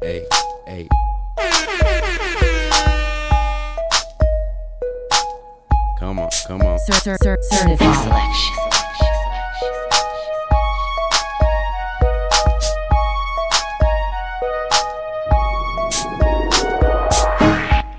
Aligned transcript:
Hey, 0.00 0.24
hey. 0.66 0.88
Come 5.98 6.20
on, 6.20 6.30
come 6.46 6.62
on. 6.62 6.78
Cer- 6.78 6.92
cer- 7.00 7.16
cer- 7.22 7.38
certified. 7.42 8.34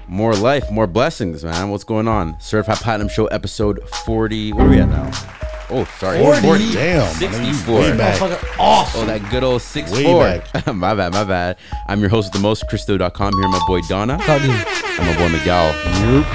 More 0.07 0.33
life, 0.35 0.69
more 0.69 0.87
blessings, 0.87 1.43
man. 1.45 1.69
What's 1.69 1.83
going 1.85 2.07
on? 2.07 2.37
Certified 2.39 2.77
Platinum 2.77 3.07
Show 3.07 3.27
episode 3.27 3.79
40. 4.05 4.51
Where 4.53 4.65
are 4.65 4.69
we 4.69 4.79
at 4.79 4.89
now? 4.89 5.48
Oh, 5.71 5.85
sorry. 5.99 6.19
40? 6.19 6.73
Damn, 6.73 6.99
my 7.01 7.11
nigga, 7.13 7.45
you 7.45 7.53
64. 7.53 7.79
way 7.79 7.97
back. 7.97 8.21
Off. 8.59 8.95
Oh, 8.95 9.05
that 9.05 9.29
good 9.29 9.43
old 9.43 9.61
six 9.61 9.91
Way 9.91 10.03
four. 10.03 10.23
back. 10.23 10.65
my 10.73 10.95
bad, 10.95 11.13
my 11.13 11.23
bad. 11.23 11.57
I'm 11.87 11.99
your 11.99 12.09
host 12.09 12.27
of 12.27 12.33
the 12.33 12.39
most, 12.39 12.67
Christo.com. 12.69 13.33
Here, 13.39 13.47
my 13.49 13.63
boy 13.67 13.79
Dana. 13.87 14.17
And 14.99 15.07
my 15.07 15.15
boy 15.15 15.29
Miguel. 15.29 15.71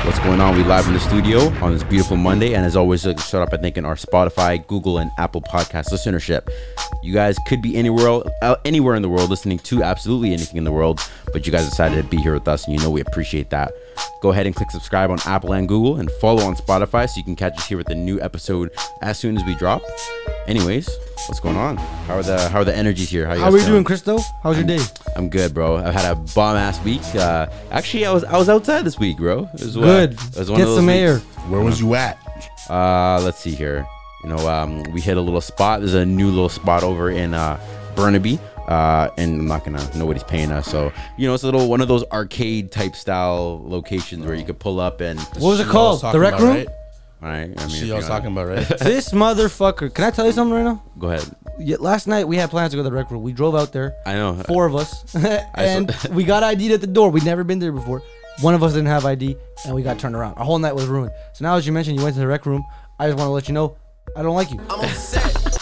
What's 0.07 0.19
going 0.21 0.41
on? 0.41 0.57
We 0.57 0.65
live 0.65 0.87
in 0.87 0.95
the 0.95 1.01
studio 1.01 1.49
on 1.63 1.75
this 1.75 1.85
beautiful 1.85 2.17
Monday. 2.17 2.55
And 2.55 2.65
as 2.65 2.77
always, 2.77 3.05
like, 3.05 3.21
start 3.21 3.43
off 3.43 3.51
by 3.51 3.59
thanking 3.59 3.85
our 3.85 3.95
Spotify, 3.95 4.67
Google, 4.67 4.97
and 4.97 5.11
Apple 5.19 5.43
Podcast 5.43 5.91
listenership. 5.91 6.49
You 7.03 7.13
guys 7.13 7.37
could 7.47 7.61
be 7.61 7.77
anywhere, 7.77 8.23
uh, 8.41 8.57
anywhere 8.65 8.95
in 8.95 9.03
the 9.03 9.11
world 9.11 9.29
listening 9.29 9.59
to 9.59 9.83
absolutely 9.83 10.33
anything 10.33 10.57
in 10.57 10.65
the 10.65 10.73
world, 10.73 10.99
but 11.31 11.45
you 11.45 11.53
guys 11.53 11.69
decided 11.69 12.03
to 12.03 12.09
be 12.09 12.17
here 12.17 12.33
with 12.33 12.49
us, 12.49 12.65
and 12.65 12.75
you 12.75 12.83
know 12.83 12.91
we 12.91 13.03
appreciate 13.03 13.51
that. 13.51 13.71
Go 14.23 14.31
ahead 14.31 14.47
and 14.47 14.57
click 14.57 14.71
subscribe 14.71 15.11
on 15.11 15.19
Apple 15.27 15.53
and 15.53 15.69
Google, 15.69 15.97
and 15.97 16.11
follow 16.13 16.43
on 16.45 16.57
Spotify 16.57 17.07
so 17.07 17.19
you 17.19 17.25
can 17.25 17.37
catch 17.37 17.59
us 17.59 17.67
here 17.67 17.77
with 17.77 17.91
a 17.91 17.95
new 17.95 18.19
episode 18.23 18.71
as 19.03 19.19
soon 19.19 19.37
as 19.37 19.45
we 19.45 19.55
drop. 19.57 19.83
Anyways, 20.47 20.89
what's 21.27 21.41
going 21.41 21.57
on? 21.57 21.77
How 21.77 22.17
are 22.17 22.23
the 22.23 22.49
how 22.49 22.61
are 22.61 22.65
the 22.65 22.75
energies 22.77 23.11
here? 23.11 23.23
you 23.23 23.41
How 23.41 23.47
are 23.47 23.51
you 23.53 23.59
feeling? 23.59 23.73
doing, 23.73 23.85
Christo? 23.85 24.19
How's 24.43 24.57
your 24.57 24.67
day? 24.67 24.81
I'm 25.17 25.29
good, 25.29 25.55
bro. 25.55 25.77
I've 25.77 25.95
had 25.95 26.11
a 26.11 26.15
bomb 26.17 26.57
ass 26.57 26.83
week. 26.85 27.03
Uh, 27.15 27.47
actually, 27.71 28.07
I 28.07 28.13
was 28.13 28.25
I 28.25 28.37
was 28.37 28.49
outside 28.49 28.83
this 28.85 28.99
week, 28.99 29.17
bro. 29.19 29.49
It 29.55 29.61
was, 29.61 29.77
uh, 29.77 29.81
Good. 29.81 30.13
it 30.13 30.37
was 30.39 30.51
one 30.51 30.59
Get 30.59 30.65
of 30.65 30.69
those 30.71 30.77
some 30.79 30.87
weeks. 30.87 30.97
air. 30.97 31.19
Where 31.49 31.61
was 31.61 31.81
you 31.81 31.95
at? 31.95 32.19
Uh, 32.69 33.21
let's 33.23 33.39
see 33.39 33.53
here. 33.55 33.87
You 34.23 34.31
know, 34.31 34.49
um, 34.49 34.83
we 34.93 35.01
hit 35.01 35.17
a 35.17 35.21
little 35.21 35.41
spot. 35.41 35.81
There's 35.81 35.95
a 35.95 36.07
new 36.07 36.29
little 36.29 36.49
spot 36.49 36.83
over 36.83 37.11
in 37.11 37.35
uh, 37.35 37.61
Burnaby. 37.95 38.39
Uh, 38.67 39.11
and 39.19 39.41
I'm 39.41 39.47
not 39.47 39.63
gonna. 39.65 39.87
Nobody's 39.95 40.25
paying 40.25 40.51
us, 40.51 40.67
so 40.67 40.91
you 41.19 41.29
know 41.29 41.35
it's 41.35 41.43
a 41.43 41.47
little 41.47 41.69
one 41.69 41.83
of 41.83 41.89
those 41.89 42.03
arcade 42.05 42.73
type 42.73 42.97
style 42.97 43.61
locations 43.63 44.25
where 44.25 44.35
you 44.35 44.45
could 44.45 44.59
pull 44.59 44.81
up 44.81 45.03
and. 45.03 45.21
What 45.21 45.41
was 45.51 45.61
it 45.61 45.67
called? 45.67 45.99
The 45.99 46.03
talking 46.07 46.21
rec 46.21 46.35
about, 46.35 46.43
room? 46.43 46.67
Right? 47.25 47.33
All 47.33 47.39
right. 47.49 47.61
I 47.61 47.67
mean, 47.67 47.71
if 47.71 47.71
She 47.71 47.83
I 47.83 47.87
you're 47.87 47.97
was 47.97 48.09
not- 48.09 48.17
talking 48.17 48.33
about, 48.33 48.49
right? 48.49 48.69
This 48.81 49.11
motherfucker. 49.11 49.93
Can 49.95 50.05
I 50.05 50.11
tell 50.11 50.27
you 50.27 50.33
something 50.33 50.55
right 50.55 50.65
now? 50.65 50.83
Go 50.99 51.09
ahead. 51.09 51.25
Yeah, 51.59 51.77
last 51.81 52.07
night 52.07 52.27
we 52.29 52.37
had 52.37 52.51
plans 52.51 52.73
to 52.73 52.77
go 52.77 52.83
to 52.83 52.89
the 52.91 52.95
rec 52.95 53.11
room. 53.11 53.23
We 53.23 53.33
drove 53.33 53.55
out 53.55 53.73
there. 53.73 53.95
I 54.07 54.15
know. 54.15 54.35
Four 54.47 54.67
of 54.67 54.75
us. 54.75 55.15
and 55.55 55.95
we 56.11 56.25
got 56.25 56.43
ID'd 56.43 56.73
at 56.73 56.81
the 56.81 56.87
door. 56.87 57.11
We'd 57.11 57.25
never 57.25 57.45
been 57.45 57.59
there 57.61 57.73
before. 57.73 58.03
One 58.41 58.55
of 58.55 58.63
us 58.65 58.73
didn't 58.73 58.89
have 58.89 59.05
ID, 59.07 59.37
and 59.65 59.75
we 59.75 59.83
got 59.83 59.99
turned 60.01 60.17
around. 60.17 60.35
Our 60.35 60.45
whole 60.45 60.59
night 60.59 60.75
was 60.75 60.87
ruined. 60.87 61.13
So 61.35 61.45
now, 61.45 61.55
as 61.55 61.67
you 61.67 61.73
mentioned, 61.73 61.97
you 61.97 62.03
went 62.03 62.15
to 62.15 62.21
the 62.21 62.27
rec 62.27 62.45
room. 62.47 62.65
I 62.99 63.07
just 63.07 63.17
want 63.17 63.29
to 63.29 63.33
let 63.33 63.47
you 63.49 63.55
know, 63.55 63.77
I 64.17 64.23
don't 64.23 64.35
like 64.35 64.51
you. 64.51 64.59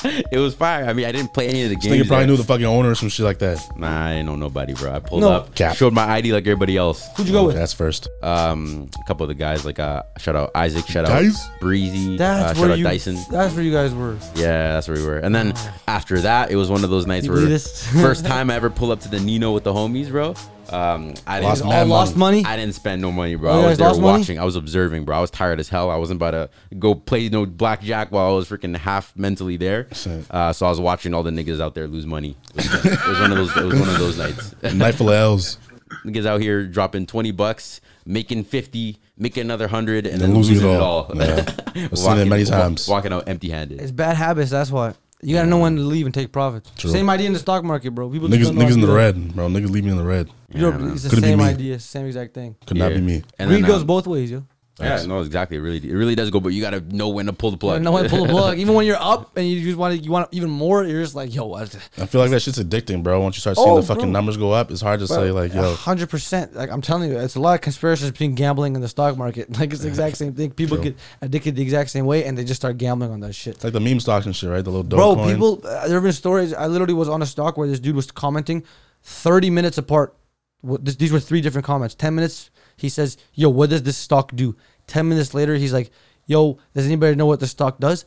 It 0.33 0.39
was 0.39 0.55
fire. 0.55 0.85
I 0.85 0.93
mean, 0.93 1.07
I 1.07 1.13
didn't 1.13 1.33
play 1.33 1.49
any 1.49 1.63
of 1.65 1.71
the 1.71 1.77
This 1.77 1.85
games. 1.87 2.05
nigga 2.05 2.09
probably 2.09 2.27
there. 2.27 2.33
knew 2.33 2.37
the 2.37 2.45
fucking 2.45 2.65
owner 2.67 2.91
or 2.91 2.95
some 2.95 3.09
shit 3.09 3.25
like 3.25 3.39
that. 3.41 3.59
Nah, 3.77 4.07
I 4.07 4.11
didn't 4.13 4.27
know 4.27 4.37
nobody, 4.37 4.75
bro. 4.75 4.93
I 4.95 4.99
pulled 5.01 5.21
No. 5.23 5.31
up, 5.31 5.55
Cap. 5.55 5.77
showed 5.77 5.93
my 5.93 6.05
ID 6.05 6.33
like 6.33 6.43
everybody 6.47 6.77
else. 6.77 7.07
Who'd 7.17 7.27
you 7.27 7.33
go 7.33 7.45
with? 7.47 7.55
That's 7.57 7.73
first. 7.73 8.09
um 8.23 8.89
a 9.01 9.07
couple 9.07 9.25
of 9.25 9.29
the 9.29 9.35
guys 9.35 9.65
like 9.65 9.79
uh 9.79 10.03
shout 10.19 10.37
out 10.37 10.51
Isaac, 10.55 10.87
shout 10.87 11.07
Guys? 11.07 11.37
out 11.45 11.61
Breezy, 11.61 12.15
uh, 12.15 12.19
That's 12.19 12.59
shout 12.59 12.63
where 12.63 12.71
out 12.73 12.79
you. 12.79 12.85
Dyson. 12.85 13.17
That's 13.31 13.55
where 13.55 13.63
you 13.65 13.73
guys 13.73 13.95
were. 13.95 14.17
Yeah, 14.35 14.73
that's 14.73 14.89
where 14.89 14.97
we 14.97 15.05
were. 15.05 15.19
And 15.19 15.35
then 15.35 15.55
after 15.89 16.21
that, 16.23 16.51
it 16.51 16.57
was 16.57 16.71
one 16.71 16.85
of 16.85 16.91
those 16.91 17.07
nights 17.07 17.27
You 17.27 17.33
where 17.33 17.41
this? 17.43 17.87
first 17.89 18.25
time 18.33 18.51
I 18.51 18.55
ever 18.55 18.71
pulled 18.71 18.91
up 18.93 19.01
to 19.01 19.09
the 19.09 19.21
Nino 19.21 19.53
with 19.53 19.65
the 19.65 19.73
homies, 19.73 20.09
bro. 20.11 20.35
Um, 20.71 21.15
I 21.27 21.41
didn't. 21.41 21.49
Lost 21.49 21.63
All 21.63 21.71
mad 21.71 21.89
lost 21.89 22.17
money. 22.17 22.45
I 22.45 22.57
didn't 22.57 22.75
spend 22.75 23.03
no 23.03 23.13
money, 23.13 23.35
bro. 23.35 23.51
Oh, 23.53 23.59
you 23.61 23.67
I 23.67 23.69
was 23.69 23.71
guys 23.71 23.79
there 23.79 23.89
lost 23.89 24.01
money? 24.01 24.19
watching. 24.21 24.39
I 24.39 24.45
was 24.45 24.57
observing, 24.57 25.05
bro. 25.05 25.17
I 25.17 25.21
was 25.21 25.31
tired 25.31 25.61
as 25.61 25.69
hell. 25.69 25.91
I 25.91 25.97
wasn't 25.97 26.19
about 26.19 26.31
to 26.31 26.51
go 26.79 26.95
play 26.95 27.29
no 27.29 27.45
blackjack 27.47 28.11
while 28.13 28.31
I 28.31 28.33
was 28.33 28.49
freaking 28.49 28.77
half 28.77 29.15
mentally 29.17 29.57
there. 29.57 29.89
Shit. 29.93 30.25
Uh, 30.31 30.53
so 30.53 30.67
I 30.67 30.69
was 30.71 30.81
watching 30.81 31.15
all 31.15 31.23
the 31.23 31.31
niggas 31.31 31.61
out 31.61 31.75
there 31.75 31.87
lose 31.87 32.07
money. 32.07 32.37
It 32.55 32.57
was, 32.57 32.85
it 32.87 33.07
was 33.07 33.21
one 33.21 33.33
of 33.33 33.39
those. 33.39 33.57
It 33.57 33.65
was 33.65 33.81
one 33.81 33.89
of 33.89 33.99
those 33.99 34.19
nights. 34.19 34.55
Night 34.75 34.95
full 34.95 35.09
of 35.11 35.15
L's. 35.15 35.59
niggas 36.05 36.25
out 36.27 36.41
here 36.41 36.65
dropping 36.67 37.05
20 37.07 37.33
bucks, 37.33 37.81
making 38.07 38.45
50, 38.45 38.99
making 39.19 39.43
another 39.43 39.65
100, 39.67 40.07
and 40.07 40.15
Then 40.15 40.31
then 40.31 40.35
losing 40.37 40.55
losing 40.55 40.71
it 40.71 40.75
it 40.75 40.81
all. 40.81 41.05
all. 41.05 41.17
Yeah. 41.17 41.45
I've 41.91 41.99
seen 41.99 42.19
it 42.19 42.25
many 42.29 42.45
times. 42.45 42.89
Walking 42.89 43.13
out 43.13 43.29
empty 43.29 43.51
handed. 43.51 43.81
It's 43.81 43.91
bad 43.93 44.17
habits. 44.17 44.51
That's 44.51 44.71
why. 44.71 44.95
You 45.25 45.37
gotta 45.37 45.49
know 45.49 45.59
when 45.59 45.77
to 45.77 45.83
leave 45.83 46.05
and 46.07 46.13
take 46.13 46.33
profits. 46.33 46.69
True. 46.77 46.91
Same 46.91 47.09
idea 47.09 47.29
in 47.29 47.33
the 47.33 47.39
stock 47.39 47.63
market, 47.63 47.93
bro. 47.93 48.11
People 48.11 48.29
Niggas, 48.29 48.43
don't 48.47 48.57
know 48.57 48.63
how 48.63 48.69
niggas 48.69 48.75
in 48.75 48.81
the 48.81 48.93
red, 48.93 49.35
bro. 49.37 49.47
Niggas 49.47 49.71
leave 49.71 49.85
me 49.85 49.93
in 49.93 49.97
the 49.97 50.03
red. 50.03 50.29
You 50.53 50.63
know, 50.63 50.93
it's 50.93 51.05
the 51.05 51.11
Couldn't 51.11 51.23
be 51.23 51.29
same 51.29 51.39
me. 51.39 51.45
idea, 51.45 51.79
same 51.79 52.07
exact 52.07 52.35
thing. 52.35 52.57
Could 52.67 52.77
not 52.77 52.91
be 52.91 53.01
me. 53.01 53.23
And 53.39 53.49
Greed 53.49 53.63
then, 53.63 53.71
goes 53.71 53.83
um, 53.83 53.87
both 53.87 54.09
ways, 54.09 54.33
yo. 54.33 54.45
Yeah, 54.81 55.05
no, 55.07 55.21
exactly. 55.21 55.59
It 55.59 55.61
really, 55.61 55.77
it 55.91 55.95
really 55.95 56.15
does 56.15 56.31
go, 56.31 56.41
but 56.41 56.49
you 56.49 56.61
gotta 56.63 56.81
know 56.81 57.11
when 57.11 57.27
to 57.27 57.33
pull 57.33 57.51
the 57.51 57.57
plug. 57.59 57.83
No 57.83 57.93
one 57.93 58.09
pull 58.09 58.25
the 58.25 58.31
plug. 58.33 58.59
Even 58.59 58.75
when 58.75 58.87
you're 58.87 58.97
up 59.01 59.37
and 59.37 59.47
you 59.47 59.61
just 59.63 59.77
want 59.79 59.97
to, 59.97 60.03
you 60.03 60.11
want 60.11 60.29
even 60.33 60.49
more. 60.51 60.83
You're 60.83 61.03
just 61.03 61.15
like, 61.15 61.33
yo, 61.35 61.45
what? 61.45 61.75
I 61.99 62.07
feel 62.07 62.21
like 62.23 62.31
that 62.31 62.41
shit's 62.41 62.59
addicting, 62.59 63.03
bro. 63.03 63.21
Once 63.21 63.37
you 63.37 63.41
start 63.41 63.57
seeing 63.59 63.69
Oh, 63.69 63.77
the 63.81 63.87
fucking 63.87 64.05
bro. 64.05 64.11
numbers 64.11 64.39
go 64.39 64.51
up, 64.51 64.71
it's 64.71 64.81
hard 64.81 64.99
to 65.01 65.07
say 65.07 65.31
like, 65.31 65.53
yo, 65.55 65.75
hundred 65.75 66.09
percent. 66.09 66.55
Like 66.55 66.71
I'm 66.71 66.81
telling 66.81 67.11
you, 67.11 67.19
it's 67.19 67.37
a 67.37 67.41
lot 67.41 67.55
of 67.55 67.61
conspiracies 67.61 68.11
between 68.11 68.35
gambling 68.35 68.75
and 68.75 68.83
the 68.83 68.89
stock 68.89 69.17
market. 69.17 69.49
Like 69.59 69.73
it's 69.73 69.83
the 69.83 69.89
exact 69.89 70.17
same 70.17 70.33
thing. 70.33 70.51
People 70.53 70.79
True. 70.79 70.85
get 70.85 70.97
addicted 71.21 71.55
the 71.55 71.63
exact 71.63 71.91
same 71.91 72.07
way, 72.07 72.25
and 72.25 72.37
they 72.37 72.43
just 72.45 72.61
start 72.61 72.79
gambling 72.79 73.11
on 73.13 73.21
that 73.21 73.35
shit. 73.35 73.57
it's 73.57 73.65
like 73.65 73.75
the 73.75 73.81
meme 73.81 74.01
stocks 74.01 74.25
and 74.27 74.35
shit, 74.35 74.49
right? 74.51 74.65
The 74.65 74.71
little 74.71 74.83
Bro, 74.85 75.17
Dogecoin. 75.17 75.33
people, 75.33 75.61
uh, 75.67 75.87
there 75.87 75.95
have 75.97 76.03
been 76.03 76.13
stories. 76.13 76.55
I 76.55 76.67
literally 76.67 76.95
was 76.95 77.09
on 77.11 77.21
a 77.23 77.27
stock 77.27 77.57
where 77.59 77.69
this 77.69 77.79
dude 77.79 77.95
was 77.95 78.11
commenting, 78.11 78.65
thirty 79.03 79.51
minutes 79.51 79.77
apart. 79.79 80.17
What, 80.63 80.85
this, 80.85 80.97
these 80.97 81.13
were 81.13 81.21
three 81.21 81.41
different 81.43 81.67
comments. 81.67 81.95
Ten 81.95 82.15
minutes, 82.15 82.51
he 82.77 82.89
says, 82.89 83.17
"Yo, 83.35 83.49
what 83.49 83.71
does 83.71 83.83
this 83.83 83.97
stock 83.97 84.35
do?" 84.35 84.57
Ten 84.87 85.09
minutes 85.09 85.35
later, 85.35 85.55
he's 85.57 85.73
like, 85.73 85.91
"Yo, 86.27 86.59
does 86.75 86.87
anybody 86.87 87.15
know 87.17 87.27
what 87.27 87.41
the 87.41 87.47
stock 87.47 87.79
does?" 87.79 88.05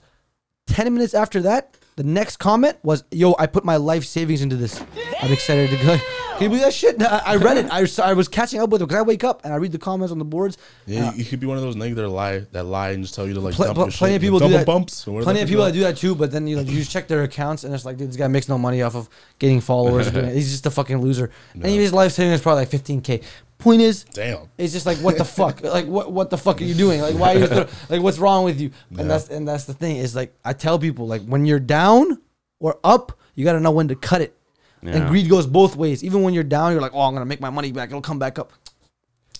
Ten 0.67 0.91
minutes 0.93 1.13
after 1.13 1.41
that, 1.43 1.77
the 1.95 2.03
next 2.03 2.37
comment 2.37 2.77
was, 2.83 3.03
"Yo, 3.11 3.35
I 3.37 3.45
put 3.45 3.63
my 3.63 3.77
life 3.77 4.03
savings 4.05 4.41
into 4.41 4.55
this. 4.55 4.81
I'm 5.21 5.31
excited 5.31 5.69
to 5.69 5.77
go." 5.85 5.97
Can 6.35 6.43
you 6.43 6.49
believe 6.49 6.63
that 6.65 6.73
shit? 6.73 7.01
I, 7.01 7.21
I 7.25 7.35
read 7.37 7.55
it. 7.55 7.71
I, 7.71 7.79
was- 7.79 7.97
I 7.97 8.11
was 8.11 8.27
catching 8.27 8.59
up 8.59 8.69
with 8.69 8.81
it 8.81 8.85
because 8.87 8.99
I 8.99 9.03
wake 9.03 9.23
up 9.23 9.45
and 9.45 9.53
I 9.53 9.55
read 9.55 9.71
the 9.71 9.77
comments 9.77 10.11
on 10.11 10.19
the 10.19 10.25
boards. 10.25 10.57
Yeah, 10.85 11.07
uh, 11.07 11.11
you, 11.13 11.19
you 11.19 11.23
could 11.25 11.39
be 11.39 11.47
one 11.47 11.55
of 11.55 11.63
those 11.63 11.77
niggas 11.77 11.95
that 11.95 12.09
lie, 12.09 12.39
that 12.51 12.65
lie 12.65 12.89
and 12.89 13.01
just 13.03 13.15
tell 13.15 13.25
you 13.25 13.33
to 13.35 13.39
like 13.39 13.53
Pl- 13.55 13.65
dump 13.67 13.75
pl- 13.77 13.85
your 13.85 13.91
plenty 13.93 14.11
shit. 14.11 14.15
of 14.17 14.21
people 14.21 14.39
do 14.39 14.49
that. 14.49 14.65
bumps. 14.65 15.05
Plenty 15.05 15.39
of 15.41 15.47
people 15.47 15.63
that 15.63 15.71
do 15.71 15.79
that 15.81 15.95
too, 15.95 16.13
but 16.13 16.31
then 16.33 16.45
you 16.45 16.57
know 16.57 16.61
you 16.63 16.79
just 16.79 16.91
check 16.91 17.07
their 17.07 17.23
accounts 17.23 17.63
and 17.63 17.73
it's 17.73 17.85
like, 17.85 17.95
dude, 17.95 18.09
this 18.09 18.17
guy 18.17 18.27
makes 18.27 18.49
no 18.49 18.57
money 18.57 18.81
off 18.81 18.95
of 18.97 19.07
getting 19.39 19.61
followers. 19.61 20.09
He's 20.33 20.51
just 20.51 20.65
a 20.65 20.71
fucking 20.71 20.97
loser. 20.97 21.31
And 21.53 21.63
his 21.63 21.93
life 21.93 22.11
savings 22.11 22.39
is 22.39 22.41
probably 22.41 22.63
like 22.63 22.69
15k. 22.69 23.23
Point 23.57 23.81
is, 23.81 24.03
Damn. 24.13 24.49
it's 24.57 24.73
just 24.73 24.85
like 24.85 24.97
what 24.99 25.17
the 25.17 25.25
fuck? 25.39 25.61
Like 25.63 25.85
what 25.87 26.11
what 26.11 26.29
the 26.29 26.37
fuck 26.37 26.61
are 26.61 26.65
you 26.65 26.73
doing? 26.75 27.01
Like 27.01 27.15
why 27.15 27.35
are 27.35 27.39
you 27.39 27.47
throw, 27.47 27.65
like 27.89 28.01
what's 28.01 28.17
wrong 28.19 28.43
with 28.43 28.59
you? 28.59 28.71
And 28.89 28.99
Yeah. 28.99 29.03
that's 29.05 29.29
and 29.29 29.47
that's 29.47 29.65
the 29.65 29.73
thing 29.73 29.97
is 29.97 30.15
like 30.15 30.35
I 30.43 30.53
tell 30.53 30.77
people 30.77 31.07
like 31.07 31.23
when 31.25 31.45
you're 31.45 31.59
down 31.59 32.19
or 32.59 32.77
up, 32.83 33.17
you 33.35 33.45
got 33.45 33.53
to 33.53 33.59
know 33.59 33.71
when 33.71 33.87
to 33.87 33.95
cut 33.95 34.21
it. 34.21 34.37
And 34.81 34.93
Yeah. 34.93 35.07
greed 35.07 35.29
goes 35.29 35.47
both 35.47 35.75
ways. 35.75 36.03
Even 36.03 36.21
when 36.21 36.33
you're 36.33 36.43
down, 36.43 36.73
you're 36.73 36.81
like, 36.81 36.93
oh, 36.93 37.01
I'm 37.01 37.13
gonna 37.13 37.25
make 37.25 37.39
my 37.41 37.49
money 37.49 37.71
back. 37.71 37.89
It'll 37.89 38.01
come 38.01 38.19
back 38.19 38.37
up. 38.37 38.51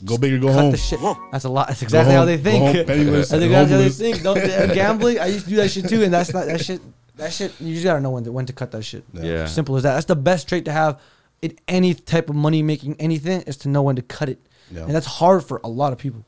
Go 0.03 0.17
big 0.17 0.33
or 0.33 0.39
go 0.39 0.47
Cut 0.47 0.55
home. 0.61 0.71
the 0.71 0.77
shit. 0.77 0.99
That's 1.31 1.45
a 1.45 1.49
lot. 1.49 1.67
That's 1.69 1.81
exactly 1.81 2.13
how 2.13 2.19
home. 2.19 2.27
they 2.27 2.37
Go 2.37 2.43
think. 2.43 2.75
home 2.77 2.85
penniless 2.85 3.31
I 3.31 3.39
think 3.39 3.51
and 3.51 3.53
that's 3.53 3.71
how 3.71 3.77
they 3.77 3.83
homeless. 3.83 3.97
think. 3.97 4.23
Don't 4.23 4.37
uh, 4.69 4.73
gambling. 4.73 5.19
I 5.19 5.27
used 5.27 5.43
to 5.45 5.49
do 5.51 5.55
that 5.57 5.69
shit 5.71 5.87
too, 5.87 6.03
and 6.03 6.13
that's 6.13 6.33
not 6.33 6.47
that 6.47 6.63
shit. 6.63 6.81
That 7.17 7.31
shit. 7.31 7.53
You 7.61 7.73
just 7.73 7.85
gotta 7.85 8.01
know 8.01 8.09
when 8.11 8.23
to 8.25 8.31
when 8.31 8.45
to 8.47 8.53
cut 8.53 8.71
that 8.71 8.83
shit. 8.83 9.03
Yeah. 9.13 9.45
Simple 9.45 9.75
as 9.77 9.83
that. 9.83 9.93
That's 9.93 10.05
the 10.05 10.15
best 10.17 10.49
trait 10.49 10.65
to 10.65 10.71
have 10.73 10.99
in 11.41 11.57
any 11.67 11.93
type 11.93 12.29
of 12.29 12.35
money 12.35 12.61
making 12.63 12.95
anything 12.99 13.41
is 13.41 13.57
to 13.57 13.69
know 13.69 13.81
when 13.83 13.95
to 13.95 14.01
cut 14.01 14.29
it, 14.29 14.39
Yeah. 14.71 14.83
and 14.83 14.95
that's 14.95 15.05
hard 15.05 15.43
for 15.43 15.61
a 15.63 15.69
lot 15.69 15.93
of 15.93 15.99
people. 15.99 16.25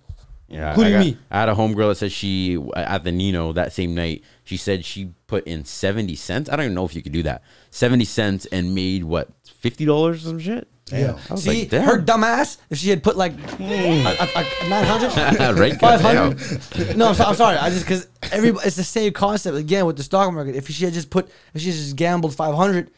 Yeah, 0.49 0.69
Including 0.69 0.93
I, 0.93 0.97
got- 0.97 1.05
me. 1.05 1.17
I 1.29 1.39
had 1.41 1.49
a 1.49 1.55
homegirl 1.55 1.89
that 1.89 1.95
said 1.95 2.11
she 2.11 2.57
at 2.75 3.03
the 3.03 3.11
Nino 3.11 3.51
that 3.53 3.73
same 3.73 3.93
night. 3.95 4.23
She 4.45 4.55
said 4.55 4.85
she 4.85 5.11
put 5.27 5.45
in 5.45 5.65
seventy 5.65 6.15
cents. 6.15 6.49
I 6.49 6.55
don't 6.55 6.65
even 6.65 6.75
know 6.75 6.85
if 6.85 6.95
you 6.95 7.01
could 7.01 7.11
do 7.11 7.23
that. 7.23 7.43
Seventy 7.69 8.05
cents 8.05 8.45
and 8.45 8.73
made 8.73 9.03
what 9.03 9.29
fifty 9.43 9.85
dollars 9.85 10.25
or 10.25 10.29
some 10.29 10.39
shit. 10.39 10.67
Damn. 10.85 11.17
Was 11.29 11.43
See, 11.43 11.61
like, 11.61 11.69
damn. 11.69 11.83
her 11.83 12.01
dumbass. 12.01 12.57
If 12.69 12.77
she 12.77 12.89
had 12.89 13.03
put 13.03 13.17
like 13.17 13.33
hmm. 13.33 14.03
nine 14.69 14.85
hundred, 14.85 15.57
Right, 15.59 15.73
five 15.79 16.01
No, 16.95 17.09
I'm, 17.09 17.15
so, 17.15 17.25
I'm 17.25 17.35
sorry. 17.35 17.57
I 17.57 17.69
just 17.69 17.83
because 17.83 18.07
every 18.31 18.49
it's 18.49 18.77
the 18.77 18.85
same 18.85 19.11
concept 19.11 19.57
again 19.57 19.85
with 19.85 19.97
the 19.97 20.03
stock 20.03 20.31
market. 20.33 20.55
If 20.55 20.69
she 20.69 20.85
had 20.85 20.93
just 20.93 21.09
put, 21.09 21.29
if 21.53 21.61
she 21.61 21.71
just 21.71 21.97
gambled 21.97 22.33
five 22.35 22.55
hundred, 22.55 22.91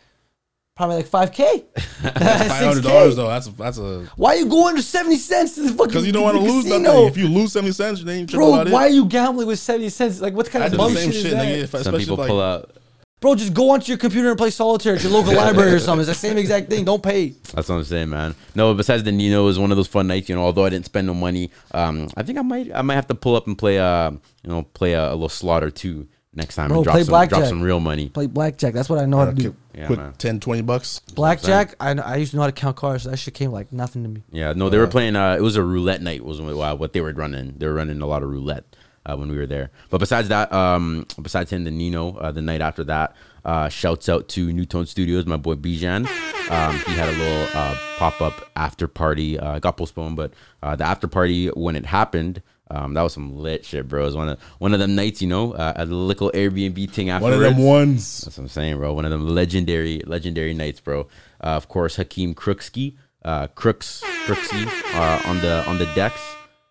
probably 0.80 0.96
like 0.96 1.08
five 1.08 1.32
k. 1.34 1.66
Five 2.02 2.52
hundred 2.52 2.84
dollars 2.84 3.18
though. 3.18 3.28
That's 3.28 3.48
a, 3.48 3.52
that's 3.52 3.78
a 3.78 4.06
Why 4.16 4.36
you 4.36 4.46
going 4.46 4.78
to 4.78 4.82
seventy 4.82 5.18
cents 5.18 5.56
to 5.56 5.64
the 5.64 5.70
fucking? 5.70 5.88
because 5.88 6.08
you 6.08 6.14
don't 6.14 6.24
want 6.24 6.38
to 6.38 6.44
lose 6.44 6.64
casino? 6.64 6.80
nothing. 6.80 7.08
If 7.08 7.18
you 7.18 7.28
lose 7.28 7.52
seventy 7.52 7.74
cents, 7.74 8.02
then 8.02 8.22
you 8.22 8.26
trip 8.26 8.38
Bro, 8.38 8.54
about 8.54 8.68
it. 8.68 8.70
Bro, 8.70 8.74
why 8.80 8.84
are 8.84 8.90
you 8.90 9.06
gambling 9.06 9.48
with 9.48 9.60
seventy 9.60 9.90
cents? 9.90 10.22
Like, 10.22 10.34
what 10.34 10.50
kind 10.50 10.64
That's 10.64 10.74
of 10.74 10.78
the 10.80 10.84
bum 10.86 10.94
shit, 10.94 11.14
shit, 11.14 11.26
is 11.26 11.32
that? 11.32 11.46
nigga. 11.46 11.64
If, 11.64 11.84
Some 11.84 11.96
people 11.96 12.16
like, 12.16 12.30
pull 12.30 12.42
out. 12.42 12.72
Bro, 13.20 13.36
just 13.36 13.54
go 13.54 13.72
onto 13.72 13.90
your 13.90 13.98
computer 13.98 14.30
and 14.30 14.38
play 14.38 14.50
solitaire 14.52 14.96
at 14.96 15.04
your 15.04 15.12
local 15.12 15.34
library 15.36 15.74
or 15.74 15.80
something. 15.80 16.08
It's 16.08 16.22
the 16.22 16.28
same 16.28 16.38
exact 16.38 16.70
thing. 16.70 16.86
Don't 16.86 17.04
pay. 17.04 17.32
That's 17.54 17.68
what 17.68 17.76
I'm 17.76 17.84
saying, 17.84 18.10
man. 18.10 18.34
No, 18.56 18.74
besides 18.74 19.04
the 19.04 19.12
Nino, 19.12 19.42
it 19.42 19.46
was 19.46 19.60
one 19.60 19.72
of 19.72 19.76
those 19.78 19.88
fun 19.88 20.08
nights. 20.08 20.30
You 20.30 20.36
know, 20.36 20.44
although 20.44 20.64
I 20.64 20.70
didn't 20.70 20.86
spend 20.86 21.08
no 21.08 21.14
money, 21.14 21.52
um, 21.72 22.08
I 22.16 22.24
think 22.24 22.40
I 22.40 22.44
might, 22.44 22.74
I 22.74 22.82
might 22.82 22.96
have 22.96 23.08
to 23.08 23.16
pull 23.16 23.36
up 23.36 23.48
and 23.48 23.58
play, 23.58 23.78
uh, 23.78 24.12
you 24.12 24.20
know, 24.50 24.64
play 24.64 24.94
a, 24.94 25.10
a 25.10 25.12
little 25.12 25.28
slaughter 25.28 25.70
too 25.70 26.08
next 26.40 26.56
time 26.56 26.70
Bro, 26.70 26.78
and 26.78 26.84
drop 26.86 26.94
play 26.96 27.04
some, 27.04 27.28
drop 27.28 27.46
some 27.46 27.62
real 27.62 27.80
money. 27.80 28.10
Play 28.10 28.28
blackjack. 28.28 28.74
That's 28.74 28.90
what 28.90 29.00
I 29.00 29.06
know 29.06 29.18
how 29.18 29.26
to 29.26 29.34
do. 29.34 29.56
Yeah, 29.74 29.86
Quick 29.86 30.00
man. 30.00 30.14
10, 30.14 30.40
20 30.40 30.62
bucks. 30.64 31.00
Blackjack. 31.14 31.76
I 31.80 31.92
I 31.92 32.16
used 32.16 32.32
to 32.32 32.38
know 32.38 32.44
how 32.44 32.48
to 32.48 32.54
count 32.54 32.76
cards. 32.76 33.04
So 33.04 33.12
that 33.12 33.18
shit 33.18 33.34
came 33.34 33.52
like 33.52 33.72
nothing 33.72 34.04
to 34.04 34.10
me. 34.10 34.24
Yeah, 34.32 34.54
no, 34.54 34.70
they 34.70 34.78
were 34.78 34.88
playing. 34.88 35.16
Uh, 35.16 35.36
it 35.36 35.42
was 35.42 35.56
a 35.56 35.64
roulette 35.64 36.02
night. 36.02 36.24
Was 36.24 36.42
what 36.42 36.80
what 36.80 36.94
they 36.94 37.02
were 37.02 37.14
running. 37.14 37.56
They 37.58 37.68
were 37.68 37.76
running 37.76 38.02
a 38.02 38.06
lot 38.08 38.24
of 38.24 38.30
roulette 38.30 38.76
uh, 39.06 39.16
when 39.16 39.30
we 39.30 39.38
were 39.38 39.48
there. 39.48 39.72
But 39.90 40.00
besides 40.00 40.30
that, 40.30 40.52
um, 40.52 41.06
besides 41.22 41.52
him, 41.52 41.64
the 41.64 41.72
Nino, 41.72 42.16
uh, 42.18 42.32
the 42.32 42.42
night 42.42 42.62
after 42.62 42.84
that, 42.86 43.16
uh, 43.46 43.70
shouts 43.70 44.10
out 44.10 44.28
to 44.30 44.52
New 44.52 44.66
Tone 44.66 44.86
Studios, 44.86 45.26
my 45.26 45.38
boy 45.38 45.56
Bijan. 45.56 46.08
Um, 46.50 46.76
he 46.80 46.94
had 46.94 47.10
a 47.10 47.18
little 47.18 47.48
uh, 47.54 47.78
pop 47.98 48.22
up 48.22 48.50
after 48.56 48.88
party. 48.88 49.40
Uh, 49.40 49.60
got 49.60 49.78
postponed, 49.78 50.16
but 50.16 50.34
uh, 50.64 50.76
the 50.76 50.84
after 50.84 51.08
party 51.08 51.48
when 51.48 51.76
it 51.76 51.86
happened. 51.86 52.42
Um, 52.72 52.94
that 52.94 53.02
was 53.02 53.14
some 53.14 53.36
lit 53.38 53.66
shit, 53.66 53.88
bro. 53.88 54.04
It 54.04 54.06
was 54.06 54.16
one 54.16 54.30
of 54.30 54.40
one 54.60 54.74
of 54.74 54.80
them 54.80 54.96
nights, 54.96 55.22
you 55.22 55.28
know, 55.28 55.54
uh, 55.54 55.74
a 55.76 55.86
little 55.86 56.32
Airbnb 56.32 56.92
thing 56.92 57.10
after. 57.10 57.24
One 57.24 57.34
of 57.34 57.40
them 57.40 57.58
ones. 57.58 58.22
That's 58.22 58.38
what 58.38 58.44
I'm 58.44 58.50
saying, 58.50 58.78
bro. 58.78 58.94
One 58.94 59.06
of 59.06 59.12
them 59.12 59.28
legendary, 59.28 60.02
legendary 60.06 60.54
nights, 60.54 60.80
bro. 60.80 61.08
Uh, 61.42 61.48
of 61.48 61.68
course, 61.68 61.96
Hakeem 61.96 62.36
Crooksky, 62.36 62.96
uh, 63.26 63.48
Crooks, 63.48 64.04
Crooksky, 64.26 64.68
uh, 64.94 65.30
on 65.30 65.40
the 65.42 65.66
on 65.68 65.80
the 65.80 65.86
decks, 65.96 66.22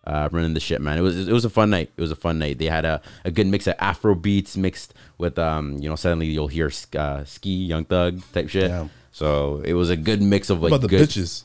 uh, 0.07 0.29
running 0.31 0.53
the 0.53 0.61
shit, 0.61 0.79
man. 0.79 0.97
It 0.97 1.01
was 1.01 1.27
it 1.27 1.33
was 1.33 1.43
a 1.43 1.49
fun 1.49 1.69
night. 1.69 1.91
It 1.97 2.01
was 2.01 2.11
a 2.11 2.15
fun 2.15 2.39
night. 2.39 2.59
They 2.59 2.67
had 2.67 2.85
a, 2.85 3.01
a 3.25 3.31
good 3.31 3.47
mix 3.47 3.67
of 3.67 3.75
Afro 3.79 4.15
beats 4.15 4.55
mixed 4.55 4.93
with 5.17 5.37
um, 5.37 5.77
you 5.79 5.89
know, 5.89 5.95
suddenly 5.95 6.27
you'll 6.27 6.47
hear 6.47 6.71
uh, 6.97 7.25
Ski, 7.25 7.65
Young 7.65 7.83
Thug 7.83 8.21
type 8.31 8.47
shit. 8.47 8.69
Damn. 8.69 8.89
So 9.11 9.61
it 9.65 9.73
was 9.73 9.89
a 9.89 9.97
good 9.97 10.21
mix 10.21 10.49
of 10.49 10.61
What 10.61 10.71
like 10.71 10.79
about 10.79 10.89
the 10.89 10.97
good. 10.97 11.09
bitches? 11.09 11.43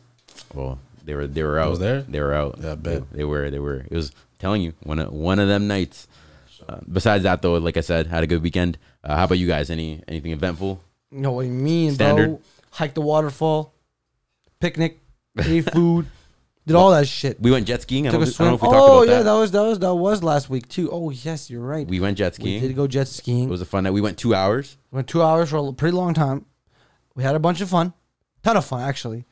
Well, 0.55 0.79
they 1.05 1.15
were 1.15 1.27
they 1.27 1.43
were 1.43 1.59
out. 1.59 1.71
was 1.71 1.79
there? 1.81 2.03
They 2.03 2.21
were 2.21 2.33
out. 2.35 2.59
Yeah, 2.61 2.73
I 2.73 2.75
bet. 2.77 3.11
They, 3.11 3.19
they 3.19 3.25
were 3.25 3.51
they 3.51 3.59
were. 3.59 3.85
It 3.91 3.97
was 3.97 4.12
telling 4.39 4.63
you 4.63 4.75
one 4.83 4.99
of 4.99 5.13
one 5.13 5.39
of 5.39 5.49
them 5.49 5.67
nights. 5.69 6.07
Uh, 6.69 6.79
besides 6.91 7.25
that, 7.25 7.43
though, 7.43 7.55
like 7.55 7.77
I 7.77 7.81
said, 7.83 8.07
had 8.07 8.23
a 8.25 8.27
good 8.27 8.43
weekend. 8.43 8.79
Uh, 9.03 9.17
how 9.17 9.25
about 9.25 9.39
you 9.39 9.47
guys? 9.47 9.69
Any 9.71 10.03
anything 10.09 10.33
eventful? 10.33 10.81
You 11.11 11.21
know 11.21 11.33
what 11.33 11.45
I 11.47 11.49
mean, 11.49 11.93
Standard. 11.93 12.27
bro? 12.29 12.41
Hike 12.71 12.95
the 12.95 13.03
waterfall, 13.03 13.75
picnic, 14.61 15.01
ate 15.39 15.71
food, 15.73 16.07
did 16.67 16.75
all 16.75 16.91
that 16.93 17.07
shit. 17.07 17.41
We 17.41 17.51
went 17.51 17.67
jet 17.67 17.83
skiing. 17.83 18.07
I 18.09 18.11
Took 18.11 18.21
don't, 18.21 18.29
a 18.29 18.33
I 18.33 18.39
don't 18.39 18.39
know 18.39 18.45
swim. 18.47 18.55
if 18.55 18.63
we 18.63 18.69
talked 18.69 18.91
Oh 18.91 19.03
about 19.03 19.09
yeah, 19.11 19.19
that. 19.19 19.23
that 19.25 19.33
was 19.35 19.51
that 19.53 19.61
was 19.63 19.79
that 19.81 19.95
was 19.95 20.23
last 20.23 20.49
week 20.51 20.69
too. 20.69 20.91
Oh 20.91 21.11
yes, 21.11 21.51
you're 21.51 21.61
right. 21.61 21.87
We 21.87 22.01
went 22.01 22.19
jet 22.19 22.35
skiing. 22.35 22.63
We 22.63 22.69
did 22.69 22.77
go 22.77 22.87
jet 22.87 23.09
skiing. 23.09 23.45
It 23.45 23.51
was 23.51 23.61
a 23.61 23.67
fun 23.67 23.85
night. 23.85 23.93
We 23.93 24.01
went 24.01 24.19
two 24.19 24.35
hours. 24.35 24.77
went 24.91 25.07
two 25.07 25.23
hours 25.23 25.51
for 25.51 25.69
a 25.69 25.73
pretty 25.73 25.95
long 25.97 26.15
time. 26.15 26.47
We 27.15 27.23
had 27.23 27.35
a 27.35 27.39
bunch 27.41 27.61
of 27.61 27.69
fun, 27.69 27.93
ton 28.43 28.57
of 28.57 28.65
fun 28.65 28.81
actually. 28.83 29.27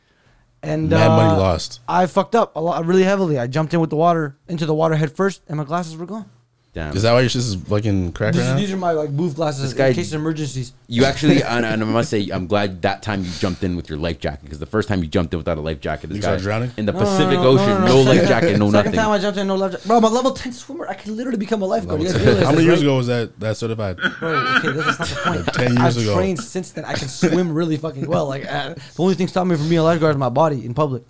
And 0.63 0.91
Mad 0.91 1.11
uh, 1.11 1.17
money 1.17 1.41
lost. 1.41 1.81
I 1.89 2.07
fucked 2.07 2.35
up 2.35 2.55
a 2.55 2.61
lot, 2.61 2.87
really 2.87 3.03
heavily. 3.03 3.39
I 3.39 3.49
jumped 3.49 3.75
in 3.75 3.81
with 3.81 3.91
the 3.91 3.97
water 3.97 4.39
into 4.49 4.65
the 4.65 4.75
water 4.75 4.95
head 4.95 5.11
first, 5.13 5.43
and 5.49 5.57
my 5.57 5.65
glasses 5.65 5.97
were 5.97 6.07
gone. 6.07 6.31
Damn. 6.75 6.97
Is 6.97 7.03
that 7.03 7.13
why 7.13 7.21
your 7.21 7.29
shit 7.29 7.41
is 7.41 7.55
fucking 7.55 8.13
cracked 8.13 8.35
These, 8.35 8.47
right 8.47 8.53
now? 8.55 8.57
these 8.59 8.73
are 8.73 8.79
my 8.79 8.93
like 8.93 9.15
booth 9.15 9.35
glasses 9.37 9.61
This 9.61 9.75
guy- 9.75 9.89
in 9.89 9.95
case 9.95 10.11
of 10.15 10.21
emergencies. 10.23 10.73
you 10.89 11.05
actually, 11.05 11.43
and, 11.55 11.67
and 11.67 11.83
I 11.83 11.85
must 11.85 12.09
say, 12.09 12.31
I'm 12.33 12.47
glad 12.47 12.81
that 12.81 13.03
time 13.03 13.23
you 13.25 13.31
jumped 13.41 13.63
in 13.63 13.77
with 13.77 13.91
your 13.91 13.99
life 13.99 14.19
jacket 14.19 14.45
because 14.45 14.59
the 14.59 14.65
first 14.65 14.89
time 14.89 15.03
you 15.03 15.07
jumped 15.07 15.35
in 15.35 15.39
without 15.39 15.59
a 15.59 15.61
life 15.61 15.81
jacket, 15.81 16.07
this 16.07 16.17
You 16.17 16.23
guy 16.23 16.29
started 16.29 16.43
drowning? 16.45 16.71
in 16.79 16.87
the 16.87 16.93
No, 16.93 17.01
no, 17.01 17.05
no, 17.05 17.11
Pacific 17.11 17.35
no, 17.35 17.43
no, 17.43 17.49
Ocean, 17.51 17.67
no, 17.69 17.79
no, 17.81 17.87
no. 17.87 18.01
life 18.11 18.27
jacket, 18.27 18.59
no 18.59 18.71
Second 18.71 18.73
nothing. 18.73 18.93
time 18.93 19.11
I 19.11 19.19
jumped 19.19 19.39
in, 19.39 19.47
no 19.49 19.57
life 19.57 19.73
jacket. 19.73 19.87
Bro, 19.87 19.97
I'm 19.99 20.05
a 20.05 20.09
level 20.09 20.31
10 20.31 20.53
swimmer. 20.55 20.89
I 20.89 20.95
can 20.95 21.15
literally 21.15 21.37
become 21.37 21.61
a 21.61 21.67
lifeguard. 21.67 22.01
You 22.01 22.07
guys 22.11 22.17
realize 22.25 22.43
How 22.45 22.53
many 22.53 22.57
this, 22.57 22.65
years 22.65 22.79
right? 22.79 22.85
ago 22.85 22.97
was 22.97 23.07
that 23.09 23.39
that 23.41 23.57
certified? 23.59 23.97
Bro, 24.19 24.31
okay, 24.57 24.73
this 24.73 24.87
is 24.87 24.99
not 24.99 25.09
the 25.09 25.15
point. 25.45 25.55
10 25.55 25.77
years 25.77 25.79
I've 25.99 26.03
ago. 26.05 26.15
trained 26.15 26.41
since 26.41 26.71
then. 26.71 26.87
I 26.87 26.95
can 26.95 27.09
swim 27.09 27.53
really 27.53 27.77
fucking 27.77 28.07
well. 28.07 28.27
Like 28.29 28.47
uh, 28.51 28.73
the 28.73 29.03
only 29.03 29.15
thing 29.15 29.29
stopping 29.29 29.51
me 29.51 29.57
from 29.57 29.69
being 29.69 29.81
a 29.81 29.85
lifeguard 29.85 30.15
is 30.15 30.19
my 30.19 30.31
body 30.31 30.65
in 30.65 30.73
public. 30.73 31.03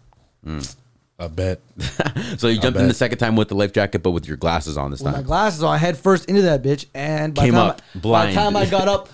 I 1.23 1.29
bet. 1.29 1.61
so 2.39 2.49
you 2.49 2.59
jumped 2.61 2.79
in 2.81 2.89
the 2.89 2.95
second 2.95 3.19
time 3.19 3.37
with 3.37 3.49
the 3.49 3.55
life 3.55 3.73
jacket, 3.73 4.03
but 4.03 4.11
with 4.11 4.27
your 4.27 4.37
glasses 4.37 4.77
on 4.77 4.91
this 4.91 5.01
With 5.01 5.13
my 5.13 5.19
time. 5.19 5.27
glasses 5.27 5.63
on, 5.63 5.73
I 5.75 5.79
head 5.79 5.97
first 5.97 6.27
into 6.27 6.43
that 6.43 6.63
bitch, 6.63 6.87
and 6.95 7.33
by 7.35 7.43
Came 7.45 7.55
the 7.55 7.61
time 7.61 7.71
up 7.71 7.83
I, 7.95 7.99
blind. 7.99 8.35
By 8.35 8.43
the 8.43 8.45
time 8.51 8.57
I 8.57 8.67
got 8.67 8.89
up, 8.89 9.09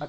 I, 0.00 0.08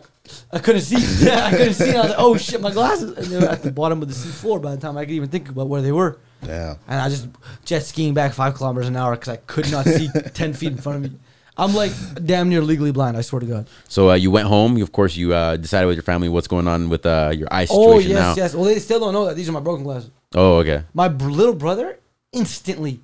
I 0.52 0.60
couldn't 0.60 0.82
see. 0.82 0.98
I 1.32 1.52
couldn't 1.52 1.74
see. 1.74 1.92
I 1.96 2.02
was 2.02 2.10
like, 2.10 2.20
"Oh 2.20 2.36
shit, 2.38 2.60
my 2.60 2.72
glasses!" 2.72 3.12
And 3.18 3.28
they 3.28 3.40
were 3.40 3.52
at 3.52 3.64
the 3.64 3.72
bottom 3.72 4.02
of 4.02 4.08
the 4.10 4.14
sea 4.14 4.30
floor. 4.30 4.60
By 4.60 4.76
the 4.76 4.82
time 4.82 4.98
I 4.98 5.06
could 5.06 5.14
even 5.14 5.30
think 5.30 5.48
about 5.50 5.70
where 5.70 5.82
they 5.82 5.94
were, 5.94 6.20
Damn. 6.44 6.78
and 6.88 7.00
I 7.00 7.08
just 7.08 7.28
jet 7.64 7.84
skiing 7.86 8.14
back 8.14 8.34
five 8.34 8.56
kilometers 8.56 8.88
an 8.90 8.98
hour 8.98 9.12
because 9.12 9.30
I 9.30 9.38
could 9.38 9.72
not 9.72 9.86
see 9.86 10.10
ten 10.34 10.54
feet 10.54 10.74
in 10.74 10.78
front 10.78 11.06
of 11.06 11.12
me. 11.12 11.18
I'm 11.60 11.74
like 11.74 11.92
damn 12.24 12.50
near 12.50 12.62
legally 12.62 12.92
blind. 12.92 13.18
I 13.18 13.22
swear 13.22 13.40
to 13.40 13.46
God. 13.48 13.68
So 13.88 14.12
uh, 14.12 14.14
you 14.14 14.30
went 14.30 14.48
home. 14.48 14.78
You, 14.78 14.84
of 14.84 14.92
course, 14.92 15.16
you 15.16 15.34
uh, 15.34 15.56
decided 15.58 15.88
with 15.88 15.96
your 15.96 16.04
family 16.04 16.30
what's 16.30 16.46
going 16.48 16.68
on 16.68 16.90
with 16.90 17.04
uh, 17.06 17.32
your 17.36 17.48
eye 17.50 17.66
situation 17.66 17.90
Oh 17.90 17.98
yes, 18.00 18.10
now. 18.12 18.36
yes. 18.36 18.54
Well, 18.54 18.66
they 18.66 18.78
still 18.80 19.00
don't 19.00 19.14
know 19.14 19.26
that 19.26 19.36
these 19.36 19.50
are 19.50 19.54
my 19.54 19.60
broken 19.60 19.84
glasses. 19.84 20.12
Oh, 20.36 20.56
okay. 20.58 20.84
My 20.94 21.08
br- 21.08 21.30
little 21.30 21.54
brother 21.56 22.00
instantly 22.34 23.00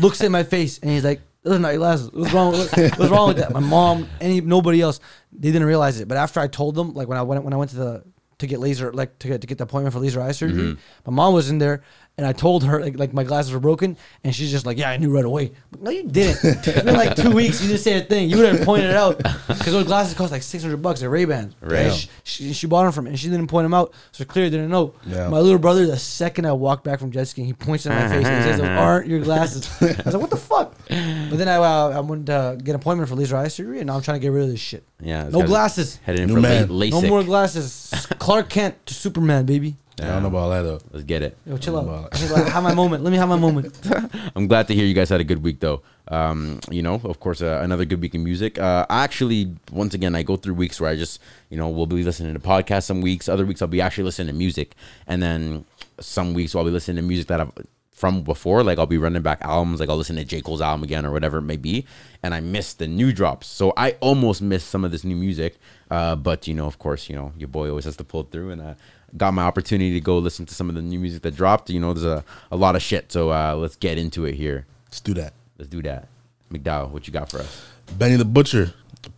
looks 0.00 0.20
at 0.20 0.30
my 0.30 0.42
face 0.42 0.78
and 0.78 0.90
he's 0.90 1.04
like, 1.04 1.20
"Those 1.42 1.56
are 1.56 1.58
not 1.58 1.70
your 1.70 1.78
glasses. 1.78 2.10
What's 2.12 2.32
wrong? 2.32 2.52
With, 2.52 2.72
what's 2.98 3.10
wrong 3.10 3.28
with 3.28 3.38
that?" 3.38 3.52
My 3.52 3.60
mom, 3.60 4.08
any 4.20 4.40
nobody 4.40 4.80
else, 4.80 5.00
they 5.32 5.50
didn't 5.50 5.66
realize 5.66 6.00
it. 6.00 6.08
But 6.08 6.18
after 6.18 6.38
I 6.40 6.46
told 6.48 6.74
them, 6.74 6.92
like 6.94 7.08
when 7.08 7.18
I 7.18 7.22
went 7.22 7.44
when 7.44 7.52
I 7.52 7.56
went 7.56 7.70
to 7.70 7.76
the 7.76 8.04
to 8.38 8.46
get 8.46 8.60
laser, 8.60 8.92
like 8.92 9.18
to 9.20 9.28
get 9.28 9.40
to 9.40 9.46
get 9.46 9.58
the 9.58 9.64
appointment 9.64 9.94
for 9.94 10.00
laser 10.00 10.20
eye 10.20 10.32
surgery, 10.32 10.62
Mm-hmm. 10.74 11.10
my 11.10 11.14
mom 11.14 11.32
was 11.34 11.48
in 11.50 11.58
there. 11.58 11.82
And 12.18 12.26
I 12.26 12.32
told 12.32 12.64
her 12.64 12.80
like, 12.80 12.98
like 12.98 13.12
my 13.12 13.24
glasses 13.24 13.52
were 13.52 13.60
broken, 13.60 13.94
and 14.24 14.34
she's 14.34 14.50
just 14.50 14.64
like, 14.64 14.78
"Yeah, 14.78 14.88
I 14.88 14.96
knew 14.96 15.10
right 15.14 15.24
away." 15.24 15.52
But 15.70 15.82
no, 15.82 15.90
you 15.90 16.02
didn't. 16.04 16.38
it's 16.66 16.82
been 16.82 16.94
like 16.94 17.14
two 17.14 17.30
weeks. 17.30 17.60
You 17.60 17.68
didn't 17.68 17.82
say 17.82 17.98
a 17.98 18.00
thing. 18.00 18.30
You 18.30 18.38
would 18.38 18.54
have 18.54 18.64
pointed 18.64 18.88
it 18.88 18.96
out 18.96 19.18
because 19.18 19.72
those 19.72 19.84
glasses 19.84 20.14
cost 20.14 20.32
like 20.32 20.42
six 20.42 20.62
hundred 20.62 20.78
bucks. 20.78 21.00
They're 21.00 21.10
Ray 21.10 21.26
Bans. 21.26 21.54
Right. 21.60 21.92
She, 21.92 22.08
she, 22.24 22.52
she 22.54 22.66
bought 22.66 22.84
them 22.84 22.92
from 22.92 23.04
me, 23.04 23.10
and 23.10 23.20
she 23.20 23.28
didn't 23.28 23.48
point 23.48 23.66
them 23.66 23.74
out, 23.74 23.92
so 24.12 24.24
clearly 24.24 24.48
didn't 24.48 24.70
know. 24.70 24.94
Yeah. 25.04 25.28
My 25.28 25.40
little 25.40 25.58
brother, 25.58 25.86
the 25.86 25.98
second 25.98 26.46
I 26.46 26.52
walked 26.52 26.84
back 26.84 27.00
from 27.00 27.10
jet 27.10 27.28
skiing, 27.28 27.46
he 27.46 27.52
points 27.52 27.84
at 27.84 27.90
my 27.90 28.08
face 28.08 28.26
and 28.26 28.42
he 28.42 28.50
says, 28.50 28.60
"Those 28.60 28.66
aren't 28.68 29.08
your 29.08 29.20
glasses." 29.20 29.68
I 29.82 29.86
was 30.02 30.14
like, 30.14 30.20
"What 30.22 30.30
the 30.30 30.38
fuck?" 30.38 30.74
But 30.88 31.36
then 31.36 31.48
I, 31.48 31.56
uh, 31.56 31.98
I 31.98 32.00
went 32.00 32.24
to 32.26 32.56
get 32.58 32.70
an 32.70 32.76
appointment 32.76 33.10
for 33.10 33.14
laser 33.14 33.36
eye 33.36 33.48
surgery, 33.48 33.80
and 33.80 33.88
now 33.88 33.96
I'm 33.96 34.00
trying 34.00 34.18
to 34.18 34.22
get 34.22 34.32
rid 34.32 34.44
of 34.44 34.48
this 34.48 34.60
shit. 34.60 34.84
Yeah. 35.02 35.28
No 35.28 35.42
glasses. 35.42 35.96
Headed 36.06 36.22
in 36.22 36.28
New 36.28 36.36
for 36.36 36.40
man. 36.40 36.68
LASIK. 36.68 36.90
No 36.92 37.02
more 37.02 37.22
glasses. 37.22 38.06
Clark 38.18 38.48
Kent 38.48 38.86
to 38.86 38.94
Superman, 38.94 39.44
baby. 39.44 39.76
I 39.98 40.08
don't 40.08 40.22
know 40.22 40.28
about 40.28 40.50
that 40.50 40.62
though. 40.62 40.80
Let's 40.92 41.04
get 41.04 41.22
it. 41.22 41.38
Yo, 41.46 41.56
chill 41.56 41.78
out. 41.78 42.12
I 42.12 42.26
like, 42.28 42.52
have 42.52 42.62
my 42.62 42.74
moment. 42.74 43.02
Let 43.02 43.10
me 43.10 43.16
have 43.16 43.30
my 43.30 43.38
moment. 43.38 43.78
I'm 44.36 44.46
glad 44.46 44.68
to 44.68 44.74
hear 44.74 44.84
you 44.84 44.92
guys 44.92 45.08
had 45.08 45.20
a 45.20 45.24
good 45.24 45.42
week, 45.42 45.60
though. 45.60 45.82
Um, 46.08 46.60
you 46.70 46.82
know, 46.82 47.00
of 47.02 47.18
course, 47.18 47.40
uh, 47.40 47.60
another 47.62 47.86
good 47.86 48.00
week 48.02 48.14
in 48.14 48.22
music. 48.22 48.58
Uh, 48.58 48.84
I 48.90 49.04
actually, 49.04 49.56
once 49.72 49.94
again, 49.94 50.14
I 50.14 50.22
go 50.22 50.36
through 50.36 50.54
weeks 50.54 50.80
where 50.80 50.90
I 50.90 50.96
just, 50.96 51.20
you 51.48 51.56
know, 51.56 51.70
we'll 51.70 51.86
be 51.86 52.02
listening 52.02 52.34
to 52.34 52.40
podcasts 52.40 52.84
some 52.84 53.00
weeks. 53.00 53.28
Other 53.28 53.46
weeks 53.46 53.62
I'll 53.62 53.68
be 53.68 53.80
actually 53.80 54.04
listening 54.04 54.28
to 54.28 54.34
music, 54.34 54.74
and 55.06 55.22
then 55.22 55.64
some 55.98 56.34
weeks 56.34 56.54
I'll 56.54 56.64
be 56.64 56.70
listening 56.70 56.96
to 56.96 57.02
music 57.02 57.28
that 57.28 57.40
I've 57.40 57.52
from 57.96 58.22
before. 58.22 58.62
Like 58.62 58.78
I'll 58.78 58.86
be 58.86 58.98
running 58.98 59.22
back 59.22 59.40
albums, 59.40 59.80
like 59.80 59.88
I'll 59.88 59.96
listen 59.96 60.16
to 60.16 60.24
J 60.24 60.42
Cole's 60.42 60.60
album 60.60 60.84
again 60.84 61.06
or 61.06 61.10
whatever 61.10 61.38
it 61.38 61.42
may 61.42 61.56
be, 61.56 61.86
and 62.22 62.34
I 62.34 62.40
miss 62.40 62.74
the 62.74 62.86
new 62.86 63.12
drops. 63.12 63.46
So 63.46 63.72
I 63.76 63.92
almost 64.00 64.42
missed 64.42 64.68
some 64.68 64.84
of 64.84 64.92
this 64.92 65.02
new 65.02 65.16
music. 65.16 65.56
Uh, 65.90 66.14
but 66.14 66.46
you 66.46 66.54
know, 66.54 66.66
of 66.66 66.78
course, 66.78 67.08
you 67.08 67.16
know, 67.16 67.32
your 67.38 67.48
boy 67.48 67.70
always 67.70 67.86
has 67.86 67.96
to 67.96 68.04
pull 68.04 68.24
through, 68.24 68.50
and 68.50 68.60
uh, 68.60 68.74
got 69.16 69.34
my 69.34 69.42
opportunity 69.42 69.92
to 69.92 70.00
go 70.00 70.18
listen 70.18 70.46
to 70.46 70.54
some 70.54 70.68
of 70.68 70.74
the 70.74 70.82
new 70.82 70.98
music 70.98 71.22
that 71.22 71.36
dropped. 71.36 71.70
You 71.70 71.80
know, 71.80 71.92
there's 71.92 72.06
a, 72.06 72.24
a 72.50 72.56
lot 72.56 72.76
of 72.76 72.82
shit. 72.82 73.12
So 73.12 73.30
uh, 73.30 73.54
let's 73.56 73.76
get 73.76 73.98
into 73.98 74.24
it 74.24 74.34
here. 74.34 74.66
Let's 74.86 75.00
do 75.00 75.14
that. 75.14 75.32
Let's 75.58 75.70
do 75.70 75.82
that. 75.82 76.08
McDowell, 76.52 76.90
what 76.90 77.06
you 77.06 77.12
got 77.12 77.30
for 77.30 77.38
us? 77.38 77.66
Benny 77.98 78.16
the 78.16 78.24
Butcher, 78.24 78.72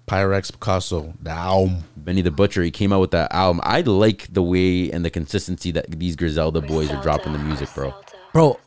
Pyrex 0.06 0.52
Picasso, 0.52 1.14
down. 1.22 1.84
Benny 1.96 2.22
the 2.22 2.30
Butcher, 2.30 2.62
he 2.62 2.70
came 2.70 2.92
out 2.92 3.00
with 3.00 3.10
that 3.10 3.32
album. 3.32 3.60
I 3.64 3.82
like 3.82 4.32
the 4.32 4.42
way 4.42 4.90
and 4.90 5.04
the 5.04 5.10
consistency 5.10 5.70
that 5.72 5.90
these 5.90 6.16
Griselda 6.16 6.60
boys 6.60 6.90
are 6.90 7.02
dropping 7.02 7.32
the 7.32 7.38
music, 7.38 7.68
bro. 7.74 7.94
Bro, 8.32 8.58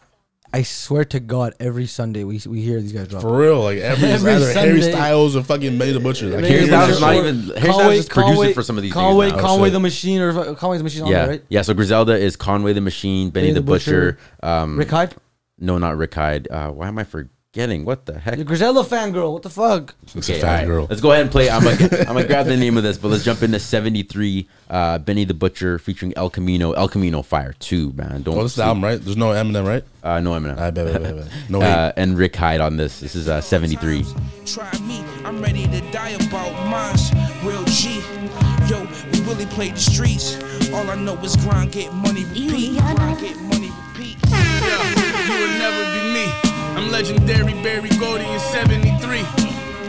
I 0.53 0.63
swear 0.63 1.05
to 1.05 1.19
God, 1.21 1.55
every 1.61 1.85
Sunday 1.85 2.23
we, 2.25 2.41
we 2.45 2.61
hear 2.61 2.81
these 2.81 2.91
guys 2.91 3.07
drop. 3.07 3.21
For 3.21 3.37
real, 3.37 3.61
like 3.61 3.77
every, 3.77 4.09
Every 4.09 4.33
either 4.33 4.51
Harry 4.53 4.81
Sunday. 4.81 4.91
Styles 4.91 5.35
or 5.37 5.43
fucking 5.43 5.77
Benny 5.77 5.93
the 5.93 5.99
Butcher. 6.01 6.25
Like, 6.27 6.43
Harry 6.43 6.49
Harry 6.55 6.67
Styles 6.67 6.97
Styles 6.97 6.97
is 6.97 7.01
not 7.01 7.15
even- 7.15 7.61
Harry 7.61 7.73
Styles 7.73 7.95
just 7.95 8.09
producing 8.09 8.53
for 8.53 8.63
some 8.63 8.77
of 8.77 8.83
these 8.83 8.91
Conway, 8.91 9.29
things 9.29 9.41
now. 9.41 9.47
Conway 9.47 9.67
Oh, 9.69 9.71
the. 9.71 9.79
Machine, 9.79 10.21
or 10.21 10.55
Conway's 10.55 10.83
Machine 10.83 11.03
on 11.03 11.07
Yeah, 11.09 11.19
there, 11.21 11.29
right? 11.29 11.43
yeah. 11.49 11.61
So 11.61 11.73
Griselda 11.73 12.17
is 12.17 12.35
Conway 12.35 12.73
the 12.73 12.81
Machine, 12.81 13.29
Benny, 13.29 13.51
the, 13.51 13.61
Butcher. 13.61 14.17
Um, 14.43 14.77
Rick 14.77 14.89
Hyde? 14.89 15.15
No, 15.57 15.77
not 15.77 15.95
Rick 15.97 16.13
Hyde. 16.15 16.47
Uh, 16.51 16.71
why 16.71 16.87
am 16.89 16.99
I 16.99 17.05
forgetting? 17.53 17.83
What 17.83 18.05
the 18.05 18.17
heck? 18.17 18.37
The 18.37 18.43
Griselda 18.45 18.81
fangirl. 18.81 19.33
What 19.33 19.43
the 19.43 19.49
fuck? 19.49 19.93
It's 20.03 20.15
a 20.15 20.19
Okay, 20.19 20.39
fat 20.41 20.47
all 20.47 20.55
right. 20.59 20.65
girl. 20.67 20.87
Let's 20.89 21.01
go 21.01 21.11
ahead 21.11 21.23
and 21.23 21.31
play. 21.31 21.49
I'm 21.49 21.61
gonna, 21.63 21.77
I'm 21.99 22.05
gonna 22.13 22.25
grab 22.27 22.45
the 22.45 22.55
name 22.55 22.77
of 22.77 22.83
this, 22.83 22.97
but 22.97 23.09
let's 23.09 23.25
jump 23.25 23.43
into 23.43 23.59
73. 23.59 24.47
Uh, 24.69 24.97
Benny 24.99 25.25
the 25.25 25.33
Butcher 25.33 25.77
featuring 25.77 26.13
El 26.15 26.29
Camino. 26.29 26.71
El 26.71 26.87
Camino 26.87 27.21
Fire 27.21 27.53
2, 27.59 27.91
man. 27.93 28.21
Don't 28.23 28.37
Oh, 28.37 28.43
this 28.43 28.53
is 28.53 28.55
the 28.57 28.63
album, 28.63 28.83
right? 28.83 29.01
There's 29.01 29.17
no 29.17 29.31
Eminem, 29.31 29.67
right? 29.67 29.83
Uh, 30.01 30.21
no, 30.21 30.31
Eminem. 30.31 30.57
I 30.57 30.71
bet, 30.71 30.85
bet, 30.93 31.03
bet, 31.03 31.15
bet. 31.17 31.27
No 31.49 31.59
hate. 31.61 31.67
uh, 31.69 31.91
and 31.97 32.17
Rick 32.17 32.35
Hyde 32.37 32.61
on 32.61 32.77
this. 32.77 33.01
This 33.01 33.15
is 33.15 33.27
uh, 33.27 33.41
73. 33.41 34.05
Try 34.45 34.71
me, 34.79 35.03
I'm 35.25 35.41
ready 35.41 35.67
to 35.67 35.81
die 35.91 36.11
about 36.11 36.53
mines. 36.69 37.11
Real 37.43 37.63
G. 37.65 37.99
Yo, 38.69 38.87
we 39.11 39.19
really 39.27 39.45
play 39.47 39.71
the 39.71 39.77
streets. 39.79 40.37
All 40.71 40.89
I 40.89 40.95
know 40.95 41.17
is 41.17 41.35
grind, 41.35 41.73
get 41.73 41.93
money, 41.93 42.23
repeat. 42.25 42.77
Grind, 42.79 43.19
get 43.19 43.37
money, 43.41 43.71
repeat. 43.89 44.17
Yeah, 44.29 45.27
you 45.27 45.41
would 45.41 45.59
never 45.59 45.83
be 45.99 46.13
me. 46.13 46.50
I'm 46.75 46.89
legendary 46.91 47.53
Berry 47.63 47.89
Gordy 47.99 48.25
in 48.25 48.39
73. 48.39 49.19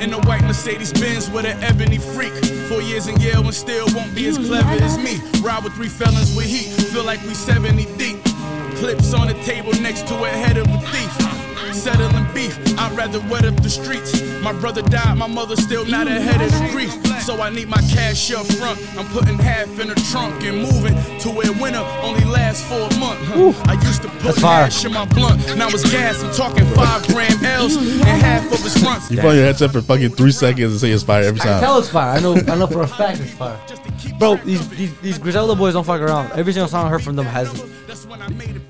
In 0.02 0.12
a 0.12 0.20
white 0.26 0.42
Mercedes 0.42 0.92
Benz 0.92 1.30
with 1.30 1.44
an 1.44 1.62
ebony 1.62 1.98
freak. 1.98 2.32
Four 2.68 2.82
years 2.82 3.06
in 3.06 3.20
Yale 3.20 3.44
and 3.44 3.54
still 3.54 3.86
won't 3.94 4.14
be 4.14 4.26
as 4.26 4.36
clever 4.36 4.70
as 4.82 4.98
me. 4.98 5.20
Ride 5.40 5.62
with 5.64 5.74
three 5.74 5.88
felons 5.88 6.34
with 6.36 6.46
heat. 6.46 6.70
Feel 6.92 7.04
like 7.04 7.22
we 7.22 7.34
70 7.34 7.84
deep. 7.96 8.22
Clips 8.76 9.14
on 9.14 9.28
the 9.28 9.34
table 9.44 9.72
next 9.80 10.06
to 10.08 10.14
a 10.24 10.28
head 10.28 10.56
of 10.56 10.66
a 10.68 10.78
thief. 10.90 11.41
Settling 11.74 12.26
beef. 12.34 12.58
I'd 12.78 12.92
rather 12.92 13.20
wet 13.30 13.44
up 13.44 13.56
the 13.62 13.70
streets. 13.70 14.22
My 14.42 14.52
brother 14.52 14.82
died, 14.82 15.16
my 15.18 15.26
mother 15.26 15.56
still 15.56 15.84
not 15.86 16.06
mm. 16.06 16.16
ahead 16.16 16.40
of 16.40 16.50
the 16.52 16.68
grief. 16.70 16.92
So 17.22 17.40
I 17.40 17.50
need 17.50 17.68
my 17.68 17.80
cash 17.92 18.32
up 18.32 18.46
front. 18.46 18.80
I'm 18.98 19.06
putting 19.08 19.38
half 19.38 19.68
in 19.78 19.88
the 19.88 19.94
trunk 20.10 20.42
and 20.44 20.62
moving 20.62 20.94
to 21.20 21.30
where 21.30 21.52
winter 21.52 21.84
only 22.02 22.24
lasts 22.24 22.66
for 22.66 22.80
a 22.80 22.98
month. 22.98 23.20
huh. 23.24 23.52
I 23.66 23.74
used 23.74 24.02
to 24.02 24.08
put 24.08 24.22
That's 24.22 24.40
fire. 24.40 24.68
in 24.84 24.92
my 24.92 25.04
blunt. 25.06 25.56
Now 25.56 25.68
it's 25.68 25.88
gas. 25.90 26.22
I'm 26.22 26.32
talking 26.34 26.66
five 26.74 27.06
gram 27.08 27.44
L's 27.44 27.76
mm. 27.76 28.04
and 28.04 28.22
half 28.22 28.44
of 28.52 28.62
his 28.62 28.76
fronts. 28.82 29.10
You 29.10 29.18
put 29.20 29.36
your 29.36 29.44
headset 29.44 29.70
for 29.70 29.80
fucking 29.80 30.10
three 30.10 30.32
seconds 30.32 30.72
and 30.72 30.80
say 30.80 30.90
it's 30.90 31.02
fire 31.02 31.22
every 31.22 31.40
I 31.40 31.44
time. 31.44 31.60
tell 31.60 31.78
it's 31.78 31.88
fire. 31.88 32.16
I 32.16 32.20
know. 32.20 32.34
I 32.34 32.56
know 32.56 32.66
for 32.66 32.82
a 32.82 32.88
fact 32.88 33.20
it's 33.20 33.32
fire. 33.32 33.58
Bro, 34.18 34.36
these 34.36 34.68
these, 34.70 34.98
these 35.00 35.18
Griselda 35.18 35.54
boys 35.54 35.74
don't 35.74 35.84
fuck 35.84 36.00
around. 36.00 36.32
Every 36.32 36.52
single 36.52 36.68
song 36.68 36.86
I 36.86 36.88
heard 36.90 37.02
from 37.02 37.16
them 37.16 37.26
has 37.26 37.48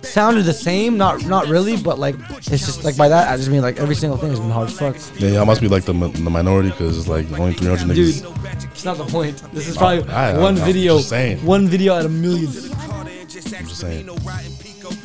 sounded 0.03 0.45
the 0.45 0.53
same. 0.53 0.97
Not 0.97 1.25
not 1.27 1.47
really, 1.49 1.77
but 1.77 1.99
like 1.99 2.17
it's 2.31 2.49
just 2.67 2.85
like 2.85 2.97
by 2.97 3.09
that 3.09 3.29
I 3.33 3.37
just 3.37 3.49
mean 3.51 3.63
like 3.63 3.79
every 3.79 3.95
single 3.95 4.19
thing 4.19 4.31
has 4.31 4.41
been 4.41 4.51
hard 4.51 4.69
as 4.69 4.79
fuck. 4.79 4.97
Yeah, 5.21 5.31
y'all 5.31 5.47
must 5.47 5.61
be 5.61 5.69
like 5.69 5.85
the, 5.85 5.93
the 5.93 6.31
minority 6.31 6.71
because 6.71 6.99
it's 6.99 7.09
like 7.09 7.31
only 7.39 7.55
300 7.55 7.87
niggas. 7.89 7.95
Dude, 7.95 8.65
it's 8.73 8.85
not 8.85 8.97
the 8.99 9.05
point. 9.07 9.43
This 9.53 9.69
is 9.69 9.77
probably 9.77 10.09
I- 10.13 10.33
I- 10.33 10.39
one 10.39 10.59
I'm 10.59 10.65
video. 10.65 11.01
One 11.43 11.69
video 11.69 11.95
out 11.95 12.05
of 12.05 12.11
millions. 12.13 12.71
I'm 12.71 13.67
just 13.67 13.81
saying. 13.81 14.07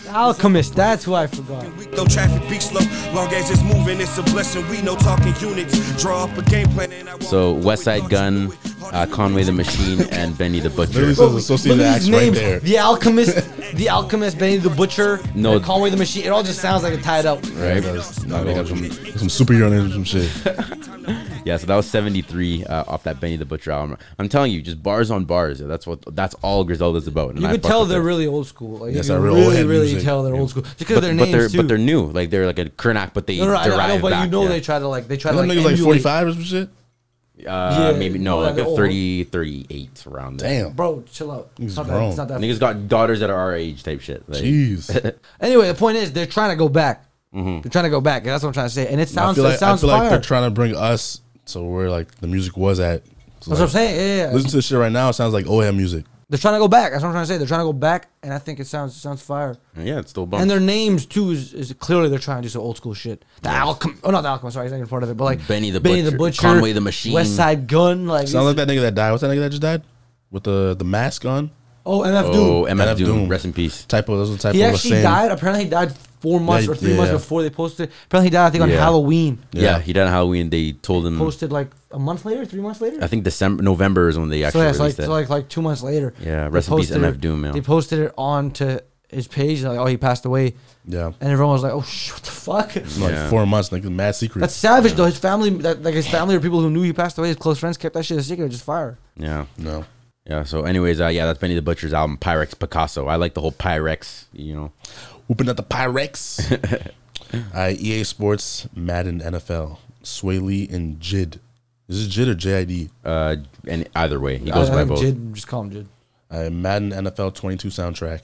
Alchemist, 0.10 0.76
that's 0.76 1.04
who 1.04 1.14
I 1.14 1.28
forgot. 1.28 1.66
Though 1.92 2.06
traffic 2.06 2.48
be 2.50 2.60
slow, 2.60 2.82
long 3.14 3.28
as 3.34 3.50
it's 3.52 3.62
moving, 3.64 4.00
it's 4.02 4.18
a 4.18 4.24
blessing. 4.24 4.68
We 4.70 4.82
know 4.82 4.96
talking 4.96 5.34
units. 5.40 6.02
Draw 6.02 6.26
up 6.26 6.38
a 6.38 6.42
game 6.44 6.68
plan 6.70 6.92
and 6.92 7.10
I 7.10 7.20
So 7.20 7.56
Westside 7.56 8.10
Gunn, 8.10 8.52
uh, 8.94 9.06
Conway 9.12 9.44
the 9.44 9.52
Machine, 9.52 10.02
and 10.12 10.38
Benny 10.38 10.60
the 10.60 10.70
Butcher. 10.70 10.94
Literally 11.06 11.16
says 11.16 11.36
associated 11.36 11.84
acts 11.86 12.06
these 12.06 12.14
right 12.16 12.34
there. 12.34 12.60
The 12.60 12.78
Alchemist, 12.80 13.36
the 13.76 13.90
Alchemist, 13.90 14.38
Benny 14.38 14.58
the 14.58 14.70
Butcher, 14.70 15.20
No. 15.36 15.56
and 15.58 15.64
Conway 15.64 15.90
the 15.90 15.98
Machine. 15.98 16.26
It 16.26 16.30
all 16.30 16.44
just 16.44 16.60
sounds 16.62 16.84
like 16.84 16.94
it 16.94 17.04
tied 17.04 17.26
up. 17.26 17.44
Right. 17.56 17.84
No, 18.26 18.44
they 18.44 18.54
got 18.54 18.68
some, 18.68 18.78
some 18.90 19.28
superhero 19.30 19.70
names 19.70 19.94
and 19.94 19.94
some 19.94 20.04
shit. 20.04 20.78
Yeah, 21.46 21.56
so 21.56 21.66
that 21.68 21.78
was 21.78 21.90
73 21.90 22.66
uh, 22.66 22.84
off 22.90 23.04
that 23.04 23.22
Benny 23.22 23.38
the 23.38 23.46
Butcher 23.46 23.72
album. 23.72 23.98
I'm 24.20 24.28
telling 24.28 24.52
you, 24.52 24.62
just 24.62 24.84
bars 24.84 25.10
on 25.10 25.24
bars. 25.24 25.60
That's 25.60 25.88
what. 25.88 26.04
That's 26.14 26.34
all 26.42 26.66
Griselda's 26.66 27.08
about. 27.08 27.30
And 27.30 27.40
You 27.40 27.48
I 27.48 27.52
could 27.52 27.62
fuck 27.62 27.70
tell 27.72 27.80
with 27.82 27.90
they're 27.90 28.02
it. 28.02 28.04
really 28.04 28.28
old 28.28 28.48
school. 28.48 28.80
Like, 28.80 28.94
Yes, 28.94 29.08
you 29.08 29.14
I 29.14 29.18
can 29.18 29.24
real 29.24 29.34
old 29.36 29.44
really, 29.44 29.56
head 29.56 29.66
really 29.68 29.88
music. 29.98 30.08
tell 30.08 30.24
they're 30.24 30.34
Yeah. 30.34 30.40
old 30.42 30.50
school. 30.50 30.64
Just 30.64 30.78
because 30.80 30.96
But, 30.98 31.02
their 31.02 31.12
but 31.16 31.18
names 31.26 31.32
they're 31.32 31.50
too. 31.50 31.58
but 31.58 31.68
they're 31.68 31.78
new. 31.78 32.06
Like 32.12 32.30
they're 32.30 32.46
like 32.46 32.60
a 32.60 32.66
Kurnak, 32.66 33.12
but 33.14 33.28
they 33.28 33.38
no, 33.38 33.46
no, 33.48 33.56
I, 33.56 33.66
derive 33.66 33.80
I 33.80 33.96
know, 33.96 34.02
but 34.02 34.10
back. 34.12 34.26
you 34.26 34.32
know 34.32 34.44
yeah. 34.44 34.50
they 34.50 34.62
try 34.62 34.80
to 34.80 34.88
like 34.88 35.08
they 35.08 35.18
try 35.18 35.32
to 35.32 35.38
Them 35.38 35.48
like 35.48 35.58
niggas 35.58 35.64
like 35.64 35.74
emulate. 35.74 36.02
45 36.04 36.28
or 36.28 36.34
some 36.34 36.44
shit. 36.44 36.70
Uh, 37.40 37.92
Yeah, 37.94 37.98
maybe 38.00 38.18
no, 38.18 38.40
yeah, 38.42 38.46
like 38.48 38.56
they're 38.56 38.66
a 38.66 38.68
old. 38.68 38.78
30, 38.78 39.24
38 39.26 40.04
around 40.08 40.40
there. 40.40 40.64
Damn. 40.64 40.74
Bro, 40.74 41.04
chill 41.12 41.32
out. 41.32 41.50
He's 41.58 41.68
It's 41.68 41.76
not, 41.78 41.86
that, 41.88 41.92
grown. 41.94 42.10
it's 42.10 42.18
not 42.18 42.28
that. 42.30 42.40
Niggas 42.42 42.60
got 42.60 42.88
daughters 42.88 43.20
that 43.20 43.30
are 43.30 43.38
our 43.40 43.56
age 43.56 43.84
type 43.84 44.02
shit. 44.02 44.28
Like, 44.28 44.42
Jeez. 44.44 45.16
Anyway, 45.40 45.68
the 45.68 45.76
point 45.76 45.98
is 45.98 46.12
they're 46.12 46.26
trying 46.26 46.50
to 46.50 46.56
go 46.56 46.68
back. 46.70 47.06
They're 47.32 47.62
trying 47.70 47.84
to 47.84 47.92
go 47.92 48.02
back. 48.02 48.24
That's 48.24 48.42
what 48.42 48.48
I'm 48.50 48.54
trying 48.54 48.68
to 48.70 48.74
say. 48.74 48.88
And 48.88 49.00
it 49.00 49.04
I 49.10 49.12
sounds 49.12 49.36
feel 49.36 49.46
it 49.46 49.50
like, 49.50 49.56
I 49.58 49.60
sounds 49.60 49.82
feel 49.82 49.90
like 49.92 50.02
fire. 50.02 50.10
they're 50.10 50.22
trying 50.22 50.44
to 50.46 50.50
bring 50.50 50.76
us 50.76 51.22
to 51.48 51.62
where 51.62 51.92
like 51.92 52.10
the 52.16 52.26
music 52.26 52.58
was 52.58 52.80
at. 52.80 53.04
So, 53.06 53.12
That's 53.12 53.48
what 53.50 53.56
I'm 53.58 53.62
like, 53.62 53.70
saying. 53.72 53.96
Yeah, 54.18 54.26
yeah. 54.30 54.34
Listen 54.34 54.50
to 54.50 54.56
this 54.56 54.66
shit 54.66 54.80
right 54.80 54.92
now. 54.92 55.10
It 55.10 55.14
sounds 55.14 55.34
like 55.36 55.46
OM 55.46 55.78
music. 55.78 56.06
They're 56.30 56.38
trying 56.38 56.56
to 56.56 56.60
go 56.60 56.68
back. 56.68 56.92
That's 56.92 57.04
what 57.04 57.10
I'm 57.10 57.14
trying 57.14 57.24
to 57.24 57.28
say. 57.28 57.38
They're 57.38 57.48
trying 57.48 57.62
to 57.62 57.66
go 57.66 57.74
back, 57.74 58.10
and 58.22 58.34
I 58.34 58.40
think 58.40 58.60
it 58.60 58.68
sounds 58.68 58.96
it 58.96 59.00
sounds 59.00 59.22
fire. 59.22 59.56
yeah, 59.78 60.00
it's 60.00 60.10
still 60.10 60.26
bump. 60.26 60.42
And 60.42 60.52
their 60.52 60.60
names 60.60 61.06
too 61.06 61.32
is, 61.32 61.54
is 61.54 61.74
clearly 61.80 62.10
they're 62.10 62.20
trying 62.20 62.40
to 62.40 62.42
do 62.42 62.50
some 62.50 62.62
old 62.62 62.76
school 62.76 62.94
shit. 62.94 63.24
The 63.44 63.50
Alchem, 63.50 63.98
oh 64.04 64.12
not 64.12 64.22
the 64.22 64.28
Alchemist, 64.28 64.56
sorry, 64.56 64.66
he's 64.66 64.72
not 64.74 64.78
even 64.80 64.90
part 64.90 65.04
of 65.04 65.10
it, 65.10 65.16
but 65.16 65.24
like 65.24 65.48
Benny 65.48 65.72
the 65.72 65.80
Benny 65.80 66.02
the 66.02 66.12
Butcher, 66.12 66.18
Butcher, 66.18 66.42
Conway 66.42 66.74
the 66.74 66.82
Machine. 66.82 67.14
Westside 67.14 67.68
Gunn, 67.68 68.08
like 68.08 68.28
Sounds 68.28 68.46
like 68.46 68.58
that 68.58 68.68
nigga 68.68 68.82
that 68.82 68.96
died. 68.96 69.12
What's 69.12 69.22
that 69.22 69.30
nigga 69.30 69.40
that 69.40 69.50
just 69.52 69.62
died? 69.62 69.84
With 70.30 70.44
the 70.44 70.76
the 70.78 70.84
mask 70.86 71.24
on? 71.26 71.52
oh 71.86 72.02
MF 72.02 72.24
oh, 72.24 72.34
Doom. 72.34 72.78
MF 72.78 72.84
MF 72.84 72.98
Doom, 72.98 73.06
Doom. 73.08 73.30
rest 73.30 73.46
in 73.46 73.54
peace. 73.54 73.86
Typo. 73.86 74.18
Those 74.18 74.30
are 74.30 74.34
the 74.34 74.40
type 74.40 74.54
He 74.54 74.62
of 74.64 74.74
actually 74.74 74.90
same. 74.90 75.04
died. 75.04 75.32
Apparently, 75.32 75.64
he 75.64 75.70
died 75.70 75.94
four 76.20 76.40
months 76.40 76.66
Yeah, 76.66 76.72
or 76.72 76.76
three 76.76 76.96
months 76.96 77.12
yeah. 77.12 77.18
before 77.18 77.42
they 77.44 77.50
posted. 77.50 77.92
Apparently, 78.06 78.28
he 78.28 78.32
died. 78.32 78.48
I 78.48 78.50
think 78.50 78.64
on 78.64 78.70
Yeah. 78.70 78.78
Halloween. 78.80 79.40
Yeah. 79.52 79.62
Yeah. 79.62 79.80
he 79.80 79.94
died 79.94 80.08
on 80.08 80.12
Halloween. 80.14 80.50
They 80.50 80.72
told 80.74 81.06
him. 81.06 81.18
Posted 81.18 81.52
like 81.52 81.70
a 81.92 82.00
month 82.00 82.26
later, 82.26 82.46
three 82.46 82.62
months 82.62 82.82
later. 82.82 83.00
I 83.02 83.08
think 83.08 83.24
December, 83.24 83.64
November 83.64 84.10
is 84.10 84.18
when 84.18 84.30
they 84.30 84.42
so 84.42 84.48
actually 84.48 84.66
yeah, 84.66 84.72
so 84.72 84.78
like, 84.80 84.80
released 84.80 85.00
it. 85.00 85.04
so 85.06 85.12
like 85.12 85.30
like 85.30 85.50
two 85.50 85.62
months 85.62 85.84
later. 85.84 86.14
Yeah, 86.20 86.44
they 86.46 86.50
rest 86.50 86.70
in 86.70 86.78
peace, 86.78 86.90
posted 86.90 87.02
MF 87.04 87.14
it- 87.16 87.22
Doom, 87.22 87.46
yeah. 87.46 87.52
They 87.52 87.62
posted 87.62 88.00
it 88.00 88.14
onto 88.18 88.80
his 89.10 89.28
page. 89.28 89.64
Like, 89.64 89.80
oh, 89.80 89.86
he 89.86 89.96
passed 89.96 90.26
away, 90.26 90.56
Yeah. 90.86 91.12
and 91.22 91.32
everyone 91.32 91.54
was 91.54 91.64
like, 91.64 91.72
oh, 91.72 91.82
sh- 91.82 92.12
what 92.12 92.24
the 92.24 92.32
fuck. 92.32 92.76
Like 93.00 93.30
four 93.30 93.46
months, 93.46 93.72
like 93.72 93.86
a 93.86 93.90
mad 93.90 94.16
secret. 94.16 94.42
That's 94.42 94.54
savage 94.56 94.94
though. 94.94 95.06
His 95.06 95.18
family, 95.20 95.50
that, 95.50 95.82
like 95.84 95.94
his 95.96 96.08
family 96.08 96.36
or 96.36 96.40
people 96.42 96.60
who 96.62 96.70
knew 96.70 96.82
he 96.82 96.92
passed 96.94 97.18
away, 97.18 97.28
his 97.30 97.38
close 97.38 97.58
friends 97.60 97.78
kept 97.78 97.94
that 97.94 98.04
shit 98.04 98.18
a 98.18 98.24
secret. 98.24 98.50
Just 98.50 98.64
fire. 98.66 98.98
yeah, 99.16 99.46
no. 99.58 99.86
yeah. 100.30 100.44
So, 100.44 100.64
anyways, 100.64 101.00
uh, 101.00 101.08
yeah, 101.08 101.26
that's 101.26 101.40
Benny 101.40 101.56
the 101.56 101.62
Butcher's 101.62 101.94
album, 101.94 102.18
Pyrex 102.18 102.58
Picasso. 102.60 103.08
I 103.08 103.16
like 103.16 103.34
the 103.34 103.40
whole 103.42 103.54
Pyrex. 103.54 104.26
You 104.34 104.56
know, 104.56 104.72
Whooping 105.28 105.50
at 105.50 105.58
the 105.58 105.64
Pyrex. 105.64 106.92
uh, 107.54 107.74
EA 107.78 108.04
Sports, 108.04 108.68
Madden 108.76 109.20
NFL, 109.22 109.78
Swae 110.04 110.42
Lee 110.42 110.68
and 110.72 111.00
Jid. 111.00 111.40
Is 111.88 112.06
it 112.08 112.10
Jid 112.10 112.28
or 112.30 112.36
JID? 112.36 112.90
uh, 113.06 113.36
and 113.68 113.88
either 113.96 114.20
way, 114.20 114.38
he 114.38 114.52
goes 114.52 114.70
I 114.70 114.74
by 114.74 114.78
think 114.80 114.90
both. 114.90 115.00
Jid, 115.02 115.34
just 115.34 115.48
call 115.48 115.64
him 115.64 115.72
Jid. 115.72 115.86
Uh, 116.30 116.50
Madden 116.50 116.92
NFL 116.92 117.34
22 117.36 117.70
soundtrack. 117.70 118.22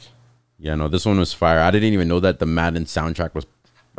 Yeah, 0.60 0.76
no, 0.76 0.88
this 0.88 1.06
one 1.06 1.18
was 1.20 1.34
fire. 1.34 1.60
I 1.60 1.72
didn't 1.72 1.94
even 1.94 2.08
know 2.08 2.20
that 2.20 2.40
the 2.40 2.46
Madden 2.46 2.86
soundtrack 2.86 3.34
was. 3.34 3.46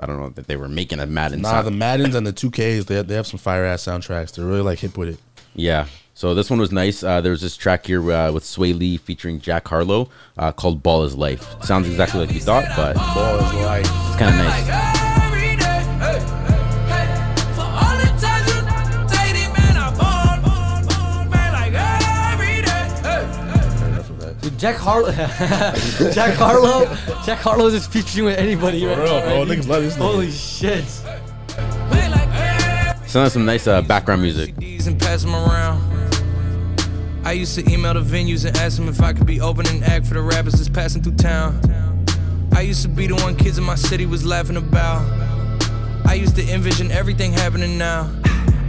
I 0.00 0.06
don't 0.06 0.18
know 0.18 0.30
that 0.30 0.46
they 0.48 0.56
were 0.56 0.68
making 0.68 0.98
a 1.00 1.06
Madden. 1.06 1.42
Nah, 1.42 1.50
sound- 1.50 1.66
the 1.66 1.70
Maddens 1.70 2.14
and 2.14 2.26
the 2.26 2.32
2Ks, 2.32 2.86
they 2.86 2.96
have, 2.96 3.06
they 3.06 3.14
have 3.14 3.26
some 3.26 3.38
fire 3.38 3.64
ass 3.64 3.84
soundtracks. 3.84 4.34
They're 4.34 4.44
really 4.44 4.60
like 4.62 4.80
hip 4.80 4.98
with 4.98 5.08
it. 5.10 5.18
Yeah. 5.54 5.86
So 6.16 6.32
this 6.34 6.48
one 6.48 6.60
was 6.60 6.70
nice. 6.70 7.02
Uh, 7.02 7.20
there 7.20 7.32
was 7.32 7.40
this 7.42 7.56
track 7.56 7.86
here 7.86 8.00
uh, 8.12 8.30
with 8.30 8.44
Swae 8.44 8.76
Lee 8.78 8.96
featuring 8.96 9.40
Jack 9.40 9.66
Harlow 9.66 10.08
uh, 10.38 10.52
called 10.52 10.82
"Ball 10.82 11.02
Is 11.02 11.16
Life." 11.16 11.44
Sounds 11.64 11.88
exactly 11.88 12.20
like 12.20 12.32
you 12.32 12.40
thought, 12.40 12.64
but 12.76 12.94
Ball 12.96 13.36
is 13.36 13.54
like. 13.64 13.80
it's 13.84 14.16
kind 14.16 14.30
of 14.30 14.44
nice. 14.44 14.94
Enough 22.74 24.10
of 24.10 24.20
that. 24.20 24.40
Dude, 24.40 24.58
Jack 24.58 24.76
Harlow, 24.76 25.12
Jack 26.12 26.34
Harlow, 26.34 26.86
Jack 27.24 27.38
Harlow 27.38 27.66
is 27.66 27.86
featuring 27.86 28.26
with 28.26 28.38
anybody. 28.38 28.84
right 28.86 28.96
real, 28.98 29.06
bro. 29.20 29.38
right? 29.44 29.48
Niggas 29.48 29.68
love 29.68 29.82
this. 29.82 29.96
Holy 29.96 30.30
shit! 30.30 30.84
Sounds 33.14 33.32
some 33.32 33.44
nice 33.44 33.68
uh, 33.68 33.80
background 33.80 34.22
music. 34.22 34.52
I 37.24 37.30
used 37.30 37.54
to 37.54 37.72
email 37.72 37.94
the 37.94 38.00
venues 38.00 38.44
and 38.44 38.56
ask 38.56 38.76
them 38.76 38.88
if 38.88 39.00
I 39.00 39.12
could 39.12 39.24
be 39.24 39.40
open 39.40 39.68
and 39.68 39.84
act 39.84 40.06
for 40.06 40.14
the 40.14 40.20
rappers 40.20 40.54
that's 40.54 40.68
passing 40.68 41.00
through 41.00 41.14
town. 41.14 41.60
I 42.56 42.62
used 42.62 42.82
to 42.82 42.88
be 42.88 43.06
the 43.06 43.14
one 43.14 43.36
kids 43.36 43.56
in 43.56 43.62
my 43.62 43.76
city 43.76 44.04
was 44.04 44.26
laughing 44.26 44.56
about. 44.56 45.02
I 46.04 46.14
used 46.14 46.34
to 46.38 46.52
envision 46.52 46.90
everything 46.90 47.32
happening 47.32 47.78
now. 47.78 48.12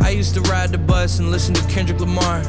I 0.01 0.11
used 0.11 0.35
to 0.35 0.41
ride 0.41 0.69
the 0.69 0.77
bus 0.77 1.17
and 1.17 1.31
listen 1.31 1.55
to 1.55 1.67
Kendrick 1.67 1.99
Lamar. 1.99 2.43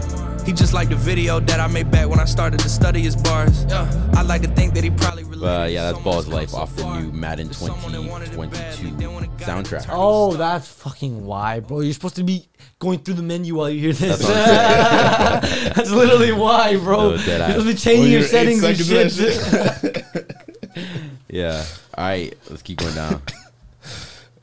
He 0.46 0.52
just 0.52 0.72
liked 0.72 0.90
the 0.90 0.96
video 0.96 1.40
that 1.40 1.58
I 1.58 1.66
made 1.66 1.90
back 1.90 2.08
when 2.08 2.20
I 2.20 2.24
started 2.24 2.60
to 2.60 2.68
study 2.68 3.00
his 3.00 3.16
bars. 3.16 3.64
Yeah, 3.64 4.10
I 4.14 4.22
like 4.22 4.42
to 4.42 4.48
think 4.48 4.74
that 4.74 4.84
he 4.84 4.90
probably 4.90 5.24
related 5.24 5.40
But 5.40 5.72
yeah, 5.72 5.90
that's 5.90 6.04
Ball's 6.04 6.28
much 6.28 6.34
Life 6.34 6.50
so 6.50 6.58
off 6.58 6.76
the 6.76 7.00
new 7.00 7.10
Madden 7.10 7.48
to 7.48 7.54
someone 7.54 7.90
that 7.90 8.02
wanted 8.02 8.32
it 8.32 8.36
bad, 8.52 8.76
2022 8.76 8.90
but 8.90 8.98
then 9.00 9.14
when 9.14 9.24
it 9.24 9.36
got 9.38 9.48
soundtrack. 9.48 9.86
Oh, 9.90 10.34
that's 10.34 10.68
fucking 10.68 11.26
why, 11.26 11.58
bro. 11.58 11.80
You're 11.80 11.94
supposed 11.94 12.14
to 12.16 12.22
be 12.22 12.48
going 12.78 13.00
through 13.00 13.14
the 13.14 13.24
menu 13.24 13.56
while 13.56 13.68
you 13.68 13.80
hear 13.80 13.92
this. 13.92 14.24
That's, 14.24 15.90
literally 15.90 16.30
why, 16.30 16.76
bro. 16.76 16.96
No, 16.96 17.08
You're 17.10 17.18
dead 17.18 17.50
supposed 17.50 17.56
to 17.56 17.64
be 17.64 17.66
Well, 17.66 17.76
changing 17.76 18.12
your 18.12 18.22
settings 18.22 18.62
and 18.62 19.12
shit. 19.12 20.04
Yeah. 21.28 21.64
All 21.94 22.04
right, 22.04 22.34
let's 22.48 22.62
keep 22.62 22.78
going 22.78 22.94
down. 22.94 23.20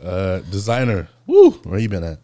Uh, 0.04 0.42
Desiigner. 0.52 1.08
Woo! 1.28 1.52
Where 1.64 1.80
you 1.80 1.88
been 1.88 2.04
at? 2.04 2.20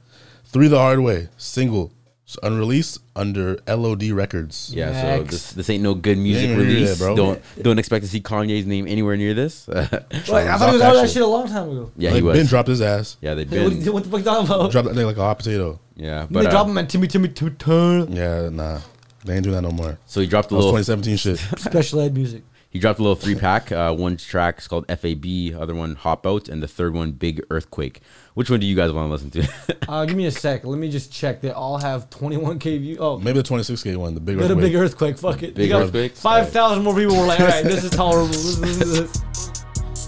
Three 0.46 0.68
the 0.68 0.78
hard 0.78 1.00
way. 1.00 1.30
Single. 1.38 1.94
It's 2.30 2.38
unreleased 2.44 3.00
under 3.16 3.58
LOD 3.68 4.12
Records. 4.12 4.72
Yeah, 4.72 4.92
so 5.02 5.08
Next. 5.18 5.32
this 5.32 5.52
this 5.54 5.70
ain't 5.72 5.82
no 5.82 5.96
good 5.96 6.16
music 6.20 6.44
ain't 6.50 6.60
hear 6.60 6.68
release. 6.68 6.90
that, 7.00 7.04
bro. 7.04 7.16
Don't 7.16 7.42
don't 7.60 7.80
expect 7.80 8.06
to 8.06 8.10
see 8.12 8.22
Kanye's 8.22 8.68
name 8.68 8.86
anywhere 8.88 9.18
near 9.18 9.34
this. 9.34 9.68
Wait, 9.68 9.78
I 9.80 9.88
thought 9.88 10.04
he 10.12 10.28
was 10.28 10.28
Drop 10.28 10.42
out 10.62 10.74
of 10.76 10.80
that 10.80 10.94
that 10.94 11.02
shit. 11.08 11.10
shit 11.14 11.22
a 11.24 11.26
long 11.26 11.48
time 11.48 11.70
ago. 11.72 11.92
yeah, 11.98 12.10
Like, 12.12 12.16
he 12.18 12.22
was. 12.22 12.38
Ben 12.38 12.46
dropped 12.46 12.68
his 12.68 12.82
ass. 12.82 13.18
yeah, 13.20 13.34
they've 13.34 13.50
Hey, 13.50 13.64
what, 13.64 13.70
been. 13.84 13.94
what 13.94 14.04
the 14.04 14.10
fuck 14.12 14.20
you 14.20 14.24
talking 14.26 14.46
about? 14.46 14.72
Dropped 14.72 14.90
that 14.90 14.96
nigga 14.96 15.06
like 15.08 15.18
a 15.18 15.22
hot 15.22 15.40
potato. 15.40 15.80
Yeah, 15.96 16.28
but 16.30 16.42
they 16.42 16.46
uh, 16.48 16.52
drop 16.52 16.68
him 16.68 16.78
at 16.78 16.88
Timmy 16.88 17.08
Timmy 17.08 17.30
Timmy 17.30 17.52
Turner. 17.52 18.06
Yeah, 18.12 18.50
nah. 18.50 18.82
They 19.26 19.34
ain't 19.34 19.44
doing 19.44 19.56
that 19.56 19.64
no 19.64 19.72
more. 19.72 19.98
so 20.06 20.22
he 20.22 20.28
dropped 20.28 20.48
a 20.48 20.50
That 20.52 20.58
was 20.58 20.66
little. 20.66 20.80
2017 20.84 21.18
shit. 21.18 21.60
Special 21.60 22.00
ed 22.02 22.14
music. 22.14 22.44
He 22.70 22.78
dropped 22.78 23.00
a 23.00 23.02
little 23.02 23.16
three 23.16 23.34
pack. 23.34 23.72
Uh, 23.72 23.92
one 23.96 24.18
track 24.18 24.60
is 24.60 24.68
called 24.68 24.86
FAB, 24.88 25.26
other 25.60 25.74
one 25.74 25.96
Hop 25.96 26.28
Out, 26.28 26.48
and 26.48 26.62
the 26.62 26.68
third 26.68 26.94
one 26.94 27.12
Big 27.14 27.42
Earthquake. 27.50 28.02
Which 28.40 28.50
one 28.50 28.62
do 28.62 28.66
you 28.66 28.74
guys 28.74 28.94
want 28.94 29.10
to 29.10 29.12
listen 29.12 29.32
to? 29.32 29.76
Uh, 29.90 30.06
give 30.06 30.16
me 30.16 30.28
a 30.28 30.32
sec. 30.32 30.64
Let 30.66 30.78
me 30.80 30.90
just 30.90 31.12
check. 31.12 31.42
They 31.42 31.50
all 31.52 31.78
have 31.78 32.10
21k 32.12 32.80
views. 32.80 32.98
Oh, 33.02 33.18
Maybe 33.18 33.42
the 33.42 33.44
26K 33.50 33.98
one, 33.98 34.14
the 34.14 34.20
big 34.22 34.38
Let 34.38 34.52
a 34.52 34.54
earthquake. 34.54 34.62
big 34.72 34.76
earthquake. 34.76 35.18
Fuck 35.18 35.44
it. 35.44 35.56
Big 35.56 35.70
You 35.72 35.76
earthquake? 35.78 36.16
5,000 36.16 36.84
more 36.84 36.96
people 36.96 37.18
were 37.18 37.26
like, 37.26 37.40
all 37.42 37.48
right, 37.48 37.64
this 37.66 37.84
is 37.84 37.90
tolerable. 37.90 38.28
This 38.30 38.62
is- 38.82 39.12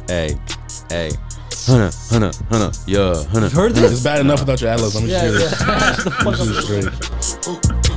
hey, 0.07 0.37
hey, 0.89 1.09
Hunna, 1.67 1.89
Hunna, 2.11 2.31
Hunna, 2.49 2.83
yeah, 2.87 3.15
Hunna. 3.33 3.49
You 3.49 3.55
heard 3.59 3.75
It's 3.75 4.01
bad 4.03 4.19
enough 4.21 4.39
without 4.41 4.61
your 4.61 4.69
atlas. 4.69 4.93
Let 4.95 5.03
me 5.03 5.09
Yeah, 5.11 5.27
just 5.31 5.33
hear 5.33 5.49
this. 5.49 5.61
yeah. 5.61 5.93
Shut 5.95 6.05
the 6.05 6.11
fuck 6.11 6.35
This 6.37 6.47
is 6.47 6.63
straight. 6.63 7.91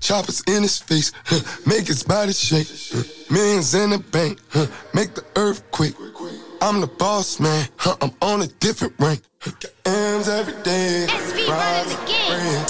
Choppers 0.00 0.42
in 0.46 0.62
his 0.62 0.78
face, 0.78 1.10
huh, 1.24 1.40
make 1.66 1.86
his 1.88 2.02
body 2.04 2.32
shake. 2.32 2.68
huh, 2.92 3.02
Millions 3.28 3.74
in 3.74 3.90
the 3.90 3.98
bank, 3.98 4.38
huh, 4.50 4.66
make 4.94 5.14
the 5.14 5.24
earthquake. 5.34 5.94
I'm 6.66 6.80
the 6.80 6.88
boss 6.88 7.38
man, 7.38 7.68
huh, 7.76 7.94
I'm 8.00 8.10
on 8.22 8.42
a 8.42 8.48
different 8.48 8.92
rank. 8.98 9.22
M's 9.84 10.28
every 10.28 10.60
day. 10.64 11.06
Rise, 11.48 11.94
rain. 12.26 12.64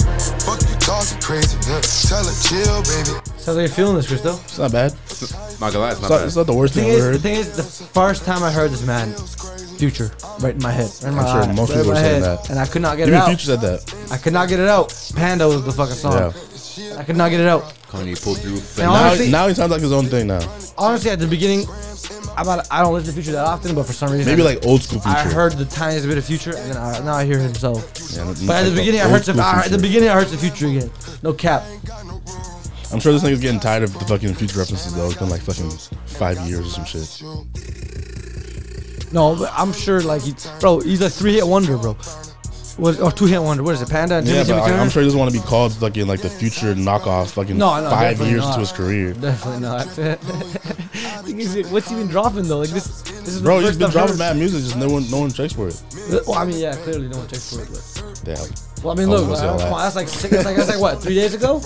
Fuck 0.45 0.61
you 0.61 0.75
talking 0.77 1.19
crazy, 1.19 1.57
huh? 1.63 1.81
Tell 2.05 2.23
her 2.23 2.37
chill, 2.45 2.83
baby. 2.83 3.17
Sounds 3.41 3.57
like 3.57 3.65
you're 3.65 3.69
feeling 3.69 3.95
this, 3.95 4.07
Crystal. 4.07 4.35
It's 4.43 4.59
not 4.59 4.71
bad. 4.71 4.91
Not 5.59 5.73
gonna 5.73 5.79
lie, 5.79 5.89
it's 5.89 5.99
It's 5.99 6.01
not 6.03 6.09
not, 6.11 6.17
bad. 6.19 6.27
it's 6.27 6.35
not 6.35 6.45
the 6.45 6.53
worst 6.53 6.75
thing 6.75 6.83
thing 6.83 6.91
I've 6.91 6.97
is, 6.99 7.03
the 7.05 7.11
heard. 7.13 7.21
thing 7.21 7.35
is, 7.37 7.57
the 7.57 7.63
first 7.63 8.23
time 8.23 8.43
I 8.43 8.51
heard 8.51 8.69
this 8.69 8.85
man, 8.85 9.15
Future, 9.79 10.11
right 10.41 10.53
in 10.53 10.61
my 10.61 10.71
head, 10.71 10.91
right 11.01 11.09
in 11.09 11.15
my 11.15 11.23
I'm 11.23 11.43
sure 11.43 11.51
eye, 11.51 11.55
most 11.55 11.69
right 11.69 11.77
in 11.77 11.83
people 11.83 11.93
my 11.93 11.99
are 11.99 12.03
saying 12.03 12.23
head, 12.23 12.37
that. 12.37 12.49
and 12.51 12.59
I 12.59 12.65
could 12.67 12.81
not 12.83 12.97
get 12.97 13.07
Even 13.07 13.15
it 13.19 13.23
out. 13.23 13.27
Future 13.29 13.45
said 13.45 13.61
that. 13.61 14.11
I 14.11 14.17
could 14.17 14.33
not 14.33 14.47
get 14.49 14.59
it 14.59 14.67
out. 14.67 14.93
Panda 15.15 15.47
was 15.47 15.63
the 15.65 15.71
fucking 15.71 15.95
song. 15.95 16.13
Yeah. 16.13 16.31
I 16.97 17.03
could 17.03 17.17
not 17.17 17.29
get 17.31 17.39
it 17.39 17.47
out. 17.47 17.63
Kanye 17.89 18.21
pulled 18.21 18.39
through. 18.39 18.57
And 18.57 18.77
Now, 18.77 18.93
honestly, 18.93 19.29
now 19.31 19.47
he 19.47 19.53
sounds 19.53 19.71
like 19.71 19.81
his 19.81 19.91
own 19.93 20.05
thing 20.05 20.27
now. 20.27 20.39
honestly, 20.77 21.09
at 21.11 21.19
the 21.19 21.27
beginning, 21.27 21.65
I'm 22.35 22.45
not, 22.45 22.67
I 22.69 22.81
don't 22.83 22.93
listen 22.93 23.07
to 23.09 23.13
Future 23.13 23.31
that 23.31 23.45
often, 23.45 23.73
but 23.75 23.85
for 23.85 23.93
some 23.93 24.11
reason, 24.11 24.25
Maybe 24.27 24.43
like 24.43 24.65
old 24.65 24.81
school 24.83 24.99
Future. 24.99 25.17
I 25.17 25.23
heard 25.23 25.53
the 25.53 25.65
tiniest 25.65 26.07
bit 26.07 26.17
of 26.17 26.25
Future, 26.25 26.55
and 26.55 26.71
then 26.71 26.77
I, 26.77 26.99
now 26.99 27.13
I 27.15 27.25
hear 27.25 27.39
himself. 27.39 27.77
Yeah, 28.15 28.25
But 28.45 28.55
at 28.57 28.63
like 28.63 28.65
the 28.65 28.75
beginning, 28.75 28.99
I 29.01 29.03
old 29.05 29.13
heard 29.13 29.25
some. 29.25 29.35
school 29.37 29.45
I, 29.45 29.51
at 29.59 29.63
the 29.63 29.69
Future. 29.69 29.81
beginning, 29.81 30.09
I 30.09 30.13
heard 30.13 30.27
the 30.27 30.37
Future 30.37 30.67
again. 30.67 30.91
No 31.23 31.33
cap. 31.33 31.63
I'm 32.93 32.99
sure 32.99 33.11
this 33.11 33.23
nigga's 33.23 33.41
getting 33.41 33.59
tired 33.59 33.83
of 33.83 33.93
the 33.93 34.05
fucking 34.05 34.33
Future 34.35 34.59
references 34.59 34.93
though. 34.95 35.07
It's 35.07 35.17
been 35.17 35.29
like 35.29 35.41
fucking 35.41 35.71
five 36.05 36.39
years 36.47 36.67
or 36.67 36.69
some 36.69 36.85
shit. 36.85 37.21
No, 39.13 39.35
but 39.37 39.51
I'm 39.55 39.71
sure 39.73 40.01
like 40.01 40.21
he, 40.21 40.33
bro, 40.59 40.79
he's 40.81 41.01
a 41.01 41.09
three 41.09 41.33
hit 41.35 41.47
wonder, 41.47 41.77
bro. 41.77 41.97
What 42.77 42.99
or 42.99 43.11
two 43.11 43.25
hit 43.25 43.41
wonder? 43.41 43.63
What 43.63 43.73
is 43.73 43.81
it? 43.81 43.89
Panda 43.89 44.15
and 44.15 44.27
Yeah, 44.27 44.43
Jimmy 44.43 44.59
but 44.59 44.65
Jimmy 44.67 44.77
I, 44.77 44.81
I'm 44.83 44.89
sure 44.89 45.01
he 45.01 45.07
doesn't 45.07 45.19
want 45.19 45.33
to 45.33 45.39
be 45.39 45.43
called 45.45 45.73
fucking 45.73 46.05
like 46.05 46.21
the 46.21 46.29
Future 46.29 46.75
knockoff. 46.75 47.31
Fucking 47.31 47.57
No, 47.57 47.81
no, 47.81 47.89
five 47.89 48.19
years 48.21 48.41
not. 48.41 48.49
into 48.49 48.59
his 48.59 48.71
career. 48.71 49.13
Definitely 49.13 49.61
not. 49.61 49.87
Like, 51.27 51.65
What's 51.71 51.89
he 51.89 51.95
been 51.95 52.07
dropping 52.07 52.47
though? 52.47 52.59
Like 52.59 52.69
this, 52.69 53.01
this 53.01 53.27
is 53.27 53.41
Bro, 53.41 53.59
he's 53.59 53.77
been 53.77 53.89
dropping 53.89 54.17
mad 54.17 54.37
music, 54.37 54.61
just 54.61 54.77
no 54.77 54.87
one, 54.87 55.09
no 55.11 55.19
one 55.19 55.29
checks 55.29 55.53
for 55.53 55.67
it. 55.67 55.81
Well, 56.25 56.37
I 56.37 56.45
mean, 56.45 56.57
yeah, 56.57 56.75
clearly 56.75 57.07
no 57.09 57.17
one 57.17 57.27
checks 57.27 57.53
for 57.53 57.61
it. 57.63 57.69
But 57.69 58.21
Damn. 58.23 58.83
well, 58.83 58.93
I 58.93 58.95
mean, 58.95 59.09
I 59.09 59.11
look, 59.11 59.27
all 59.27 59.35
uh, 59.35 59.57
that. 59.57 59.69
that's 59.69 59.95
like 59.95 60.07
six, 60.07 60.33
that's 60.33 60.45
like 60.45 60.55
that's 60.55 60.69
like 60.69 60.79
what 60.79 61.01
three 61.01 61.15
days 61.15 61.33
ago. 61.33 61.61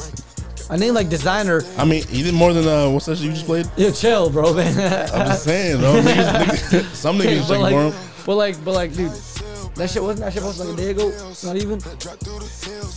I 0.70 0.78
named 0.78 0.96
like 0.96 1.08
Desiigner. 1.08 1.64
I 1.78 1.86
mean, 1.86 2.04
he 2.08 2.24
did 2.24 2.34
more 2.34 2.54
than 2.54 2.68
uh, 2.68 2.90
what's 2.90 3.06
that 3.06 3.20
you 3.20 3.32
just 3.32 3.46
played? 3.46 3.70
Yeah, 3.78 3.92
chill, 3.92 4.30
bro, 4.30 4.54
man. 4.54 4.78
I'm 5.14 5.28
just 5.28 5.44
saying, 5.44 5.80
bro. 5.80 5.94
Niggas, 6.02 6.26
niggas, 6.26 6.96
some 6.96 7.18
niggas 7.18 7.42
checking 7.48 7.62
like, 7.62 7.74
for 7.74 7.92
him. 7.92 7.94
but 8.26 8.36
like, 8.36 8.66
but 8.66 8.74
like, 8.74 8.94
dude, 8.94 9.12
that 9.82 9.90
shit 9.90 10.04
wasn't 10.04 10.20
that 10.20 10.34
shit 10.34 10.44
posted 10.44 10.68
like 10.68 10.76
a 10.76 10.78
day 10.78 10.92
ago. 10.92 11.10
Not 11.44 11.56
even. 11.56 11.78
It's 11.78 11.86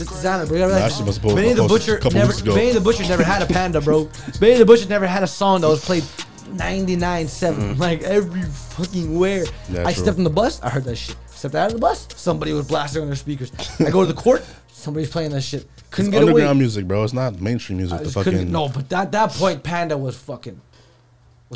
Desiigner, 0.02 0.46
bro. 0.46 0.56
You 0.56 0.62
gotta 0.62 0.68
Nah, 0.68 0.68
realize, 0.68 0.82
that 0.82 0.92
shit 0.92 1.06
was 1.06 1.18
posted- 1.18 1.36
Benny 1.36 1.54
the 1.54 1.62
posted 1.62 1.68
Butcher 1.80 1.96
a 1.96 2.00
couple 2.00 2.18
never. 2.18 2.28
weeks 2.28 2.42
ago. 2.42 2.54
Benny 2.54 2.72
the 2.72 2.80
Butcher 2.80 3.02
never 3.04 3.24
had 3.24 3.42
a 3.42 3.46
panda, 3.46 3.80
bro. 3.80 4.10
Benny 4.40 4.58
the 4.58 4.66
Butcher 4.66 4.88
never 4.88 5.06
had 5.06 5.22
a 5.22 5.26
song 5.26 5.62
that 5.62 5.68
was 5.68 5.82
played 5.82 6.04
99 6.52 7.28
7 7.28 7.74
mm. 7.74 7.78
like 7.78 8.02
every 8.02 8.42
fucking 8.42 9.18
where. 9.18 9.46
Yeah, 9.70 9.86
I 9.86 9.92
stepped 9.92 10.18
on 10.18 10.24
the 10.24 10.30
bus, 10.30 10.62
I 10.62 10.68
heard 10.68 10.84
that 10.84 10.96
shit. 10.96 11.16
Stepped 11.28 11.54
out 11.54 11.68
of 11.68 11.72
the 11.72 11.78
bus, 11.78 12.06
somebody 12.16 12.52
was 12.52 12.66
blasting 12.66 13.02
on 13.02 13.08
their 13.08 13.16
speakers. 13.16 13.50
I 13.80 13.90
go 13.90 14.04
to 14.04 14.12
the 14.12 14.20
court, 14.20 14.44
somebody's 14.68 15.10
playing 15.10 15.30
that 15.30 15.42
shit. 15.42 15.66
Couldn't 15.90 16.10
get 16.10 16.22
away. 16.22 16.32
underground 16.32 16.58
music, 16.58 16.86
bro. 16.86 17.02
It's 17.04 17.12
not 17.12 17.40
mainstream 17.40 17.78
music. 17.78 17.94
I 17.94 17.98
The 17.98 18.04
just 18.04 18.14
fucking 18.14 18.50
no, 18.52 18.68
but 18.68 18.92
at 18.92 19.12
that 19.12 19.30
point, 19.30 19.62
Panda 19.62 19.96
was 19.96 20.16
fucking. 20.16 20.60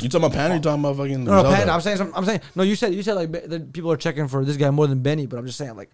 You 0.03 0.09
talking 0.09 0.25
about 0.25 0.33
Panda? 0.35 0.53
or 0.53 0.57
You 0.57 0.61
talking 0.61 0.79
about 0.81 0.95
fucking 0.97 1.23
No, 1.23 1.43
no, 1.43 1.51
Zelda? 1.51 1.71
I'm 1.71 1.81
saying, 1.81 1.97
some- 1.97 2.13
I'm 2.15 2.25
saying, 2.25 2.41
no. 2.55 2.63
You 2.63 2.75
said, 2.75 2.93
you 2.93 3.03
said 3.03 3.13
like 3.13 3.31
be- 3.31 3.39
that 3.39 3.73
people 3.73 3.91
are 3.91 3.97
checking 3.97 4.27
for 4.27 4.43
this 4.45 4.57
guy 4.57 4.69
more 4.69 4.87
than 4.87 5.01
Benny, 5.01 5.25
but 5.25 5.37
I'm 5.39 5.45
just 5.45 5.57
saying 5.57 5.75
like, 5.75 5.89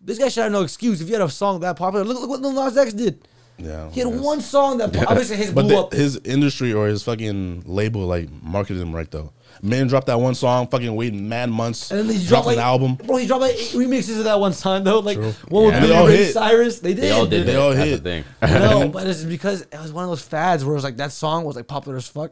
this 0.00 0.18
guy 0.18 0.28
should 0.28 0.44
have 0.44 0.52
no 0.52 0.62
excuse. 0.62 1.00
If 1.00 1.08
you 1.08 1.14
had 1.14 1.22
a 1.22 1.28
song 1.30 1.60
that 1.60 1.76
popular, 1.76 2.04
look, 2.04 2.20
look 2.20 2.30
what 2.30 2.40
Lil 2.40 2.52
Nas 2.52 2.76
X 2.76 2.92
did. 2.92 3.26
Yeah, 3.60 3.90
He 3.90 3.98
had 4.00 4.10
yes. 4.10 4.20
one 4.20 4.40
song 4.40 4.78
that 4.78 4.96
obviously 5.08 5.34
his 5.36 5.50
But 5.52 5.62
blew 5.62 5.70
the, 5.74 5.78
up. 5.82 5.92
his 5.92 6.16
industry 6.18 6.72
or 6.72 6.86
his 6.86 7.02
fucking 7.02 7.64
label 7.66 8.02
like 8.06 8.28
marketed 8.42 8.80
him 8.80 8.94
right 8.94 9.10
though. 9.10 9.32
Man 9.60 9.88
dropped 9.88 10.06
that 10.06 10.20
one 10.20 10.36
song, 10.36 10.68
fucking 10.68 10.94
waiting 10.94 11.28
mad 11.28 11.50
months, 11.50 11.90
And 11.90 11.98
then 11.98 12.06
he 12.06 12.12
dropped 12.18 12.28
dropped 12.28 12.46
like 12.46 12.56
an 12.58 12.62
album. 12.62 12.94
Bro, 12.94 13.16
he 13.16 13.26
dropped 13.26 13.40
like 13.42 13.54
eight 13.56 13.70
remixes 13.72 14.16
of 14.18 14.24
that 14.24 14.38
one 14.38 14.52
song 14.52 14.84
though. 14.84 15.00
Like 15.00 15.16
True. 15.16 15.32
one 15.48 15.64
with 15.64 15.74
Yeah. 15.74 15.80
Billy 15.80 15.92
They 15.92 15.98
all 15.98 16.06
Ray 16.06 16.16
hit. 16.18 16.32
Cyrus. 16.34 16.78
They 16.78 16.94
did. 16.94 17.02
They 17.02 17.10
all 17.10 17.26
did. 17.26 17.46
They 17.48 17.54
it. 17.54 17.56
all 17.58 17.70
That's 17.74 17.90
hit. 17.90 18.04
the 18.04 18.22
thing. 18.22 18.24
No, 18.42 18.88
but 18.92 19.08
it's 19.08 19.24
because 19.24 19.62
it 19.62 19.68
was 19.82 19.92
one 19.92 20.04
of 20.04 20.10
those 20.10 20.22
fads 20.22 20.64
where 20.64 20.74
it 20.74 20.76
was 20.76 20.84
like 20.84 20.98
that 20.98 21.10
song 21.10 21.44
was 21.44 21.56
like 21.56 21.66
popular 21.66 21.96
as 21.96 22.06
fuck. 22.06 22.30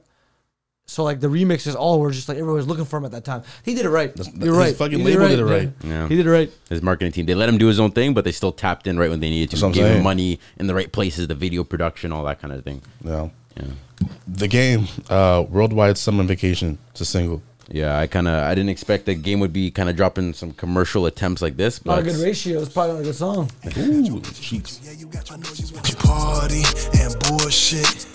So 0.89 1.03
like 1.03 1.19
the 1.21 1.27
remixes 1.27 1.75
all 1.75 1.99
were 2.01 2.13
just 2.13 2.29
like 2.29 2.39
everyone 2.39 2.57
was 2.59 2.69
looking 2.69 2.85
for 2.85 2.97
him 2.99 3.05
at 3.05 3.11
that 3.11 3.25
time. 3.25 3.43
He 3.65 3.75
did 3.75 3.87
it 3.87 3.91
right. 3.91 4.15
That's- 4.15 4.35
You're 4.37 4.55
his 4.55 4.57
right. 4.57 4.77
fucking 4.77 4.99
He 5.01 5.05
label 5.05 5.29
did 5.29 5.41
it 5.41 5.47
yeah. 5.47 5.53
right. 5.53 5.71
Yeah. 5.83 6.09
He 6.09 6.17
did 6.17 6.27
it 6.27 6.31
right. 6.31 6.51
His 6.69 6.81
marketing 6.81 7.13
team. 7.13 7.27
They 7.27 7.35
let 7.35 7.49
him 7.49 7.59
do 7.59 7.67
his 7.67 7.81
own 7.81 7.91
thing, 7.91 8.15
but 8.15 8.25
they 8.25 8.33
still 8.33 8.53
tapped 8.53 8.87
in 8.87 8.97
right 8.99 9.11
when 9.11 9.19
they 9.21 9.29
needed 9.31 9.51
to. 9.51 9.57
That's 9.57 9.63
what 9.63 9.69
I'm 9.71 9.75
Gave 9.75 9.85
him 9.87 9.93
saying. 9.95 10.05
money 10.05 10.41
in 10.59 10.69
the 10.69 10.75
right 10.75 10.91
places, 10.91 11.27
the 11.27 11.35
video 11.35 11.65
production, 11.65 12.13
all 12.13 12.25
that 12.25 12.41
kind 12.41 12.53
of 12.55 12.63
thing. 12.63 12.83
Yeah. 13.05 13.31
Yeah. 13.57 13.65
The 14.29 14.47
game, 14.47 14.87
uh, 15.11 15.45
Worldwide 15.49 15.99
Summer 15.99 16.23
Vacation. 16.23 16.79
It's 16.93 17.01
a 17.01 17.05
single. 17.05 17.43
Yeah, 17.69 17.99
I 17.99 18.07
kind 18.07 18.29
of 18.29 18.45
I 18.45 18.55
didn't 18.55 18.69
expect 18.71 19.07
the 19.07 19.15
game 19.17 19.41
would 19.41 19.53
be 19.53 19.73
kind 19.73 19.89
of 19.89 19.97
dropping 19.97 20.35
some 20.35 20.53
commercial 20.53 21.07
attempts 21.07 21.43
like 21.43 21.57
this, 21.57 21.85
Not 21.85 21.99
a 21.99 22.03
but 22.05 22.13
good 22.13 22.23
ratio. 22.23 22.61
It's 22.61 22.73
probably 22.73 22.93
not 22.95 23.01
a 23.01 23.05
good 23.05 23.15
song. 23.17 23.51
Ooh, 23.79 24.21
cheeks. 24.21 24.79
with 24.85 25.01
you 25.91 25.97
party 25.97 26.63
and 27.01 27.19
bullshit. 27.27 28.06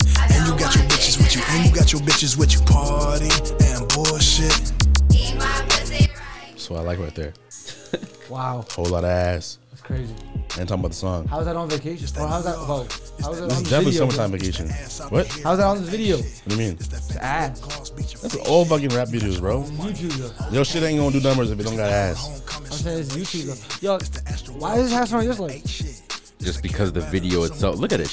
You, 1.92 1.98
and 1.98 2.08
you 2.08 2.14
got 2.14 2.28
your 2.28 2.30
bitches 2.30 2.38
with 2.38 2.52
you 2.54 2.60
party 2.66 3.28
and 3.66 3.88
bullshit. 3.92 4.72
That's 6.50 6.70
what 6.70 6.80
I 6.80 6.82
like 6.82 6.98
right 6.98 7.14
there. 7.14 7.32
Wow, 8.28 8.64
Whole 8.70 8.86
lot 8.86 9.04
of 9.04 9.10
ass. 9.10 9.58
that's 9.70 9.82
crazy. 9.82 10.14
And 10.58 10.66
talking 10.66 10.74
about 10.80 10.88
the 10.92 10.94
song. 10.96 11.26
How's 11.26 11.44
that 11.44 11.54
on 11.54 11.68
vacation? 11.68 12.08
Or 12.18 12.26
how's 12.28 12.44
that? 12.44 12.56
Well, 12.56 12.86
how's 13.20 13.40
that 13.40 13.48
This 13.48 13.50
on 13.50 13.50
is 13.50 13.58
this 13.58 13.62
definitely 13.62 13.84
video? 13.92 14.08
summertime 14.08 14.30
vacation. 14.32 14.68
What? 14.68 15.12
What 15.12 15.40
How's 15.44 15.58
that 15.58 15.66
on 15.66 15.80
this 15.80 15.88
video? 15.90 16.16
What 16.16 16.48
do 16.48 16.54
you 16.54 16.58
mean? 16.58 16.72
It's 16.80 17.16
ad. 17.16 17.56
That's 17.56 18.36
all 18.48 18.64
fucking 18.64 18.88
rap 18.90 19.08
videos, 19.08 19.38
bro. 19.38 19.64
YouTube 19.64 20.12
though. 20.16 20.48
Your 20.50 20.64
shit 20.64 20.82
ain't 20.82 20.98
gonna 20.98 21.12
do 21.12 21.20
numbers 21.20 21.50
if 21.50 21.60
it 21.60 21.64
don't 21.64 21.76
got 21.76 21.90
ass. 21.90 22.40
I'm 22.56 22.64
saying 22.64 23.00
it's 23.00 23.14
YouTube 23.14 23.80
though. 23.82 23.98
Yo, 23.98 24.58
why 24.58 24.76
is 24.78 24.90
it 24.90 24.94
have 24.94 25.08
something 25.08 25.28
just 25.28 25.40
like? 25.40 25.62
Just 26.42 26.62
because 26.62 26.92
the 26.92 27.00
video 27.00 27.44
itself. 27.44 27.78
Look 27.78 27.92
at 27.92 28.00
it. 28.00 28.08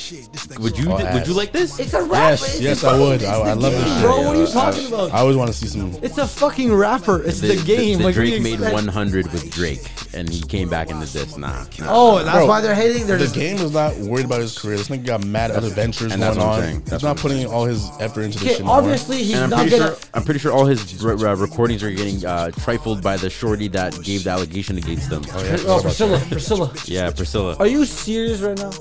Would 0.59 0.77
you 0.77 0.89
All 0.91 0.97
would 0.97 1.05
ass. 1.05 1.27
you 1.27 1.33
like 1.33 1.51
this? 1.51 1.79
It's 1.79 1.93
a 1.93 2.01
rap. 2.03 2.11
Yes, 2.31 2.43
it's 2.55 2.61
yes, 2.61 2.83
a 2.83 2.87
I 2.87 2.89
fucking- 2.91 3.05
would. 3.07 3.21
it's 3.21 3.25
I, 3.29 3.41
I 3.41 3.53
the 3.53 3.55
love 3.61 3.71
this 3.73 3.83
game, 3.83 3.93
shit. 3.93 4.01
Bro, 4.03 4.17
what 4.21 4.35
are 4.35 4.39
you 4.39 4.47
I- 4.47 4.51
talking 4.51 4.87
about? 4.87 5.11
I 5.13 5.17
always 5.19 5.35
want 5.37 5.47
to 5.49 5.53
see 5.53 5.67
some. 5.67 5.93
It's 6.01 6.17
a 6.17 6.27
fucking 6.27 6.73
rapper. 6.73 7.23
It's 7.23 7.39
the, 7.41 7.55
game. 7.63 7.99
The 7.99 8.05
like, 8.05 8.15
what 8.15 8.21
do 8.23 8.29
Drake 8.29 8.33
you 8.35 8.41
made 8.41 8.53
expect? 8.53 8.73
100 8.75 9.31
with 9.31 9.51
Drake, 9.51 9.81
and 10.13 10.29
he 10.29 10.41
came 10.41 10.69
back 10.69 10.89
into 10.89 11.05
this. 11.11 11.37
Nah. 11.37 11.63
nah. 11.79 11.87
Oh, 11.87 12.17
and 12.19 12.27
that's 12.27 12.37
Bro, 12.37 12.47
why 12.47 12.61
they're 12.61 12.75
hating. 12.75 13.07
They're 13.07 13.17
The 13.17 13.23
just 13.25 13.35
game 13.35 13.57
is 13.57 13.73
not 13.73 13.95
worried 13.97 14.25
about 14.25 14.41
his 14.41 14.57
career. 14.57 14.77
This 14.77 14.89
nigga 14.89 15.05
got 15.05 15.25
mad 15.25 15.51
other 15.51 15.69
ventures 15.69 16.11
and 16.13 16.21
going 16.21 16.35
that's 16.35 16.37
what 16.37 16.45
I'm 16.45 16.49
on. 16.51 16.61
saying. 16.61 16.75
He's 16.81 16.89
That's 16.89 17.03
not 17.03 17.09
what 17.09 17.17
I'm 17.17 17.21
putting 17.31 17.47
all 17.47 17.65
his 17.65 17.89
effort 17.99 18.21
into 18.21 18.39
this 18.39 18.43
okay. 18.47 18.53
shit. 18.55 18.59
no 18.61 18.67
more. 18.67 18.77
Obviously, 18.77 19.17
he's 19.23 19.33
And 19.33 19.43
I'm 19.45 19.49
not 19.49 19.59
pretty 19.61 19.77
gonna. 19.77 19.89
sure 19.95 19.99
I'm 20.13 20.23
pretty 20.23 20.39
sure 20.39 20.51
all 20.51 20.65
his 20.65 21.03
r- 21.05 21.11
r- 21.27 21.35
recordings 21.35 21.83
are 21.83 21.91
getting 21.91 22.25
uh, 22.25 22.51
trifled 22.51 23.01
by 23.01 23.17
the 23.17 23.29
shorty 23.29 23.67
that 23.69 24.01
gave 24.03 24.23
the 24.23 24.29
allegation 24.29 24.77
against 24.77 25.09
them. 25.09 25.23
Oh, 25.33 25.43
yeah. 25.43 25.57
Oh, 25.67 25.81
Priscilla, 25.81 26.19
Priscilla. 26.29 26.73
Yeah, 26.85 27.11
Priscilla. 27.11 27.55
Are 27.59 27.67
you 27.67 27.85
serious 28.27 28.41
right 28.41 28.57
now? 28.57 28.71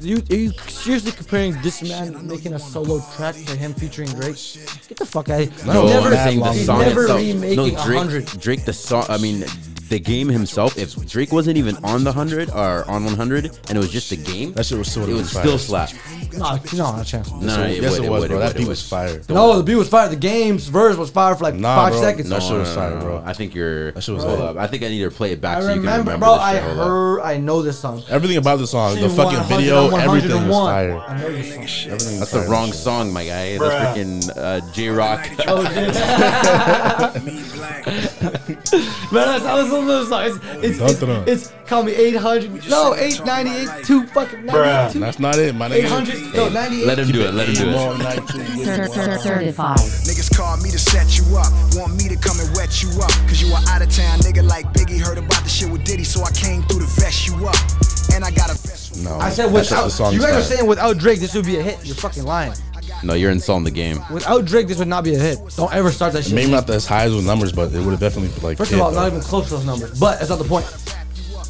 You 0.00 0.22
are 0.30 0.40
you 0.40 0.52
seriously 0.68 1.12
comparing 1.12 1.60
this 1.62 1.82
man 1.82 2.26
making 2.26 2.54
a 2.54 2.58
solo 2.58 3.00
track 3.16 3.34
to 3.34 3.56
him 3.56 3.74
featuring 3.74 4.08
Drake? 4.08 4.36
Get 4.88 4.98
the 4.98 5.06
fuck 5.06 5.28
out 5.28 5.42
of 5.42 5.54
here. 5.54 5.66
No, 5.66 5.82
he's 5.82 5.90
never, 5.92 6.52
he's 6.52 6.66
song 6.66 6.80
never 6.80 7.06
remaking 7.06 7.74
no, 7.74 7.84
Drake. 7.84 8.40
Drake, 8.40 8.64
the 8.64 8.72
song. 8.72 9.04
I 9.08 9.18
mean, 9.18 9.44
the 9.88 9.98
game 9.98 10.28
himself. 10.28 10.76
If 10.78 10.94
Drake 11.06 11.32
wasn't 11.32 11.56
even 11.56 11.76
on 11.84 12.04
the 12.04 12.12
hundred 12.12 12.50
or 12.50 12.88
on 12.88 13.04
100, 13.04 13.44
and 13.46 13.70
it 13.70 13.78
was 13.78 13.90
just 13.90 14.10
the 14.10 14.16
game, 14.16 14.52
That 14.52 14.66
shit 14.66 14.78
was 14.78 14.90
so 14.92 15.02
it 15.02 15.12
would 15.14 15.26
still 15.26 15.58
slap. 15.58 15.90
No, 16.36 16.58
no, 16.74 16.78
not 16.92 17.00
a 17.00 17.04
chance. 17.04 17.30
No, 17.32 17.48
So- 17.48 17.62
it 17.62 17.82
yes, 17.82 17.98
would, 17.98 18.04
it 18.06 18.10
was, 18.10 18.20
would, 18.22 18.30
bro. 18.30 18.38
That 18.38 18.48
would, 18.54 18.56
beat 18.58 18.68
was 18.68 18.86
fire. 18.86 19.22
No, 19.28 19.56
the 19.56 19.62
beat 19.62 19.76
was 19.76 19.88
fire. 19.88 20.08
The 20.08 20.16
game's 20.16 20.68
verse 20.68 20.96
was 20.96 21.10
fire 21.10 21.34
for 21.34 21.44
like 21.44 21.54
Nah, 21.54 21.74
five 21.76 21.92
bro. 21.92 22.00
seconds. 22.02 22.28
That 22.28 22.42
shit 22.42 22.58
was 22.58 22.68
no, 22.68 22.74
fire, 22.74 23.00
bro. 23.00 23.22
I 23.24 23.32
think 23.32 23.54
you're. 23.54 23.92
That 23.92 24.02
shit 24.02 24.14
was 24.14 24.24
hold 24.24 24.40
up. 24.40 24.56
I 24.56 24.66
think 24.66 24.82
I 24.82 24.88
need 24.88 25.02
to 25.02 25.10
play 25.10 25.32
it 25.32 25.40
back 25.40 25.58
I 25.58 25.60
so 25.62 25.68
you 25.68 25.74
can 25.74 25.82
remember, 25.82 26.12
remember. 26.12 26.26
bro. 26.26 26.34
this 26.34 26.42
I 26.42 26.52
shit. 26.54 26.62
Up. 26.64 26.76
heard. 26.76 27.20
I 27.22 27.36
know 27.38 27.62
this 27.62 27.78
song. 27.78 28.02
Everything 28.08 28.36
about 28.36 28.58
the 28.58 28.66
song, 28.66 29.00
the 29.00 29.08
fucking 29.08 29.42
video, 29.44 29.88
everything 29.96 30.48
was 30.48 30.56
fire. 30.56 30.98
I 30.98 31.18
know 31.20 31.32
this 31.32 31.54
song. 31.54 31.92
Everything 31.92 32.18
That's 32.20 32.32
the 32.32 32.46
wrong 32.48 32.72
song, 32.72 33.12
my 33.12 33.24
guy. 33.24 33.58
That's 33.58 33.98
freaking 33.98 34.36
uh, 34.36 34.72
J 34.72 34.88
Rock. 34.90 35.28
Oh, 35.46 35.64
Jesus. 35.64 37.24
Me 37.24 37.42
black. 37.56 37.86
Man, 39.12 39.26
that's 39.26 39.44
how 39.82 40.00
this 40.00 40.10
little 40.10 40.40
song. 40.40 40.42
It's 40.62 40.64
it's, 40.64 40.80
it's, 40.80 41.00
Dun, 41.00 41.08
dun, 41.08 41.18
dun. 41.24 41.28
it's 41.28 41.52
call 41.66 41.82
me 41.82 41.92
800. 41.92 42.68
No, 42.70 42.94
898, 42.94 43.84
two 43.84 44.06
fucking 44.08 44.46
92. 44.46 44.98
That's 45.00 45.18
not 45.18 45.38
it, 45.38 45.54
my 45.54 45.68
nigga. 45.68 45.74
800, 45.84 46.34
no, 46.34 46.48
98. 46.48 46.86
Let 46.86 46.98
him 46.98 47.08
do 47.08 47.20
it. 47.22 47.34
Let 47.34 47.48
him 47.48 47.54
do 47.54 47.68
it. 47.68 47.72
Long 47.74 47.98
night, 47.98 48.26
two, 48.28 48.38
Cer- 48.64 48.86
cer- 48.88 49.18
certified. 49.18 49.78
Niggas 49.78 50.36
call 50.36 50.56
me 50.58 50.70
to 50.70 50.78
set 50.78 51.18
you 51.18 51.24
up, 51.36 51.52
want 51.74 51.96
me 51.96 52.08
to 52.08 52.16
come 52.16 52.38
and 52.40 52.48
wet 52.56 52.82
you 52.82 52.90
up. 53.02 53.10
Cause 53.28 53.42
you 53.42 53.52
a 53.52 53.58
out 53.68 53.82
of 53.82 53.90
town 53.90 54.18
nigga 54.20 54.42
like 54.46 54.66
Biggie 54.72 55.00
heard 55.00 55.18
about 55.18 55.42
the 55.42 55.48
shit 55.50 55.70
with 55.70 55.84
Diddy, 55.84 56.04
so 56.04 56.22
I 56.24 56.30
came 56.32 56.62
through 56.62 56.80
to 56.80 56.86
vest 57.00 57.26
you 57.26 57.34
up. 57.46 57.56
And 58.14 58.24
I 58.24 58.30
got 58.30 58.50
a 58.50 58.54
vest 58.54 59.04
No, 59.04 59.18
I 59.18 59.28
said 59.30 59.52
that 59.52 59.66
shit- 59.66 59.84
without. 59.84 60.12
You 60.12 60.20
guys 60.20 60.34
are 60.36 60.42
saying 60.56 60.66
without 60.66 60.96
Drake, 60.98 61.20
this 61.20 61.34
would 61.34 61.44
be 61.44 61.58
a 61.58 61.62
hit. 61.62 61.78
You're 61.84 61.94
fucking 61.94 62.24
lying. 62.24 62.54
No, 63.02 63.14
you're 63.14 63.30
insulting 63.30 63.64
the 63.64 63.70
game. 63.70 63.98
Without 64.12 64.44
Drake, 64.44 64.66
this 64.68 64.78
would 64.78 64.88
not 64.88 65.04
be 65.04 65.14
a 65.14 65.18
hit. 65.18 65.38
Don't 65.56 65.72
ever 65.72 65.90
start 65.90 66.12
that 66.14 66.24
shit. 66.24 66.34
Maybe 66.34 66.50
not 66.50 66.68
as 66.70 66.86
high 66.86 67.04
as 67.04 67.14
with 67.14 67.26
numbers, 67.26 67.52
but 67.52 67.72
it 67.72 67.80
would 67.80 67.90
have 67.92 68.00
definitely 68.00 68.30
like. 68.42 68.58
First 68.58 68.70
hit, 68.70 68.78
of 68.78 68.84
all, 68.86 68.90
though. 68.90 69.00
not 69.00 69.08
even 69.08 69.20
close 69.20 69.44
to 69.48 69.54
those 69.56 69.66
numbers. 69.66 69.98
But 69.98 70.18
that's 70.18 70.30
not 70.30 70.38
the 70.38 70.44
point. 70.44 70.66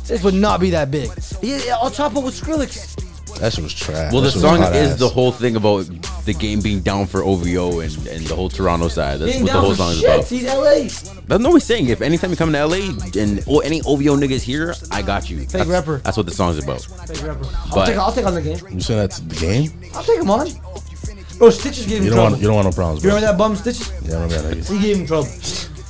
This 0.07 0.23
would 0.23 0.35
not 0.35 0.61
be 0.61 0.71
that 0.71 0.91
big. 0.91 1.11
Yeah, 1.43 1.59
yeah, 1.67 1.77
I'll 1.77 1.91
chop 1.91 2.17
it 2.17 2.23
with 2.23 2.39
Skrillex. 2.41 3.05
That 3.41 3.53
shit 3.53 3.63
was 3.63 3.73
trash. 3.75 4.13
Well, 4.13 4.23
That 4.23 4.29
the 4.29 4.33
shit 4.33 4.43
was 4.43 4.51
song 4.51 4.59
hot 4.59 4.75
is 4.75 4.93
ass. 4.93 4.99
the 4.99 5.09
whole 5.09 5.31
thing 5.31 5.55
about 5.55 5.87
the 6.25 6.35
game 6.35 6.61
being 6.61 6.81
down 6.81 7.07
for 7.07 7.23
OVO 7.23 7.81
and, 7.81 7.95
and 8.09 8.27
the 8.27 8.35
whole 8.35 8.49
Toronto 8.49 8.89
side. 8.89 9.21
That's 9.21 9.33
Being 9.33 9.45
what 9.45 9.47
the 9.49 9.53
down 9.53 9.63
whole 9.63 9.71
for 9.73 9.77
song 9.77 9.91
is 9.93 10.01
shit. 10.01 10.09
about. 10.09 10.27
He's 10.27 11.15
LA. 11.15 11.21
That's 11.29 11.43
no 11.43 11.53
he's 11.55 11.65
saying. 11.65 11.89
If 11.89 12.01
anytime 12.01 12.31
you 12.31 12.37
come 12.37 12.53
to 12.53 12.67
LA 12.67 12.77
and 13.17 13.45
oh, 13.47 13.61
any 13.61 13.81
OVO 13.83 14.17
niggas 14.17 14.43
here, 14.43 14.75
I 14.91 15.03
got 15.03 15.31
you. 15.31 15.45
That's, 15.45 15.69
rapper. 15.69 15.99
That's 15.99 16.17
what 16.17 16.27
the 16.27 16.33
song's 16.33 16.59
about. 16.63 16.81
Fake 16.83 17.23
rapper. 17.23 17.45
I'll 17.55 17.75
But- 17.75 17.87
take. 17.87 17.97
I'll 17.97 18.13
take 18.13 18.27
on 18.27 18.35
the 18.35 18.43
game. 18.43 18.59
You 18.73 18.81
saying 18.81 18.99
that's 19.01 19.21
the 19.21 19.37
game? 19.37 19.73
I'll 19.95 20.03
take 20.03 20.19
him 20.19 20.31
on. 20.31 20.49
Bro, 21.39 21.51
Stitches 21.51 21.87
gave 21.87 21.99
him 21.99 22.05
You 22.05 22.11
don't 22.11 22.17
trouble. 22.17 22.31
want. 22.33 22.41
You 22.43 22.47
don't 22.49 22.57
want 22.57 22.67
no 22.67 22.73
problems, 22.73 23.05
You 23.05 23.11
bro. 23.11 23.17
remember 23.17 23.33
that 23.33 23.39
bum 23.39 23.57
Stitches? 23.57 23.93
Yeah, 24.05 24.17
I 24.19 24.23
remember 24.23 24.43
that. 24.43 24.57
nigga. 24.59 24.73
He 24.77 24.81
gave 24.87 24.97
him 24.99 25.07
trouble. 25.07 25.29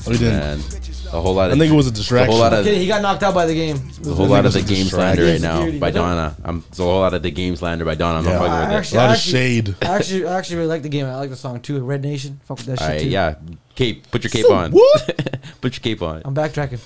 Oh, 0.07 0.11
he 0.13 0.19
didn't. 0.19 0.35
And 0.43 1.15
a 1.15 1.21
whole 1.23 1.35
lot 1.35 1.49
I 1.49 1.53
of 1.55 1.59
think 1.59 1.73
it 1.73 1.77
was 1.77 1.87
a 1.87 1.91
a 1.91 1.93
distraction. 1.93 2.33
whole 2.33 2.41
lot 2.41 2.53
of 2.53 2.65
Kidding, 2.65 2.81
he 2.81 2.87
got 2.87 3.01
knocked 3.01 3.23
out 3.23 3.33
by 3.35 3.47
the 3.47 3.55
game. 3.55 3.77
a 4.05 4.11
whole 4.11 4.27
lot 4.27 4.45
of 4.45 4.53
the 4.53 4.61
game 4.63 4.85
slander 4.87 5.25
right 5.25 5.41
now 5.41 5.71
by 5.79 5.91
Dana. 5.91 6.37
I'm 6.45 6.63
it's 6.69 6.79
a 6.79 6.83
whole 6.83 7.01
lot 7.01 7.15
of 7.15 7.23
the 7.23 7.31
game 7.31 7.57
slander 7.57 7.85
by 7.87 7.95
Dana. 7.95 8.19
I'm 8.19 8.25
Yeah. 8.27 8.33
not 8.33 8.39
fucking 8.41 8.53
I 8.53 8.61
with 8.61 8.71
it. 8.71 8.75
actually, 8.75 8.99
A 8.99 9.01
lot 9.01 9.11
I 9.11 9.15
of 9.15 9.21
shade. 9.21 9.75
I 9.81 9.85
actually, 9.87 10.27
I 10.27 10.39
actually 10.39 10.57
really 10.57 10.69
like 10.69 10.83
the 10.83 10.89
game. 10.91 11.07
I 11.07 11.17
like 11.17 11.31
the 11.31 11.37
song 11.37 11.61
too. 11.61 11.81
Red 11.83 12.03
Nation. 12.03 12.41
Fuck 12.45 12.59
with 12.59 12.67
that 12.67 12.79
shit 12.79 12.83
All 12.83 12.89
right, 12.89 13.01
too. 13.01 13.09
yeah, 13.09 13.35
cape. 13.75 14.11
Put 14.11 14.23
your 14.25 14.31
cape 14.31 14.45
So 14.47 14.55
on. 14.55 14.71
what? 14.73 15.41
Put 15.63 15.73
your 15.75 15.81
cape 15.83 16.03
on. 16.03 16.21
I'm 16.27 16.35
backtracking. 16.35 16.81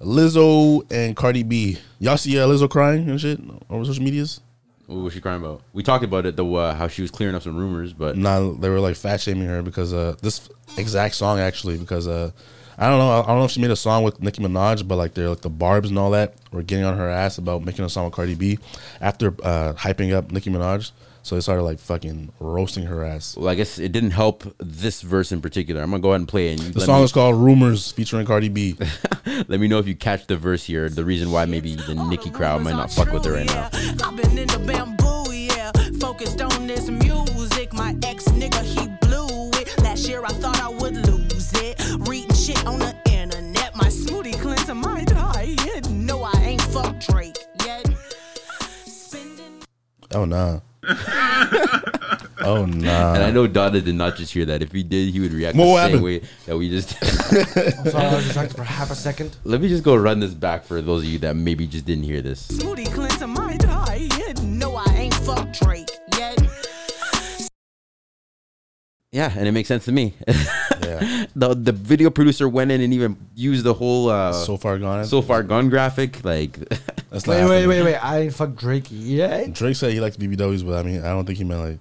Lizzo 0.00 0.90
and 0.90 1.16
Cardi 1.16 1.42
B. 1.42 1.76
Y'all 1.98 2.16
see 2.16 2.38
uh, 2.38 2.46
Lizzo 2.46 2.68
crying 2.70 3.08
and 3.10 3.20
shit 3.20 3.40
on 3.68 3.84
social 3.84 4.02
medias? 4.04 4.40
What 4.88 5.04
was 5.04 5.12
she 5.12 5.20
crying 5.20 5.42
about? 5.42 5.60
We 5.74 5.82
talked 5.82 6.02
about 6.02 6.24
it, 6.24 6.34
the 6.36 6.46
uh, 6.46 6.74
how 6.74 6.88
she 6.88 7.02
was 7.02 7.10
clearing 7.10 7.34
up 7.36 7.42
some 7.42 7.56
rumors, 7.56 7.92
but 7.92 8.16
Nah, 8.16 8.52
they 8.54 8.70
were 8.70 8.80
like 8.80 8.96
fat 8.96 9.20
shaming 9.20 9.46
her 9.46 9.62
because 9.62 9.92
uh 9.92 10.16
this 10.22 10.48
exact 10.78 11.14
song 11.14 11.38
actually 11.38 11.76
because 11.76 12.08
uh 12.08 12.30
I 12.78 12.88
don't 12.88 12.98
know 12.98 13.10
I 13.22 13.26
don't 13.26 13.38
know 13.38 13.44
if 13.44 13.50
she 13.50 13.60
made 13.60 13.70
a 13.70 13.76
song 13.76 14.02
with 14.02 14.22
Nicki 14.22 14.42
Minaj 14.42 14.88
but 14.88 14.96
like 14.96 15.12
they're 15.12 15.28
like 15.28 15.42
the 15.42 15.50
Barb's 15.50 15.90
and 15.90 15.98
all 15.98 16.12
that 16.12 16.36
were 16.52 16.62
getting 16.62 16.86
on 16.86 16.96
her 16.96 17.08
ass 17.08 17.36
about 17.36 17.64
making 17.64 17.84
a 17.84 17.88
song 17.90 18.06
with 18.06 18.14
Cardi 18.14 18.34
B 18.34 18.58
after 19.00 19.28
uh 19.44 19.74
hyping 19.74 20.14
up 20.14 20.32
Nicki 20.32 20.48
Minaj 20.50 20.90
so 21.22 21.34
they 21.34 21.40
started 21.40 21.62
like 21.62 21.78
fucking 21.78 22.32
roasting 22.40 22.84
her 22.84 23.04
ass. 23.04 23.36
well, 23.36 23.48
I 23.48 23.54
guess 23.54 23.78
it 23.78 23.92
didn't 23.92 24.12
help 24.12 24.44
this 24.58 25.02
verse 25.02 25.32
in 25.32 25.40
particular. 25.40 25.82
I'm 25.82 25.90
gonna 25.90 26.02
go 26.02 26.10
ahead 26.10 26.20
and 26.20 26.28
play 26.28 26.52
it. 26.52 26.60
And 26.60 26.74
The 26.74 26.80
song 26.80 27.00
me, 27.00 27.04
is 27.04 27.12
called 27.12 27.36
Rumors 27.36 27.92
featuring 27.92 28.26
Cardi 28.26 28.48
B. 28.48 28.76
let 29.48 29.60
me 29.60 29.68
know 29.68 29.78
if 29.78 29.86
you 29.86 29.94
catch 29.94 30.26
the 30.26 30.36
verse 30.36 30.64
here. 30.64 30.88
The 30.88 31.04
reason 31.04 31.30
why 31.30 31.44
maybe 31.44 31.74
the 31.74 31.94
Nicki 31.94 32.30
crowd 32.30 32.62
might 32.62 32.72
not 32.72 32.90
fuck 32.90 33.12
with 33.12 33.24
her 33.24 33.32
right 33.32 33.46
now. 33.46 33.68
I've 33.72 34.16
been 34.16 34.38
in 34.38 34.48
the 34.48 34.58
bamboo, 34.66 35.32
yeah. 35.32 35.72
Focused 36.00 36.40
on 36.40 36.66
this 36.66 36.88
music. 36.88 37.72
My 37.72 37.96
ex 38.02 38.24
nigga, 38.28 38.62
he 38.62 38.86
blew 39.06 39.50
it. 39.60 39.76
Last 39.82 40.08
year 40.08 40.24
I 40.24 40.32
thought 40.32 40.60
I 40.60 40.68
would 40.68 40.96
lose 41.06 41.52
it. 41.54 41.80
Reading 42.08 42.34
shit 42.34 42.64
on 42.66 42.78
the 42.78 42.94
internet. 43.10 43.74
My 43.76 43.88
smoothie 43.88 44.38
cleanser 44.40 44.74
might 44.74 45.06
die. 45.06 45.56
No, 45.90 46.22
I 46.22 46.32
ain't 46.42 46.62
fuck 46.62 46.98
Drake 47.00 47.36
yet. 47.64 47.86
Spending 48.86 49.62
Oh 50.14 50.24
nah. 50.24 50.60
oh 52.40 52.64
nah. 52.66 53.14
And 53.14 53.22
I 53.24 53.30
know 53.30 53.46
Dana 53.46 53.80
did 53.80 53.94
not 53.94 54.16
just 54.16 54.32
hear 54.32 54.44
that. 54.46 54.62
If 54.62 54.72
he 54.72 54.82
did, 54.82 55.10
he 55.12 55.20
would 55.20 55.32
react 55.32 55.56
What 55.56 55.66
the 55.66 55.72
happened? 55.76 55.94
same 55.96 56.02
way 56.02 56.20
that 56.46 56.56
we 56.56 56.68
just. 56.70 56.96
I'm 57.02 57.90
sorry, 57.90 58.06
I 58.06 58.14
was 58.14 58.24
distracted 58.24 58.56
for 58.56 58.64
half 58.64 58.90
a 58.90 58.94
second. 58.94 59.36
Let 59.44 59.60
me 59.60 59.68
just 59.68 59.82
go 59.84 59.94
run 59.96 60.20
this 60.20 60.34
back 60.34 60.64
for 60.64 60.80
those 60.80 61.02
of 61.02 61.08
you 61.08 61.18
that 61.20 61.36
maybe 61.36 61.66
just 61.66 61.84
didn't 61.84 62.04
hear 62.04 62.22
this. 62.22 62.48
smoothie 62.48 62.92
cleanser 62.92 63.26
might 63.26 63.60
die. 63.60 64.08
No, 64.42 64.76
I 64.76 64.86
ain't 64.96 65.14
fuck 65.14 65.52
Drake 65.52 65.87
Yeah, 69.12 69.32
and 69.34 69.48
it 69.48 69.52
makes 69.52 69.68
sense 69.68 69.84
to 69.86 69.92
me. 69.92 70.14
Yeah. 70.80 71.26
the 71.36 71.54
the 71.54 71.72
video 71.72 72.08
producer 72.08 72.48
went 72.48 72.70
in 72.70 72.80
and 72.80 72.94
even 72.94 73.16
used 73.34 73.62
the 73.64 73.74
whole 73.74 74.08
uh, 74.08 74.32
so 74.32 74.56
far 74.56 74.78
gone. 74.78 75.04
so 75.04 75.20
far 75.20 75.42
gone 75.42 75.68
graphic. 75.68 76.24
Like, 76.24 76.56
That's 77.10 77.26
not 77.26 77.34
Wait, 77.36 77.44
wait, 77.44 77.60
happening. 77.60 77.68
wait, 77.68 77.82
wait. 77.84 77.94
I 77.96 78.18
ain't 78.20 78.34
fuck 78.34 78.54
Drake 78.54 78.86
yet. 78.88 79.52
Drake 79.52 79.76
said 79.76 79.92
he 79.92 80.00
likes 80.00 80.16
BBWs, 80.16 80.64
but 80.66 80.78
I 80.78 80.82
mean 80.88 81.00
I 81.02 81.08
don't 81.10 81.26
think 81.26 81.36
he 81.38 81.44
meant 81.44 81.78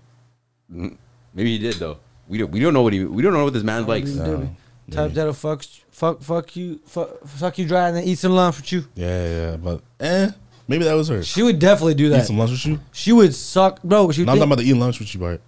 like 0.70 0.92
maybe 1.34 1.52
he 1.52 1.58
did 1.58 1.76
though. 1.76 1.98
We 2.28 2.38
don't 2.40 2.52
we 2.52 2.60
don't 2.60 2.74
know 2.74 2.82
what 2.82 2.92
he 2.94 3.06
we 3.06 3.22
don't 3.24 3.34
know 3.34 3.44
what 3.46 3.54
this 3.54 3.64
man 3.64 3.86
likes. 3.88 4.12
Dude, 4.12 4.50
Type 4.92 5.14
that'll 5.14 5.34
fuck, 5.34 5.64
fuck, 5.92 6.22
fuck 6.22 6.56
you, 6.56 6.80
fuck, 6.86 7.26
fuck 7.28 7.58
you 7.58 7.66
dry, 7.68 7.88
and 7.88 7.98
then 7.98 8.04
eat 8.04 8.18
some 8.18 8.34
lunch 8.34 8.58
with 8.58 8.72
you. 8.74 8.86
yeah 8.96 9.28
yeah 9.52 9.58
but 9.58 9.82
eh 10.02 10.32
maybe 10.68 10.84
that 10.84 10.94
was 10.96 11.08
her. 11.08 11.24
She 11.24 11.44
would 11.44 11.60
definitely 11.60 11.96
do 11.96 12.10
that. 12.10 12.24
Eat 12.24 12.28
some 12.28 12.38
lunch 12.38 12.52
with 12.52 12.66
you. 12.66 12.80
She 12.92 13.14
would 13.14 13.34
suck, 13.34 13.82
bro. 13.84 14.12
She 14.12 14.22
would 14.22 14.26
No, 14.28 14.34
I'm 14.34 14.38
think- 14.40 14.50
talking 14.50 14.54
about 14.54 14.64
the 14.64 14.70
eat 14.70 14.74
lunch 14.74 15.00
with 15.00 15.14
you 15.14 15.20
part. 15.22 15.42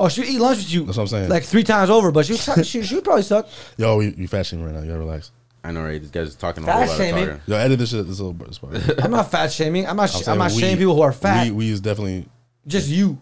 Oh, 0.00 0.08
she 0.08 0.22
would 0.22 0.30
eat 0.30 0.38
lunch 0.40 0.58
with 0.58 0.72
you. 0.72 0.84
That's 0.84 0.96
what 0.96 1.04
I'm 1.04 1.08
saying. 1.08 1.28
Like 1.28 1.44
three 1.44 1.62
times 1.64 1.90
over, 1.90 2.10
but 2.10 2.26
she 2.26 2.32
would, 2.32 2.40
suck- 2.48 2.64
she, 2.64 2.82
she 2.82 2.94
would 2.96 3.04
probably 3.04 3.22
suck. 3.22 3.48
Yo, 3.76 3.96
we, 3.98 4.14
you 4.14 4.26
fat 4.28 4.46
shaming 4.46 4.64
right 4.64 4.74
now. 4.74 4.80
You 4.80 4.86
gotta 4.88 4.98
relax. 5.00 5.30
I 5.62 5.72
know, 5.72 5.82
right? 5.84 6.00
This 6.00 6.10
guy's 6.10 6.34
talking 6.36 6.62
a 6.62 6.66
Fat 6.66 6.72
whole 6.72 6.80
lot 6.86 6.90
of 6.90 6.96
shaming? 6.96 7.26
talking. 7.26 7.42
Yo, 7.46 7.56
edit 7.56 7.78
this 7.78 7.90
shit. 7.90 8.06
This 8.06 8.18
little 8.18 8.32
this 8.32 8.58
part. 8.58 8.98
I'm 9.04 9.10
not 9.10 9.30
fat 9.30 9.52
shaming. 9.52 9.86
I'm 9.86 9.96
not. 9.96 10.08
Sh- 10.10 10.16
I'm, 10.16 10.22
saying 10.22 10.38
not 10.38 10.52
we- 10.52 10.60
shaming 10.60 10.78
people 10.78 10.94
who 10.94 11.02
are 11.02 11.12
fat. 11.12 11.44
We, 11.44 11.50
we 11.52 11.70
is 11.70 11.80
definitely. 11.80 12.26
just 12.66 12.88
you. 12.88 13.18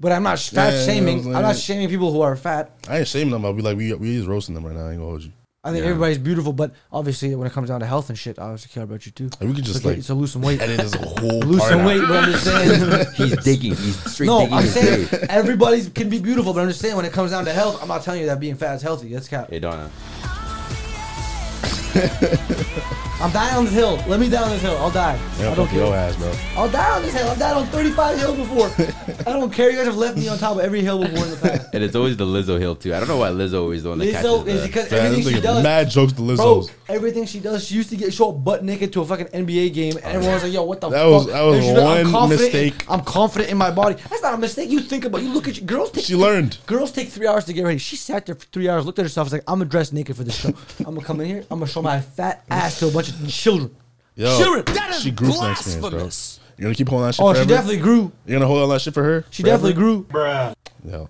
But 0.00 0.12
I'm 0.12 0.22
not 0.22 0.38
sh- 0.38 0.50
fat 0.50 0.70
Yeah, 0.72 0.72
you 0.72 0.78
know 0.78 0.86
shaming. 0.86 1.26
I'm 1.28 1.36
I'm 1.36 1.42
not 1.42 1.56
shaming 1.56 1.88
people 1.88 2.12
who 2.12 2.20
are 2.20 2.36
fat. 2.36 2.72
I 2.88 2.98
ain't 2.98 3.08
shaming 3.08 3.30
them. 3.30 3.44
I'll 3.44 3.52
be 3.52 3.62
like, 3.62 3.76
we 3.76 3.92
we 3.94 4.16
is 4.16 4.26
roasting 4.26 4.54
them 4.54 4.66
right 4.66 4.74
now. 4.74 4.86
I 4.86 4.90
ain't 4.90 4.98
gonna 4.98 5.10
hold 5.10 5.22
you. 5.22 5.32
I 5.64 5.72
think 5.72 5.82
Yeah. 5.82 5.90
everybody's 5.90 6.18
beautiful, 6.18 6.52
but 6.52 6.72
obviously 6.92 7.34
when 7.34 7.46
it 7.48 7.52
comes 7.52 7.68
down 7.68 7.80
to 7.80 7.86
health 7.86 8.10
and 8.10 8.18
shit, 8.18 8.38
I 8.38 8.42
obviously 8.44 8.70
care 8.72 8.84
about 8.84 9.04
you 9.04 9.10
too. 9.12 9.24
Like, 9.40 9.40
we 9.48 9.54
could 9.54 9.64
just 9.64 9.82
so, 9.82 9.88
like 9.88 10.02
so 10.02 10.14
lose 10.14 10.30
some 10.32 10.40
weight. 10.42 10.60
edit 10.62 10.78
this 10.78 10.94
whole 10.94 11.40
lose 11.40 11.58
part 11.58 11.72
some 11.72 11.80
out. 11.80 11.86
weight, 11.88 12.00
but 12.02 12.12
I'm 12.24 12.30
just 12.30 12.44
saying. 12.44 13.06
He's 13.16 13.36
digging. 13.44 13.74
He's 13.74 14.12
straight 14.12 14.26
no, 14.26 14.38
digging 14.40 14.54
I'm 14.54 14.62
his 14.62 14.72
saying 14.74 15.06
grave. 15.08 15.26
everybody 15.28 15.84
can 15.90 16.08
be 16.08 16.20
beautiful, 16.20 16.54
but 16.54 16.60
I'm 16.60 16.68
just 16.68 16.80
saying 16.80 16.94
when 16.94 17.04
it 17.06 17.12
comes 17.12 17.32
down 17.32 17.44
to 17.44 17.52
health, 17.52 17.82
I'm 17.82 17.88
not 17.88 18.02
telling 18.04 18.20
you 18.20 18.26
that 18.26 18.38
being 18.38 18.54
fat 18.54 18.74
is 18.76 18.82
healthy. 18.82 19.08
That's 19.12 19.26
cap. 19.26 19.50
Hey 19.50 19.58
Dana, 19.58 19.90
I'm 23.20 23.32
dying 23.32 23.56
on 23.56 23.64
this 23.64 23.74
hill. 23.74 23.96
Let 24.06 24.20
me 24.20 24.28
die 24.28 24.42
on 24.42 24.50
this 24.50 24.62
hill. 24.62 24.76
I'll 24.78 24.92
die. 24.92 25.18
Yeah, 25.40 25.50
I 25.50 25.54
don't 25.56 25.66
fuck 25.66 25.74
your 25.74 25.86
care. 25.88 25.96
ass, 25.96 26.16
bro. 26.16 26.32
I'll 26.56 26.70
die 26.70 26.96
on 26.96 27.02
this 27.02 27.14
hill. 27.14 27.28
I've 27.28 27.38
died 27.38 27.56
on 27.56 27.66
35 27.66 28.18
hills 28.18 28.36
before. 28.36 28.70
I 29.26 29.32
don't 29.32 29.52
care. 29.52 29.70
You 29.70 29.76
guys 29.76 29.86
have 29.86 29.96
left 29.96 30.16
me 30.16 30.28
on 30.28 30.38
top 30.38 30.56
of 30.56 30.60
every 30.62 30.82
hill 30.82 31.02
before 31.02 31.24
in 31.24 31.30
the 31.32 31.36
past. 31.36 31.68
and 31.74 31.82
it's 31.82 31.96
always 31.96 32.16
the 32.16 32.24
Lizzo 32.24 32.60
hill 32.60 32.76
too. 32.76 32.94
I 32.94 33.00
don't 33.00 33.08
know 33.08 33.16
why 33.16 33.30
Lizzo 33.30 33.74
is 33.74 33.82
the 33.82 33.88
one 33.88 33.98
that 33.98 34.04
Lizzo 34.06 34.44
catches 34.46 34.54
is 34.54 34.60
the. 34.62 34.66
because 34.68 34.90
Man, 34.92 35.00
everything 35.06 35.24
this 35.24 35.34
she 35.34 35.40
does. 35.40 35.62
mad 35.64 35.90
jokes 35.90 36.12
to 36.12 36.36
Bro, 36.36 36.66
everything 36.88 37.26
she 37.26 37.40
does, 37.40 37.66
she 37.66 37.74
used 37.74 37.90
to 37.90 37.96
get 37.96 38.14
show 38.14 38.30
up 38.30 38.44
butt 38.44 38.62
naked 38.64 38.92
to 38.92 39.00
a 39.00 39.04
fucking 39.04 39.26
NBA 39.26 39.74
game, 39.74 39.96
and 39.96 40.04
everyone 40.04 40.34
was 40.34 40.44
like, 40.44 40.52
"Yo, 40.52 40.62
what 40.62 40.80
the 40.80 40.88
That 40.88 41.02
fuck?" 41.02 41.10
was- 41.10 41.26
that 41.26 41.42
was 41.42 41.56
And 41.56 41.64
she's 41.64 41.74
like, 41.74 41.84
one 41.84 41.98
I'm 41.98 42.10
confident 42.12 42.40
in- 42.54 42.64
mistake. 42.64 42.84
I'm 42.88 43.00
confident 43.02 43.50
in 43.50 43.58
my 43.58 43.70
body. 43.72 43.96
That's 44.08 44.22
not 44.22 44.34
a 44.34 44.38
mistake. 44.38 44.70
You 44.70 44.78
think 44.80 45.04
about. 45.04 45.22
You 45.22 45.30
look 45.30 45.48
at 45.48 45.56
your 45.56 45.66
girls. 45.66 45.90
Take 45.90 46.04
She 46.04 46.14
learned. 46.14 46.56
Girls 46.66 46.92
take 46.92 47.08
three 47.08 47.26
hours 47.26 47.44
to 47.46 47.52
get 47.52 47.64
ready. 47.64 47.78
She 47.78 47.96
sat 47.96 48.26
there 48.26 48.36
for 48.36 48.46
three 48.46 48.68
hours, 48.68 48.86
looked 48.86 49.00
at 49.00 49.04
herself, 49.04 49.26
was 49.26 49.32
like, 49.32 49.42
"I'm 49.48 49.58
gonna 49.58 49.64
dress 49.70 49.92
naked 49.92 50.16
for 50.16 50.22
this 50.22 50.36
show. 50.36 50.50
I'm 50.80 50.94
gonna 50.94 51.02
come 51.02 51.20
in 51.20 51.26
here. 51.26 51.44
I'm 51.50 51.58
gonna 51.58 51.70
show 51.70 51.82
my 51.82 52.00
fat 52.00 52.44
ass 52.48 52.78
to 52.78 52.88
a 52.88 52.90
bunch 52.92 53.07
of 53.10 53.28
children." 53.28 53.74
Yo, 54.16 54.36
Children. 54.38 54.64
she 55.00 55.10
grew 55.12 55.28
from 55.32 55.44
that 55.44 55.60
experience, 55.60 56.38
bro. 56.40 56.44
You're 56.58 56.64
gonna 56.64 56.74
keep 56.74 56.88
holding 56.88 57.06
that 57.06 57.14
shit 57.14 57.22
Oh, 57.24 57.32
forever? 57.32 57.44
she 57.44 57.48
definitely 57.48 57.78
grew. 57.78 58.10
You're 58.26 58.38
gonna 58.40 58.46
hold 58.48 58.62
on 58.64 58.68
that 58.70 58.80
shit 58.80 58.92
for 58.94 59.04
her? 59.04 59.24
She 59.30 59.42
forever? 59.44 59.68
definitely 59.72 59.80
grew. 59.80 60.54
Yo, 60.84 61.08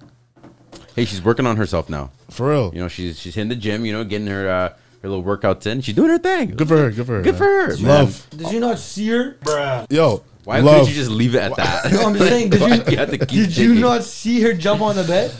Hey, 0.94 1.04
she's 1.06 1.22
working 1.22 1.46
on 1.46 1.56
herself 1.56 1.88
now. 1.88 2.10
for 2.30 2.50
real. 2.50 2.70
You 2.74 2.80
know, 2.80 2.88
she's 2.88 3.18
she's 3.18 3.34
hitting 3.34 3.48
the 3.48 3.56
gym. 3.56 3.84
You 3.86 3.92
know, 3.94 4.04
getting 4.04 4.26
her 4.26 4.48
uh, 4.48 4.68
her 5.02 5.08
little 5.08 5.24
workouts 5.24 5.66
in. 5.66 5.80
She's 5.80 5.94
doing 5.94 6.10
her 6.10 6.18
thing. 6.18 6.50
Good 6.56 6.68
for 6.68 6.76
her. 6.76 6.90
Good 6.90 7.06
for 7.06 7.12
her. 7.16 7.22
Good 7.22 7.34
man. 7.34 7.38
for 7.38 7.44
her, 7.44 7.68
man. 7.78 7.84
Love. 7.86 8.26
Did 8.36 8.52
you 8.52 8.60
not 8.60 8.78
see 8.78 9.08
her? 9.08 9.36
bruh? 9.42 9.86
Yo, 9.90 10.22
Why 10.44 10.58
love. 10.60 10.80
couldn't 10.80 10.88
you 10.88 10.94
just 10.94 11.10
leave 11.10 11.34
it 11.34 11.38
at 11.40 11.56
that? 11.56 11.92
No, 11.92 12.02
I'm 12.08 12.14
just 12.14 12.28
saying. 12.28 12.50
Did 12.50 12.60
you, 12.86 12.92
you 12.92 12.96
have 12.98 13.10
to 13.10 13.18
keep 13.18 13.28
did 13.28 13.56
you 13.56 13.74
not 13.76 14.02
see 14.02 14.40
her 14.42 14.52
jump 14.52 14.82
on 14.82 14.96
the 14.96 15.04
bed? 15.04 15.32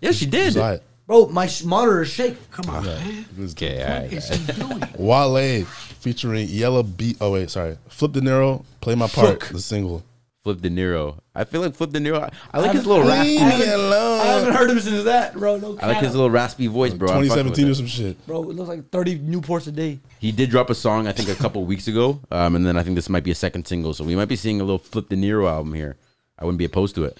Yeah, 0.00 0.12
she 0.12 0.26
did. 0.26 0.52
Saw 0.52 0.72
it. 0.72 0.82
Bro, 1.10 1.26
my 1.30 1.48
sh- 1.48 1.64
monitor 1.64 2.02
is 2.02 2.08
shaking. 2.08 2.36
It 2.56 3.36
was 3.36 3.50
Okay, 3.54 3.82
all 3.82 4.78
right. 4.78 4.96
Wale 5.00 5.64
featuring 5.64 6.46
Yellow 6.48 6.84
Beat. 6.84 7.16
Oh 7.20 7.32
wait, 7.32 7.50
sorry. 7.50 7.76
Flipp 7.88 8.12
Dinero, 8.12 8.64
play 8.80 8.94
my 8.94 9.08
part. 9.08 9.42
Fuck. 9.42 9.48
The 9.48 9.58
single. 9.60 10.04
Flipp 10.46 10.60
Dinero. 10.60 11.20
I 11.34 11.42
feel 11.42 11.62
like 11.62 11.72
Flipp 11.72 11.90
Dinero. 11.90 12.20
I, 12.20 12.30
I 12.52 12.60
like 12.60 12.70
I 12.70 12.74
his 12.74 12.86
little 12.86 13.04
raspy. 13.08 13.38
I 13.38 13.40
haven't- 13.40 13.58
Leave 13.58 13.68
me 13.68 13.74
alone. 13.74 14.20
I 14.20 14.24
haven't 14.26 14.54
heard 14.54 14.70
him 14.70 14.78
since 14.78 15.02
that, 15.02 15.34
bro. 15.34 15.56
No, 15.56 15.70
I 15.82 15.88
like 15.88 15.96
cap. 15.96 16.04
his 16.04 16.14
little 16.14 16.30
raspy 16.30 16.68
voice, 16.68 16.94
bro. 16.94 17.08
I'm 17.08 17.26
fucking 17.26 17.44
with 17.46 17.56
2017 17.56 17.66
or 17.66 17.70
it. 17.70 17.74
some 17.74 17.86
shit. 17.88 18.26
Bro, 18.28 18.42
it 18.44 18.54
looks 18.54 18.68
like 18.68 18.88
30 18.90 19.18
Newports 19.18 19.66
a 19.66 19.72
day. 19.72 19.98
He 20.20 20.30
did 20.30 20.48
drop 20.48 20.70
a 20.70 20.76
song, 20.76 21.08
I 21.08 21.12
think, 21.12 21.28
a 21.28 21.34
couple 21.34 21.64
weeks 21.64 21.88
ago, 21.88 22.20
um, 22.30 22.54
and 22.54 22.64
then 22.64 22.76
I 22.76 22.84
think 22.84 22.94
this 22.94 23.08
might 23.08 23.24
be 23.24 23.32
a 23.32 23.34
second 23.34 23.66
single, 23.66 23.94
so 23.94 24.04
we 24.04 24.14
might 24.14 24.28
be 24.28 24.36
seeing 24.36 24.60
a 24.60 24.64
little 24.64 24.78
Flipp 24.78 25.08
Dinero 25.08 25.48
album 25.48 25.74
here. 25.74 25.96
I 26.38 26.44
wouldn't 26.44 26.58
be 26.58 26.66
opposed 26.66 26.94
to 26.94 27.02
it. 27.04 27.18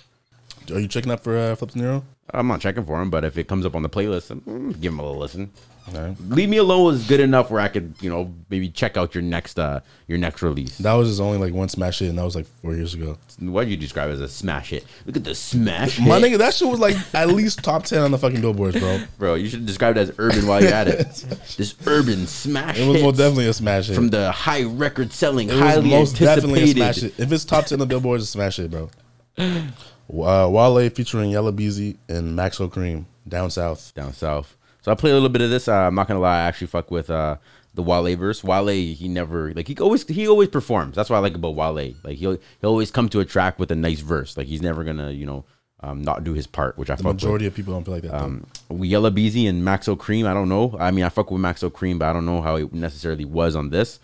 Are 0.73 0.79
you 0.79 0.87
checking 0.87 1.11
out 1.11 1.25
for 1.25 1.37
uh, 1.37 1.57
Flipp 1.57 1.73
Dinero? 1.73 2.05
I'm 2.33 2.47
not 2.49 2.61
checking 2.61 2.85
for 2.85 3.01
him, 3.01 3.11
but 3.11 3.25
if 3.25 3.37
it 3.39 3.49
comes 3.49 3.65
up 3.67 3.75
on 3.75 3.83
the 3.83 3.89
playlist, 3.89 4.31
I'm, 4.31 4.41
mm, 4.43 4.81
give 4.81 4.93
him 4.93 4.99
a 4.99 5.03
little 5.03 5.19
listen. 5.19 5.51
Okay. 5.89 6.15
Leave 6.29 6.49
Me 6.49 6.59
Alone 6.59 6.95
is 6.95 7.07
good 7.09 7.19
enough 7.21 7.51
where 7.51 7.61
I 7.61 7.67
could, 7.67 7.95
you 8.01 8.11
know, 8.11 8.33
maybe 8.49 8.69
check 8.69 8.97
out 8.97 9.15
your 9.15 9.23
next, 9.23 9.59
uh, 9.59 9.81
your 10.07 10.19
next 10.19 10.41
release. 10.43 10.79
That 10.79 10.93
was 10.93 11.09
his 11.09 11.21
only 11.21 11.39
like 11.39 11.53
one 11.53 11.69
smash 11.69 11.99
hit, 11.99 12.11
and 12.11 12.19
that 12.19 12.23
was 12.25 12.37
like 12.37 12.47
four 12.63 12.75
years 12.75 12.95
ago. 12.95 13.17
What 13.41 13.65
do 13.65 13.71
you 13.71 13.77
describe 13.77 14.11
as 14.11 14.21
a 14.21 14.29
smash 14.29 14.71
hit? 14.71 14.85
Look 15.07 15.17
at 15.17 15.25
the 15.25 15.35
smash 15.35 15.99
My 15.99 16.21
hit. 16.21 16.33
nigga, 16.35 16.39
that 16.39 16.55
shit 16.55 16.69
was 16.69 16.79
like 16.79 16.97
at 17.15 17.29
least 17.29 17.65
top 17.65 17.85
ten 17.85 18.03
on 18.03 18.11
the 18.13 18.19
fucking 18.19 18.41
billboards, 18.41 18.79
bro. 18.79 19.01
Bro, 19.19 19.35
you 19.37 19.49
should 19.49 19.67
describe 19.67 19.97
it 19.97 20.01
as 20.01 20.13
urban 20.19 20.47
while 20.47 20.63
you're 20.63 20.73
at 20.73 20.87
it. 20.87 20.99
this 21.57 21.75
urban 21.87 22.27
smash 22.27 22.79
It 22.79 22.87
was 22.87 23.03
most 23.03 23.17
definitely 23.17 23.49
a 23.49 23.53
smash 23.53 23.87
hit. 23.89 23.97
from 23.97 24.11
the 24.11 24.31
high 24.31 24.63
record 24.65 25.13
selling, 25.13 25.49
it 25.49 25.55
highly 25.57 25.91
most 25.91 26.19
definitely 26.19 26.63
a 26.63 26.67
smash 26.69 26.97
hit. 27.01 27.19
If 27.19 27.33
it's 27.33 27.45
top 27.45 27.67
ten 27.67 27.77
on 27.77 27.81
the 27.81 27.87
billboards, 27.87 28.23
it's 28.23 28.31
a 28.31 28.33
smash 28.33 28.57
hit, 28.59 28.71
bro. 28.71 28.91
Uh, 30.13 30.49
Wale 30.49 30.91
featuring 30.91 31.31
Yella 31.31 31.53
Beezy 31.53 31.97
and 32.09 32.37
Maxo 32.39 32.69
Kream 32.71 33.05
down 33.29 33.51
south. 33.51 33.93
down 33.95 34.13
south. 34.13 34.57
So 34.83 34.91
I 34.91 34.95
play 34.95 35.11
a 35.11 35.15
little 35.15 35.29
bit 35.29 35.43
of 35.43 35.51
this. 35.51 35.69
Uh, 35.69 35.75
I'm 35.75 35.95
not 35.95 36.09
gonna 36.09 36.21
lie, 36.21 36.39
I 36.39 36.43
actually 36.43 36.67
fuck 36.69 36.91
with 36.91 37.11
uh, 37.11 37.37
the 37.75 37.83
Wale 37.83 38.17
verse. 38.17 38.43
Wale, 38.43 38.67
he 38.95 39.09
never 39.09 39.53
like 39.55 39.69
he 39.69 39.77
always 39.79 40.07
he 40.09 40.27
always 40.27 40.49
performs. 40.49 40.97
That's 40.97 41.11
what 41.11 41.17
I 41.17 41.21
like 41.21 41.35
about 41.35 41.55
Wale. 41.55 41.75
Like 42.03 42.17
he'll 42.17 42.39
he'll 42.61 42.71
always 42.71 42.91
come 42.91 43.09
to 43.11 43.21
a 43.21 43.25
track 43.25 43.59
with 43.59 43.71
a 43.71 43.77
nice 43.77 44.01
verse. 44.01 44.37
Like 44.37 44.47
he's 44.47 44.63
never 44.63 44.83
gonna 44.83 45.11
you 45.13 45.27
know 45.27 45.45
um, 45.83 46.03
not 46.03 46.25
do 46.25 46.33
his 46.35 46.47
part, 46.47 46.77
which 46.77 46.91
I 46.91 46.97
The 46.97 47.03
fuck 47.05 47.13
majority 47.15 47.45
with. 47.45 47.53
of 47.53 47.57
people 47.57 47.75
don't 47.75 47.85
feel 47.85 47.95
like 47.95 48.03
that. 48.05 48.15
Um, 48.15 48.47
Yella 48.71 49.11
Beezy 49.11 49.47
and 49.47 49.63
Maxo 49.63 49.97
Kream. 49.97 50.27
I 50.27 50.35
don't 50.35 50.49
know. 50.49 50.77
I 50.81 50.91
mean, 50.91 51.05
I 51.05 51.09
fuck 51.11 51.31
with 51.31 51.41
Maxo 51.41 51.71
Kream, 51.71 51.99
but 51.99 52.09
I 52.09 52.13
don't 52.13 52.27
know 52.27 52.43
how 52.43 52.57
it 52.57 52.73
necessarily 52.73 53.25
was 53.25 53.55
on 53.55 53.71
this. 53.71 54.01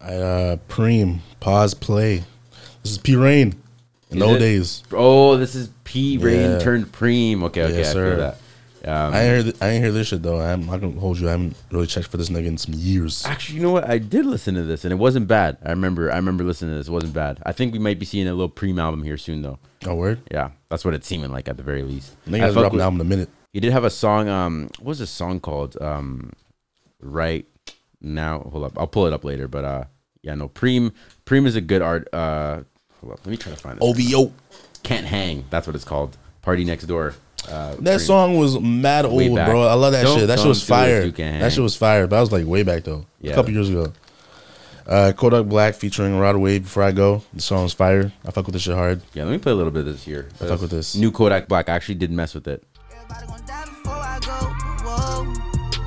I 0.00 0.14
uh 0.16 0.56
Preem, 0.68 1.20
pause 1.40 1.74
play. 1.74 2.24
This 2.82 2.92
is 2.92 2.98
P 2.98 3.16
Rain. 3.16 3.54
In 4.12 4.18
the 4.18 4.24
old 4.26 4.38
days. 4.38 4.82
Oh, 4.92 5.36
this 5.36 5.54
is 5.54 5.70
P 5.84 6.18
Rain 6.18 6.52
Yeah. 6.52 6.58
turned 6.58 6.92
Preem. 6.92 7.42
Okay, 7.44 7.62
okay, 7.64 7.78
Yes, 7.78 7.90
I 7.90 7.92
sir. 7.92 8.10
feel 8.10 8.18
that. 8.18 8.38
Um, 8.84 9.14
I 9.14 9.20
ain't 9.22 9.32
hear 9.34 9.42
th- 9.44 9.56
I 9.62 9.68
ain't 9.68 9.84
hear 9.84 9.92
this 9.92 10.08
shit 10.08 10.22
though. 10.24 10.40
I'm 10.40 10.66
not 10.66 10.80
gonna 10.80 10.98
hold 10.98 11.18
you. 11.20 11.28
I 11.28 11.32
haven't 11.32 11.54
really 11.70 11.86
checked 11.86 12.08
for 12.08 12.16
this 12.16 12.30
nigga 12.30 12.46
in 12.46 12.58
some 12.58 12.74
years. 12.74 13.24
Actually, 13.24 13.56
you 13.58 13.62
know 13.62 13.70
what? 13.70 13.88
I 13.88 13.98
did 13.98 14.26
listen 14.26 14.56
to 14.56 14.64
this, 14.64 14.84
and 14.84 14.90
it 14.92 14.96
wasn't 14.96 15.28
bad. 15.28 15.56
I 15.64 15.70
remember. 15.70 16.10
I 16.10 16.16
remember 16.16 16.42
listening 16.42 16.72
to 16.72 16.78
this. 16.78 16.88
It 16.88 16.90
wasn't 16.90 17.14
bad. 17.14 17.40
I 17.46 17.52
think 17.52 17.72
we 17.72 17.78
might 17.78 18.00
be 18.00 18.06
seeing 18.06 18.26
a 18.26 18.32
little 18.34 18.48
Preem 18.50 18.80
album 18.80 19.04
here 19.04 19.16
soon, 19.16 19.42
though. 19.42 19.60
Oh 19.86 19.94
word. 19.94 20.20
Yeah, 20.32 20.50
that's 20.68 20.84
what 20.84 20.94
it's 20.94 21.06
seeming 21.06 21.30
like 21.30 21.48
at 21.48 21.56
the 21.58 21.62
very 21.62 21.84
least. 21.84 22.16
I 22.26 22.30
Niggas 22.30 22.40
fuck 22.46 22.52
dropping 22.54 22.72
with- 22.78 22.82
album 22.82 23.00
in 23.02 23.06
a 23.06 23.08
minute. 23.08 23.28
He 23.52 23.60
did 23.60 23.72
have 23.72 23.84
a 23.84 23.90
song. 23.90 24.28
Um, 24.28 24.62
what 24.80 24.88
was 24.88 24.98
this 24.98 25.10
song 25.10 25.38
called? 25.38 25.80
Um, 25.80 26.32
right 27.00 27.46
now, 28.00 28.40
hold 28.50 28.64
up. 28.64 28.72
I'll 28.76 28.86
pull 28.88 29.06
it 29.06 29.12
up 29.12 29.22
later. 29.24 29.46
But 29.46 29.64
uh, 29.64 29.84
yeah, 30.22 30.34
no. 30.34 30.48
Preem. 30.48 30.90
Preem 31.24 31.46
is 31.46 31.54
a 31.54 31.60
good 31.60 31.82
art. 31.82 32.08
Uh, 32.12 32.62
hold 33.02 33.12
up. 33.12 33.20
Let 33.24 33.30
me 33.30 33.36
try 33.36 33.52
to 33.52 33.58
find 33.58 33.78
it. 33.78 33.82
OVO. 33.82 34.32
Can't 34.82 35.06
hang. 35.06 35.44
That's 35.50 35.66
what 35.66 35.76
it's 35.76 35.84
called. 35.84 36.16
Party 36.40 36.64
next 36.64 36.84
door. 36.86 37.14
Uh, 37.48 37.74
That 37.80 37.98
Preem. 38.00 38.06
song 38.06 38.38
was 38.38 38.58
mad 38.58 39.04
Way 39.06 39.28
old, 39.28 39.36
back. 39.36 39.48
bro. 39.48 39.62
I 39.62 39.74
love 39.74 39.92
that 39.92 40.04
Don't- 40.04 40.18
shit. 40.18 40.26
That 40.28 40.38
shit 40.38 40.44
don't 40.44 40.48
was 40.48 40.60
do 40.66 40.72
it, 40.72 40.76
fire. 40.76 41.02
you 41.04 41.12
can 41.12 41.40
That 41.40 41.52
shit 41.52 41.62
was 41.62 41.76
fire. 41.76 42.06
But 42.06 42.16
I 42.16 42.20
was 42.20 42.32
like 42.32 42.46
way 42.46 42.62
back 42.62 42.84
though. 42.84 43.04
Yeah. 43.20 43.32
A 43.32 43.34
couple 43.34 43.52
years 43.52 43.68
ago. 43.68 43.92
Uh, 44.86 45.12
Kodak 45.16 45.46
Black 45.46 45.74
featuring 45.74 46.18
Rod 46.18 46.36
Wave. 46.36 46.64
Before 46.64 46.82
I 46.82 46.90
go, 46.90 47.22
the 47.32 47.40
song's 47.42 47.72
fire. 47.72 48.10
I 48.26 48.30
fuck 48.32 48.46
with 48.46 48.54
this 48.54 48.62
shit 48.62 48.74
hard. 48.74 49.00
Yeah, 49.14 49.24
let 49.24 49.30
me 49.32 49.38
play 49.38 49.52
a 49.52 49.54
little 49.54 49.70
bit 49.70 49.86
of 49.86 49.92
this 49.92 50.02
here. 50.04 50.28
I 50.40 50.46
fuck 50.46 50.60
with 50.60 50.70
this. 50.70 50.96
New 50.96 51.12
Kodak 51.12 51.46
Black. 51.46 51.68
I 51.68 51.74
actually 51.76 51.94
did 51.96 52.10
mess 52.10 52.34
with 52.34 52.48
it. 52.48 52.64
Everybody 52.92 53.26
gon' 53.28 53.46
die 53.46 53.64
before 53.64 53.92
I 53.94 54.18
go. 54.20 54.32
Whoa. 54.84 55.32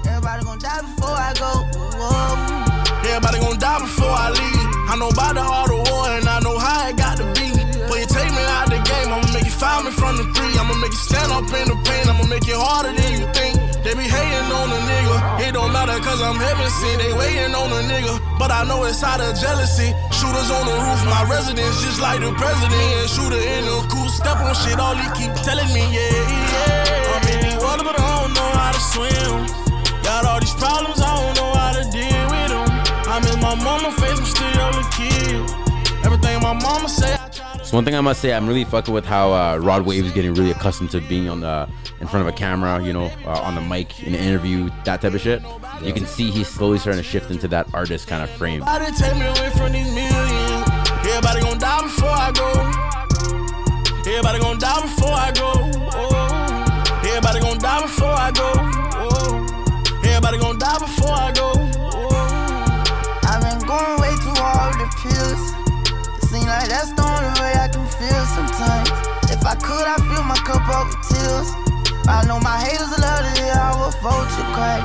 Everybody 0.10 0.44
gon' 0.46 0.60
die 0.60 0.82
before 0.82 1.10
I 1.10 1.34
go. 1.38 1.52
Whoa. 2.00 3.10
Everybody 3.10 3.40
gon' 3.40 3.60
die 3.60 3.80
before 3.80 4.08
I 4.10 4.30
leave. 4.30 4.90
I 4.90 4.96
know 4.98 5.10
about 5.10 5.36
the 5.36 5.42
art 5.42 5.70
foul 9.66 9.82
me 9.82 9.90
from 9.90 10.14
the 10.22 10.26
three. 10.38 10.54
I'ma 10.62 10.78
make 10.78 10.94
you 10.94 11.04
stand 11.10 11.34
up 11.34 11.50
in 11.50 11.66
the 11.74 11.78
pain. 11.90 12.06
I'ma 12.06 12.26
make 12.30 12.46
it 12.46 12.54
harder 12.54 12.94
than 12.94 13.12
you 13.18 13.26
think. 13.34 13.58
They 13.82 13.98
be 13.98 14.06
hating 14.06 14.50
on 14.54 14.70
a 14.70 14.80
nigga. 14.86 15.16
It 15.42 15.52
don't 15.58 15.74
matter 15.74 15.98
cause 16.06 16.22
I'm 16.22 16.38
heaven 16.38 16.70
sent. 16.70 17.02
They 17.02 17.14
waiting 17.18 17.54
on 17.58 17.70
a 17.74 17.82
nigga. 17.90 18.14
But 18.38 18.54
I 18.54 18.62
know 18.70 18.86
it's 18.86 19.02
out 19.02 19.22
of 19.26 19.34
jealousy. 19.34 19.90
Shooters 20.14 20.50
on 20.54 20.64
the 20.70 20.78
roof, 20.86 21.02
my 21.10 21.26
residence 21.26 21.82
just 21.82 22.00
like 22.00 22.22
the 22.22 22.30
president. 22.38 22.90
And 23.02 23.10
shooter 23.10 23.42
in 23.42 23.66
the 23.66 23.78
cool 23.90 24.10
step 24.14 24.38
on 24.38 24.54
shit. 24.54 24.78
All 24.78 24.94
he 24.94 25.08
keep 25.18 25.34
telling 25.42 25.70
me, 25.74 25.82
yeah, 25.90 26.14
yeah. 26.14 27.14
I'm 27.18 27.26
in 27.34 27.40
the 27.50 27.52
water, 27.66 27.86
but 27.90 27.98
I 27.98 28.06
don't 28.22 28.34
know 28.38 28.50
how 28.62 28.72
to 28.78 28.82
swim. 28.94 29.34
Got 30.06 30.30
all 30.30 30.40
these 30.40 30.54
problems, 30.62 31.02
I 31.02 31.10
don't 31.10 31.36
know 31.42 31.52
how 31.58 31.74
to 31.74 31.84
deal 31.90 32.24
with 32.30 32.50
them. 32.54 32.70
I 33.10 33.18
miss 33.26 33.38
my 33.42 33.56
mama 33.66 33.90
face, 33.98 34.20
I'm 34.22 34.30
still 34.30 34.74
a 34.78 34.86
kid. 34.94 35.42
Everything 36.06 36.38
my 36.46 36.54
mama 36.54 36.86
to 36.86 37.25
So 37.66 37.76
one 37.76 37.84
thing 37.84 37.96
I 37.96 38.02
must 38.02 38.22
say, 38.22 38.32
I'm 38.32 38.48
really 38.48 38.64
fucking 38.64 38.94
with 38.94 39.06
how 39.06 39.34
uh, 39.34 39.58
Rod 39.58 39.88
Wave 39.88 40.06
is 40.06 40.12
getting 40.12 40.36
really 40.36 40.52
accustomed 40.52 40.92
to 40.92 41.02
being 41.02 41.28
on 41.28 41.40
the 41.40 41.68
in 42.00 42.06
front 42.06 42.28
of 42.28 42.32
a 42.32 42.38
camera, 42.38 42.80
you 42.84 42.94
know, 42.94 43.06
uh, 43.26 43.42
on 43.42 43.56
the 43.56 43.62
mic 43.62 44.04
in 44.04 44.14
an 44.14 44.22
interview, 44.22 44.70
that 44.84 45.02
type 45.02 45.16
of 45.16 45.22
shit. 45.22 45.42
You 45.82 45.92
can 45.92 46.06
see 46.06 46.30
he's 46.30 46.48
slowly 46.48 46.78
starting 46.78 47.02
to 47.02 47.10
shift 47.10 47.32
into 47.32 47.48
that 47.48 47.74
artist 47.74 48.08
kind 48.08 48.22
of 48.22 48.30
frame. 48.30 48.62
Everybody 48.62 48.96
take 48.96 49.16
me 49.16 49.26
away 49.26 49.50
from 49.50 49.72
these 49.72 49.92
millions. 49.96 50.70
Everybody 51.10 51.42
gon' 51.42 51.58
die 51.58 51.82
before 51.82 52.10
I 52.10 52.32
go. 52.36 52.52
Everybody 54.12 54.40
gon' 54.40 54.60
die 54.60 54.82
before 54.82 55.10
I 55.10 55.32
go. 55.32 55.52
Oh. 55.96 57.02
Everybody 57.04 57.40
gon' 57.40 57.58
die 57.58 57.82
before 57.82 58.08
I 58.14 58.32
go. 58.32 58.52
Oh. 59.10 60.02
Everybody 60.04 60.38
gon' 60.38 60.60
die 60.60 60.78
before 60.78 61.14
I 61.14 61.32
go. 61.32 61.35
If 69.76 69.82
I 69.82 69.84
could, 69.84 69.88
I'd 69.88 70.16
fill 70.16 70.24
my 70.24 70.40
cup 70.48 70.70
up 70.70 70.88
with 70.88 71.04
tears. 71.10 71.52
I 72.08 72.24
know 72.28 72.40
my 72.40 72.58
haters 72.64 72.88
will 72.88 73.02
love 73.02 73.28
to 73.28 73.42
hear 73.42 73.56
how 73.56 73.76
a 73.84 73.92
vulture 74.00 74.48
cry. 74.56 74.80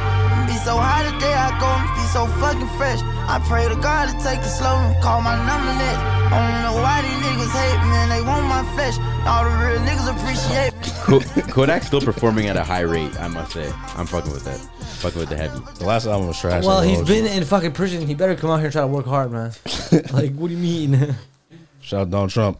Be 0.46 0.56
so 0.58 0.76
high 0.76 1.06
today, 1.06 1.30
I 1.30 1.54
go 1.60 1.68
and 1.70 1.86
be 1.94 2.02
so 2.10 2.26
fucking 2.40 2.66
fresh. 2.74 2.98
I 3.30 3.38
pray 3.46 3.68
to 3.68 3.76
God 3.76 4.10
to 4.10 4.14
take 4.24 4.40
it 4.40 4.50
slow 4.50 4.74
and 4.74 5.00
call 5.02 5.20
my 5.22 5.36
number 5.46 5.70
next. 5.78 6.02
I 6.32 6.42
don't 6.42 6.62
know 6.66 6.82
why 6.82 7.02
these 7.02 7.20
niggas 7.22 7.54
hate 7.54 7.80
me 7.86 7.96
and 8.02 8.10
they 8.10 8.22
want 8.26 8.46
my 8.46 8.66
flesh. 8.74 8.98
All 9.26 9.44
the 9.44 9.54
real 9.62 9.78
niggas 9.86 10.10
appreciate 10.10 10.74
me. 10.74 11.52
Kodak's 11.52 11.86
still 11.86 12.00
performing 12.00 12.48
at 12.48 12.56
a 12.56 12.64
high 12.64 12.80
rate, 12.80 13.14
I 13.20 13.28
must 13.28 13.52
say. 13.52 13.70
I'm 13.94 14.06
fucking 14.06 14.32
with 14.32 14.44
that. 14.44 14.58
Fucking 15.04 15.20
with 15.20 15.28
the 15.28 15.36
heavy. 15.36 15.60
The 15.78 15.84
last 15.84 16.06
album 16.06 16.26
was 16.26 16.40
trash. 16.40 16.64
Well, 16.64 16.82
he's 16.82 17.02
been 17.02 17.26
in 17.26 17.44
fucking 17.44 17.72
prison. 17.72 18.06
He 18.06 18.14
better 18.14 18.34
come 18.34 18.50
out 18.50 18.56
here 18.56 18.66
and 18.66 18.72
try 18.72 18.82
to 18.82 18.88
work 18.88 19.06
hard, 19.06 19.30
man. 19.30 19.52
like, 20.12 20.34
what 20.34 20.48
do 20.48 20.54
you 20.54 20.58
mean? 20.58 21.14
Shout 21.90 22.02
out 22.02 22.10
Donald 22.10 22.30
Trump. 22.30 22.58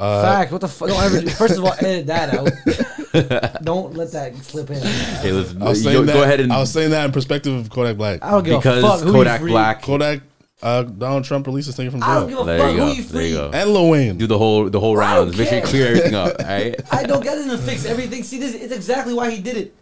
Uh, 0.00 0.22
Fact. 0.22 0.50
What 0.52 0.62
the 0.62 0.68
fuck? 0.68 0.88
Don't 0.88 1.02
ever. 1.02 1.20
Do, 1.20 1.28
first 1.28 1.58
of 1.58 1.64
all, 1.64 1.72
edit 1.80 2.06
that 2.06 2.34
out. 2.34 3.62
don't 3.62 3.94
let 3.94 4.12
that 4.12 4.34
slip 4.36 4.70
in. 4.70 4.78
Okay, 4.78 5.30
let's 5.32 5.54
I 5.54 5.64
was 5.68 5.84
yo, 5.84 5.90
saying 5.92 6.06
that, 6.06 6.12
go 6.14 6.22
ahead 6.22 6.40
and 6.40 6.50
I 6.50 6.58
was 6.60 6.70
saying 6.72 6.90
that 6.92 7.04
in 7.04 7.12
perspective 7.12 7.52
of 7.54 7.68
Kodak 7.68 7.98
Black. 7.98 8.24
I 8.24 8.30
don't 8.30 8.44
give 8.44 8.58
because 8.58 8.82
a 8.82 8.86
fuck 8.88 9.00
who 9.00 9.12
Kodak 9.12 9.40
free. 9.42 9.50
Black. 9.50 9.82
Kodak, 9.82 10.20
uh, 10.62 10.84
Donald 10.84 11.24
Trump 11.24 11.46
released 11.46 11.66
this 11.66 11.76
thing 11.76 11.90
from 11.90 12.00
jail. 12.00 12.08
I 12.08 12.14
don't 12.20 12.28
jail. 12.30 12.38
give 12.44 12.46
a 12.48 12.50
There 12.56 12.58
fuck 12.60 12.70
you 12.72 12.76
go. 12.78 12.86
you 12.92 13.02
There 13.02 13.22
you 13.26 13.28
free. 13.28 13.32
go. 13.36 13.50
And 13.52 13.70
Lil 13.70 13.90
Wayne. 13.90 14.16
Do 14.16 14.26
the 14.26 14.38
whole 14.38 14.70
the 14.70 14.80
whole 14.80 14.98
I 14.98 15.16
don't 15.16 15.26
rounds. 15.26 15.36
Make 15.38 15.48
sure 15.50 15.58
you 15.58 15.64
clear 15.64 15.86
everything 15.88 16.14
up. 16.14 16.34
All 16.40 16.46
right. 16.46 16.80
I 16.92 17.02
don't 17.02 17.22
get 17.22 17.36
it 17.36 17.44
to 17.50 17.58
fix 17.58 17.84
everything. 17.84 18.22
See, 18.22 18.38
this 18.38 18.54
it's 18.54 18.72
exactly 18.74 19.12
why 19.12 19.30
he 19.30 19.42
did 19.42 19.58
it. 19.58 19.74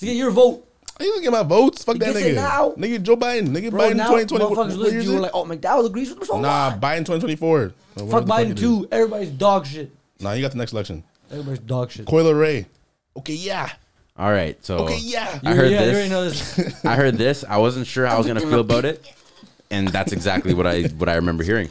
To 0.00 0.04
get 0.04 0.16
your 0.16 0.30
vote. 0.30 0.67
I 1.00 1.04
even 1.04 1.22
get 1.22 1.32
my 1.32 1.42
votes. 1.44 1.84
Fuck 1.84 1.98
that 1.98 2.14
nigga. 2.14 2.34
now. 2.34 2.72
Nigga 2.76 3.02
Joe 3.02 3.16
Biden. 3.16 3.48
Nigga 3.48 3.70
Bro, 3.70 3.90
Biden 3.90 3.96
now 3.96 4.08
2020. 4.16 4.44
motherfuckers 4.44 4.56
What, 4.56 4.66
listen 4.66 4.78
what 4.80 4.84
to 4.86 4.90
year 4.92 5.00
is 5.00 5.06
you 5.06 5.14
were 5.14 5.20
like, 5.20 5.30
oh, 5.34 5.44
McDowell 5.44 5.86
agrees 5.86 6.10
with 6.10 6.20
me 6.20 6.26
so 6.26 6.40
Nah, 6.40 6.70
what? 6.70 6.80
Biden 6.80 6.98
2024. 7.06 7.72
Fuck 8.10 8.24
Biden 8.24 8.50
it 8.50 8.58
too. 8.58 8.88
Everybody's 8.90 9.30
dog 9.30 9.66
shit. 9.66 9.92
Nah, 10.20 10.32
you 10.32 10.42
got 10.42 10.50
the 10.52 10.58
next 10.58 10.72
election. 10.72 11.04
Everybody's 11.30 11.60
dog 11.60 11.90
shit. 11.90 12.06
Coi 12.06 12.22
Leray. 12.22 12.66
Okay, 13.16 13.34
yeah. 13.34 13.70
All 14.16 14.30
right. 14.32 14.62
So 14.64 14.78
Okay, 14.78 14.98
yeah. 15.00 15.38
I 15.44 15.54
heard 15.54 15.70
yeah, 15.70 15.84
this. 15.84 16.56
this. 16.56 16.84
I 16.84 16.96
heard 16.96 17.14
this. 17.14 17.44
I 17.48 17.58
wasn't 17.58 17.86
sure 17.86 18.04
how 18.06 18.14
I 18.16 18.18
was 18.18 18.26
gonna 18.26 18.40
feel 18.40 18.60
about 18.60 18.84
it, 18.84 19.08
and 19.70 19.86
that's 19.88 20.12
exactly 20.12 20.54
what 20.54 20.66
I 20.66 20.82
what 20.84 21.08
I 21.08 21.14
remember 21.14 21.44
hearing. 21.44 21.68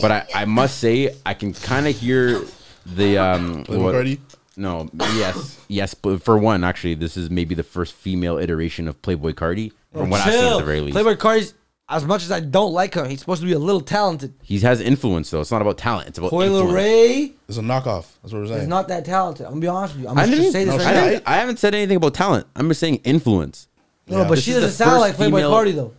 But 0.00 0.10
I, 0.10 0.26
I 0.34 0.44
must 0.46 0.78
say 0.78 1.14
I 1.24 1.34
can 1.34 1.52
kind 1.52 1.86
of 1.86 1.96
hear 1.96 2.40
the 2.86 3.18
um. 3.18 3.64
What- 3.68 3.92
Cardi? 3.92 4.20
No. 4.56 4.88
Yes. 4.94 5.58
Yes. 5.68 5.94
But 5.94 6.22
for 6.22 6.36
one, 6.38 6.64
actually, 6.64 6.94
this 6.94 7.16
is 7.16 7.30
maybe 7.30 7.54
the 7.54 7.62
first 7.62 7.94
female 7.94 8.38
iteration 8.38 8.88
of 8.88 9.00
Playboi 9.02 9.34
Carti, 9.34 9.72
from 9.92 10.10
what 10.10 10.20
I've 10.26 10.32
seen 10.32 10.44
at 10.44 10.58
the 10.58 10.64
very 10.64 10.80
least. 10.80 10.96
Playboi 10.96 11.16
Carti's, 11.16 11.54
as 11.88 12.04
much 12.04 12.22
as 12.22 12.30
I 12.30 12.40
don't 12.40 12.72
like 12.72 12.94
him, 12.94 13.08
he's 13.08 13.20
supposed 13.20 13.40
to 13.42 13.46
be 13.46 13.52
a 13.52 13.58
little 13.58 13.80
talented. 13.80 14.32
He 14.42 14.58
has 14.60 14.80
influence 14.80 15.30
though. 15.30 15.40
It's 15.40 15.50
not 15.50 15.62
about 15.62 15.78
talent. 15.78 16.08
It's 16.08 16.18
about 16.18 16.30
Coiler 16.30 16.60
influence. 16.62 16.72
Ray 16.72 17.32
It's 17.48 17.58
a 17.58 17.62
knockoff. 17.62 18.06
That's 18.22 18.32
what 18.32 18.34
we're 18.34 18.44
is 18.44 18.50
saying. 18.50 18.68
not 18.68 18.88
that 18.88 19.04
talented. 19.04 19.46
I'm 19.46 19.52
gonna 19.52 19.60
be 19.62 19.66
honest 19.68 19.94
with 19.94 20.04
you. 20.04 20.08
I'm 20.08 20.16
I 20.18 20.22
gonna 20.22 20.30
didn't, 20.36 20.42
just 20.44 20.52
say 20.52 20.64
this 20.64 20.76
no, 20.76 20.84
right 20.84 20.86
I, 20.86 20.92
now. 20.94 21.04
didn't- 21.06 21.22
I 21.28 21.36
haven't 21.36 21.58
said 21.58 21.74
anything 21.74 21.96
about 21.96 22.14
talent. 22.14 22.46
I'm 22.54 22.68
just 22.68 22.78
saying 22.80 23.00
influence. 23.04 23.66
No, 24.06 24.18
Yeah. 24.18 24.28
but 24.28 24.34
This 24.36 24.44
she 24.44 24.50
is 24.52 24.56
the 24.56 24.60
doesn't 24.62 24.76
sound 24.76 24.90
first 24.92 25.00
like 25.00 25.16
Playboy 25.16 25.36
female- 25.38 25.50
Cardi 25.50 25.72
though. 25.72 25.92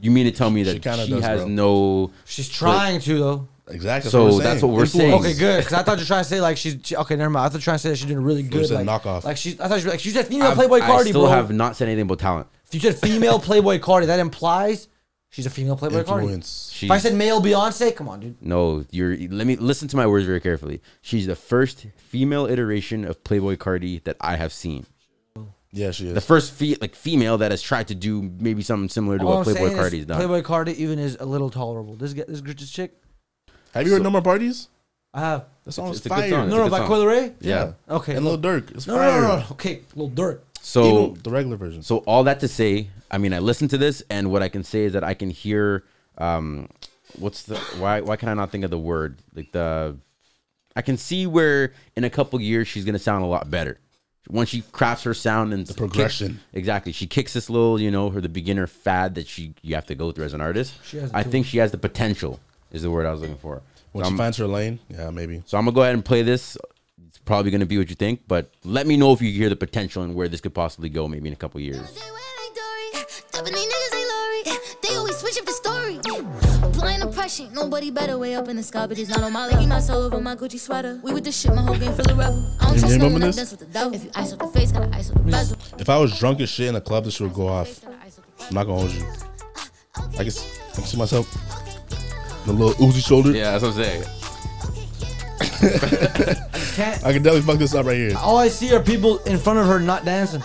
You 0.00 0.10
mean 0.10 0.24
to 0.26 0.32
tell 0.32 0.50
me 0.50 0.62
that 0.64 0.70
She 0.72 0.76
she, 0.76 0.80
kinda 0.80 1.06
does, 1.06 1.24
has 1.24 1.40
bro. 1.40 1.48
no? 1.48 2.10
She's 2.24 2.48
trying 2.48 3.00
to 3.00 3.18
though. 3.18 3.48
Exactly. 3.68 4.10
So 4.10 4.26
we're 4.36 4.42
that's 4.42 4.62
what 4.62 4.72
we're 4.72 4.86
saying. 4.86 5.12
Okay, 5.14 5.34
good. 5.34 5.58
Because 5.58 5.72
I 5.72 5.82
thought 5.82 5.98
you 5.98 6.02
were 6.02 6.06
trying 6.06 6.22
to 6.22 6.28
say 6.28 6.40
like 6.40 6.56
she's 6.56 6.76
she, 6.84 6.96
okay. 6.96 7.16
Never 7.16 7.30
mind. 7.30 7.46
I 7.46 7.48
thought 7.48 7.54
you 7.54 7.58
were 7.58 7.62
trying 7.62 7.74
to 7.76 7.78
say 7.80 7.88
that 7.90 7.96
she's 7.96 8.06
doing 8.06 8.22
really 8.22 8.42
good. 8.42 8.66
said 8.66 8.86
Like 8.86 9.02
knockoff. 9.02 9.24
Like 9.24 9.36
she, 9.36 9.56
I 9.60 9.66
thought 9.68 9.80
she, 9.80 9.88
like 9.88 10.00
she 10.00 10.10
said 10.10 10.26
female 10.28 10.48
I've- 10.52 10.60
Playboi 10.60 10.80
Carti, 10.80 10.90
I 10.98 11.02
still 11.04 11.22
bro. 11.22 11.30
have 11.30 11.50
not 11.50 11.74
said 11.76 11.88
anything 11.88 12.02
about 12.02 12.20
talent. 12.20 12.46
if 12.66 12.74
you 12.74 12.80
said 12.80 12.96
female 12.98 13.40
Playboi 13.40 13.80
Carti, 13.80 14.06
that 14.06 14.20
implies 14.20 14.86
she's 15.30 15.46
a 15.46 15.50
female 15.50 15.76
Playboi 15.76 16.04
Carti. 16.04 16.20
Influence. 16.22 16.70
She, 16.72 16.86
If 16.86 16.92
I 16.92 16.98
said 16.98 17.14
male 17.14 17.40
Beyonce, 17.42 17.94
come 17.96 18.08
on, 18.08 18.20
dude. 18.20 18.36
no, 18.40 18.84
you're. 18.92 19.16
Let 19.16 19.46
me 19.48 19.56
listen 19.56 19.88
to 19.88 19.96
my 19.96 20.06
words 20.06 20.26
very 20.26 20.40
carefully. 20.40 20.80
She's 21.02 21.26
the 21.26 21.34
first 21.36 21.86
female 21.96 22.46
iteration 22.46 23.04
of 23.04 23.24
Playboi 23.24 23.56
Carti 23.56 24.02
that 24.04 24.16
I 24.20 24.36
have 24.36 24.52
seen. 24.52 24.86
Yeah, 25.72 25.90
she 25.90 26.06
is. 26.06 26.14
The 26.14 26.20
first 26.22 26.52
fe- 26.54 26.76
like 26.80 26.94
female 26.94 27.36
that 27.38 27.50
has 27.50 27.60
tried 27.60 27.88
to 27.88 27.94
do 27.94 28.22
maybe 28.38 28.62
something 28.62 28.88
similar 28.88 29.18
to 29.18 29.24
All 29.24 29.30
what 29.30 29.38
I'm 29.38 29.44
Playboy 29.44 29.58
saying 29.60 29.72
is 29.72 29.78
Cardi's 29.78 30.06
done. 30.06 30.20
Playboi 30.22 30.42
Carti 30.42 30.74
even 30.76 30.98
is 31.00 31.16
a 31.20 31.26
little 31.26 31.50
tolerable. 31.50 31.96
This 31.96 32.12
get 32.14 32.28
this 32.28 32.40
this 32.40 32.70
chick, 32.70 32.94
Have 33.76 33.86
you 33.86 33.92
heard 33.92 34.02
No 34.02 34.10
More 34.10 34.22
Parties? 34.22 34.68
I 35.14 35.20
have. 35.20 35.44
That 35.64 35.72
song 35.72 35.88
was 35.88 35.98
It's 35.98 36.06
a 36.06 36.08
fire. 36.10 36.28
song. 36.30 36.48
No, 36.48 36.54
a 36.54 36.58
no, 36.58 36.64
good 36.64 36.70
by 36.70 36.78
song. 36.78 36.86
Coi 36.88 36.98
Leray. 36.98 37.34
Yeah. 37.40 37.72
Okay. 37.88 38.14
And 38.16 38.24
Lil 38.24 38.38
Durk. 38.38 38.70
It's 38.74 38.86
No, 38.86 38.94
no, 38.94 38.98
fire. 39.00 39.20
no, 39.22 39.28
no, 39.28 39.36
no. 39.38 39.44
Okay, 39.52 39.80
Lil 39.94 40.10
Durk. 40.10 40.40
So 40.60 40.84
Even 41.10 41.22
the 41.22 41.30
regular 41.30 41.56
version. 41.56 41.82
So 41.82 41.98
all 41.98 42.24
that 42.24 42.40
to 42.40 42.48
say, 42.48 42.88
I 43.10 43.18
mean, 43.18 43.32
I 43.32 43.38
listened 43.38 43.70
to 43.70 43.78
this, 43.78 44.02
and 44.10 44.30
what 44.32 44.42
I 44.42 44.48
can 44.48 44.64
say 44.64 44.84
is 44.84 44.92
that 44.94 45.04
I 45.04 45.14
can 45.14 45.30
hear, 45.30 45.84
um, 46.18 46.68
what's 47.18 47.42
the 47.44 47.56
why? 47.78 48.00
Why 48.00 48.16
can 48.16 48.28
I 48.28 48.34
not 48.34 48.50
think 48.50 48.64
of 48.64 48.70
the 48.70 48.78
word? 48.78 49.16
Like 49.34 49.52
the, 49.52 49.96
I 50.74 50.82
can 50.82 50.96
see 50.96 51.26
where 51.26 51.72
in 51.96 52.04
a 52.04 52.10
couple 52.10 52.40
years 52.40 52.66
she's 52.68 52.84
gonna 52.84 52.98
sound 52.98 53.22
a 53.24 53.28
lot 53.28 53.50
better. 53.50 53.78
Once 54.28 54.48
she 54.48 54.62
crafts 54.72 55.04
her 55.04 55.14
sound 55.14 55.54
and 55.54 55.64
the 55.68 55.72
progression. 55.74 56.40
exactly. 56.52 56.90
She 56.90 57.06
kicks 57.06 57.32
this 57.32 57.48
little, 57.48 57.80
you 57.80 57.92
know, 57.92 58.10
her 58.10 58.20
the 58.20 58.28
beginner 58.28 58.66
fad 58.66 59.14
that 59.14 59.28
she 59.28 59.54
you 59.62 59.76
have 59.76 59.86
to 59.86 59.94
go 59.94 60.10
through 60.10 60.24
as 60.24 60.34
an 60.34 60.40
artist. 60.40 60.74
She 60.84 60.96
has 60.96 61.12
I 61.14 61.22
think 61.22 61.46
she 61.46 61.58
has 61.58 61.70
the 61.70 61.78
potential. 61.78 62.40
Is 62.76 62.82
the 62.82 62.90
word 62.90 63.06
I 63.06 63.10
was 63.12 63.20
looking 63.20 63.38
for. 63.38 63.62
when 63.92 64.04
So 64.04 64.08
she 64.10 64.12
I'm, 64.12 64.18
finds 64.18 64.36
her 64.36 64.46
lane, 64.46 64.78
yeah, 64.88 65.10
maybe. 65.10 65.42
so 65.46 65.56
I'm 65.58 65.64
gonna 65.64 65.74
go 65.74 65.82
ahead 65.82 65.94
and 65.94 66.04
play 66.04 66.22
this 66.22 66.56
it's 67.08 67.18
probably 67.18 67.50
gonna 67.50 67.66
be 67.66 67.78
what 67.78 67.88
you 67.88 67.94
think. 67.96 68.20
But 68.28 68.50
let 68.64 68.86
me 68.86 68.96
know 68.96 69.12
if 69.12 69.20
you 69.22 69.30
hear 69.32 69.48
the 69.48 69.56
potential 69.56 70.02
and 70.02 70.14
where 70.14 70.28
this 70.28 70.40
could 70.40 70.54
possibly 70.54 70.88
go, 70.90 71.08
maybe 71.08 71.26
in 71.28 71.32
a 71.32 71.36
couple 71.36 71.60
years. 71.60 71.98
Dumping 73.32 73.52
these 73.54 73.66
niggas 73.66 73.94
ain't 73.98 74.08
Lori. 74.08 74.58
They 74.82 74.94
always 74.96 75.16
switch 75.16 75.38
up 75.38 75.44
the 75.46 75.52
story. 75.52 75.96
Applying 76.62 77.00
the. 77.00 77.50
Nobody 77.52 77.90
better 77.90 78.16
way 78.18 78.34
up 78.34 78.48
in 78.48 78.56
the 78.56 78.62
sky, 78.62 78.86
but 78.86 78.98
it's 78.98 79.10
not 79.10 79.22
on 79.22 79.32
my 79.32 79.46
leg. 79.46 79.66
My 79.68 79.80
soul 79.80 80.02
over 80.04 80.20
my 80.20 80.36
Gucci 80.36 80.58
sweater. 80.58 81.00
We 81.02 81.12
with 81.12 81.24
the 81.24 81.32
shit, 81.32 81.54
my 81.54 81.60
whole 81.62 81.76
game 81.76 81.92
full 81.92 82.10
of 82.10 82.16
rebel. 82.18 82.46
I 82.60 82.64
don't 82.66 82.74
You 82.74 82.80
trust 82.80 82.94
remember 82.94 82.96
no 82.96 83.12
one 83.12 83.12
like 83.22 83.34
this? 83.34 83.36
that's 83.36 83.50
with 83.52 83.60
the 83.60 83.66
devil. 83.66 83.94
If 83.94 84.04
you 84.04 84.10
ice 84.14 84.32
up 84.32 84.38
the 84.38 84.46
face, 84.48 84.72
gotta 84.72 84.94
ice 84.94 85.10
up 85.10 85.16
the 85.16 85.30
bezel. 85.30 85.58
If 85.78 85.88
I 85.90 85.98
was 85.98 86.18
drunk 86.18 86.40
as 86.40 86.48
shit 86.48 86.68
in 86.68 86.76
a 86.76 86.80
club, 86.80 87.04
this 87.04 87.18
would 87.20 87.34
go 87.34 87.48
off. 87.48 87.84
I'm 87.86 88.54
not 88.54 88.64
gonna 88.64 88.78
hold 88.80 88.92
you. 88.92 89.04
I 89.96 90.18
can, 90.18 90.26
s- 90.28 90.60
I 90.72 90.74
can 90.76 90.84
see 90.84 90.96
myself. 90.96 91.26
The 92.46 92.52
little 92.52 92.86
Uzi 92.86 93.04
shoulder. 93.06 93.32
Yeah, 93.32 93.56
that's 93.58 93.62
what 93.64 93.74
I'm 93.76 93.82
saying. 93.82 94.04
Can't. 96.74 97.04
I 97.04 97.12
can 97.12 97.22
definitely 97.22 97.40
fuck 97.42 97.58
this 97.58 97.74
up 97.74 97.86
right 97.86 97.96
here. 97.96 98.14
All 98.18 98.36
I 98.38 98.48
see 98.48 98.74
are 98.74 98.80
people 98.82 99.18
in 99.24 99.38
front 99.38 99.58
of 99.58 99.66
her 99.66 99.78
not 99.80 100.04
dancing. 100.04 100.42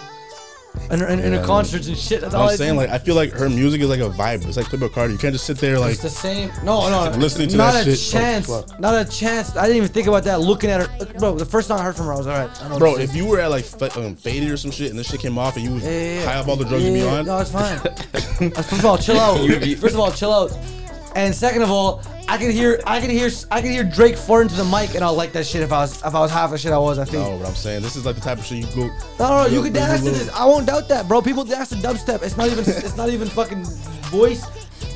In, 0.90 1.02
in, 1.04 1.20
in 1.20 1.34
Yeah. 1.34 1.40
her 1.40 1.46
concerts 1.46 1.88
and 1.88 1.98
shit. 1.98 2.22
That's 2.22 2.34
all 2.34 2.44
I'm 2.44 2.50
I 2.50 2.56
saying, 2.56 2.72
see. 2.72 2.78
like, 2.78 2.90
I 2.90 2.98
feel 2.98 3.16
like 3.16 3.32
her 3.34 3.50
music 3.50 3.82
is 3.82 3.90
like 3.90 4.00
a 4.00 4.10
vibe. 4.10 4.46
It's 4.48 4.56
like 4.56 4.68
Playboi 4.68 4.90
Carti. 4.90 5.12
You 5.12 5.18
can't 5.18 5.34
just 5.34 5.46
sit 5.46 5.58
there 5.58 5.78
like. 5.78 5.92
it's 5.92 6.02
the 6.02 6.10
same. 6.10 6.50
No, 6.64 6.90
no, 6.90 7.10
no. 7.12 7.18
Listening 7.18 7.50
to 7.50 7.58
not 7.58 7.74
that 7.74 7.88
a 7.88 7.96
shit. 7.96 8.16
Oh, 8.16 8.20
chance. 8.20 8.48
fuck. 8.48 8.80
not 8.80 8.96
a 8.96 9.10
chance. 9.10 9.56
I 9.58 9.64
didn't 9.64 9.78
even 9.78 9.90
think 9.90 10.08
about 10.08 10.24
that. 10.24 10.40
Looking 10.40 10.70
at 10.70 10.88
her, 10.88 11.06
bro. 11.20 11.36
The 11.36 11.46
first 11.46 11.68
time 11.68 11.80
I 11.80 11.84
heard 11.84 11.96
from 11.98 12.06
her, 12.08 12.14
I 12.14 12.18
was 12.18 12.28
alright. 12.28 12.64
I 12.64 12.70
know 12.70 12.80
Bro, 12.80 12.92
what 12.94 13.02
if 13.02 13.10
say. 13.12 13.18
you 13.18 13.26
were 13.28 13.40
at 13.42 13.52
like 13.52 13.66
fa- 13.66 13.92
um, 14.00 14.16
faded 14.16 14.50
or 14.50 14.56
some 14.58 14.72
shit 14.72 14.90
and 14.92 14.98
this 14.98 15.08
shit 15.10 15.20
came 15.20 15.38
off 15.38 15.56
and 15.58 15.66
you 15.66 15.74
was 15.74 15.84
Yeah, 15.84 15.90
yeah, 15.92 16.14
yeah. 16.22 16.26
high 16.26 16.40
up 16.40 16.48
all 16.48 16.56
the 16.56 16.66
drugs 16.66 16.84
you 16.86 16.94
be 16.94 17.00
Yeah, 17.00 17.20
on, 17.20 17.26
No, 17.26 17.40
it's 17.40 17.52
fine. 17.52 17.78
Uh, 18.42 18.50
First 18.64 18.72
of 18.74 18.86
all, 18.86 18.98
chill 18.98 19.20
out. 19.20 19.38
First 19.78 19.94
of 19.94 20.00
all, 20.00 20.12
chill 20.12 20.32
out. 20.34 20.58
And 21.15 21.36
second 21.36 21.62
of 21.62 21.69
all, 21.69 22.02
I 22.30 22.38
can 22.38 22.52
hear, 22.52 22.80
I 22.86 23.02
can 23.02 23.10
hear, 23.10 23.30
I 23.52 23.62
can 23.62 23.71
hear 23.71 23.84
Drake 23.84 24.15
fart 24.15 24.43
into 24.43 24.56
the 24.56 24.63
mic, 24.63 24.95
and 24.95 25.04
I'll 25.04 25.13
like 25.13 25.34
that 25.34 25.45
shit 25.45 25.62
if 25.62 25.71
I 25.74 25.80
was, 25.82 25.97
if 25.97 26.15
I 26.15 26.19
was 26.19 26.32
half 26.32 26.52
the 26.52 26.58
shit 26.58 26.71
I 26.71 26.78
was. 26.78 27.00
I 27.00 27.06
think. 27.06 27.28
no, 27.28 27.38
but 27.38 27.47
I'm 27.47 27.56
saying 27.56 27.82
this 27.82 27.95
is 27.97 28.06
like 28.06 28.15
the 28.15 28.21
type 28.21 28.38
of 28.38 28.45
shit 28.45 28.60
you 28.60 28.65
go. 28.76 28.88
No, 29.19 29.28
no, 29.30 29.43
no, 29.43 29.45
you 29.47 29.58
go- 29.58 29.63
can 29.65 29.74
dance 29.74 30.04
to 30.04 30.12
this. 30.12 30.30
I 30.30 30.45
won't 30.45 30.65
doubt 30.67 30.88
that, 30.89 31.08
bro. 31.08 31.21
People 31.21 31.43
dance 31.43 31.69
to 31.69 31.76
dubstep. 31.76 32.24
It's 32.24 32.38
not 32.38 32.47
even. 32.47 32.60
it's 32.65 32.95
not 32.95 33.10
even 33.10 33.28
fucking 33.28 33.63
voice, 34.10 34.45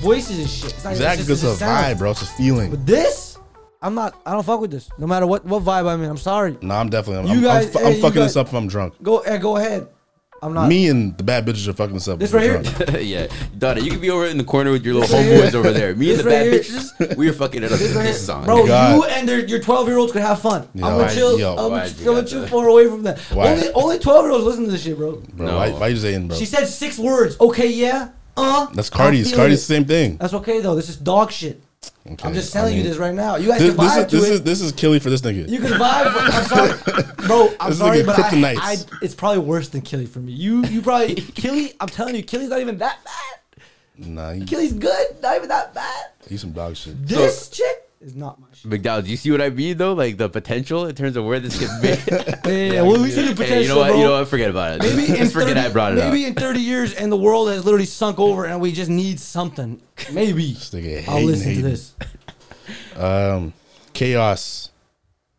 voices 0.01 0.39
and 0.39 0.49
shit. 0.49 0.73
It's 0.73 0.83
not 0.85 0.91
Exactly, 0.91 1.23
even, 1.23 1.33
it's 1.33 1.43
it's 1.43 1.59
just 1.59 1.61
a 1.61 1.65
a 1.65 1.67
vibe, 1.67 1.97
bro. 1.97 2.11
It's 2.11 2.21
a 2.21 2.25
feeling. 2.25 2.69
But 2.71 2.85
this, 2.85 3.37
I'm 3.81 3.93
not. 3.95 4.19
I 4.25 4.31
don't 4.31 4.45
fuck 4.45 4.61
with 4.61 4.71
this. 4.71 4.89
No 4.97 5.05
matter 5.05 5.27
what 5.27 5.43
what 5.43 5.63
vibe 5.63 5.87
I'm 5.89 6.01
in. 6.01 6.09
I'm 6.09 6.15
sorry. 6.17 6.57
No, 6.61 6.75
I'm 6.75 6.89
definitely. 6.89 7.29
I'm, 7.29 7.37
You 7.37 7.49
I'm, 7.49 7.53
guys- 7.55 7.65
I'm, 7.67 7.71
fu- 7.73 7.79
hey, 7.79 7.85
I'm 7.87 7.95
you 7.95 8.01
fucking 8.01 8.15
guys- 8.21 8.29
this 8.33 8.37
up 8.37 8.47
if 8.47 8.53
I'm 8.53 8.67
drunk. 8.69 8.93
Go, 9.03 9.19
eh, 9.19 9.37
go 9.37 9.57
ahead. 9.57 9.87
I'm 10.45 10.53
not. 10.53 10.69
Me 10.69 10.87
and 10.87 11.17
the 11.17 11.23
bad 11.23 11.45
bitches 11.45 11.67
are 11.67 11.73
fucking 11.73 11.93
this 11.95 12.07
up. 12.07 12.19
This 12.19 12.31
right 12.31 12.43
here? 12.65 12.99
yeah, 13.01 13.27
Dana, 13.57 13.81
you 13.81 13.91
could 13.91 14.01
be 14.01 14.09
over 14.09 14.25
in 14.27 14.37
the 14.37 14.43
corner 14.43 14.71
with 14.71 14.85
your 14.85 14.93
little 14.95 15.09
This 15.09 15.13
right 15.15 15.25
here. 15.25 15.39
homeboys 15.49 15.55
over 15.55 15.71
there. 15.71 15.95
Me 15.95 16.11
and 16.11 16.19
the 16.19 16.23
This 16.23 16.33
bad 16.33 16.45
here. 16.45 16.59
bitches, 17.09 17.17
we 17.17 17.27
are 17.29 17.33
fucking 17.33 17.63
it 17.63 17.71
up 17.71 17.79
This 17.79 17.89
with 17.89 17.95
right 17.97 18.03
this 18.05 18.25
song. 18.25 18.45
Bro, 18.45 18.67
God. 18.67 18.95
you 18.95 19.03
and 19.05 19.27
their, 19.27 19.45
your 19.45 19.59
12 19.59 19.87
year 19.87 19.97
olds 19.97 20.11
could 20.13 20.21
have 20.21 20.39
fun. 20.41 20.67
Yo, 20.73 20.85
I'm 20.85 20.91
gonna 20.93 21.03
why- 21.05 21.13
chill. 21.13 21.39
yo, 21.39 21.55
I'm 21.55 21.71
why'd 21.71 21.97
you 21.97 22.05
gonna 22.05 22.21
got 22.21 22.29
chill 22.29 22.41
that? 22.41 22.49
far 22.49 22.67
away 22.69 22.87
from 22.87 23.03
that. 23.03 23.19
Why? 23.19 23.47
Only, 23.53 23.71
only 23.73 23.99
12 23.99 24.25
year 24.25 24.31
olds 24.33 24.45
listen 24.45 24.65
to 24.65 24.71
this 24.71 24.83
shit, 24.83 24.97
bro. 24.97 25.21
Bro, 25.33 25.45
No. 25.47 25.57
why, 25.57 25.69
why 25.71 25.87
you 25.87 25.97
saying, 25.97 26.27
bro? 26.27 26.37
She 26.37 26.45
said 26.45 26.65
six 26.67 26.97
words. 26.99 27.37
Okay, 27.39 27.71
yeah. 27.71 28.09
Uh. 28.37 28.67
That's 28.73 28.91
I'm 28.91 28.97
Cardi's. 28.97 29.29
feeling 29.29 29.37
Cardi's 29.39 29.59
it. 29.59 29.67
the 29.67 29.73
same 29.75 29.85
thing. 29.85 30.17
That's 30.17 30.33
okay 30.33 30.59
though. 30.61 30.75
This 30.75 30.89
is 30.89 30.97
dog 30.97 31.31
shit. 31.31 31.61
Okay, 32.11 32.27
I'm 32.27 32.33
just 32.33 32.55
I 32.55 32.59
telling 32.59 32.77
you 32.77 32.83
this 32.83 32.97
right 32.97 33.13
now. 33.13 33.35
You 33.37 33.49
guys 33.49 33.59
This, 33.59 33.75
can 33.75 33.83
this 33.83 33.93
vibe 33.93 33.99
is 34.05 34.05
to 34.11 34.15
this 34.17 34.25
it. 34.29 34.33
is 34.33 34.41
this 34.43 34.61
is 34.61 34.71
killy 34.73 34.99
for 34.99 35.09
this 35.09 35.21
nigga. 35.21 35.49
You 35.49 35.59
can 35.59 35.71
vibe. 35.71 36.11
For, 36.11 36.19
I'm 36.19 36.43
sorry, 36.45 37.03
bro. 37.27 37.53
I'm 37.59 37.69
This 37.69 37.79
sorry, 37.79 38.03
but 38.03 38.19
I. 38.19 38.55
I, 38.59 38.75
it's 39.01 39.15
probably 39.15 39.39
worse 39.39 39.69
than 39.69 39.81
Killy 39.81 40.05
for 40.05 40.19
me. 40.19 40.31
You, 40.33 40.63
you 40.65 40.81
probably 40.81 41.15
Killy. 41.15 41.73
I'm 41.79 41.87
telling 41.89 42.15
you, 42.15 42.23
Killy's 42.23 42.49
not 42.49 42.59
even 42.61 42.77
that 42.79 42.99
bad. 43.03 43.63
Nah, 43.97 44.31
he, 44.33 44.43
Killy's 44.45 44.73
good, 44.73 45.21
not 45.21 45.35
even 45.37 45.47
that 45.49 45.73
bad. 45.73 46.05
he's 46.27 46.41
some 46.41 46.51
dog 46.51 46.75
shit. 46.75 47.07
This 47.07 47.49
chick 47.49 47.89
is 48.05 48.15
not 48.15 48.39
my 48.39 48.47
shit. 48.53 48.71
McDowell, 48.71 49.03
do 49.03 49.09
you 49.11 49.17
see 49.17 49.31
what 49.31 49.41
I 49.41 49.49
mean 49.49 49.75
though? 49.77 49.93
Like 49.93 50.17
the 50.17 50.29
potential 50.29 50.85
in 50.85 50.95
terms 50.95 51.17
of 51.17 51.25
where 51.25 51.39
this 51.39 51.57
could 51.59 51.81
be. 51.81 51.89
Yeah, 52.45 52.73
yeah, 52.73 52.81
well, 52.83 53.01
we 53.01 53.09
should 53.11 53.25
do 53.25 53.33
potential, 53.35 53.47
Hey, 53.55 53.61
you 53.63 53.67
know 53.69 53.77
what? 53.77 53.87
bro. 53.89 53.97
You 53.97 54.03
know 54.03 54.19
what? 54.19 54.27
Forget 54.27 54.49
about 54.51 54.75
it. 54.75 54.81
Maybe 54.95 55.07
in 55.11 55.15
Just 55.17 55.33
forget 55.33 55.55
30, 55.55 55.59
I 55.59 55.69
brought 55.73 55.93
it 55.93 55.95
maybe 55.95 56.23
up. 56.25 56.29
in 56.29 56.35
30 56.35 56.59
years 56.59 56.93
and 56.93 57.11
the 57.11 57.17
world 57.17 57.49
has 57.49 57.65
literally 57.65 57.85
sunk 57.87 58.19
over 58.19 58.45
and 58.45 58.61
we 58.61 58.71
just 58.71 58.89
need 58.89 59.19
something. 59.19 59.81
Maybe 60.13 60.53
nigga 60.53 61.07
I'll 61.07 61.23
listen 61.23 61.47
hating. 61.49 61.63
to 61.63 61.69
this. 61.69 61.93
Um, 62.95 63.53
k-os. 63.93 64.69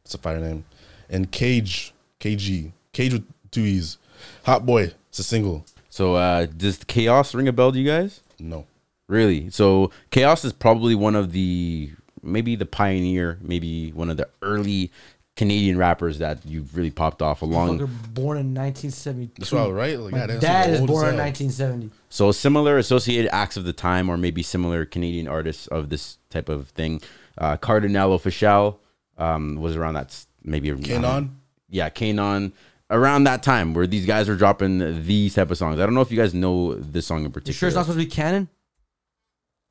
It's 0.05 0.15
a 0.15 0.19
fire 0.19 0.39
name. 0.41 0.65
And 1.09 1.31
Cage. 1.31 1.93
KG. 2.21 2.73
Cage 2.93 3.13
with 3.13 3.27
two 3.51 3.63
E's. 3.63 3.99
Hot 4.45 4.67
Boy. 4.67 4.93
It's 5.11 5.19
a 5.19 5.25
single. 5.25 5.65
So 5.91 6.15
uh, 6.17 6.47
does 6.47 6.79
k-os 6.85 7.35
ring 7.35 7.49
a 7.49 7.53
bell 7.53 7.73
to 7.73 7.79
you 7.79 7.87
guys? 7.87 8.21
No. 8.39 8.67
Really? 9.09 9.51
So 9.51 9.91
k-os 10.11 10.45
is 10.45 10.53
probably 10.53 10.95
one 10.95 11.15
of 11.15 11.33
the 11.33 11.91
maybe 12.27 12.57
the 12.57 12.67
pioneer, 12.67 13.39
maybe 13.41 13.91
one 13.93 14.11
of 14.11 14.17
the 14.17 14.29
early 14.43 14.91
Canadian 15.37 15.77
rappers 15.77 16.19
that 16.19 16.39
you've 16.47 16.77
really 16.77 16.91
popped 16.91 17.21
off 17.21 17.43
along. 17.43 17.79
Fucker 17.79 18.15
born 18.15 18.39
in 18.39 18.55
1972. 18.55 19.33
That's 19.39 19.53
right, 19.53 19.69
right? 19.69 19.99
Like, 19.99 20.13
My 20.13 20.27
God, 20.27 20.41
dad 20.41 20.71
is 20.71 20.81
old 20.81 20.89
born 20.89 21.09
in 21.11 21.17
1970. 21.19 21.91
So 22.09 22.33
similar 22.33 22.79
associated 22.79 23.29
acts 23.35 23.57
of 23.59 23.65
the 23.65 23.73
time, 23.75 24.09
or 24.09 24.17
maybe 24.17 24.43
similar 24.43 24.85
Canadian 24.87 25.29
artists 25.29 25.67
of 25.67 25.91
this 25.91 26.17
type 26.31 26.49
of 26.49 26.69
thing. 26.71 27.03
Uh, 27.37 27.57
Kardinal 27.59 28.19
Offishall 28.19 28.77
um, 29.19 29.57
was 29.57 29.77
around 29.77 29.95
that 29.95 30.25
maybe 30.43 30.71
around- 30.71 30.85
K'naan? 30.85 31.31
Yeah, 31.69 31.91
K'naan. 31.91 32.53
Around 32.89 33.25
that 33.25 33.43
time, 33.43 33.75
where 33.75 33.87
these 33.87 34.07
guys 34.07 34.29
were 34.29 34.37
dropping 34.37 35.03
these 35.05 35.35
type 35.35 35.51
of 35.51 35.59
songs. 35.59 35.81
I 35.81 35.85
don't 35.85 35.95
know 35.95 36.03
if 36.03 36.11
you 36.13 36.17
guys 36.17 36.33
know 36.33 36.75
this 36.77 37.05
song 37.05 37.19
in 37.19 37.25
You 37.25 37.31
particular. 37.31 37.59
sure 37.59 37.67
it's 37.69 37.75
not 37.75 37.83
supposed 37.87 37.99
to 37.99 38.05
be 38.07 38.11
canon? 38.11 38.49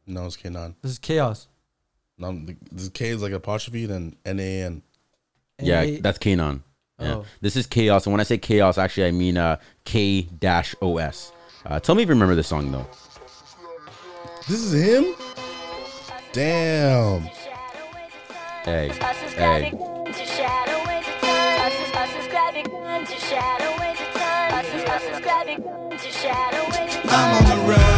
No, 0.06 0.26
it's 0.26 0.36
K'naan. 0.38 0.76
This 0.82 0.92
is 0.92 1.00
k-os. 1.00 1.48
No, 2.18 2.32
the, 2.32 2.56
the 2.72 2.90
K 2.90 3.10
is 3.10 3.22
like 3.22 3.34
apostrophe, 3.34 3.86
then 3.86 4.16
N 4.26 4.40
A 4.40 4.62
N. 4.64 4.82
Yeah, 5.60 5.82
A- 5.82 6.00
that's 6.00 6.18
K'naan. 6.18 6.62
Yeah. 7.00 7.16
Oh. 7.16 7.26
This 7.42 7.56
is 7.56 7.68
k-os. 7.68 8.06
And 8.06 8.14
when 8.14 8.22
I 8.22 8.24
say 8.24 8.38
k-os, 8.38 8.78
actually, 8.78 9.08
I 9.08 9.12
mean 9.12 9.38
uh, 9.38 9.58
K 9.84 10.22
dash 10.22 10.76
OS. 10.82 11.32
Uh, 11.66 11.80
tell 11.80 11.96
me 11.96 12.04
if 12.04 12.08
you 12.08 12.14
remember 12.14 12.36
this 12.36 12.48
song, 12.48 12.72
though. 12.72 12.88
This 14.48 14.62
is 14.62 14.74
him? 14.74 15.16
Damn. 16.32 17.22
Hey, 18.64 18.90
hey. 19.36 19.72
I'm 27.08 27.36
on 27.36 27.44
the 27.46 27.56
run 27.68 27.95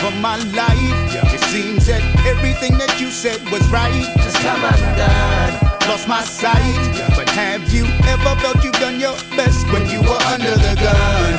for 0.00 0.10
my 0.20 0.36
life. 0.56 0.96
Yeah. 1.12 1.34
It 1.36 1.40
seems 1.52 1.86
that 1.86 2.02
everything 2.26 2.78
that 2.78 2.98
you 3.00 3.10
said 3.10 3.40
was 3.52 3.62
right. 3.68 3.92
Just 4.24 4.38
come 4.40 4.64
undone. 4.64 5.52
Lost 5.88 6.08
my 6.08 6.22
sight. 6.22 6.76
yeah. 6.96 7.12
But 7.14 7.28
have 7.30 7.62
you 7.72 7.84
ever 8.08 8.32
felt 8.40 8.64
you've 8.64 8.80
done 8.80 8.98
your 8.98 9.16
best 9.36 9.66
when 9.72 9.84
you 9.92 10.00
were 10.00 10.22
under 10.32 10.54
the 10.56 10.74
gun? 10.80 11.32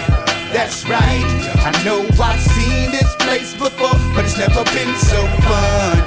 That's 0.54 0.86
right. 0.88 1.26
I 1.66 1.72
know 1.84 2.06
I've 2.22 2.40
seen 2.40 2.92
this 2.92 3.16
place 3.26 3.54
before, 3.54 3.98
but 4.14 4.26
it's 4.26 4.38
never 4.38 4.64
been 4.76 4.94
so 4.96 5.20
fun. 5.48 5.98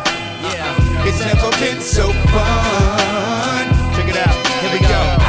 Yeah, 0.53 1.07
it's 1.09 1.21
never 1.21 1.51
been 1.59 1.81
so 1.81 2.13
fun. 2.31 3.14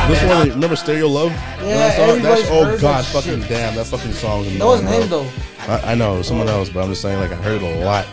We 0.10 0.16
go. 0.16 0.22
This 0.22 0.38
one, 0.38 0.50
remember 0.50 0.76
Stereo 0.76 1.08
Love? 1.08 1.32
Yeah, 1.32 1.58
That 1.78 1.96
song? 1.98 2.10
everybody's 2.10 2.48
That's, 2.50 2.52
oh 2.52 2.78
god, 2.82 3.04
that 3.04 3.12
fucking 3.12 3.40
shit. 3.42 3.50
damn, 3.50 3.76
that 3.76 3.86
fucking 3.88 4.14
song. 4.14 4.44
That 4.58 4.66
wasn't 4.66 4.90
him 4.90 5.10
though. 5.10 5.30
I, 5.68 5.92
I 5.92 5.96
know, 5.96 6.22
someone 6.22 6.48
else, 6.48 6.70
but 6.70 6.84
I'm 6.84 6.90
just 6.90 7.02
saying, 7.02 7.20
like, 7.20 7.32
I 7.32 7.36
heard 7.36 7.62
it 7.62 7.82
a 7.82 7.84
lot. 7.86 8.06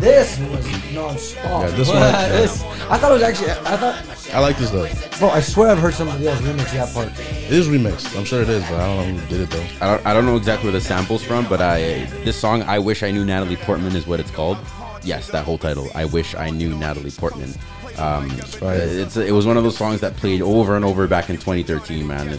This 0.00 0.38
was 0.40 0.92
non-stop. 0.92 1.62
Yeah, 1.62 1.68
this 1.70 1.88
one- 1.88 1.96
This- 2.30 2.62
I 2.90 2.98
thought 2.98 3.10
it 3.10 3.14
was 3.14 3.22
actually. 3.22 3.50
I 3.50 3.76
thought, 3.76 4.34
I 4.34 4.40
like 4.40 4.56
this 4.58 4.70
though. 4.70 4.88
bro. 5.18 5.30
I 5.30 5.40
swear 5.40 5.68
I've 5.70 5.78
heard 5.78 5.94
somebody 5.94 6.26
else 6.28 6.40
remix 6.40 6.72
that 6.72 6.92
part. 6.92 7.08
It 7.18 7.52
is 7.52 7.68
remixed. 7.68 8.16
I'm 8.18 8.24
sure 8.24 8.42
it 8.42 8.48
is, 8.48 8.62
but 8.64 8.74
I 8.80 8.86
don't 8.86 8.96
know 9.14 9.20
who 9.20 9.28
did 9.28 9.40
it 9.42 9.50
though. 9.50 9.66
I 9.86 9.94
don't, 9.96 10.06
I 10.06 10.14
don't 10.14 10.26
know 10.26 10.36
exactly 10.36 10.70
where 10.70 10.78
the 10.78 10.84
sample's 10.84 11.22
from, 11.22 11.46
but 11.48 11.60
I 11.62 12.04
this 12.24 12.38
song, 12.38 12.62
I 12.62 12.78
Wish 12.78 13.02
I 13.02 13.10
Knew 13.10 13.24
Natalie 13.24 13.56
Portman, 13.56 13.94
is 13.96 14.06
what 14.06 14.20
it's 14.20 14.30
called. 14.30 14.58
Yes, 15.02 15.28
that 15.28 15.44
whole 15.44 15.58
title. 15.58 15.88
I 15.94 16.04
Wish 16.04 16.34
I 16.34 16.50
Knew 16.50 16.74
Natalie 16.76 17.10
Portman. 17.12 17.54
Um, 17.98 18.30
it's 18.62 19.16
it 19.16 19.32
was 19.32 19.44
one 19.46 19.56
of 19.56 19.64
those 19.64 19.76
songs 19.76 20.00
that 20.00 20.16
played 20.16 20.40
over 20.40 20.76
and 20.76 20.84
over 20.84 21.06
back 21.08 21.30
in 21.30 21.36
2013, 21.36 22.06
man. 22.06 22.38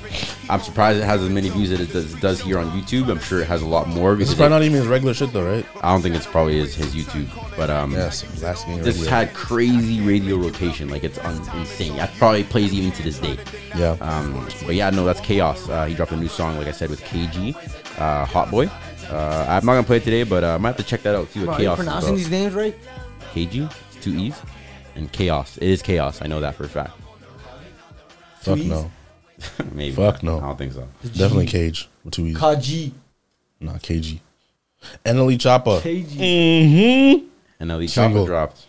I'm 0.50 0.62
surprised 0.62 1.00
it 1.00 1.04
has 1.06 1.22
as 1.22 1.30
many 1.30 1.50
views 1.50 1.72
as 1.72 1.82
it 1.82 1.92
does, 1.92 2.14
does 2.16 2.40
here 2.40 2.58
on 2.60 2.70
YouTube. 2.72 3.10
I'm 3.12 3.20
sure 3.20 3.42
it 3.42 3.48
has 3.48 3.62
a 3.62 3.66
lot 3.68 3.88
more. 3.88 4.16
This 4.16 4.30
is 4.30 4.36
probably 4.36 4.46
it- 4.48 4.60
not 4.60 4.64
even 4.66 4.78
his 4.80 4.88
regular 4.88 5.14
shit 5.14 5.34
though, 5.34 5.46
right? 5.46 5.66
I 5.82 5.92
don't 5.92 6.02
think 6.02 6.16
it's 6.16 6.26
probably 6.26 6.58
his, 6.60 6.74
his 6.76 6.96
YouTube, 6.96 7.28
but 7.58 7.70
um, 7.70 7.92
Yes, 7.92 8.24
last 8.42 8.66
game. 8.68 8.82
this 8.82 9.06
had 9.06 9.34
crazy 9.34 10.02
radio 10.02 10.38
rotation, 10.38 10.90
like 10.90 11.04
it's 11.04 11.18
un- 11.20 11.42
insane. 11.60 11.96
That 11.98 12.14
probably 12.18 12.44
plays 12.46 12.74
even 12.74 12.92
to 12.94 13.04
this 13.04 13.20
day. 13.20 13.38
Yeah. 13.76 13.98
Um, 14.02 14.48
but 14.66 14.76
yeah, 14.76 14.90
no, 14.90 15.04
that's 15.06 15.20
k-os. 15.22 15.70
Uh, 15.70 15.86
he 15.86 15.94
dropped 15.94 16.12
a 16.14 16.18
new 16.18 16.28
song, 16.30 16.58
like 16.58 16.68
I 16.68 16.72
said, 16.72 16.90
with 16.90 17.02
KG, 17.02 17.56
uh, 18.00 18.26
Hot 18.26 18.50
Boy. 18.50 18.70
Uh, 19.10 19.46
I'm 19.50 19.66
not 19.66 19.74
gonna 19.74 19.84
play 19.84 19.98
it 19.98 20.04
today, 20.04 20.24
but 20.24 20.44
uh, 20.44 20.56
I 20.56 20.58
might 20.58 20.70
have 20.70 20.78
to 20.78 20.84
check 20.84 21.02
that 21.04 21.16
out. 21.16 21.30
See 21.32 21.40
what 21.40 21.46
Bro, 21.48 21.56
are 21.56 21.62
you 21.62 21.76
pronouncing 21.76 22.16
these 22.16 22.30
names 22.30 22.54
right? 22.54 22.76
KG, 23.34 23.72
it's 23.92 24.04
two 24.04 24.16
E's, 24.16 24.40
and 25.00 25.12
chaos. 25.12 25.58
It 25.58 25.64
is 25.70 25.82
chaos. 25.82 26.22
I 26.22 26.28
know 26.28 26.42
that 26.42 26.56
for 26.56 26.66
a 26.66 26.70
fact. 26.70 26.92
Fuck 28.42 28.58
Tweez? 28.60 28.68
no. 28.68 28.92
Maybe. 29.74 29.96
Fuck 29.96 30.22
no. 30.24 30.38
I 30.38 30.42
don't 30.42 30.58
think 30.58 30.74
so. 30.74 30.88
Definitely 31.04 31.48
Cage 31.48 31.90
with 32.04 32.14
two 32.14 32.28
E's. 32.28 32.38
Kaji. 32.38 32.92
Nah, 33.62 33.74
KG. 33.78 34.20
NLE 35.06 35.38
Choppa. 35.38 35.82
KG. 35.82 36.06
Mm-hmm. 36.06 37.26
And 37.62 37.70
Chopper 37.72 37.88
Single. 37.88 38.26
dropped. 38.26 38.66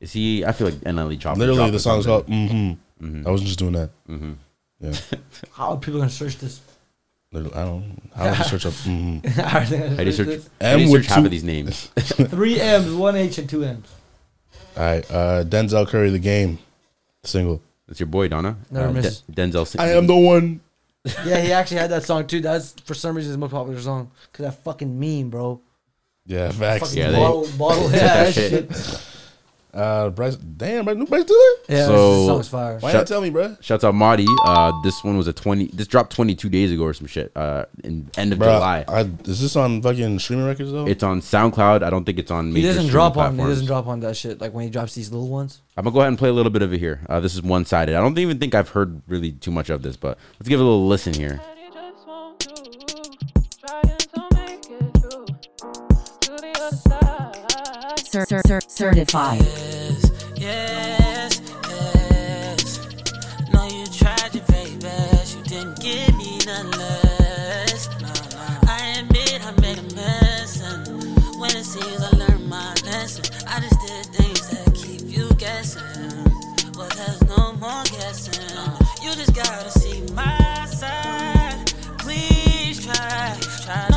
Is 0.00 0.12
he? 0.12 0.44
I 0.44 0.52
feel 0.52 0.68
like 0.68 0.76
NLE 0.80 1.18
Choppa. 1.18 1.36
Literally, 1.36 1.56
dropped 1.58 1.72
the 1.72 1.76
or 1.76 1.80
song's 1.80 2.04
something. 2.04 2.48
called 2.48 2.78
Mm-hmm. 3.02 3.26
I 3.26 3.30
wasn't 3.32 3.48
just 3.48 3.58
doing 3.58 3.72
that. 3.72 3.90
Mhm. 4.08 4.36
Yeah. 4.80 4.92
How 5.54 5.70
are 5.72 5.76
people 5.76 5.98
gonna 5.98 6.10
search 6.10 6.38
this? 6.38 6.60
Literally, 7.32 7.54
I 7.56 7.64
don't. 7.64 8.10
How 8.14 8.30
do 8.32 8.38
you 8.38 8.44
search 8.44 8.66
up? 8.66 8.72
Mm, 8.74 9.26
How 9.44 9.58
are 9.58 9.64
they 9.64 9.88
How 9.88 9.96
do 9.96 10.04
you 10.04 10.12
search 10.12 10.26
search? 10.26 10.26
this? 10.36 10.50
How 10.60 10.76
do 10.76 10.82
you 10.82 10.88
search 10.88 11.06
half 11.06 11.24
of 11.24 11.30
these 11.30 11.42
names? 11.44 11.86
Three 11.96 12.60
M's, 12.60 12.92
one 12.94 13.16
H, 13.16 13.38
and 13.38 13.48
two 13.48 13.64
M's. 13.64 13.88
All 14.76 14.82
right. 14.82 15.10
Uh, 15.10 15.44
Denzel 15.44 15.86
Curry, 15.88 16.10
the 16.10 16.18
game 16.18 16.58
single. 17.24 17.60
That's 17.86 18.00
your 18.00 18.06
boy 18.06 18.28
Dana. 18.28 18.56
Never 18.70 18.88
Uh, 18.88 18.92
misses. 18.92 19.22
Den- 19.30 19.52
Denzel. 19.52 19.66
Sin- 19.66 19.80
I 19.80 19.90
am 19.90 20.06
the 20.06 20.16
one. 20.16 20.60
Yeah, 21.26 21.40
he 21.40 21.52
actually 21.52 21.78
had 21.78 21.90
that 21.90 22.04
song 22.04 22.28
too. 22.28 22.40
That's 22.40 22.74
for 22.84 22.94
some 22.94 23.16
reason 23.16 23.30
his 23.30 23.36
most 23.38 23.50
popular 23.50 23.80
song. 23.80 24.10
Cause 24.32 24.44
that 24.46 24.62
fucking 24.62 25.00
meme, 25.00 25.30
bro. 25.30 25.60
Yeah, 26.26 26.52
facts. 26.52 26.84
Fucking 26.90 26.98
Yeah, 26.98 27.10
they- 27.10 27.16
bottle, 27.18 27.48
bottle, 27.58 27.82
yeah, 27.90 28.24
that 28.24 28.34
that 28.34 28.34
shit. 28.34 29.06
Shit. 29.74 29.80
Uh, 29.80 30.10
Bryce. 30.10 30.36
Damn, 30.36 30.84
Bryce, 30.84 30.96
new 30.96 31.06
Bryson 31.06 31.26
Tiller. 31.28 31.38
Yeah, 31.68 31.86
So- 31.86 32.16
this 32.18 32.26
song's 32.26 32.48
fire. 32.48 32.78
Why 32.80 32.90
Shut- 32.92 33.00
not 33.00 33.06
tell 33.06 33.20
me, 33.20 33.30
bro? 33.30 33.56
Shouts 33.60 33.84
out 33.84 33.94
Marty. 33.94 34.26
Uh, 34.46 34.72
this 34.84 35.02
one 35.02 35.16
was 35.16 35.26
a 35.28 35.32
twenty. 35.32 35.66
This 35.72 35.86
dropped 35.86 36.14
twenty 36.14 36.34
two 36.34 36.48
days 36.48 36.70
ago 36.72 36.84
or 36.84 36.92
some 36.94 37.06
shit. 37.06 37.32
Uh, 37.36 37.64
in 37.84 38.10
end 38.16 38.32
of 38.32 38.38
Bro, 38.38 38.48
July. 38.54 38.84
I, 38.86 39.00
is 39.24 39.40
this 39.40 39.56
on 39.56 39.80
fucking 39.82 40.18
streaming 40.18 40.46
records 40.46 40.72
though? 40.72 40.86
It's 40.86 41.02
on 41.02 41.20
SoundCloud. 41.20 41.82
I 41.82 41.90
don't 41.90 42.04
think 42.04 42.18
it's 42.18 42.30
on. 42.30 42.48
He 42.48 42.52
Major 42.52 42.66
doesn't 42.68 42.82
streaming 42.82 42.92
drop 42.92 43.16
on. 43.16 43.32
He 43.32 43.36
platforms. 43.36 43.50
doesn't 43.50 43.66
drop 43.66 43.86
on 43.86 44.00
that 44.00 44.16
shit. 44.16 44.40
Like 44.40 44.52
when 44.52 44.64
he 44.64 44.70
drops 44.70 44.94
these 44.94 45.10
little 45.10 45.28
ones. 45.28 45.60
I'm 45.76 45.84
gonna 45.84 45.94
go 45.94 46.00
ahead 46.00 46.08
and 46.08 46.18
play 46.18 46.28
a 46.28 46.32
little 46.34 46.52
bit 46.52 46.60
of 46.62 46.72
it 46.74 46.78
here. 46.78 47.00
Uh, 47.08 47.20
this 47.20 47.34
is 47.34 47.42
one 47.42 47.64
sided. 47.64 47.94
I 47.94 48.00
don't 48.00 48.18
even 48.18 48.38
think 48.38 48.54
I've 48.54 48.68
heard 48.68 49.00
really 49.08 49.32
too 49.32 49.50
much 49.50 49.70
of 49.70 49.82
this, 49.82 49.96
but 49.96 50.18
let's 50.38 50.48
give 50.48 50.60
it 50.60 50.62
a 50.62 50.66
little 50.66 50.86
listen 50.86 51.14
here. 51.14 51.40
Cer- 58.12 58.26
cer- 58.26 58.42
cer- 58.46 58.60
certified. 58.68 59.40
Yes, 59.40 60.10
yes. 60.36 61.40
yes. 61.66 62.78
No, 63.54 63.66
you 63.68 63.86
tried 63.86 64.34
your 64.34 64.44
very 64.44 64.76
best. 64.76 65.38
You 65.38 65.42
didn't 65.44 65.80
give 65.80 66.14
me 66.18 66.38
none 66.44 66.70
less. 66.72 67.88
I 68.68 68.98
admit 68.98 69.40
I 69.46 69.52
made 69.62 69.78
a 69.78 69.94
mess, 69.94 70.60
and 70.60 70.86
when 71.40 71.56
it 71.56 71.64
seems 71.64 72.02
I 72.02 72.10
learned 72.18 72.46
my 72.50 72.74
lesson, 72.84 73.24
I 73.48 73.60
just 73.60 73.80
did 73.80 74.04
things 74.14 74.46
that 74.50 74.74
keep 74.74 75.08
you 75.08 75.30
guessing. 75.36 75.82
But 76.76 76.90
there's 76.90 77.22
no 77.24 77.54
more 77.54 77.82
guessing. 77.84 78.44
You 79.02 79.14
just 79.14 79.34
gotta 79.34 79.70
see 79.70 80.02
my 80.12 80.66
side. 80.66 81.64
Please 81.98 82.84
try. 82.84 83.38
Know 83.90 83.91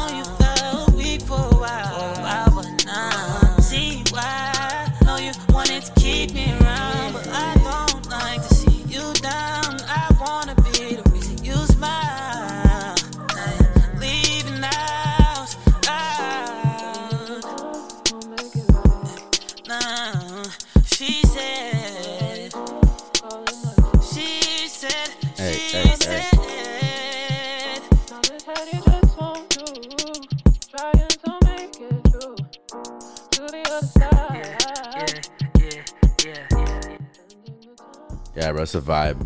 Yeah, 38.46 38.52
bro, 38.52 38.62
it's 38.62 38.76
a 38.76 38.82
vibe. 38.82 39.26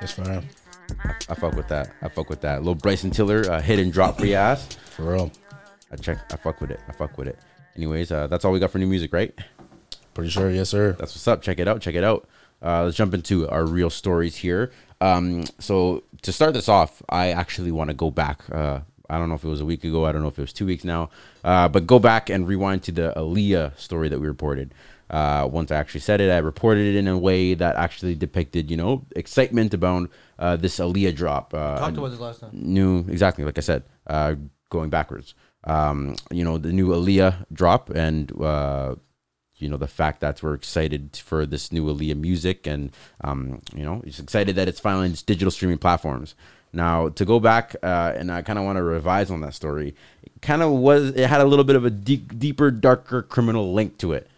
It's 0.00 0.12
fine. 0.12 0.48
I 1.28 1.34
fuck 1.34 1.56
with 1.56 1.66
that. 1.66 1.90
I 2.00 2.08
fuck 2.08 2.30
with 2.30 2.40
that. 2.42 2.60
Little 2.60 2.76
Bryson 2.76 3.10
Tiller, 3.10 3.42
uh, 3.50 3.60
hit 3.60 3.80
and 3.80 3.92
drop 3.92 4.16
for 4.16 4.26
your 4.26 4.38
ass. 4.38 4.76
For 4.90 5.12
real. 5.12 5.32
I 5.90 5.96
check. 5.96 6.18
I 6.32 6.36
fuck 6.36 6.60
with 6.60 6.70
it. 6.70 6.78
I 6.88 6.92
fuck 6.92 7.18
with 7.18 7.26
it. 7.26 7.36
Anyways, 7.76 8.12
uh, 8.12 8.28
that's 8.28 8.44
all 8.44 8.52
we 8.52 8.60
got 8.60 8.70
for 8.70 8.78
new 8.78 8.86
music, 8.86 9.12
right? 9.12 9.36
Pretty 10.14 10.30
sure, 10.30 10.52
yes, 10.52 10.68
sir. 10.68 10.92
That's 10.92 11.16
what's 11.16 11.26
up. 11.26 11.42
Check 11.42 11.58
it 11.58 11.66
out. 11.66 11.80
Check 11.80 11.96
it 11.96 12.04
out. 12.04 12.28
Uh, 12.62 12.84
let's 12.84 12.96
jump 12.96 13.12
into 13.12 13.48
our 13.48 13.66
real 13.66 13.90
stories 13.90 14.36
here. 14.36 14.70
Um, 15.00 15.42
so 15.58 16.04
to 16.22 16.30
start 16.30 16.54
this 16.54 16.68
off, 16.68 17.02
I 17.08 17.32
actually 17.32 17.72
want 17.72 17.90
to 17.90 17.94
go 17.94 18.12
back. 18.12 18.42
Uh, 18.52 18.82
I 19.10 19.18
don't 19.18 19.28
know 19.28 19.34
if 19.34 19.42
it 19.42 19.48
was 19.48 19.60
a 19.60 19.66
week 19.66 19.82
ago. 19.82 20.06
I 20.06 20.12
don't 20.12 20.22
know 20.22 20.28
if 20.28 20.38
it 20.38 20.42
was 20.42 20.52
two 20.52 20.66
weeks 20.66 20.84
now. 20.84 21.10
Uh, 21.42 21.66
but 21.66 21.88
go 21.88 21.98
back 21.98 22.30
and 22.30 22.46
rewind 22.46 22.84
to 22.84 22.92
the 22.92 23.12
Aaliyah 23.16 23.76
story 23.76 24.08
that 24.08 24.20
we 24.20 24.28
reported. 24.28 24.74
Uh, 25.10 25.48
once 25.50 25.70
I 25.70 25.76
actually 25.76 26.00
said 26.00 26.20
it, 26.20 26.30
I 26.30 26.38
reported 26.38 26.94
it 26.94 26.98
in 26.98 27.08
a 27.08 27.18
way 27.18 27.54
that 27.54 27.76
actually 27.76 28.14
depicted, 28.14 28.70
you 28.70 28.76
know, 28.76 29.06
excitement 29.16 29.74
about 29.74 30.10
uh, 30.38 30.56
this 30.56 30.78
Aaliyah 30.78 31.14
drop. 31.14 31.54
Uh, 31.54 31.78
Talked 31.78 31.96
about 31.96 32.10
this 32.10 32.20
last 32.20 32.40
time. 32.40 32.50
New, 32.52 32.98
exactly, 33.08 33.44
like 33.44 33.58
I 33.58 33.62
said, 33.62 33.84
uh, 34.06 34.34
going 34.70 34.90
backwards. 34.90 35.34
Um, 35.64 36.16
you 36.30 36.44
know, 36.44 36.58
the 36.58 36.72
new 36.72 36.88
Aaliyah 36.88 37.46
drop 37.52 37.90
and 37.90 38.30
uh, 38.40 38.94
you 39.58 39.68
know 39.68 39.76
the 39.76 39.88
fact 39.88 40.20
that 40.20 40.42
we're 40.42 40.54
excited 40.54 41.16
for 41.16 41.44
this 41.44 41.72
new 41.72 41.84
Aaliyah 41.84 42.18
music 42.18 42.66
and 42.66 42.92
um, 43.22 43.60
you 43.74 43.84
know 43.84 44.02
just 44.04 44.20
excited 44.20 44.56
that 44.56 44.68
it's 44.68 44.80
finally 44.80 45.06
in 45.06 45.12
its 45.12 45.22
digital 45.22 45.50
streaming 45.50 45.78
platforms. 45.78 46.34
Now 46.72 47.08
to 47.10 47.24
go 47.24 47.40
back 47.40 47.76
uh, 47.82 48.12
and 48.16 48.30
I 48.30 48.42
kind 48.42 48.58
of 48.58 48.64
want 48.64 48.76
to 48.76 48.82
revise 48.82 49.30
on 49.30 49.40
that 49.40 49.54
story. 49.54 49.94
It 50.22 50.32
kind 50.42 50.62
of 50.62 50.72
was 50.72 51.10
it 51.10 51.28
had 51.28 51.40
a 51.40 51.44
little 51.44 51.64
bit 51.64 51.76
of 51.76 51.84
a 51.84 51.90
deep, 51.90 52.38
deeper, 52.38 52.70
darker 52.70 53.22
criminal 53.22 53.72
link 53.72 53.98
to 53.98 54.12
it, 54.12 54.28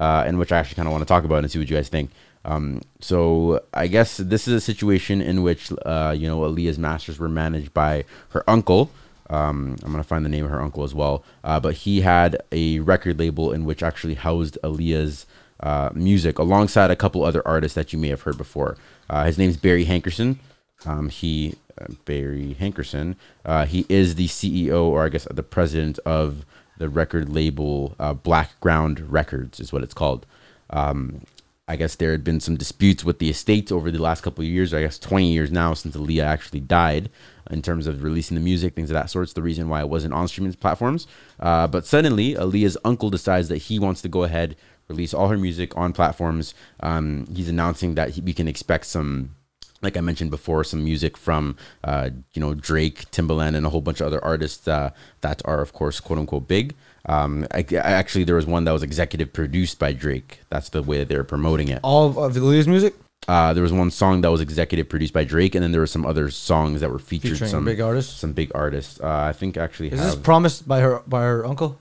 uh, 0.00 0.24
in 0.26 0.38
which 0.38 0.50
I 0.50 0.58
actually 0.58 0.76
kind 0.76 0.88
of 0.88 0.92
want 0.92 1.02
to 1.02 1.08
talk 1.08 1.22
about 1.24 1.44
and 1.44 1.50
see 1.50 1.60
what 1.60 1.70
you 1.70 1.76
guys 1.76 1.88
think. 1.88 2.10
Um, 2.44 2.80
so 3.00 3.62
I 3.74 3.86
guess 3.86 4.16
this 4.16 4.48
is 4.48 4.54
a 4.54 4.60
situation 4.60 5.20
in 5.20 5.42
which 5.42 5.70
uh, 5.84 6.14
you 6.16 6.26
know 6.26 6.40
Aaliyah's 6.40 6.78
masters 6.78 7.18
were 7.18 7.28
managed 7.28 7.72
by 7.74 8.04
her 8.30 8.42
uncle. 8.48 8.90
Um, 9.28 9.76
I'm 9.84 9.92
gonna 9.92 10.02
find 10.02 10.24
the 10.24 10.30
name 10.30 10.46
of 10.46 10.50
her 10.50 10.60
uncle 10.60 10.82
as 10.82 10.94
well. 10.94 11.22
Uh, 11.44 11.60
but 11.60 11.74
he 11.74 12.00
had 12.00 12.42
a 12.50 12.80
record 12.80 13.18
label 13.18 13.52
in 13.52 13.64
which 13.64 13.82
actually 13.82 14.14
housed 14.14 14.58
Aaliyah's 14.64 15.26
uh, 15.60 15.90
music 15.92 16.38
alongside 16.38 16.90
a 16.90 16.96
couple 16.96 17.22
other 17.22 17.46
artists 17.46 17.74
that 17.74 17.92
you 17.92 17.98
may 17.98 18.08
have 18.08 18.22
heard 18.22 18.38
before. 18.38 18.78
Uh, 19.10 19.24
his 19.24 19.36
name's 19.36 19.58
Barry 19.58 19.84
Hankerson. 19.84 20.38
Um, 20.86 21.10
he 21.10 21.56
uh, 21.78 21.92
Barry 22.06 22.56
Hankerson. 22.58 23.16
Uh, 23.44 23.66
he 23.66 23.84
is 23.90 24.14
the 24.14 24.28
CEO, 24.28 24.84
or 24.84 25.04
I 25.04 25.10
guess 25.10 25.26
the 25.30 25.42
president 25.42 25.98
of 26.06 26.46
the 26.80 26.88
record 26.88 27.28
label 27.28 27.94
uh, 27.98 28.14
Blackground 28.14 29.12
Records, 29.12 29.60
is 29.60 29.72
what 29.72 29.82
it's 29.82 29.94
called. 29.94 30.26
Um, 30.70 31.22
I 31.68 31.76
guess 31.76 31.94
there 31.94 32.10
had 32.10 32.24
been 32.24 32.40
some 32.40 32.56
disputes 32.56 33.04
with 33.04 33.20
the 33.20 33.30
estate 33.30 33.70
over 33.70 33.92
the 33.92 34.02
last 34.02 34.22
couple 34.22 34.42
of 34.42 34.48
years. 34.48 34.74
I 34.74 34.80
guess 34.80 34.98
20 34.98 35.30
years 35.30 35.52
now 35.52 35.74
since 35.74 35.96
Aaliyah 35.96 36.24
actually 36.24 36.60
died, 36.60 37.10
in 37.50 37.62
terms 37.62 37.86
of 37.86 38.02
releasing 38.02 38.34
the 38.34 38.40
music, 38.40 38.74
things 38.74 38.90
of 38.90 38.94
that 38.94 39.10
sort. 39.10 39.24
It's 39.24 39.32
the 39.34 39.42
reason 39.42 39.68
why 39.68 39.80
it 39.80 39.88
wasn't 39.88 40.14
on 40.14 40.26
streaming 40.28 40.52
platforms. 40.54 41.06
Uh, 41.38 41.66
but 41.66 41.84
suddenly, 41.84 42.34
Aaliyah's 42.34 42.78
uncle 42.84 43.10
decides 43.10 43.48
that 43.48 43.58
he 43.58 43.78
wants 43.78 44.02
to 44.02 44.08
go 44.08 44.24
ahead 44.24 44.56
release 44.88 45.14
all 45.14 45.28
her 45.28 45.38
music 45.38 45.76
on 45.76 45.92
platforms. 45.92 46.52
Um, 46.80 47.26
he's 47.32 47.48
announcing 47.48 47.94
that 47.94 48.10
he, 48.10 48.20
we 48.20 48.32
can 48.32 48.48
expect 48.48 48.86
some 48.86 49.36
like 49.82 49.96
I 49.96 50.00
mentioned 50.00 50.30
before, 50.30 50.64
some 50.64 50.84
music 50.84 51.16
from 51.16 51.56
uh, 51.84 52.10
you 52.32 52.40
know 52.40 52.54
Drake, 52.54 53.10
Timbaland, 53.10 53.56
and 53.56 53.66
a 53.66 53.70
whole 53.70 53.80
bunch 53.80 54.00
of 54.00 54.06
other 54.06 54.22
artists 54.24 54.68
uh, 54.68 54.90
that 55.22 55.42
are, 55.44 55.60
of 55.60 55.72
course, 55.72 56.00
quote 56.00 56.18
unquote 56.18 56.48
big. 56.48 56.74
Um, 57.06 57.46
I, 57.52 57.64
I 57.72 57.76
actually 57.76 58.24
there 58.24 58.36
was 58.36 58.46
one 58.46 58.64
that 58.64 58.72
was 58.72 58.82
executive 58.82 59.32
produced 59.32 59.78
by 59.78 59.92
Drake. 59.92 60.40
That's 60.50 60.68
the 60.68 60.82
way 60.82 60.98
that 60.98 61.08
they're 61.08 61.24
promoting 61.24 61.68
it. 61.68 61.80
All 61.82 62.08
of, 62.08 62.34
Aaliyah's 62.34 62.68
music 62.68 62.94
Uh, 63.26 63.54
there 63.54 63.62
was 63.62 63.72
one 63.72 63.90
song 63.90 64.20
that 64.20 64.30
was 64.30 64.40
executive 64.40 64.88
produced 64.88 65.14
by 65.14 65.24
Drake, 65.24 65.54
and 65.54 65.62
then 65.62 65.72
there 65.72 65.80
were 65.80 65.86
some 65.86 66.04
other 66.04 66.30
songs 66.30 66.80
that 66.80 66.90
were 66.90 66.98
featured 66.98 67.32
Featuring 67.32 67.50
some 67.50 67.64
big 67.64 67.80
artists? 67.80 68.20
Some 68.20 68.32
big 68.32 68.50
artists. 68.54 69.00
Uh, 69.00 69.08
I 69.08 69.32
think 69.32 69.56
actually 69.56 69.90
is 69.90 69.98
have. 69.98 70.10
this 70.10 70.20
promised 70.20 70.68
by 70.68 70.80
her 70.80 71.02
by 71.06 71.22
her 71.22 71.46
uncle? 71.46 71.78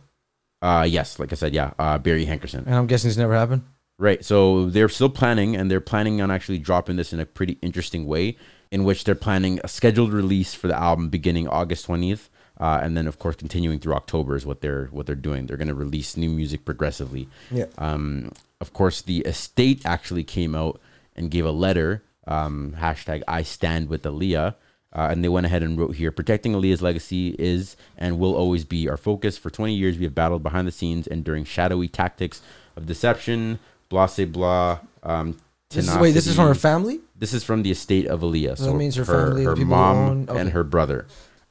uh, 0.62 0.86
yes, 0.88 1.20
like 1.20 1.32
I 1.32 1.36
said, 1.36 1.54
yeah, 1.54 1.72
uh, 1.80 1.98
Barry 1.98 2.26
Hankerson. 2.26 2.66
And 2.66 2.76
I'm 2.76 2.88
guessing 2.88 3.10
this 3.10 3.18
never 3.18 3.34
happened. 3.34 3.64
Right. 4.00 4.24
So 4.24 4.70
they're 4.70 4.88
still 4.88 5.10
planning, 5.10 5.58
and 5.58 5.70
they're 5.70 5.82
planning 5.82 6.22
on 6.22 6.32
actually 6.32 6.58
dropping 6.58 6.96
this 6.96 7.12
in 7.12 7.20
a 7.20 7.26
pretty 7.26 7.58
interesting 7.62 8.08
way, 8.08 8.38
in 8.72 8.86
which 8.86 9.04
they're 9.04 9.14
planning 9.14 9.60
a 9.62 9.68
scheduled 9.68 10.14
release 10.14 10.54
for 10.54 10.70
the 10.70 10.76
album 10.76 11.10
beginning 11.10 11.50
August 11.50 11.86
twentieth, 11.86 12.30
uh, 12.62 12.80
and 12.82 12.96
then 12.96 13.08
of 13.08 13.20
course 13.20 13.36
continuing 13.36 13.78
through 13.78 13.94
October 13.94 14.38
is 14.38 14.46
what 14.46 14.62
they're 14.62 14.86
what 14.86 15.06
they're 15.06 15.16
doing. 15.16 15.46
They're 15.46 15.58
going 15.58 15.68
to 15.68 15.76
release 15.76 16.16
new 16.16 16.30
music 16.30 16.64
progressively. 16.64 17.28
Yeah. 17.52 17.66
Um. 17.78 18.32
Of 18.62 18.72
course, 18.72 19.02
the 19.02 19.20
estate 19.20 19.82
actually 19.86 20.24
came 20.24 20.56
out 20.56 20.80
and 21.14 21.30
gave 21.30 21.46
a 21.46 21.52
letter. 21.52 22.02
Um. 22.26 22.76
Hashtag 22.80 23.24
I 23.28 23.44
stand 23.44 23.90
with 23.90 24.04
Aaliyah. 24.04 24.56
Uh, 24.92 25.10
and 25.12 25.24
they 25.24 25.30
went 25.30 25.46
ahead 25.46 25.62
and 25.62 25.78
wrote 25.78 25.96
here 25.96 26.12
protecting 26.12 26.54
Aaliyah's 26.54 26.82
legacy 26.82 27.36
is 27.38 27.76
and 27.96 28.18
will 28.18 28.34
always 28.34 28.66
be 28.66 28.90
our 28.90 28.98
focus. 28.98 29.38
For 29.38 29.52
20 29.52 29.76
years, 29.76 30.00
we 30.00 30.06
have 30.06 30.16
battled 30.16 30.42
behind 30.42 30.68
the 30.68 30.72
scenes 30.72 31.06
and 31.06 31.24
during 31.24 31.44
shadowy 31.44 31.88
tactics 31.88 32.42
of 32.76 32.88
deception, 32.88 33.60
blah, 33.90 34.06
say, 34.06 34.26
blah. 34.26 34.80
Um, 35.04 35.38
This 35.72 35.88
is- 35.88 35.98
wait, 35.98 36.14
this 36.14 36.26
is 36.28 36.36
from 36.36 36.48
her 36.48 36.56
family? 36.56 37.00
This 37.16 37.34
is 37.34 37.44
from 37.44 37.62
the 37.64 37.72
estate 37.72 38.08
of 38.08 38.22
Aaliyah. 38.22 38.58
So 38.58 38.66
that 38.66 38.74
means 38.76 38.96
her 38.96 39.06
family, 39.06 39.44
her 39.44 39.56
mom, 39.56 40.26
okay. 40.28 40.40
and 40.40 40.50
her 40.52 40.64
brother. 40.64 41.06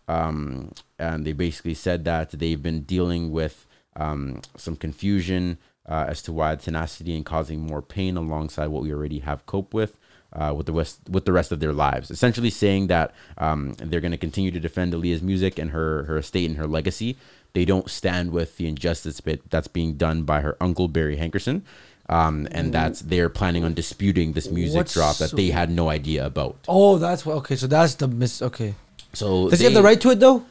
Um, 0.08 0.72
and 0.98 1.24
they 1.26 1.32
basically 1.32 1.74
said 1.74 2.04
that 2.06 2.30
they've 2.30 2.62
been 2.62 2.82
dealing 2.82 3.30
with 3.30 3.66
um, 3.96 4.40
some 4.56 4.74
confusion 4.76 5.58
uh, 5.88 6.06
as 6.08 6.22
to 6.22 6.32
why 6.32 6.54
tenacity 6.56 7.14
and 7.14 7.24
causing 7.24 7.60
more 7.60 7.82
pain 7.82 8.16
alongside 8.16 8.68
what 8.68 8.82
we 8.82 8.92
already 8.92 9.20
have 9.20 9.44
cope 9.46 9.72
with. 9.74 9.96
uh, 10.32 10.52
with 10.54 10.66
the 10.66 10.72
rest 10.74 11.00
with 11.08 11.24
the 11.24 11.32
rest 11.32 11.52
of 11.52 11.58
their 11.58 11.72
lives. 11.72 12.10
Essentially 12.10 12.50
saying 12.50 12.88
that 12.88 13.14
um, 13.38 13.72
they're 13.80 14.00
going 14.02 14.12
to 14.12 14.18
continue 14.18 14.50
to 14.50 14.60
defend 14.60 14.92
Aaliyah's 14.92 15.22
music 15.22 15.58
and 15.58 15.70
her 15.70 16.04
her 16.04 16.18
estate 16.18 16.44
and 16.50 16.58
her 16.58 16.66
legacy. 16.66 17.16
They 17.54 17.64
don't 17.64 17.88
stand 17.88 18.30
with 18.30 18.58
the 18.58 18.66
injustice 18.68 19.22
bit 19.22 19.48
that's 19.48 19.68
being 19.68 19.94
done 19.94 20.24
by 20.24 20.42
her 20.42 20.54
uncle 20.60 20.86
Barry 20.86 21.16
Hankerson. 21.16 21.62
Um, 22.08 22.48
and 22.52 22.72
that's 22.72 23.00
they're 23.00 23.28
planning 23.28 23.64
on 23.64 23.74
disputing 23.74 24.32
this 24.32 24.50
music 24.50 24.76
What's 24.76 24.94
drop 24.94 25.16
that 25.18 25.28
so- 25.30 25.36
they 25.36 25.50
had 25.50 25.70
no 25.70 25.88
idea 25.90 26.24
about. 26.26 26.56
Oh, 26.66 26.96
that's 26.98 27.26
what. 27.26 27.36
Okay, 27.38 27.56
so 27.56 27.66
that's 27.66 27.94
the 27.96 28.08
miss. 28.08 28.40
Okay. 28.40 28.74
So 29.12 29.50
Does 29.50 29.58
he 29.58 29.64
have 29.64 29.72
they- 29.74 29.80
the 29.80 29.82
right 29.84 30.00
to 30.00 30.10
it 30.10 30.20
though? 30.20 30.44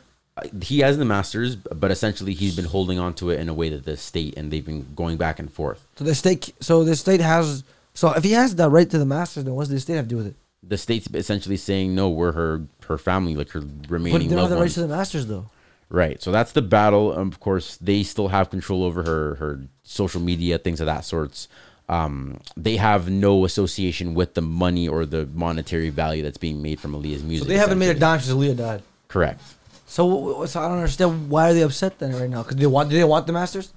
he 0.62 0.80
has 0.82 1.00
the 1.00 1.06
masters, 1.06 1.56
but 1.56 1.90
essentially 1.90 2.32
he's 2.36 2.56
been 2.56 2.66
holding 2.66 3.00
on 3.00 3.12
to 3.16 3.32
it 3.32 3.40
in 3.40 3.50
a 3.50 3.54
way 3.56 3.70
that 3.70 3.86
the 3.86 3.98
state 3.98 4.36
and 4.38 4.52
they've 4.52 4.64
been 4.66 4.86
going 4.96 5.18
back 5.18 5.40
and 5.40 5.52
forth. 5.52 5.84
So 5.98 6.04
the 6.04 6.14
state. 6.14 6.54
So 6.60 6.84
the 6.84 6.96
state 6.96 7.22
has. 7.22 7.64
So 7.96 8.12
if 8.12 8.24
he 8.24 8.34
has 8.34 8.56
the 8.56 8.70
right 8.70 8.88
to 8.88 9.00
the 9.00 9.06
masters, 9.06 9.46
then 9.46 9.56
what's 9.56 9.70
the 9.72 9.80
state 9.80 9.96
have 9.96 10.06
to 10.06 10.10
do 10.10 10.18
with 10.18 10.28
it? 10.28 10.36
The 10.62 10.78
state's 10.78 11.08
essentially 11.12 11.58
saying 11.58 11.96
no, 11.96 12.10
we're 12.10 12.34
her 12.34 12.62
her 12.88 13.00
family, 13.00 13.36
like 13.36 13.50
her 13.50 13.62
But 13.62 13.90
remaining 13.90 14.30
they 14.30 14.36
don't 14.36 14.44
have 14.44 14.44
loved 14.44 14.52
the 14.52 14.56
right 14.58 14.62
ones. 14.62 14.74
to 14.76 14.82
the 14.82 14.88
masters 14.90 15.26
though. 15.26 15.46
Right. 15.90 16.22
So 16.22 16.32
that's 16.32 16.52
the 16.52 16.62
battle. 16.62 17.18
Um, 17.18 17.28
Of 17.30 17.40
course, 17.40 17.78
they 17.78 18.04
still 18.04 18.28
have 18.28 18.50
control 18.50 18.84
over 18.84 19.04
her 19.04 19.36
her 19.36 19.62
social 19.84 20.22
media, 20.22 20.58
things 20.58 20.80
of 20.82 20.86
that 20.88 21.06
sorts. 21.06 21.48
Um, 21.90 22.42
they 22.58 22.76
have 22.76 23.10
no 23.10 23.46
association 23.46 24.14
with 24.14 24.34
the 24.34 24.42
money 24.42 24.90
or 24.90 25.06
the 25.06 25.26
monetary 25.34 25.90
value 25.90 26.22
that's 26.24 26.38
being 26.38 26.62
made 26.62 26.82
from 26.82 26.92
Aaliyah's 26.94 27.24
music. 27.24 27.48
So 27.48 27.54
they 27.54 27.58
haven't 27.58 27.80
made 27.80 27.96
a 27.96 28.00
dime 28.00 28.20
since 28.20 28.36
Leah 28.36 28.56
died. 28.56 28.84
Correct. 29.08 29.40
So, 29.86 30.46
so 30.48 30.60
I 30.62 30.68
don't 30.68 30.80
understand 30.80 31.30
why 31.30 31.50
are 31.52 31.54
they 31.54 31.62
upset 31.62 31.98
then 32.00 32.12
right 32.14 32.30
now? 32.30 32.44
Because 32.44 32.58
they 32.58 32.66
want. 32.68 32.90
Do 32.90 32.98
they 32.98 33.06
want 33.06 33.26
the 33.26 33.32
masters? 33.32 33.72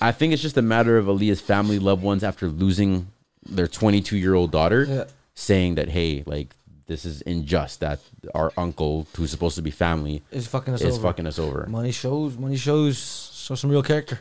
I 0.00 0.12
think 0.12 0.32
it's 0.32 0.42
just 0.42 0.56
a 0.56 0.62
matter 0.62 0.96
of 0.98 1.06
Aaliyah's 1.06 1.40
family, 1.40 1.80
loved 1.80 2.02
ones, 2.04 2.22
after 2.22 2.46
losing 2.46 3.08
their 3.44 3.66
22 3.66 4.16
year 4.16 4.34
old 4.34 4.52
daughter, 4.52 4.84
Yeah. 4.88 5.04
saying 5.34 5.74
that, 5.74 5.88
hey, 5.88 6.22
like, 6.26 6.54
this 6.86 7.04
is 7.04 7.22
unjust 7.26 7.80
that 7.80 8.00
our 8.34 8.52
uncle, 8.56 9.06
who's 9.16 9.30
supposed 9.30 9.56
to 9.56 9.62
be 9.62 9.70
family, 9.70 10.22
Is 10.30 10.46
fucking 10.46 10.74
us 10.74 10.82
is 10.82 10.94
over. 10.98 11.08
fucking 11.08 11.26
us 11.26 11.38
over. 11.38 11.66
Money 11.68 11.92
shows. 11.92 12.36
Money 12.36 12.56
shows. 12.56 13.30
Show 13.34 13.54
some 13.54 13.70
real 13.70 13.82
character. 13.82 14.20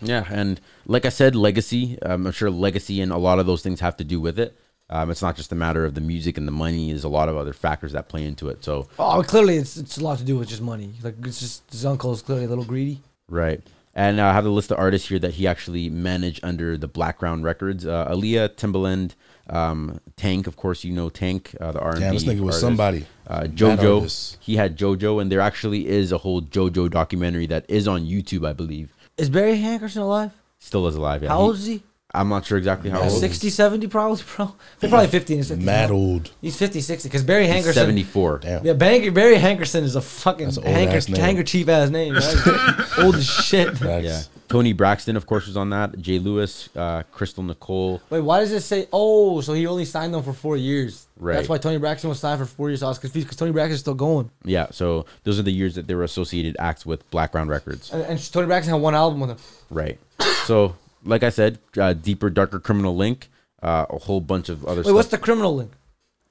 Yeah, 0.00 0.24
and 0.30 0.60
like 0.86 1.04
I 1.06 1.10
said, 1.10 1.34
legacy. 1.36 1.96
Um, 2.02 2.26
I'm 2.26 2.32
sure 2.32 2.50
legacy 2.50 3.00
and 3.00 3.12
a 3.12 3.18
lot 3.18 3.38
of 3.38 3.46
those 3.46 3.62
things 3.62 3.80
have 3.80 3.96
to 3.98 4.04
do 4.04 4.20
with 4.20 4.38
it. 4.38 4.56
Um, 4.90 5.10
it's 5.10 5.22
not 5.22 5.36
just 5.36 5.52
a 5.52 5.54
matter 5.54 5.84
of 5.84 5.94
the 5.94 6.00
music 6.02 6.36
and 6.36 6.46
the 6.46 6.52
money. 6.52 6.88
There's 6.90 7.04
a 7.04 7.08
lot 7.08 7.28
of 7.28 7.36
other 7.36 7.52
factors 7.52 7.92
that 7.92 8.08
play 8.08 8.24
into 8.24 8.48
it. 8.48 8.62
So 8.64 8.88
Oh, 8.98 9.22
clearly 9.22 9.56
it's 9.56 9.76
it's 9.76 9.96
a 9.98 10.04
lot 10.04 10.18
to 10.18 10.24
do 10.24 10.36
with 10.36 10.48
just 10.48 10.60
money. 10.60 10.94
Like 11.02 11.14
it's 11.24 11.40
just 11.40 11.62
his 11.70 11.86
uncle 11.86 12.12
is 12.12 12.20
clearly 12.20 12.44
a 12.44 12.48
little 12.48 12.64
greedy. 12.64 13.00
right, 13.28 13.62
and 13.94 14.20
uh, 14.20 14.26
I 14.26 14.32
have 14.32 14.44
the 14.44 14.50
list 14.50 14.70
of 14.70 14.78
artists 14.78 15.08
here 15.08 15.18
that 15.20 15.34
he 15.34 15.46
actually 15.46 15.88
managed 15.88 16.40
under 16.44 16.76
the 16.76 16.88
Blackground 16.88 17.44
Records. 17.44 17.86
Uh, 17.86 18.08
Aaliyah, 18.10 18.50
Timbaland, 18.56 19.14
um, 19.50 20.00
Tank. 20.16 20.46
Of 20.46 20.56
course, 20.56 20.84
you 20.84 20.92
know 20.92 21.08
Tank, 21.08 21.54
uh, 21.60 21.72
the 21.72 21.80
R&B. 21.80 22.00
Damn, 22.00 22.14
this 22.14 22.24
nigga 22.24 22.40
was 22.40 22.56
artist. 22.56 22.60
somebody. 22.60 23.06
Uh, 23.26 23.42
JoJo. 23.44 24.36
He 24.40 24.56
had 24.56 24.76
JoJo, 24.76 25.20
and 25.20 25.30
there 25.30 25.40
actually 25.40 25.88
is 25.88 26.12
a 26.12 26.18
whole 26.18 26.42
JoJo 26.42 26.90
documentary 26.90 27.46
that 27.46 27.64
is 27.68 27.86
on 27.88 28.02
YouTube, 28.02 28.46
I 28.46 28.52
believe. 28.52 28.94
Is 29.16 29.28
Barry 29.30 29.56
Hankerson 29.58 30.02
alive? 30.02 30.32
Still 30.58 30.86
is 30.86 30.94
alive. 30.94 31.22
Yeah. 31.22 31.30
How 31.30 31.40
old 31.40 31.56
is 31.56 31.66
he? 31.66 31.82
I'm 32.14 32.28
not 32.28 32.44
sure 32.44 32.58
exactly 32.58 32.90
how 32.90 33.00
Mad 33.00 33.10
old. 33.10 33.20
60, 33.20 33.48
70 33.48 33.86
probably, 33.86 34.22
bro. 34.36 34.54
They're 34.80 34.90
probably 34.90 35.08
50 35.08 35.34
and 35.34 35.46
60. 35.46 35.64
Mad 35.64 35.90
old. 35.90 36.30
He's 36.42 36.56
50, 36.58 36.82
60. 36.82 37.08
Because 37.08 37.22
Barry 37.24 37.46
He's 37.46 37.64
Hankerson. 37.64 37.72
74. 37.74 38.38
Damn. 38.38 38.66
Yeah, 38.66 38.72
Barry, 38.74 39.08
Barry 39.08 39.36
Hankerson 39.36 39.82
is 39.82 39.96
a 39.96 40.02
fucking 40.02 40.44
That's 40.46 40.58
an 40.58 40.64
hanker, 40.64 40.90
old-ass 40.90 41.08
name. 41.08 41.20
handkerchief 41.22 41.68
ass 41.70 41.88
name. 41.88 42.14
Right? 42.14 42.98
Old 42.98 43.14
as 43.14 43.26
shit. 43.26 43.78
Facts. 43.78 44.04
Yeah. 44.04 44.22
Toni 44.52 44.74
Braxton, 44.74 45.16
of 45.16 45.24
course, 45.24 45.46
was 45.46 45.56
on 45.56 45.70
that. 45.70 45.98
Jay 45.98 46.18
Lewis, 46.18 46.68
uh, 46.76 47.02
Crystal 47.10 47.42
Nicole. 47.42 48.02
Wait, 48.10 48.20
why 48.20 48.40
does 48.40 48.52
it 48.52 48.60
say? 48.60 48.86
Oh, 48.92 49.40
so 49.40 49.54
he 49.54 49.66
only 49.66 49.86
signed 49.86 50.12
them 50.12 50.22
for 50.22 50.34
four 50.34 50.58
years. 50.58 51.06
Right. 51.16 51.34
That's 51.36 51.48
why 51.48 51.56
Toni 51.56 51.78
Braxton 51.78 52.10
was 52.10 52.20
signed 52.20 52.38
for 52.38 52.44
four 52.44 52.68
years. 52.68 52.82
I 52.82 52.88
was 52.88 52.98
confused 52.98 53.26
because 53.28 53.38
Toni 53.38 53.50
Braxton's 53.52 53.80
still 53.80 53.94
going, 53.94 54.30
Yeah, 54.44 54.66
so 54.70 55.06
those 55.24 55.38
are 55.38 55.42
the 55.42 55.50
years 55.52 55.74
that 55.76 55.86
they 55.86 55.94
were 55.94 56.02
associated 56.04 56.56
acts 56.58 56.84
with 56.84 57.08
Blackground 57.10 57.48
Records. 57.48 57.90
and, 57.92 58.02
and 58.02 58.32
Toni 58.32 58.46
Braxton 58.46 58.74
had 58.74 58.82
one 58.82 58.94
album 58.94 59.20
with 59.20 59.30
him. 59.30 59.38
Right. 59.70 59.98
So, 60.44 60.76
like 61.04 61.22
I 61.22 61.30
said, 61.30 61.58
uh, 61.78 61.94
deeper, 61.94 62.28
darker 62.28 62.60
criminal 62.60 62.94
link, 62.94 63.30
uh, 63.62 63.86
a 63.88 63.98
whole 63.98 64.20
bunch 64.20 64.50
of 64.50 64.64
other 64.66 64.80
Wait, 64.80 64.84
stuff. 64.84 64.94
what's 64.94 65.08
the 65.08 65.18
criminal 65.18 65.56
link? 65.56 65.72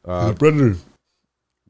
uh, 0.05 0.29
the 0.29 0.35
predator. 0.35 0.75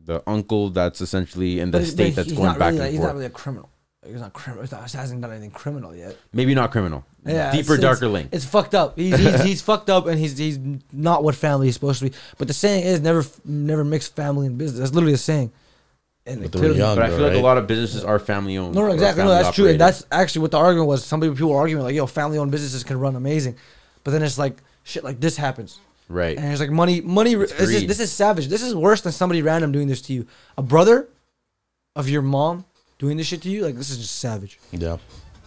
the 0.04 0.22
uncle 0.28 0.70
that's 0.70 1.00
essentially 1.02 1.60
in 1.62 1.72
the 1.72 1.80
But- 1.80 1.88
state 1.88 2.10
but 2.12 2.16
that's 2.18 2.30
he's 2.30 2.38
going 2.38 2.50
not 2.50 2.60
back 2.60 2.74
really, 2.74 2.84
and 2.86 2.92
He's 2.92 3.00
forth. 3.00 3.08
not 3.10 3.14
really 3.16 3.26
a 3.28 3.30
criminal. 3.30 3.70
He's 4.06 4.20
not 4.20 4.34
criminal. 4.34 4.66
He 4.66 4.98
hasn't 4.98 5.22
done 5.22 5.32
anything 5.32 5.52
criminal 5.52 5.96
yet. 5.96 6.18
Maybe 6.34 6.56
not 6.56 6.72
criminal. 6.72 7.06
Yeah, 7.24 7.52
deeper, 7.52 7.74
it's- 7.74 7.82
darker 7.82 8.06
it's, 8.06 8.14
link. 8.14 8.30
It's 8.32 8.46
fucked 8.46 8.74
up. 8.74 8.98
He's, 8.98 9.16
he's, 9.16 9.44
he's 9.44 9.62
fucked 9.70 9.92
up, 9.92 10.08
and 10.08 10.20
he's 10.20 10.38
he's 10.38 10.58
not 10.92 11.24
what 11.24 11.36
family 11.36 11.68
is 11.68 11.76
supposed 11.76 12.00
to 12.00 12.10
be. 12.10 12.16
But 12.40 12.48
the 12.48 12.54
saying 12.54 12.84
is 12.84 13.00
never 13.00 13.24
never 13.46 13.84
mix 13.84 14.08
family 14.08 14.48
and 14.48 14.58
business. 14.58 14.80
That's 14.80 14.94
literally 14.94 15.14
a 15.14 15.18
saying. 15.18 15.52
And 16.26 16.42
But 16.42 16.52
they 16.52 16.58
were 16.58 16.62
clearly- 16.64 16.80
young. 16.80 16.96
But 16.96 17.06
I 17.06 17.10
though, 17.12 17.18
feel 17.18 17.28
like 17.28 17.38
a 17.38 17.42
lot 17.42 17.60
of 17.60 17.68
businesses 17.68 18.04
are 18.04 18.18
family 18.18 18.58
owned. 18.58 18.74
No, 18.74 18.82
no, 18.88 18.92
exactly. 18.92 19.24
No, 19.24 19.30
family 19.30 19.44
that's 19.44 19.56
true. 19.56 19.68
And 19.68 19.80
that's 19.80 20.06
actually 20.12 20.42
what 20.42 20.52
the 20.52 20.58
argument 20.58 20.88
was. 20.88 21.06
Some 21.06 21.22
people 21.22 21.36
people 21.36 21.52
were 21.52 21.60
arguing 21.60 21.84
like, 21.84 21.94
"Yo, 21.94 22.08
family-owned 22.08 22.52
businesses 22.52 22.84
can 22.84 23.00
run 23.00 23.16
amazing," 23.16 23.56
but 24.04 24.12
then 24.12 24.24
it's 24.24 24.40
like 24.40 24.58
shit 24.84 25.04
like 25.04 25.20
this 25.20 25.38
happens, 25.38 25.80
right. 26.10 26.36
and 26.38 26.52
it's 26.52 26.60
like 26.60 26.72
money, 26.72 27.02
money. 27.02 27.36
This 27.36 27.52
is, 27.52 27.86
this 27.86 28.00
is 28.00 28.12
savage. 28.12 28.48
This 28.48 28.64
is 28.64 28.74
worse 28.74 29.02
than 29.02 29.12
somebody 29.12 29.44
random 29.44 29.72
doing 29.72 29.88
this 29.88 30.02
to 30.04 30.14
you. 30.14 30.26
A 30.58 30.64
brother 30.64 31.08
of 31.96 32.10
your 32.10 32.24
mom 32.24 32.66
doing 33.02 33.18
this 33.18 33.26
shit 33.26 33.42
to 33.42 33.50
you, 33.50 33.64
like 33.66 33.76
this 33.76 33.90
is 33.90 33.98
just 33.98 34.20
savage. 34.20 34.60
Yeah. 34.72 34.98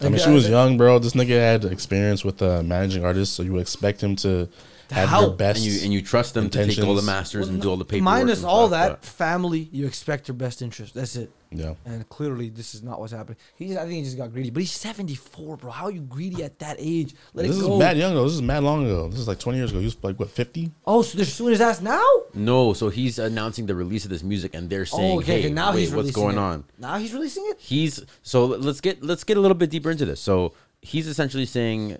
I 0.00 0.08
mean, 0.08 0.18
she 0.18 0.28
was 0.28 0.48
young, 0.48 0.76
bro. 0.76 0.98
This 0.98 1.12
nigga 1.12 1.38
had 1.38 1.64
experience 1.64 2.24
with 2.24 2.42
uh, 2.42 2.64
managing 2.64 3.04
artists, 3.04 3.34
so 3.36 3.44
you 3.44 3.52
would 3.52 3.62
expect 3.62 4.02
him 4.02 4.16
to 4.16 4.48
have 4.90 5.10
your 5.10 5.30
best. 5.32 5.58
and 5.58 5.66
you 5.66 5.82
and 5.82 5.92
you 5.92 6.02
trust 6.02 6.34
them 6.34 6.50
to 6.50 6.58
take 6.66 6.78
all 6.78 6.94
the 6.94 7.00
intentions. 7.00 7.06
masters 7.06 7.48
and 7.48 7.60
do 7.62 7.70
all 7.70 7.76
the 7.76 7.84
paperwork. 7.84 8.04
Minus 8.04 8.42
Minus 8.42 8.44
all 8.44 8.68
stuff, 8.68 8.80
that 8.80 8.88
but- 9.00 9.04
family, 9.04 9.68
you 9.72 9.86
expect 9.86 10.26
their 10.26 10.34
best 10.34 10.62
interest. 10.62 10.94
That's 10.94 11.16
it. 11.16 11.30
yeah. 11.50 11.74
And 11.84 12.08
clearly, 12.08 12.48
this 12.48 12.74
is 12.74 12.82
not 12.82 12.98
what's 13.00 13.12
happening. 13.12 13.36
He's, 13.56 13.76
I 13.76 13.82
think 13.82 13.92
he 13.92 14.02
just 14.02 14.16
got 14.16 14.32
greedy. 14.32 14.50
But 14.50 14.60
he's 14.60 14.72
74, 14.72 15.56
bro. 15.56 15.70
How 15.70 15.84
are 15.84 15.90
you 15.92 16.00
greedy 16.00 16.42
at 16.42 16.58
that 16.58 16.76
age? 16.78 17.14
Let 17.32 17.46
This 17.46 17.56
it 17.56 17.60
is 17.60 17.66
go. 17.66 17.78
mad 17.78 17.96
young 17.96 18.14
though. 18.14 18.24
This 18.24 18.34
is 18.34 18.42
mad 18.42 18.64
long 18.64 18.84
ago. 18.84 19.08
This 19.08 19.20
is 19.20 19.28
like 19.28 19.38
20 19.38 19.58
years 19.58 19.70
ago. 19.70 19.78
He 19.78 19.84
was 19.84 19.96
like 20.02 20.18
what 20.18 20.30
50? 20.30 20.70
Oh, 20.86 21.02
so 21.02 21.16
they're 21.16 21.24
suing 21.26 21.52
his 21.52 21.60
ass 21.60 21.80
now? 21.80 22.04
No, 22.34 22.72
so 22.72 22.88
he's 22.88 23.18
announcing 23.18 23.66
the 23.66 23.74
release 23.74 24.04
of 24.04 24.10
this 24.10 24.22
music, 24.24 24.54
and 24.54 24.68
they're 24.68 24.82
oh, 24.82 24.96
saying, 24.96 25.12
oh, 25.16 25.18
okay. 25.20 25.40
"Hey, 25.40 25.46
okay, 25.46 25.54
now 25.54 25.72
wait, 25.72 25.80
he's 25.80 25.94
what's 25.94 26.10
going 26.10 26.36
it. 26.36 26.40
on?" 26.40 26.64
Now 26.78 26.98
he's 26.98 27.12
releasing 27.12 27.44
it. 27.48 27.60
He's 27.60 28.04
so 28.22 28.46
let's 28.46 28.80
get 28.80 29.02
let's 29.04 29.22
get 29.24 29.36
a 29.36 29.40
little 29.40 29.54
bit 29.56 29.70
deeper 29.70 29.90
into 29.90 30.04
this. 30.04 30.20
So 30.20 30.52
he's 30.82 31.06
essentially 31.06 31.46
saying, 31.46 31.98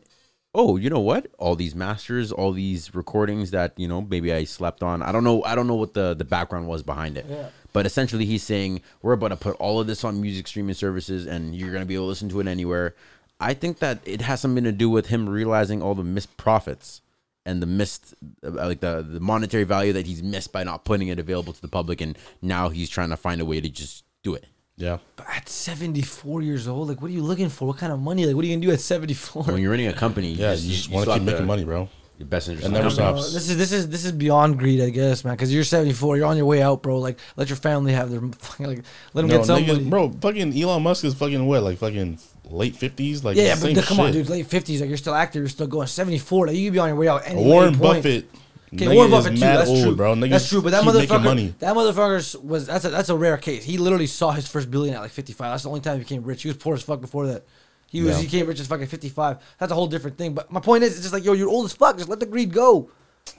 "Oh, 0.54 0.76
you 0.76 0.90
know 0.90 1.00
what? 1.00 1.26
All 1.38 1.56
these 1.56 1.74
masters, 1.74 2.30
all 2.32 2.52
these 2.52 2.94
recordings 2.94 3.50
that 3.50 3.72
you 3.76 3.88
know 3.88 4.02
maybe 4.02 4.32
I 4.32 4.44
slept 4.44 4.82
on. 4.82 5.02
I 5.02 5.12
don't 5.12 5.24
know. 5.24 5.42
I 5.44 5.54
don't 5.54 5.66
know 5.66 5.74
what 5.74 5.94
the 5.94 6.14
the 6.14 6.24
background 6.24 6.68
was 6.68 6.82
behind 6.82 7.16
it. 7.16 7.26
Yeah. 7.28 7.48
But 7.72 7.86
essentially, 7.86 8.24
he's 8.24 8.42
saying 8.42 8.82
we're 9.02 9.14
about 9.14 9.28
to 9.28 9.36
put 9.36 9.56
all 9.56 9.80
of 9.80 9.86
this 9.86 10.04
on 10.04 10.20
music 10.20 10.46
streaming 10.46 10.74
services, 10.74 11.26
and 11.26 11.54
you're 11.54 11.72
gonna 11.72 11.84
be 11.86 11.94
able 11.94 12.04
to 12.04 12.08
listen 12.08 12.28
to 12.30 12.40
it 12.40 12.46
anywhere. 12.46 12.94
I 13.40 13.54
think 13.54 13.80
that 13.80 13.98
it 14.04 14.22
has 14.22 14.40
something 14.40 14.64
to 14.64 14.72
do 14.72 14.88
with 14.88 15.06
him 15.06 15.28
realizing 15.28 15.82
all 15.82 15.94
the 15.94 16.04
missed 16.04 16.36
profits 16.36 17.00
and 17.44 17.60
the 17.60 17.66
missed 17.66 18.14
uh, 18.44 18.50
like 18.50 18.80
the 18.80 19.02
the 19.02 19.20
monetary 19.20 19.64
value 19.64 19.92
that 19.92 20.06
he's 20.06 20.22
missed 20.22 20.52
by 20.52 20.64
not 20.64 20.84
putting 20.84 21.08
it 21.08 21.18
available 21.18 21.52
to 21.52 21.60
the 21.60 21.68
public, 21.68 22.00
and 22.00 22.16
now 22.40 22.68
he's 22.68 22.88
trying 22.88 23.10
to 23.10 23.16
find 23.16 23.40
a 23.40 23.44
way 23.44 23.60
to 23.60 23.68
just 23.68 24.04
do 24.22 24.34
it. 24.34 24.46
Yeah. 24.76 24.98
But 25.16 25.26
at 25.30 25.48
74 25.48 26.42
years 26.42 26.66
old, 26.66 26.88
like, 26.88 27.00
what 27.00 27.10
are 27.10 27.14
you 27.14 27.22
looking 27.22 27.48
for? 27.48 27.68
What 27.68 27.78
kind 27.78 27.92
of 27.92 28.00
money? 28.00 28.26
Like, 28.26 28.34
what 28.34 28.44
are 28.44 28.48
you 28.48 28.54
gonna 28.56 28.66
do 28.66 28.72
at 28.72 28.80
74? 28.80 29.44
When 29.44 29.58
you're 29.62 29.70
running 29.70 29.86
a 29.86 29.92
company, 29.92 30.32
Yeah, 30.32 30.52
you 30.54 30.72
just 30.74 30.90
want 30.90 31.06
to 31.06 31.14
keep 31.14 31.22
making 31.22 31.46
money, 31.46 31.64
bro. 31.64 31.88
Your 32.18 32.26
best 32.28 32.48
interest. 32.48 32.68
It 32.68 32.70
never 32.72 32.90
the 32.90 32.96
company. 32.96 33.22
Stops. 33.22 33.34
this 33.34 33.50
is 33.50 33.56
this 33.56 33.72
is 33.72 33.88
this 33.88 34.04
is 34.04 34.12
beyond 34.12 34.58
greed, 34.58 34.80
I 34.80 34.90
guess, 34.90 35.24
man. 35.24 35.34
Because 35.34 35.52
you're 35.52 35.64
74, 35.64 36.16
you're 36.16 36.26
on 36.26 36.36
your 36.36 36.46
way 36.46 36.62
out, 36.62 36.80
bro. 36.82 36.98
Like, 37.00 37.18
let 37.36 37.48
your 37.48 37.56
family 37.56 37.92
have 37.92 38.08
their 38.10 38.20
fucking 38.38 38.66
like, 38.66 38.82
let 39.14 39.22
them 39.22 39.30
No, 39.30 39.36
get 39.38 39.46
some 39.46 39.64
niggas- 39.64 39.90
bro, 39.90 40.10
fucking 40.20 40.60
Elon 40.60 40.82
Musk 40.82 41.04
is 41.04 41.14
fucking 41.14 41.44
what, 41.46 41.62
like 41.64 41.78
fucking 41.78 42.18
late 42.50 42.74
50s? 42.74 43.24
Like, 43.24 43.36
yeah, 43.36 43.42
yeah, 43.44 43.54
the 43.56 43.60
but 43.60 43.66
same 43.66 43.74
dude, 43.74 43.84
come 43.84 44.00
on, 44.00 44.12
dude. 44.12 44.28
Late 44.28 44.48
50s, 44.48 44.78
like 44.80 44.88
you're 44.88 44.96
still 44.98 45.14
active, 45.14 45.40
you're 45.42 45.48
still 45.48 45.66
going. 45.66 45.86
74, 45.88 46.48
like 46.48 46.56
you 46.56 46.66
could 46.68 46.72
be 46.74 46.78
on 46.78 46.88
your 46.88 46.96
way 46.96 47.08
out. 47.08 47.22
Any 47.24 47.42
Warren 47.44 47.74
any 47.74 47.78
point. 47.78 48.26
Okay, 48.74 48.94
Warren 48.94 49.10
Buffett 49.10 49.34
too. 49.34 49.40
That's 49.40 49.68
old, 49.70 49.82
true, 49.82 49.94
bro. 49.96 50.14
Niggas 50.14 50.30
That's 50.30 50.48
true. 50.48 50.62
But 50.62 50.70
that 50.72 50.84
motherfucker, 50.84 51.22
money. 51.24 51.54
that 51.60 51.74
motherfucker 51.74 52.42
was 52.42 52.66
that's 52.66 52.84
a 52.84 52.88
that's 52.90 53.08
a 53.08 53.16
rare 53.16 53.36
case. 53.36 53.64
He 53.64 53.78
literally 53.78 54.06
saw 54.06 54.30
his 54.32 54.48
first 54.48 54.70
billion 54.70 54.94
at 54.94 55.00
like 55.00 55.10
55. 55.10 55.52
That's 55.52 55.62
the 55.62 55.68
only 55.68 55.80
time 55.80 55.96
he 55.96 56.00
became 56.04 56.22
rich. 56.24 56.42
He 56.42 56.48
was 56.48 56.56
poor 56.56 56.74
as 56.74 56.82
fuck 56.82 57.00
before 57.00 57.26
that. 57.28 57.44
He 57.88 58.00
was 58.02 58.10
Yeah. 58.12 58.16
he 58.18 58.24
became 58.26 58.46
rich 58.46 58.60
as 58.60 58.66
fucking 58.66 58.86
55. 58.86 59.38
That's 59.58 59.70
a 59.70 59.74
whole 59.74 59.86
different 59.86 60.18
thing. 60.18 60.34
But 60.34 60.50
my 60.50 60.60
point 60.60 60.84
is, 60.84 60.92
it's 60.94 61.02
just 61.02 61.12
like 61.14 61.24
yo, 61.24 61.32
you're 61.32 61.48
old 61.48 61.66
as 61.66 61.72
fuck. 61.72 61.96
Just 61.96 62.08
let 62.08 62.20
the 62.20 62.26
greed 62.26 62.52
go. 62.52 62.90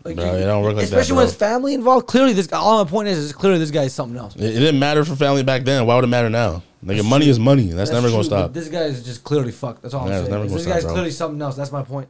Like, 0.03 0.15
Bro, 0.15 0.25
it 0.35 0.45
don't 0.45 0.63
work 0.63 0.75
like 0.75 0.87
that, 0.87 0.97
especially 0.97 1.15
when 1.17 1.25
bro. 1.25 1.29
it's 1.29 1.35
family 1.35 1.73
involved. 1.75 2.07
Clearly, 2.07 2.33
this 2.33 2.47
guy, 2.47 2.57
all 2.57 2.83
my 2.83 2.89
point 2.89 3.07
is, 3.07 3.19
is 3.19 3.33
clearly 3.33 3.59
this 3.59 3.69
guy 3.69 3.83
is 3.83 3.93
something 3.93 4.17
else. 4.17 4.35
It, 4.35 4.43
it 4.43 4.59
didn't 4.59 4.79
matter 4.79 5.05
for 5.05 5.15
family 5.15 5.43
back 5.43 5.63
then. 5.63 5.85
Why 5.85 5.93
would 5.95 6.03
it 6.03 6.07
matter 6.07 6.29
now? 6.29 6.63
Like, 6.81 6.97
That's 6.97 7.07
money 7.07 7.25
true. 7.25 7.31
is 7.31 7.39
money. 7.39 7.67
That's, 7.67 7.91
never 7.91 8.07
true, 8.07 8.11
going 8.11 8.21
to 8.23 8.25
stop. 8.27 8.53
This 8.53 8.67
guy 8.67 8.81
is 8.85 9.03
just 9.05 9.23
clearly 9.23 9.51
fucked. 9.51 9.83
That's 9.83 9.93
all 9.93 10.07
Yeah, 10.09 10.19
I'm 10.21 10.25
saying. 10.25 10.47
This 10.47 10.63
stop, 10.63 10.73
guy's 10.73 10.83
bro. 10.85 10.93
clearly 10.93 11.11
something 11.11 11.39
else. 11.41 11.55
That's 11.55 11.71
my 11.71 11.83
point. 11.83 12.07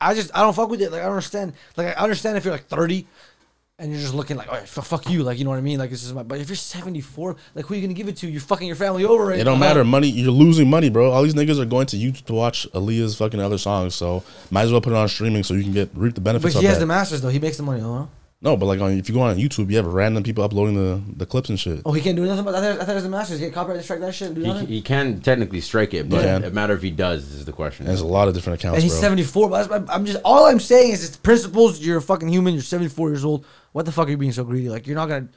I 0.00 0.14
just 0.14 0.30
I 0.34 0.40
don't 0.42 0.54
fuck 0.54 0.68
with 0.70 0.80
it. 0.82 0.90
Like 0.92 1.00
I 1.00 1.04
don't 1.04 1.12
understand. 1.12 1.52
Like 1.76 1.88
I 1.88 2.02
understand 2.02 2.36
if 2.36 2.44
you're 2.44 2.54
like 2.54 2.66
30 2.66 3.06
and 3.80 3.92
you're 3.92 4.00
just 4.00 4.14
looking 4.14 4.36
like, 4.36 4.48
oh, 4.50 4.56
f- 4.56 4.68
fuck 4.68 5.08
you. 5.08 5.22
Like 5.22 5.38
you 5.38 5.44
know 5.44 5.50
what 5.50 5.58
I 5.58 5.62
mean? 5.62 5.78
Like 5.78 5.90
this 5.90 6.02
is 6.04 6.12
my. 6.12 6.22
But 6.22 6.40
if 6.40 6.48
you're 6.48 6.56
74, 6.56 7.36
like 7.54 7.66
who 7.66 7.74
are 7.74 7.76
you 7.76 7.82
gonna 7.82 7.94
give 7.94 8.08
it 8.08 8.16
to? 8.18 8.28
You're 8.28 8.40
fucking 8.40 8.66
your 8.66 8.76
family 8.76 9.04
over 9.04 9.26
right 9.26 9.38
It 9.38 9.44
don't 9.44 9.60
matter. 9.60 9.84
Money, 9.84 10.08
you're 10.08 10.32
losing 10.32 10.68
money, 10.68 10.90
bro. 10.90 11.10
All 11.10 11.22
these 11.22 11.34
niggas 11.34 11.60
are 11.60 11.64
going 11.64 11.86
to 11.86 11.96
YouTube 11.96 12.26
to 12.26 12.34
watch 12.34 12.66
Aaliyah's 12.72 13.16
fucking 13.16 13.40
other 13.40 13.58
songs. 13.58 13.94
So 13.94 14.22
might 14.50 14.62
as 14.62 14.72
well 14.72 14.80
put 14.80 14.92
it 14.92 14.96
on 14.96 15.08
streaming 15.08 15.42
so 15.42 15.54
you 15.54 15.62
can 15.62 15.72
get 15.72 15.90
reap 15.94 16.14
the 16.14 16.20
benefits. 16.20 16.54
But 16.54 16.60
he 16.60 16.66
has 16.66 16.76
that. 16.76 16.80
the 16.80 16.86
masters 16.86 17.20
though. 17.20 17.28
He 17.28 17.38
makes 17.38 17.56
the 17.56 17.62
money, 17.62 17.80
huh? 17.80 18.06
No, 18.40 18.56
but 18.56 18.66
like 18.66 18.80
on 18.80 18.92
if 18.92 19.08
you 19.08 19.14
go 19.16 19.22
on 19.22 19.36
YouTube, 19.36 19.68
you 19.68 19.76
have 19.78 19.86
random 19.86 20.22
people 20.22 20.44
uploading 20.44 20.76
the, 20.76 21.02
the 21.16 21.26
clips 21.26 21.48
and 21.48 21.58
shit. 21.58 21.82
Oh, 21.84 21.92
he 21.92 22.00
can't 22.00 22.14
do 22.14 22.24
nothing 22.24 22.40
about 22.46 22.52
that. 22.52 22.62
I 22.62 22.72
thought, 22.74 22.82
I 22.82 22.84
thought 22.84 22.92
it 22.92 22.94
was 22.94 23.02
the 23.02 23.08
masters. 23.10 23.40
Get 23.40 23.52
copyright 23.52 23.82
strike 23.82 23.98
that 24.00 24.14
shit. 24.14 24.28
and 24.28 24.36
Do 24.36 24.42
He, 24.42 24.46
nothing. 24.46 24.66
he 24.68 24.80
can 24.80 25.20
technically 25.20 25.60
strike 25.60 25.92
it, 25.92 26.08
but 26.08 26.22
can. 26.22 26.44
it 26.44 26.54
matter 26.54 26.72
if 26.74 26.82
he 26.82 26.92
does 26.92 27.24
is 27.32 27.44
the 27.44 27.52
question. 27.52 27.86
There's 27.86 28.00
a 28.00 28.06
lot 28.06 28.28
of 28.28 28.34
different 28.34 28.60
accounts, 28.60 28.76
and 28.76 28.82
he's 28.84 28.92
bro. 28.92 29.00
74. 29.00 29.50
But 29.50 29.68
that's, 29.68 29.90
I'm 29.90 30.06
just 30.06 30.20
all 30.24 30.46
I'm 30.46 30.60
saying 30.60 30.92
is 30.92 31.04
it's 31.04 31.16
principles. 31.16 31.80
You're 31.80 31.98
a 31.98 32.02
fucking 32.02 32.28
human. 32.28 32.54
You're 32.54 32.62
74 32.62 33.10
years 33.10 33.24
old. 33.24 33.44
What 33.72 33.86
the 33.86 33.92
fuck 33.92 34.06
are 34.06 34.10
you 34.12 34.16
being 34.16 34.30
so 34.32 34.44
greedy? 34.44 34.68
Like 34.68 34.86
you're 34.86 34.94
not 34.96 35.08
gonna 35.08 35.28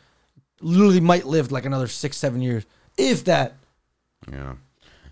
literally 0.62 1.00
might 1.00 1.26
live 1.26 1.52
like 1.52 1.66
another 1.66 1.88
six, 1.88 2.18
seven 2.18 2.40
years, 2.40 2.66
if 3.00 3.24
that. 3.26 3.58
Yeah. 4.32 4.54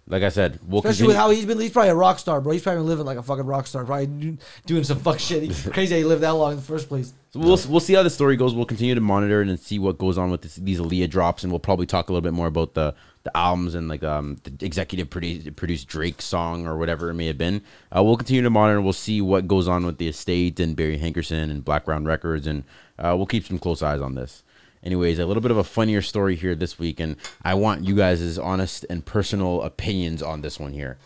Like 0.09 0.23
I 0.23 0.29
said, 0.29 0.59
we'll 0.67 0.79
Especially 0.79 0.91
continue. 0.91 1.07
with 1.09 1.17
how 1.17 1.29
he's 1.29 1.45
been. 1.45 1.59
He's 1.59 1.71
probably 1.71 1.91
a 1.91 1.95
rock 1.95 2.17
star, 2.17 2.41
bro. 2.41 2.51
He's 2.51 2.63
probably 2.63 2.81
living 2.81 3.05
like 3.05 3.19
a 3.19 3.23
fucking 3.23 3.45
rock 3.45 3.67
star. 3.67 3.85
Probably 3.85 4.37
doing 4.65 4.83
some 4.83 4.97
fuck 4.99 5.19
shit. 5.19 5.43
He's 5.43 5.67
crazy. 5.71 5.93
How 5.93 5.99
he 5.99 6.03
lived 6.03 6.23
that 6.23 6.31
long 6.31 6.53
in 6.53 6.57
the 6.57 6.63
first 6.63 6.87
place. 6.89 7.13
So 7.31 7.39
we'll 7.39 7.59
we'll 7.69 7.79
see 7.79 7.93
how 7.93 8.01
the 8.01 8.09
story 8.09 8.35
goes. 8.35 8.55
We'll 8.55 8.65
continue 8.65 8.95
to 8.95 9.01
monitor 9.01 9.41
and 9.41 9.59
see 9.59 9.77
what 9.77 9.99
goes 9.99 10.17
on 10.17 10.31
with 10.31 10.41
this, 10.41 10.55
these 10.55 10.79
Aaliyah 10.79 11.11
drops, 11.11 11.43
and 11.43 11.51
we'll 11.51 11.59
probably 11.59 11.85
talk 11.85 12.09
a 12.09 12.11
little 12.11 12.23
bit 12.23 12.33
more 12.33 12.47
about 12.47 12.73
the 12.73 12.95
the 13.21 13.37
albums 13.37 13.75
and 13.75 13.87
like 13.87 14.01
um 14.01 14.37
the 14.43 14.65
executive 14.65 15.11
produced 15.11 15.55
produced 15.55 15.87
Drake 15.87 16.23
song 16.23 16.65
or 16.65 16.75
whatever 16.77 17.11
it 17.11 17.13
may 17.13 17.27
have 17.27 17.37
been. 17.37 17.61
Uh, 17.95 18.01
we'll 18.03 18.17
continue 18.17 18.41
to 18.41 18.49
monitor. 18.49 18.81
We'll 18.81 18.93
see 18.93 19.21
what 19.21 19.47
goes 19.47 19.67
on 19.67 19.85
with 19.85 19.99
the 19.99 20.07
estate 20.07 20.59
and 20.59 20.75
Barry 20.75 20.97
Hankerson 20.97 21.51
and 21.51 21.63
Blackground 21.63 22.07
Records, 22.07 22.47
and 22.47 22.63
uh, 22.97 23.13
we'll 23.15 23.27
keep 23.27 23.45
some 23.45 23.59
close 23.59 23.83
eyes 23.83 24.01
on 24.01 24.15
this. 24.15 24.43
Anyways, 24.83 25.19
a 25.19 25.25
little 25.25 25.41
bit 25.41 25.51
of 25.51 25.57
a 25.57 25.63
funnier 25.63 26.01
story 26.01 26.35
here 26.35 26.55
this 26.55 26.79
week, 26.79 26.99
and 26.99 27.17
I 27.43 27.53
want 27.55 27.83
you 27.85 27.95
guys' 27.95 28.37
honest 28.37 28.85
and 28.89 29.05
personal 29.05 29.61
opinions 29.61 30.21
on 30.23 30.41
this 30.41 30.59
one 30.59 30.71
here. 30.73 30.97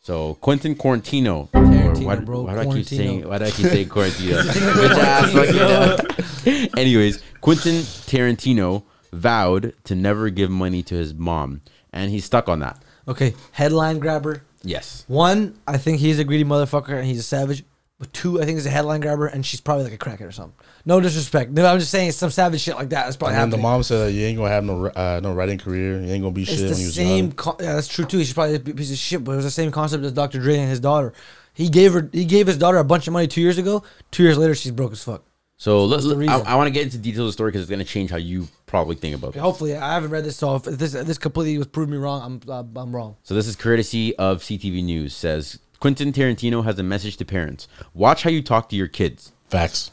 So 0.00 0.34
Quentin 0.34 0.74
Quarantino, 0.74 1.48
Tarantino, 1.50 2.04
why, 2.04 2.16
bro, 2.16 2.42
why 2.42 2.54
do 2.62 2.70
I 2.70 2.74
keep 2.74 2.86
saying 2.86 3.26
why 3.26 3.38
do 3.38 3.46
I 3.46 3.50
keep 3.50 3.66
saying 3.66 3.88
Quarantino? 3.88 4.42
Bitch 4.42 4.98
ass 4.98 6.42
fucking- 6.42 6.78
Anyways, 6.78 7.22
Quentin 7.40 7.76
Tarantino 7.76 8.82
vowed 9.12 9.72
to 9.84 9.94
never 9.94 10.28
give 10.28 10.50
money 10.50 10.82
to 10.82 10.94
his 10.94 11.14
mom, 11.14 11.62
and 11.92 12.10
he's 12.10 12.26
stuck 12.26 12.48
on 12.50 12.58
that. 12.60 12.82
Okay, 13.08 13.34
headline 13.52 13.98
grabber. 13.98 14.42
Yes. 14.62 15.04
One, 15.08 15.58
I 15.66 15.78
think 15.78 16.00
he's 16.00 16.18
a 16.18 16.24
greedy 16.24 16.44
motherfucker 16.44 16.96
and 16.98 17.06
he's 17.06 17.18
a 17.20 17.22
savage. 17.22 17.64
But 17.98 18.12
two, 18.12 18.42
I 18.42 18.44
think 18.44 18.58
is 18.58 18.66
a 18.66 18.70
headline 18.70 19.00
grabber 19.00 19.26
and 19.26 19.46
she's 19.46 19.60
probably 19.60 19.84
like 19.84 19.92
a 19.92 19.98
crackhead 19.98 20.26
or 20.26 20.32
something. 20.32 20.54
No 20.84 20.98
disrespect. 21.00 21.52
No, 21.52 21.64
I'm 21.64 21.78
just 21.78 21.92
saying 21.92 22.10
some 22.12 22.30
savage 22.30 22.60
shit 22.60 22.74
like 22.74 22.88
that. 22.90 23.04
That's 23.04 23.16
probably 23.16 23.36
And 23.36 23.52
then 23.52 23.58
the 23.58 23.62
mom 23.62 23.84
said 23.84 24.06
that 24.08 24.12
you 24.12 24.24
ain't 24.26 24.36
gonna 24.36 24.50
have 24.50 24.64
no 24.64 24.86
uh, 24.86 25.20
no 25.22 25.32
writing 25.32 25.58
career. 25.58 26.00
You 26.00 26.10
ain't 26.12 26.22
gonna 26.22 26.32
be 26.34 26.42
It's 26.42 26.50
shit 26.50 26.60
the 26.60 26.70
when 26.70 26.80
you 26.80 26.86
was 26.86 26.94
same. 26.96 27.24
young. 27.26 27.32
Con- 27.32 27.56
yeah, 27.60 27.74
that's 27.74 27.86
true 27.88 28.04
too. 28.04 28.18
He's 28.18 28.32
probably 28.32 28.56
a 28.56 28.60
piece 28.60 28.90
of 28.90 28.98
shit, 28.98 29.22
but 29.22 29.32
it 29.32 29.36
was 29.36 29.44
the 29.44 29.50
same 29.52 29.70
concept 29.70 30.02
as 30.04 30.12
Dr. 30.12 30.40
Dre 30.40 30.58
and 30.58 30.68
his 30.68 30.80
daughter. 30.80 31.12
He 31.52 31.68
gave 31.68 31.92
her, 31.92 32.08
he 32.12 32.24
gave 32.24 32.48
his 32.48 32.58
daughter 32.58 32.78
a 32.78 32.84
bunch 32.84 33.06
of 33.06 33.12
money 33.12 33.28
two 33.28 33.40
years 33.40 33.58
ago. 33.58 33.84
Two 34.10 34.24
years 34.24 34.36
later, 34.38 34.56
she's 34.56 34.72
broke 34.72 34.90
as 34.90 35.04
fuck. 35.04 35.22
So 35.56 35.84
let's. 35.84 36.02
the 36.04 36.16
I. 36.28 36.38
I 36.40 36.54
want 36.56 36.66
to 36.66 36.72
get 36.72 36.82
into 36.82 36.98
details 36.98 37.20
of 37.20 37.26
the 37.26 37.32
story 37.32 37.52
because 37.52 37.62
it's 37.62 37.70
going 37.70 37.78
to 37.78 37.84
change 37.84 38.10
how 38.10 38.16
you 38.16 38.48
probably 38.66 38.96
think 38.96 39.14
about 39.14 39.28
Okay, 39.28 39.38
it. 39.38 39.42
hopefully, 39.42 39.76
I 39.76 39.94
haven't 39.94 40.10
read 40.10 40.24
this, 40.24 40.36
so 40.36 40.56
if 40.56 40.64
this 40.64 40.92
this 40.92 41.16
completely 41.16 41.56
was 41.58 41.68
proving 41.68 41.92
me 41.92 41.98
wrong, 41.98 42.40
I'm 42.44 42.50
uh, 42.52 42.64
I'm 42.80 42.94
wrong. 42.94 43.16
So 43.22 43.34
this 43.34 43.46
is 43.46 43.54
courtesy 43.54 44.16
of 44.16 44.40
CTV 44.42 44.82
News. 44.82 45.14
Says 45.14 45.60
Quentin 45.84 46.14
Tarantino 46.14 46.64
has 46.64 46.78
a 46.78 46.82
message 46.82 47.18
to 47.18 47.26
parents: 47.26 47.68
Watch 47.92 48.22
how 48.22 48.30
you 48.30 48.40
talk 48.40 48.70
to 48.70 48.74
your 48.74 48.88
kids. 48.88 49.32
Facts. 49.50 49.90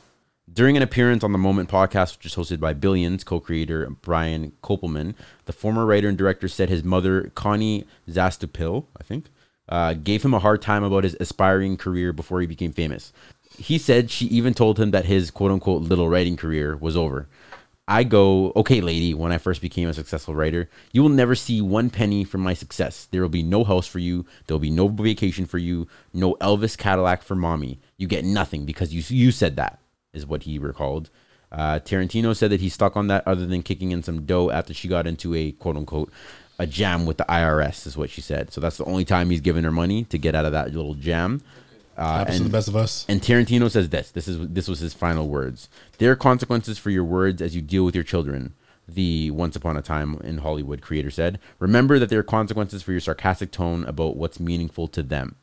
During 0.49 0.77
an 0.77 0.83
appearance 0.83 1.21
on 1.21 1.33
the 1.33 1.37
Moment 1.37 1.69
podcast, 1.69 2.15
which 2.15 2.27
is 2.27 2.35
hosted 2.35 2.61
by 2.61 2.71
Billions 2.71 3.25
co-creator 3.25 3.89
Brian 4.01 4.53
Koppelman, 4.63 5.15
the 5.47 5.51
former 5.51 5.85
writer 5.85 6.07
and 6.07 6.17
director 6.17 6.47
said 6.47 6.69
his 6.69 6.85
mother 6.85 7.29
Connie 7.35 7.83
Zastoupil, 8.07 8.85
I 9.01 9.03
think, 9.03 9.25
uh, 9.67 9.95
gave 9.95 10.23
him 10.23 10.33
a 10.33 10.39
hard 10.39 10.61
time 10.61 10.85
about 10.85 11.03
his 11.03 11.17
aspiring 11.19 11.75
career 11.75 12.13
before 12.13 12.39
he 12.39 12.47
became 12.47 12.71
famous. 12.71 13.11
He 13.57 13.77
said 13.77 14.09
she 14.09 14.27
even 14.27 14.53
told 14.53 14.79
him 14.79 14.91
that 14.91 15.03
his 15.03 15.29
quote 15.29 15.51
unquote 15.51 15.81
little 15.81 16.07
writing 16.07 16.37
career 16.37 16.77
was 16.77 16.95
over. 16.95 17.27
I 17.87 18.03
go, 18.03 18.53
okay, 18.55 18.79
lady, 18.79 19.13
when 19.13 19.31
I 19.31 19.37
first 19.37 19.61
became 19.61 19.89
a 19.89 19.93
successful 19.93 20.35
writer, 20.35 20.69
you 20.93 21.01
will 21.01 21.09
never 21.09 21.35
see 21.35 21.61
one 21.61 21.89
penny 21.89 22.23
from 22.23 22.41
my 22.41 22.53
success. 22.53 23.07
There 23.11 23.21
will 23.21 23.29
be 23.29 23.43
no 23.43 23.63
house 23.63 23.87
for 23.87 23.99
you. 23.99 24.25
There 24.47 24.55
will 24.55 24.61
be 24.61 24.69
no 24.69 24.87
vacation 24.87 25.45
for 25.45 25.57
you. 25.57 25.87
No 26.13 26.35
Elvis 26.35 26.77
Cadillac 26.77 27.23
for 27.23 27.35
mommy. 27.35 27.79
You 27.97 28.07
get 28.07 28.23
nothing 28.23 28.65
because 28.65 28.93
you, 28.93 29.03
you 29.15 29.31
said 29.31 29.55
that, 29.57 29.79
is 30.13 30.25
what 30.25 30.43
he 30.43 30.57
recalled. 30.57 31.09
Uh, 31.51 31.79
Tarantino 31.79 32.35
said 32.35 32.51
that 32.51 32.61
he 32.61 32.69
stuck 32.69 32.95
on 32.95 33.07
that 33.07 33.27
other 33.27 33.45
than 33.45 33.61
kicking 33.61 33.91
in 33.91 34.03
some 34.03 34.25
dough 34.25 34.51
after 34.51 34.73
she 34.73 34.87
got 34.87 35.05
into 35.05 35.35
a 35.35 35.51
quote 35.51 35.75
unquote 35.75 36.11
a 36.59 36.67
jam 36.67 37.07
with 37.07 37.17
the 37.17 37.25
IRS, 37.27 37.87
is 37.87 37.97
what 37.97 38.11
she 38.11 38.21
said. 38.21 38.53
So 38.53 38.61
that's 38.61 38.77
the 38.77 38.85
only 38.85 39.03
time 39.03 39.31
he's 39.31 39.41
given 39.41 39.63
her 39.63 39.71
money 39.71 40.03
to 40.05 40.17
get 40.19 40.35
out 40.35 40.45
of 40.45 40.51
that 40.51 40.73
little 40.73 40.93
jam. 40.93 41.41
Uh, 41.97 42.25
to 42.25 42.43
the 42.43 42.49
best 42.49 42.67
of 42.67 42.75
us. 42.75 43.05
And 43.07 43.21
Tarantino 43.21 43.69
says 43.69 43.89
this. 43.89 44.11
This 44.11 44.27
is 44.27 44.47
this 44.49 44.67
was 44.67 44.79
his 44.79 44.93
final 44.93 45.27
words. 45.27 45.69
There 45.97 46.11
are 46.11 46.15
consequences 46.15 46.77
for 46.77 46.89
your 46.89 47.03
words 47.03 47.41
as 47.41 47.55
you 47.55 47.61
deal 47.61 47.83
with 47.85 47.95
your 47.95 48.03
children. 48.03 48.53
The 48.87 49.31
Once 49.31 49.55
Upon 49.55 49.77
a 49.77 49.81
Time 49.81 50.19
in 50.23 50.39
Hollywood 50.39 50.81
creator 50.81 51.11
said. 51.11 51.39
Remember 51.59 51.99
that 51.99 52.09
there 52.09 52.19
are 52.19 52.23
consequences 52.23 52.81
for 52.81 52.91
your 52.91 52.99
sarcastic 52.99 53.51
tone 53.51 53.85
about 53.85 54.17
what's 54.17 54.39
meaningful 54.39 54.87
to 54.89 55.03
them. 55.03 55.35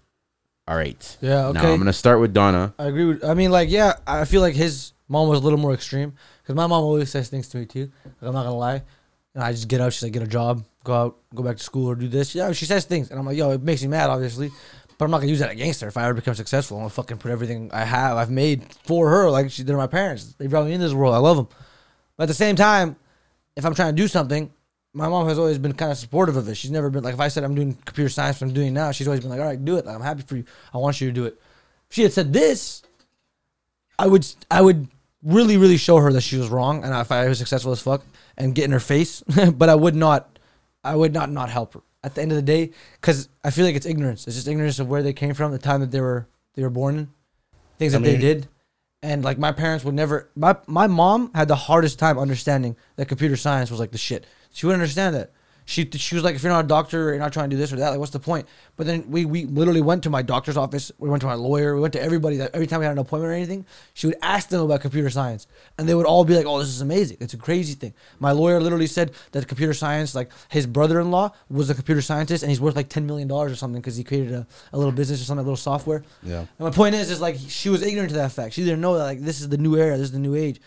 All 0.67 0.77
right. 0.77 1.17
Yeah, 1.23 1.47
Okay. 1.47 1.63
Now. 1.63 1.73
I'm 1.73 1.79
gonna 1.79 1.93
start 1.93 2.21
with 2.21 2.35
Dana. 2.35 2.75
I 2.79 2.87
agree 2.87 3.05
with. 3.07 3.25
I 3.25 3.35
mean, 3.35 3.51
like, 3.51 3.71
yeah, 3.71 3.95
I 4.07 4.25
feel 4.27 4.43
like 4.43 4.55
his 4.55 4.93
mom 5.09 5.29
was 5.29 5.39
a 5.39 5.43
little 5.43 5.59
more 5.59 5.73
extreme 5.73 6.13
because 6.43 6.55
my 6.55 6.67
mom 6.67 6.83
always 6.83 7.11
says 7.11 7.29
things 7.29 7.49
to 7.51 7.59
me 7.59 7.67
too. 7.67 7.91
Like, 8.05 8.29
I'm 8.29 8.35
not 8.35 8.45
gonna 8.45 8.57
lie, 8.57 8.83
and 9.35 9.43
I 9.43 9.53
just 9.53 9.69
get 9.69 9.81
up. 9.81 9.93
She's 9.93 10.03
like, 10.03 10.13
get 10.13 10.23
a 10.23 10.27
job, 10.27 10.65
go 10.85 10.93
out, 10.93 11.17
go 11.35 11.43
back 11.43 11.57
to 11.57 11.63
school, 11.63 11.87
or 11.87 11.95
do 11.95 12.09
this. 12.09 12.35
Yeah, 12.35 12.53
she 12.53 12.67
says 12.67 12.85
things, 12.85 13.11
and 13.11 13.19
I'm 13.19 13.25
like, 13.25 13.39
yo, 13.39 13.53
it 13.53 13.63
makes 13.63 13.81
me 13.81 13.89
mad, 13.89 14.11
obviously, 14.11 14.51
but 14.99 15.05
I'm 15.05 15.11
not 15.11 15.19
gonna 15.19 15.31
use 15.31 15.39
that 15.39 15.51
against 15.51 15.81
her. 15.81 15.89
If 15.89 15.97
I 15.97 16.05
ever 16.05 16.15
become 16.15 16.35
successful, 16.35 16.77
I'm 16.77 16.83
gonna 16.83 16.91
fucking 16.91 17.19
put 17.19 17.31
everything 17.31 17.71
I 17.73 17.85
have, 17.85 18.17
I've 18.17 18.31
made 18.31 18.65
for 18.85 19.09
her, 19.09 19.31
like 19.31 19.51
she 19.51 19.63
did 19.63 19.75
my 19.77 19.87
parents. 19.87 20.35
They 20.35 20.49
brought 20.49 20.67
me 20.67 20.73
in 20.73 20.81
this 20.81 20.93
world. 20.93 21.15
I 21.15 21.19
love 21.19 21.37
them, 21.37 21.49
but 22.17 22.25
at 22.25 22.29
the 22.29 22.35
same 22.35 22.57
time, 22.57 22.97
if 23.57 23.65
I'm 23.65 23.75
trying 23.75 23.95
to 23.95 24.03
do 24.03 24.09
something. 24.09 24.53
My 24.95 25.07
mom 25.07 25.29
has 25.29 25.39
always 25.39 25.59
been 25.59 25.75
kind 25.75 25.93
of 25.93 25.99
supportive 25.99 26.37
of 26.37 26.49
it. 26.49 26.57
She's 26.57 26.71
never 26.71 26.89
been 26.89 27.05
like, 27.05 27.13
if 27.13 27.21
I 27.21 27.29
said 27.29 27.45
I'm 27.45 27.55
doing 27.55 27.75
computer 27.85 28.09
science, 28.09 28.41
I'm 28.41 28.53
doing 28.53 28.73
now, 28.73 28.91
she's 28.91 29.07
always 29.07 29.21
been 29.21 29.29
like, 29.29 29.39
all 29.39 29.47
right, 29.47 29.63
do 29.63 29.77
it. 29.77 29.87
I'm 29.87 30.01
happy 30.01 30.23
for 30.23 30.37
you. 30.37 30.45
I 30.73 30.79
want 30.79 31.01
you 31.01 31.09
to 31.09 31.13
do 31.13 31.27
it. 31.27 31.39
If 31.91 31.95
she 31.95 32.03
had 32.03 32.13
said 32.13 32.33
this, 32.33 32.83
I 33.99 34.07
would 34.07 34.27
I 34.51 34.63
would 34.63 34.89
really 35.23 35.57
really 35.57 35.77
show 35.77 35.99
her 35.99 36.13
that 36.13 36.23
she 36.23 36.37
was 36.37 36.49
wrong, 36.49 36.85
and 36.85 36.95
if 36.95 37.13
I 37.13 37.29
was 37.29 37.39
successful 37.39 37.73
as 37.73 37.83
fuck 37.83 38.05
and 38.37 38.55
get 38.55 38.65
in 38.65 38.71
her 38.71 38.81
face, 38.81 39.23
but 39.55 39.69
I 39.69 39.75
would 39.75 39.95
not, 39.95 40.39
I 40.85 40.97
would 40.97 41.13
not 41.13 41.31
not 41.31 41.51
help 41.51 41.75
her 41.75 41.81
at 42.03 42.15
the 42.15 42.23
end 42.23 42.33
of 42.33 42.37
the 42.37 42.43
day 42.43 42.71
because 43.01 43.29
I 43.45 43.51
feel 43.51 43.65
like 43.65 43.75
it's 43.75 43.87
ignorance. 43.87 44.27
It's 44.27 44.37
just 44.37 44.49
ignorance 44.49 44.79
of 44.79 44.89
where 44.89 45.03
they 45.03 45.13
came 45.13 45.35
from, 45.35 45.53
the 45.53 45.59
time 45.59 45.81
that 45.81 45.91
they 45.91 46.01
were 46.01 46.29
they 46.55 46.63
were 46.63 46.71
born 46.71 46.99
in, 46.99 47.09
things 47.79 47.95
I 47.95 47.99
that 47.99 48.05
they 48.05 48.17
did, 48.17 48.49
and 49.03 49.25
like 49.25 49.39
my 49.39 49.53
parents 49.53 49.85
would 49.85 49.95
never. 49.95 50.31
My 50.35 50.57
my 50.67 50.87
mom 50.87 51.31
had 51.35 51.49
the 51.49 51.57
hardest 51.57 51.99
time 51.99 52.19
understanding 52.19 52.77
that 52.97 53.07
computer 53.07 53.37
science 53.37 53.71
was 53.71 53.81
like 53.81 53.93
the 53.93 53.99
shit. 53.99 54.27
She 54.51 54.67
wouldn't 54.67 54.83
understand 54.83 55.15
that. 55.15 55.33
She, 55.69 55.87
she 55.91 56.14
was 56.14 56.25
like, 56.25 56.35
if 56.35 56.43
you're 56.43 56.51
not 56.51 56.64
a 56.64 56.66
doctor, 56.69 57.11
you're 57.11 57.19
not 57.19 57.35
trying 57.35 57.51
to 57.51 57.55
do 57.55 57.61
this 57.61 57.75
or 57.75 57.77
that. 57.77 57.91
Like, 57.91 57.99
what's 57.99 58.11
the 58.11 58.19
point? 58.19 58.49
But 58.77 58.87
then 58.87 59.05
we, 59.11 59.27
we 59.27 59.45
literally 59.45 59.83
went 59.83 60.03
to 60.05 60.11
my 60.11 60.23
doctor's 60.23 60.57
office. 60.57 60.91
We 60.97 61.11
went 61.11 61.21
to 61.21 61.27
my 61.27 61.35
lawyer. 61.35 61.75
We 61.75 61.83
went 61.83 61.93
to 61.93 62.01
everybody. 62.01 62.39
That 62.39 62.55
every 62.55 62.66
time 62.66 62.81
we 62.81 62.87
had 62.87 62.93
an 62.93 62.99
appointment 62.99 63.31
or 63.31 63.35
anything, 63.35 63.66
she 63.93 64.07
would 64.07 64.16
ask 64.23 64.49
them 64.49 64.62
about 64.62 64.81
computer 64.81 65.11
science, 65.11 65.47
and 65.77 65.87
they 65.87 65.95
would 65.95 66.07
all 66.07 66.25
be 66.25 66.35
like, 66.35 66.47
"Oh, 66.47 66.59
this 66.59 66.69
is 66.69 66.81
amazing. 66.81 67.19
It's 67.21 67.35
a 67.35 67.37
crazy 67.37 67.75
thing." 67.75 67.93
My 68.19 68.33
lawyer 68.33 68.59
literally 68.61 68.87
said 68.87 69.12
that 69.33 69.47
computer 69.47 69.75
science, 69.75 70.14
like 70.14 70.31
his 70.49 70.66
brother-in-law 70.66 71.33
was 71.51 71.69
a 71.69 71.75
computer 71.75 72.01
scientist, 72.01 72.43
and 72.43 72.49
he's 72.51 72.62
worth 72.62 72.75
like 72.75 72.89
ten 72.89 73.07
million 73.07 73.29
dollars 73.29 73.53
or 73.53 73.57
something 73.57 73.83
because 73.83 73.97
he 73.99 74.05
created 74.05 74.33
a, 74.33 74.47
a 74.73 74.79
little 74.79 74.91
business 74.91 75.21
or 75.21 75.25
something, 75.25 75.43
a 75.43 75.45
little 75.45 75.57
software. 75.57 76.03
Yeah. 76.23 76.39
And 76.39 76.49
my 76.61 76.71
point 76.71 76.95
is, 76.95 77.11
is 77.11 77.21
like 77.21 77.37
she 77.47 77.69
was 77.69 77.83
ignorant 77.83 78.09
to 78.09 78.16
that 78.16 78.33
fact. 78.33 78.55
She 78.55 78.64
didn't 78.64 78.81
know 78.81 78.97
that 78.97 79.05
like 79.05 79.21
this 79.21 79.43
is 79.43 79.51
the 79.51 79.59
new 79.59 79.77
era, 79.77 79.99
this 79.99 80.07
is 80.07 80.12
the 80.12 80.19
new 80.19 80.35
age, 80.35 80.62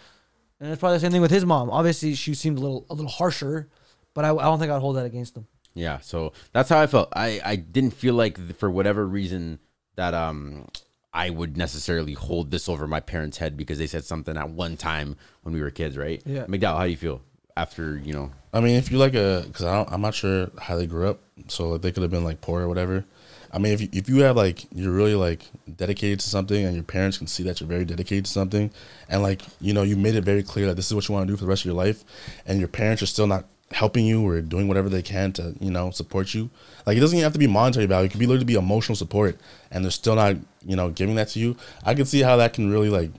and 0.60 0.72
it's 0.72 0.80
probably 0.80 0.97
the 0.97 1.02
same 1.02 1.12
thing 1.12 1.22
with 1.22 1.32
his 1.32 1.43
mom. 1.43 1.72
Obviously, 1.72 2.14
she 2.14 2.36
seemed 2.36 2.60
a 2.60 2.62
little 2.62 2.86
a 2.88 2.93
little 2.93 3.10
harsher, 3.10 3.68
but 4.14 4.26
I, 4.26 4.30
I 4.36 4.43
don't 4.43 4.59
think 4.59 4.72
I'd 4.72 4.82
hold 4.82 4.95
that 4.97 5.05
against 5.05 5.34
them. 5.36 5.47
Yeah, 5.74 5.99
so 5.99 6.34
that's 6.51 6.70
how 6.70 6.80
I 6.80 6.88
felt. 6.88 7.09
I, 7.14 7.39
I 7.43 7.55
didn't 7.55 7.91
feel 7.91 8.14
like 8.14 8.36
th- 8.36 8.55
for 8.57 8.70
whatever 8.70 9.05
reason 9.07 9.59
that 9.95 10.14
um 10.14 10.68
I 11.14 11.30
would 11.30 11.57
necessarily 11.57 12.14
hold 12.14 12.51
this 12.51 12.70
over 12.70 12.88
my 12.88 12.99
parents' 13.01 13.38
head 13.38 13.57
because 13.57 13.78
they 13.78 13.88
said 13.88 14.05
something 14.05 14.38
at 14.38 14.49
one 14.49 14.78
time 14.78 15.18
when 15.43 15.53
we 15.53 15.62
were 15.62 15.70
kids, 15.70 15.97
right? 15.97 16.22
Yeah. 16.26 16.45
McDowell, 16.45 16.78
how 16.78 16.84
do 16.86 16.89
you 16.89 16.97
feel 16.97 17.22
after 17.57 17.97
you 17.97 18.14
know? 18.14 18.32
I 18.53 18.59
mean, 18.59 18.76
if 18.76 18.91
you 18.91 18.97
like 18.97 19.14
a, 19.14 19.43
because 19.47 19.66
I'm 19.66 20.01
not 20.01 20.14
sure 20.14 20.49
how 20.59 20.78
they 20.78 20.88
grew 20.88 21.09
up, 21.09 21.20
so 21.47 21.70
like 21.70 21.82
they 21.82 21.91
could 21.91 22.03
have 22.03 22.12
been 22.12 22.24
like 22.24 22.41
poor 22.41 22.62
or 22.62 22.68
whatever. 22.68 23.05
I 23.53 23.57
mean, 23.57 23.74
if 23.74 23.82
you, 23.82 23.89
if 23.91 24.07
you 24.07 24.22
have 24.24 24.38
like 24.38 24.66
you're 24.74 24.93
really 24.93 25.16
like 25.16 25.43
dedicated 25.76 26.22
to 26.22 26.30
something, 26.30 26.66
and 26.66 26.76
your 26.76 26.84
parents 26.84 27.18
can 27.18 27.28
see 27.28 27.43
that 27.43 27.59
you're 27.59 27.68
very 27.68 27.84
dedicated 27.84 28.26
to 28.26 28.32
something, 28.32 28.72
and 29.09 29.22
like 29.22 29.41
you 29.59 29.74
know 29.74 29.84
you 29.84 29.97
made 29.97 30.16
it 30.16 30.24
very 30.24 30.43
clear 30.43 30.68
that 30.68 30.76
this 30.76 30.88
is 30.88 30.95
what 30.95 31.07
you 31.07 31.14
want 31.14 31.28
to 31.28 31.34
do 31.34 31.38
for 31.38 31.43
the 31.43 31.49
rest 31.49 31.64
of 31.64 31.66
your 31.66 31.76
life, 31.76 32.05
and 32.45 32.59
your 32.59 32.70
parents 32.70 33.01
are 33.03 33.07
still 33.07 33.28
not 33.28 33.45
helping 33.72 34.05
you 34.05 34.26
or 34.28 34.41
doing 34.41 34.67
whatever 34.67 34.89
they 34.89 35.01
can 35.01 35.32
to 35.34 35.55
you 35.59 35.72
know 35.72 35.91
support 35.91 36.34
you. 36.34 36.49
Like 36.86 36.97
it 36.97 36.99
doesn't 36.99 37.17
even 37.17 37.24
have 37.24 37.34
to 37.34 37.39
be 37.39 37.47
monetary 37.47 37.86
value; 37.86 38.05
it 38.07 38.09
could 38.11 38.19
be 38.19 38.26
literally 38.28 38.45
be 38.45 38.55
emotional 38.55 38.95
support, 38.95 39.38
and 39.72 39.84
they're 39.84 39.91
still 39.91 40.15
not 40.15 40.36
you 40.65 40.76
know 40.76 40.89
giving 40.89 41.15
that 41.15 41.30
to 41.30 41.39
you. 41.39 41.55
I 41.84 41.93
can 41.93 42.05
see 42.05 42.22
how 42.22 42.38
that 42.38 42.53
can 42.53 42.69
really 42.72 42.89
like 42.89 43.11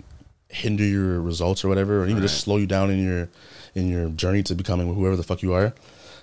hinder 0.48 0.84
your 0.84 1.20
results 1.20 1.64
or 1.64 1.68
whatever, 1.68 2.02
or 2.02 2.06
even 2.06 2.22
just 2.22 2.40
slow 2.40 2.56
you 2.58 2.66
down 2.66 2.90
in 2.90 3.04
your 3.04 3.28
in 3.74 3.88
your 3.88 4.08
journey 4.10 4.42
to 4.44 4.54
becoming 4.54 4.94
whoever 4.94 5.16
the 5.16 5.22
fuck 5.22 5.42
you 5.42 5.54
are. 5.54 5.72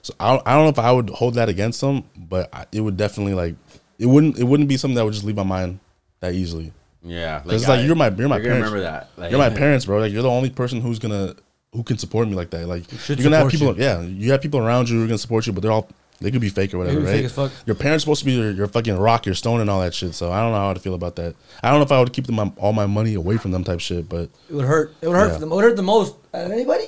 So 0.01 0.13
I 0.19 0.31
don't, 0.33 0.47
I 0.47 0.53
don't 0.53 0.63
know 0.65 0.69
if 0.69 0.79
I 0.79 0.91
would 0.91 1.09
hold 1.09 1.33
that 1.33 1.49
against 1.49 1.81
them, 1.81 2.03
but 2.15 2.47
I, 2.53 2.65
it 2.71 2.81
would 2.81 2.95
definitely 2.97 3.33
like 3.33 3.55
it 3.97 4.05
wouldn't 4.05 4.37
it 4.37 4.43
wouldn't 4.43 4.69
be 4.69 4.77
something 4.77 4.95
that 4.95 5.03
would 5.05 5.13
just 5.13 5.25
leave 5.25 5.35
my 5.35 5.43
mind 5.43 5.79
that 6.19 6.33
easily. 6.33 6.71
Yeah, 7.01 7.39
Because 7.39 7.67
like, 7.67 7.79
I- 7.79 7.83
you're 7.83 7.95
my 7.95 8.09
you're 8.09 8.27
my 8.29 8.35
you're 8.37 8.45
parents. 8.45 8.65
remember 8.71 8.81
that. 8.81 9.09
Like- 9.17 9.31
you're 9.31 9.39
my 9.39 9.49
parents, 9.63 9.85
bro. 9.85 9.99
Like 9.99 10.11
you're 10.11 10.21
the 10.21 10.29
only 10.29 10.49
person 10.49 10.81
who's 10.81 10.99
gonna 10.99 11.35
who 11.73 11.83
can 11.83 11.97
support 11.97 12.27
me 12.27 12.35
like 12.35 12.49
that. 12.51 12.67
Like 12.67 12.85
you're 13.07 13.17
gonna 13.17 13.37
have 13.37 13.49
people. 13.49 13.77
Yeah, 13.79 14.01
you 14.01 14.31
have 14.31 14.41
people 14.41 14.59
around 14.59 14.89
you 14.89 14.97
who 14.97 15.03
are 15.03 15.07
gonna 15.07 15.17
support 15.17 15.45
you, 15.47 15.53
but 15.53 15.61
they're 15.61 15.71
all 15.71 15.89
they 16.21 16.31
could 16.31 16.41
be 16.41 16.49
fake 16.49 16.73
or 16.73 16.79
whatever, 16.79 16.99
right? 16.99 17.07
fake 17.11 17.25
as 17.25 17.31
fuck. 17.33 17.51
Your 17.65 17.75
parents 17.75 18.03
supposed 18.03 18.19
to 18.19 18.25
be 18.25 18.33
your, 18.33 18.51
your 18.51 18.67
fucking 18.67 18.97
rock, 18.97 19.25
your 19.25 19.35
stone, 19.35 19.61
and 19.61 19.69
all 19.69 19.79
that 19.81 19.93
shit. 19.93 20.13
So 20.13 20.31
I 20.31 20.41
don't 20.41 20.51
know 20.51 20.57
how 20.57 20.73
to 20.73 20.79
feel 20.79 20.95
about 20.95 21.15
that. 21.15 21.35
I 21.63 21.69
don't 21.69 21.79
know 21.79 21.85
if 21.85 21.91
I 21.91 21.99
would 21.99 22.11
keep 22.11 22.27
them 22.27 22.39
all 22.57 22.73
my 22.73 22.87
money 22.87 23.13
away 23.13 23.37
from 23.37 23.51
them 23.51 23.63
type 23.63 23.79
shit, 23.79 24.09
but 24.09 24.29
It 24.49 24.53
would 24.53 24.65
hurt. 24.65 24.93
It 25.01 25.07
would 25.07 25.15
hurt 25.15 25.33
Yeah. 25.33 25.37
them. 25.37 25.51
It 25.51 25.55
would 25.55 25.63
hurt 25.63 25.75
the 25.77 25.83
most. 25.83 26.15
Out 26.33 26.45
of 26.45 26.51
anybody? 26.51 26.85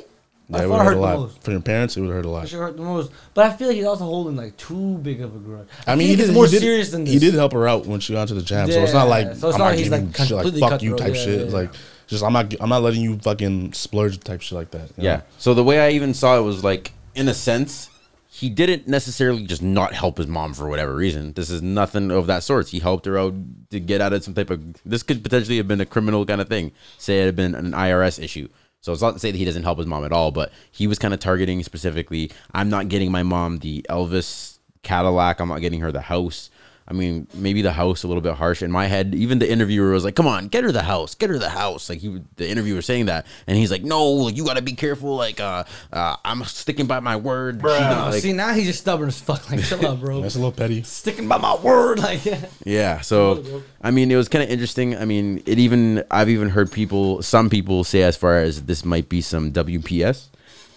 yeah, 0.50 0.64
it 0.64 0.70
would 0.70 0.82
hurt 0.82 0.98
a 0.98 1.00
lot 1.00 1.18
most. 1.18 1.44
for 1.44 1.52
your 1.52 1.62
parents. 1.62 1.96
It 1.96 2.02
would 2.02 2.10
hurt 2.12 2.26
a 2.26 2.30
lot. 2.30 2.44
It 2.44 2.50
should 2.50 2.60
hurt 2.60 2.76
the 2.76 2.84
most. 2.84 3.12
But 3.34 3.46
I 3.46 3.54
feel 3.56 3.68
like 3.68 3.78
he's 3.78 3.86
also 3.86 4.04
holding 4.04 4.36
like 4.36 4.58
too 4.58 4.98
big 4.98 5.22
of 5.22 5.34
a 5.34 5.40
grudge. 5.40 5.68
I 5.88 5.96
mean, 5.96 6.08
feel 6.10 6.18
he 6.18 6.26
did, 6.26 6.34
more 6.34 6.46
he 6.46 6.52
did, 6.52 6.62
serious 6.62 6.92
than 6.92 7.06
this. 7.06 7.14
He 7.14 7.20
did 7.20 7.34
help 7.36 7.54
her 7.54 7.68
out 7.70 7.86
when 7.86 8.02
she 8.02 8.12
got 8.12 8.24
into 8.24 8.34
the 8.34 8.42
jam, 8.42 8.70
so 8.70 8.84
it's 8.84 8.92
not 8.92 9.08
like 9.08 9.28
so 9.36 9.48
it's 9.48 9.56
I'm 9.56 9.60
not 9.60 9.60
not 9.60 9.76
he's, 9.76 9.88
giving 9.90 10.08
like, 10.08 10.20
you 10.20 10.26
shit 10.26 10.36
like 10.60 10.72
fuck 10.72 10.82
you 10.82 10.98
type 10.98 11.16
Yeah, 11.16 11.22
shit. 11.22 11.38
yeah, 11.38 11.44
It's 11.46 11.54
yeah. 11.54 11.58
like 11.60 11.70
just 12.12 12.24
I'm 12.24 12.34
not 12.34 12.54
I'm 12.62 12.70
not 12.70 12.84
letting 12.84 13.02
you 13.02 13.18
fucking 13.18 13.74
splurge 13.74 14.20
type 14.20 14.42
shit 14.42 14.54
like 14.58 14.72
that. 14.72 14.90
you 14.98 15.04
Yeah. 15.06 15.16
know? 15.18 15.22
So 15.40 15.54
the 15.54 15.64
way 15.64 15.80
I 15.80 15.90
even 15.92 16.14
saw 16.14 16.38
it 16.38 16.42
was 16.42 16.64
like, 16.64 16.92
in 17.16 17.28
a 17.28 17.34
sense, 17.34 17.90
he 18.30 18.50
didn't 18.50 18.88
necessarily 18.88 19.46
just 19.46 19.62
not 19.62 19.94
help 19.94 20.18
his 20.18 20.28
mom 20.28 20.54
for 20.54 20.70
whatever 20.70 20.96
reason. 20.96 21.34
This 21.34 21.50
is 21.50 21.62
nothing 21.62 22.12
of 22.12 22.28
that 22.28 22.44
sort. 22.44 22.70
He 22.70 22.80
helped 22.80 23.06
her 23.06 23.18
out 23.18 23.34
to 23.72 23.80
get 23.80 24.00
out 24.02 24.14
of 24.14 24.24
some 24.24 24.34
type 24.34 24.50
of. 24.50 24.62
This 24.86 25.04
could 25.04 25.24
potentially 25.24 25.58
have 25.58 25.68
been 25.68 25.82
a 25.82 25.86
criminal 25.86 26.26
kind 26.26 26.40
of 26.42 26.48
thing. 26.48 26.72
Say 26.98 27.22
it 27.22 27.26
had 27.26 27.36
been 27.36 27.56
an 27.56 27.72
IRS 27.72 28.22
issue. 28.24 28.48
So 28.82 28.92
it's 28.94 29.02
not 29.02 29.14
to 29.14 29.20
say 29.20 29.32
that 29.32 29.38
he 29.38 29.46
doesn't 29.46 29.64
help 29.64 29.78
his 29.78 29.88
mom 29.88 30.06
at 30.06 30.12
all, 30.12 30.32
but 30.32 30.52
he 30.72 30.88
was 30.88 30.98
kind 31.00 31.14
of 31.14 31.20
targeting 31.20 31.62
specifically. 31.64 32.32
I'm 32.54 32.70
not 32.70 32.88
getting 32.90 33.12
my 33.12 33.22
mom 33.24 33.58
the 33.60 33.86
Elvis 33.90 34.58
Cadillac. 34.84 35.40
I'm 35.40 35.50
not 35.50 35.62
getting 35.62 35.82
her 35.82 35.92
the 35.92 36.02
house. 36.02 36.50
I 36.92 36.94
mean, 36.94 37.26
maybe 37.34 37.62
the 37.62 37.72
house 37.72 38.04
a 38.04 38.08
little 38.10 38.22
bit 38.22 38.34
harsh 38.34 38.62
in 38.62 38.70
my 38.70 38.86
head. 38.86 39.16
Even 39.16 39.40
the 39.40 39.50
interviewer 39.50 39.92
was 39.92 40.04
like, 40.04 40.14
"Come 40.14 40.28
on, 40.28 40.50
get 40.50 40.66
her 40.66 40.74
the 40.74 40.82
house, 40.82 41.16
get 41.16 41.30
her 41.30 41.40
the 41.40 41.50
house." 41.50 41.90
Like 41.90 42.00
he, 42.00 42.22
the 42.36 42.50
interviewer 42.50 42.76
was 42.76 42.86
saying 42.86 43.06
that, 43.06 43.26
and 43.48 43.58
he's 43.58 43.72
like, 43.72 43.82
"No, 43.82 44.06
like, 44.12 44.36
you 44.36 44.44
got 44.44 44.58
to 44.58 44.62
be 44.62 44.74
careful. 44.74 45.16
Like, 45.16 45.40
uh, 45.40 45.64
uh, 45.94 46.18
I'm 46.26 46.44
sticking 46.44 46.88
by 46.88 47.00
my 47.00 47.16
word." 47.16 47.62
She 47.62 47.68
didn't, 47.70 47.98
like- 47.98 48.22
see 48.22 48.34
now 48.34 48.54
he's 48.54 48.68
just 48.68 48.82
stubborn 48.82 49.08
as 49.08 49.22
fuck. 49.22 49.50
Like 49.50 49.64
chill 49.64 49.88
out, 49.88 50.02
bro. 50.02 50.20
That's 50.22 50.36
a 50.36 50.40
little 50.40 50.52
petty. 50.52 50.84
Sticking 50.84 51.30
by 51.30 51.38
my 51.38 51.56
word, 51.56 52.00
like 52.00 52.26
yeah. 52.26 52.46
Yeah. 52.66 53.00
So, 53.00 53.64
I 53.82 53.92
mean, 53.92 54.12
it 54.12 54.18
was 54.18 54.28
kind 54.28 54.44
of 54.44 54.50
interesting. 54.50 54.98
I 54.98 55.06
mean, 55.06 55.42
it 55.46 55.60
even 55.60 56.04
I've 56.12 56.28
even 56.28 56.50
heard 56.50 56.74
people, 56.74 57.22
some 57.22 57.50
people 57.50 57.86
say 57.86 58.04
as 58.04 58.18
far 58.18 58.40
as 58.40 58.64
this 58.64 58.84
might 58.84 59.08
be 59.08 59.22
some 59.22 59.54
WPS. 59.54 60.28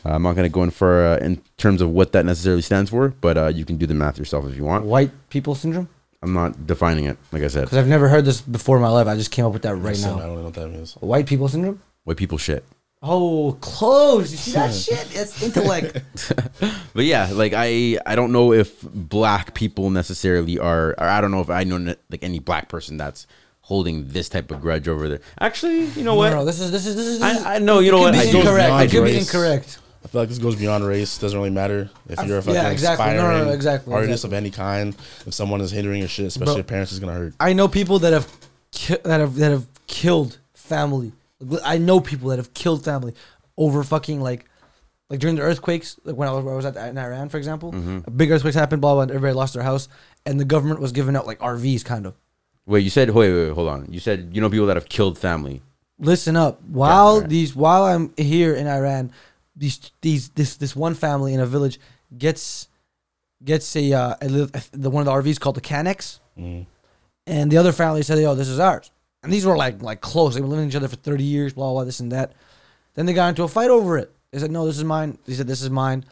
Uh, 0.07 0.11
I'm 0.11 0.23
not 0.23 0.35
going 0.35 0.45
to 0.45 0.53
go 0.53 0.63
in 0.63 0.71
for 0.71 1.07
uh, 1.07 1.17
in 1.19 1.41
terms 1.57 1.81
of 1.81 1.91
what 1.91 2.13
that 2.13 2.25
necessarily 2.25 2.63
stands 2.63 2.91
for, 2.91 3.09
but 3.21 3.37
uh, 3.39 3.47
you 3.47 3.65
can 3.65 3.79
do 3.79 3.87
the 3.87 3.95
math 3.95 4.19
yourself 4.19 4.47
if 4.47 4.57
you 4.57 4.63
want. 4.65 4.85
White 4.85 5.11
people 5.31 5.55
syndrome. 5.55 5.89
I'm 6.25 6.33
not 6.33 6.67
defining 6.67 7.05
it, 7.05 7.19
like 7.33 7.43
I 7.43 7.49
said. 7.49 7.65
Because 7.67 7.77
I've 7.79 7.87
never 7.87 8.09
heard 8.09 8.25
this 8.25 8.41
before 8.41 8.77
in 8.77 8.83
my 8.83 8.89
life. 8.89 9.07
I 9.07 9.15
just 9.15 9.31
came 9.31 9.45
up 9.45 9.53
with 9.53 9.63
that 9.63 9.75
right 9.75 9.83
Listen, 9.93 10.11
I 10.13 10.17
now. 10.17 10.27
don't 10.27 10.37
know 10.39 10.45
what 10.45 10.55
that 10.55 10.69
means. 10.69 10.95
White 10.95 11.27
people 11.27 11.49
syndrome. 11.49 11.81
White 12.05 12.17
people 12.17 12.39
shit. 12.39 12.65
Oh, 13.03 13.59
close. 13.61 14.31
You 14.33 14.39
see 14.39 14.53
that 14.53 14.73
shit? 14.87 15.07
It's 15.15 15.43
intellect. 15.43 16.03
But 16.95 17.05
yeah, 17.05 17.29
like 17.33 17.53
I 17.55 17.99
I 18.07 18.15
don't 18.15 18.31
know 18.33 18.53
if 18.53 18.81
black 18.81 19.53
people 19.55 19.91
necessarily 19.91 20.59
are, 20.61 20.91
or 20.93 21.03
I 21.03 21.21
don't 21.21 21.33
know 21.33 21.41
if 21.41 21.51
I 21.51 21.65
know 21.65 21.77
ne- 21.79 21.97
like 22.09 22.23
any 22.23 22.39
black 22.39 22.69
person 22.69 22.97
that's 22.97 23.27
holding 23.63 24.09
this 24.09 24.29
type 24.29 24.51
of 24.53 24.61
grudge 24.61 24.87
over 24.89 25.09
there. 25.09 25.21
Actually, 25.41 25.87
you 25.87 26.05
know 26.05 26.15
what? 26.15 26.31
no, 26.31 26.45
this 26.45 26.61
is 26.61 26.71
this 26.71 26.87
is 26.87 26.95
this 26.97 27.07
is. 27.07 27.19
This 27.19 27.37
is 27.41 27.45
I, 27.45 27.57
I 27.57 27.59
know. 27.59 27.81
You 27.81 27.91
know 27.91 27.99
it 28.07 28.13
what? 28.13 28.15
could 28.15 28.21
I 28.23 28.25
be 28.27 28.31
do- 28.33 28.39
incorrect. 28.39 28.71
I 28.73 28.83
It 28.85 28.91
do- 28.91 28.99
could 29.01 29.05
be 29.07 29.13
race. 29.13 29.27
incorrect. 29.35 29.79
I 30.05 30.09
feel 30.09 30.21
like 30.21 30.29
this 30.29 30.39
goes 30.39 30.55
beyond 30.57 30.87
race. 30.87 31.17
It 31.17 31.21
doesn't 31.23 31.39
really 31.39 31.51
matter 31.51 31.89
if 32.09 32.19
you're 32.27 32.39
a 32.39 32.43
yeah, 32.45 32.63
fucking 32.63 32.73
exactly. 32.73 33.07
No, 33.07 33.13
no, 33.13 33.21
aspiring 33.23 33.47
no, 33.47 33.53
exactly, 33.53 33.95
artist 33.95 34.11
exactly. 34.25 34.37
of 34.37 34.43
any 34.43 34.51
kind. 34.51 34.97
If 35.27 35.33
someone 35.35 35.61
is 35.61 35.71
hindering 35.71 36.01
your 36.01 36.09
shit, 36.09 36.27
especially 36.27 36.47
Bro. 36.47 36.55
your 36.57 36.65
parents, 36.65 36.93
is 36.93 36.99
gonna 37.01 37.13
hurt. 37.15 37.35
I 37.41 37.55
know 37.55 37.69
people 37.69 37.99
that 38.01 38.13
have 38.13 38.31
ki- 38.71 38.99
that 39.05 39.21
have 39.21 39.35
that 39.37 39.51
have 39.51 39.67
killed 39.87 40.39
family. 40.53 41.13
I 41.65 41.79
know 41.79 42.01
people 42.01 42.29
that 42.31 42.39
have 42.39 42.53
killed 42.55 42.85
family 42.85 43.15
over 43.57 43.83
fucking 43.83 44.21
like 44.21 44.45
like 45.09 45.21
during 45.21 45.37
the 45.37 45.43
earthquakes. 45.43 45.99
Like 46.05 46.17
when 46.17 46.29
I 46.29 46.33
was, 46.33 46.45
where 46.45 46.53
I 46.53 46.57
was 46.57 46.67
at 46.67 46.77
in 46.77 46.99
Iran, 46.99 47.29
for 47.31 47.39
example, 47.39 47.73
Mhm. 47.73 48.07
a 48.07 48.11
big 48.11 48.31
earthquakes 48.31 48.55
happened. 48.57 48.83
Blah 48.83 48.95
blah. 48.95 49.03
And 49.03 49.11
everybody 49.11 49.35
lost 49.35 49.55
their 49.55 49.63
house, 49.63 49.89
and 50.27 50.39
the 50.39 50.45
government 50.45 50.81
was 50.81 50.93
giving 50.93 51.17
out 51.17 51.27
like 51.27 51.39
RVs, 51.41 51.83
kind 51.83 52.05
of. 52.07 52.15
Wait, 52.67 52.81
you 52.85 52.91
said 52.91 53.11
wait, 53.11 53.33
wait, 53.33 53.47
wait, 53.49 53.55
hold 53.55 53.69
on. 53.69 53.87
You 53.91 54.01
said 54.01 54.31
you 54.33 54.41
know 54.43 54.51
people 54.51 54.67
that 54.67 54.77
have 54.77 54.89
killed 54.89 55.19
family. 55.19 55.63
Listen 55.99 56.37
up. 56.37 56.61
While 56.69 57.21
these 57.23 57.55
while 57.57 57.85
I'm 57.85 58.13
here 58.17 58.55
in 58.55 58.67
Iran, 58.67 59.13
these 59.57 59.91
these 60.01 60.29
this 60.31 60.57
this 60.57 60.75
one 60.77 60.95
family 60.95 61.35
in 61.35 61.41
a 61.41 61.47
village 61.47 61.79
gets 62.17 62.69
gets 63.43 63.75
a, 63.77 63.93
uh, 63.93 64.15
a 64.21 64.29
the 64.73 64.91
one 64.91 65.01
of 65.01 65.07
the 65.07 65.13
RVs 65.13 65.39
called 65.41 65.57
the 65.57 65.61
Canex, 65.61 66.21
Mm. 66.39 66.67
and 67.27 67.51
the 67.53 67.57
other 67.59 67.73
family 67.73 68.03
said, 68.03 68.19
"Yo, 68.19 68.35
this 68.35 68.49
is 68.49 68.59
ours." 68.59 68.91
And 69.23 69.33
these 69.33 69.47
were 69.47 69.57
like 69.57 69.83
like 69.83 70.01
close. 70.01 70.35
They 70.35 70.41
were 70.41 70.49
living 70.49 70.67
with 70.67 70.75
each 70.75 70.77
other 70.77 70.89
for 70.89 70.97
thirty 70.97 71.25
years. 71.25 71.53
Blah 71.55 71.71
blah. 71.73 71.85
This 71.85 72.01
and 72.01 72.11
that. 72.13 72.33
Then 72.95 73.07
they 73.07 73.13
got 73.13 73.29
into 73.29 73.43
a 73.45 73.49
fight 73.49 73.71
over 73.71 73.97
it. 73.99 74.13
They 74.33 74.39
said, 74.39 74.51
"No, 74.51 74.67
this 74.67 74.77
is 74.79 74.85
mine." 74.85 75.19
They 75.27 75.35
said, 75.35 75.47
"This 75.47 75.63
is 75.63 75.71
mine." 75.71 76.05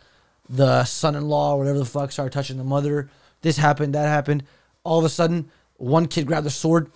The 0.49 0.85
son-in-law, 0.85 1.57
whatever 1.57 1.79
the 1.79 1.85
fuck, 1.85 2.13
started 2.13 2.33
touching 2.33 2.59
the 2.59 2.65
mother. 2.65 3.09
This 3.41 3.57
happened. 3.57 3.95
That 3.95 4.07
happened. 4.09 4.45
All 4.85 4.99
of 4.99 5.05
a 5.05 5.09
sudden, 5.09 5.49
one 5.77 6.07
kid 6.07 6.27
grabbed 6.27 6.47
a 6.47 6.51
sword, 6.51 6.91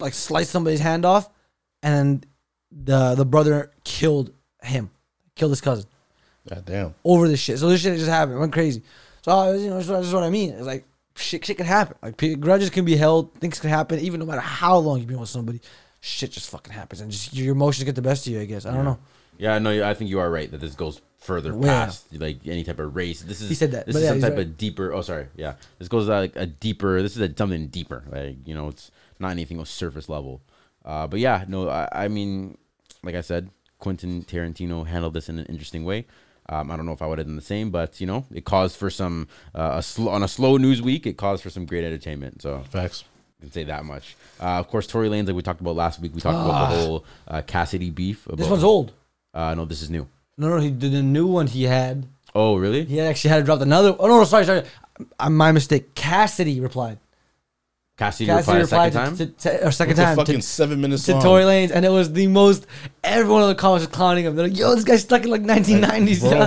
like 0.00 0.14
sliced 0.14 0.50
somebody's 0.50 0.80
hand 0.80 1.04
off, 1.04 1.28
and 1.82 2.24
the 2.70 3.14
the 3.14 3.24
brother 3.24 3.70
killed 3.84 4.32
him, 4.62 4.90
killed 5.38 5.52
his 5.52 5.60
cousin 5.60 5.86
God 6.48 6.64
damn. 6.64 6.94
over 7.04 7.28
this 7.28 7.40
shit. 7.40 7.58
So 7.58 7.68
this 7.68 7.80
shit 7.80 7.96
just 7.96 8.10
happened. 8.10 8.36
It 8.36 8.40
went 8.40 8.52
crazy. 8.52 8.82
So 9.22 9.32
uh, 9.32 9.52
you 9.52 9.68
know, 9.68 9.76
that's 9.76 9.88
what, 9.88 10.02
that's 10.02 10.12
what 10.12 10.22
I 10.22 10.30
mean. 10.30 10.50
It's 10.50 10.66
like 10.66 10.84
shit, 11.16 11.44
shit 11.44 11.56
can 11.56 11.66
happen. 11.66 11.96
Like 12.02 12.40
grudges 12.40 12.70
can 12.70 12.84
be 12.84 12.96
held. 12.96 13.34
Things 13.34 13.60
can 13.60 13.70
happen. 13.70 13.98
Even 14.00 14.20
no 14.20 14.26
matter 14.26 14.40
how 14.40 14.78
long 14.78 14.98
you've 14.98 15.08
been 15.08 15.20
with 15.20 15.28
somebody, 15.28 15.60
shit 16.00 16.32
just 16.32 16.50
fucking 16.50 16.72
happens, 16.72 17.00
and 17.00 17.10
just 17.10 17.34
your 17.34 17.52
emotions 17.52 17.84
get 17.84 17.94
the 17.94 18.02
best 18.02 18.26
of 18.26 18.32
you. 18.32 18.40
I 18.40 18.44
guess 18.44 18.66
I 18.66 18.74
don't 18.74 18.84
know. 18.84 18.98
Yeah, 19.38 19.58
no, 19.58 19.88
I 19.88 19.94
think 19.94 20.10
you 20.10 20.18
are 20.18 20.30
right 20.30 20.50
that 20.50 20.60
this 20.60 20.74
goes 20.74 21.00
further 21.18 21.52
yeah. 21.52 21.84
past 21.84 22.06
like 22.14 22.38
any 22.46 22.64
type 22.64 22.78
of 22.78 22.96
race. 22.96 23.20
This 23.22 23.40
is 23.40 23.48
He 23.48 23.54
said 23.54 23.72
that, 23.72 23.86
This 23.86 23.96
is 23.96 24.02
yeah, 24.02 24.08
some 24.08 24.20
type 24.20 24.32
right. 24.32 24.40
of 24.40 24.56
deeper. 24.56 24.92
Oh, 24.92 25.02
sorry. 25.02 25.26
Yeah, 25.36 25.54
this 25.78 25.88
goes 25.88 26.08
like 26.08 26.34
a 26.36 26.46
deeper. 26.46 27.02
This 27.02 27.16
is 27.16 27.22
a, 27.22 27.34
something 27.36 27.68
deeper. 27.68 28.04
Like 28.10 28.36
you 28.46 28.54
know, 28.54 28.68
it's 28.68 28.90
not 29.18 29.30
anything 29.30 29.58
on 29.58 29.66
surface 29.66 30.08
level. 30.08 30.40
Uh, 30.84 31.06
but 31.06 31.20
yeah, 31.20 31.44
no, 31.48 31.68
I, 31.68 31.88
I 31.92 32.08
mean, 32.08 32.56
like 33.02 33.14
I 33.14 33.20
said, 33.20 33.50
Quentin 33.78 34.22
Tarantino 34.24 34.86
handled 34.86 35.14
this 35.14 35.28
in 35.28 35.38
an 35.38 35.46
interesting 35.46 35.84
way. 35.84 36.06
Um, 36.50 36.70
I 36.70 36.76
don't 36.76 36.86
know 36.86 36.92
if 36.92 37.02
I 37.02 37.06
would 37.06 37.18
have 37.18 37.26
done 37.26 37.36
the 37.36 37.42
same, 37.42 37.70
but 37.70 38.00
you 38.00 38.06
know, 38.06 38.24
it 38.32 38.44
caused 38.44 38.76
for 38.76 38.88
some 38.90 39.28
uh, 39.54 39.74
a 39.76 39.82
sl- 39.82 40.08
on 40.08 40.22
a 40.22 40.28
slow 40.28 40.56
news 40.56 40.80
week. 40.80 41.06
It 41.06 41.16
caused 41.18 41.42
for 41.42 41.50
some 41.50 41.66
great 41.66 41.84
entertainment. 41.84 42.40
So 42.42 42.62
facts. 42.70 43.04
I 43.38 43.44
can 43.44 43.52
say 43.52 43.64
that 43.64 43.84
much. 43.84 44.16
Uh, 44.40 44.58
of 44.58 44.68
course, 44.68 44.86
Tory 44.86 45.08
Lanez, 45.08 45.26
like 45.26 45.36
we 45.36 45.42
talked 45.42 45.60
about 45.60 45.76
last 45.76 46.00
week, 46.00 46.12
we 46.14 46.20
talked 46.20 46.34
about 46.36 46.50
Ah. 46.54 46.70
the 46.70 46.76
whole 46.76 47.04
uh, 47.28 47.42
Cassidy 47.42 47.90
beef. 47.90 48.26
This 48.32 48.48
one's 48.48 48.64
old. 48.64 48.92
Uh, 49.34 49.54
no, 49.54 49.64
this 49.64 49.82
is 49.82 49.90
new. 49.90 50.08
No, 50.38 50.48
no, 50.48 50.58
he 50.58 50.70
did 50.70 50.94
a 50.94 51.02
new 51.02 51.26
one. 51.26 51.46
He 51.46 51.64
had. 51.64 52.06
Oh, 52.34 52.56
really? 52.56 52.84
He 52.84 53.00
actually 53.00 53.30
had 53.30 53.38
to 53.38 53.44
drop 53.44 53.60
another. 53.60 53.94
Oh 53.98 54.06
no, 54.08 54.18
no, 54.18 54.24
sorry, 54.24 54.44
sorry. 54.46 54.64
Uh, 55.20 55.30
my 55.30 55.52
mistake. 55.52 55.94
Cassidy 55.94 56.60
replied. 56.60 56.98
Cassidy, 57.98 58.30
replied 58.30 58.60
a 58.62 58.66
second 58.66 58.92
time. 58.92 59.16
to, 59.16 59.26
to, 59.26 59.32
to, 59.32 59.66
or 59.66 59.70
second 59.72 59.96
time 59.96 60.16
fucking 60.16 60.36
to, 60.36 60.42
seven 60.42 60.80
minute 60.80 60.98
to 60.98 61.02
song. 61.02 61.20
Tory 61.20 61.42
Lanez, 61.42 61.72
and 61.72 61.84
it 61.84 61.88
was 61.88 62.12
the 62.12 62.28
most. 62.28 62.64
Everyone 63.02 63.42
in 63.42 63.48
the 63.48 63.56
comments 63.56 63.84
was 63.86 63.94
clowning 63.94 64.24
him. 64.24 64.36
They're 64.36 64.46
like, 64.46 64.56
"Yo, 64.56 64.72
this 64.76 64.84
guy's 64.84 65.02
stuck 65.02 65.24
in 65.24 65.30
like 65.30 65.42
1990s." 65.42 66.20
Bro. 66.20 66.38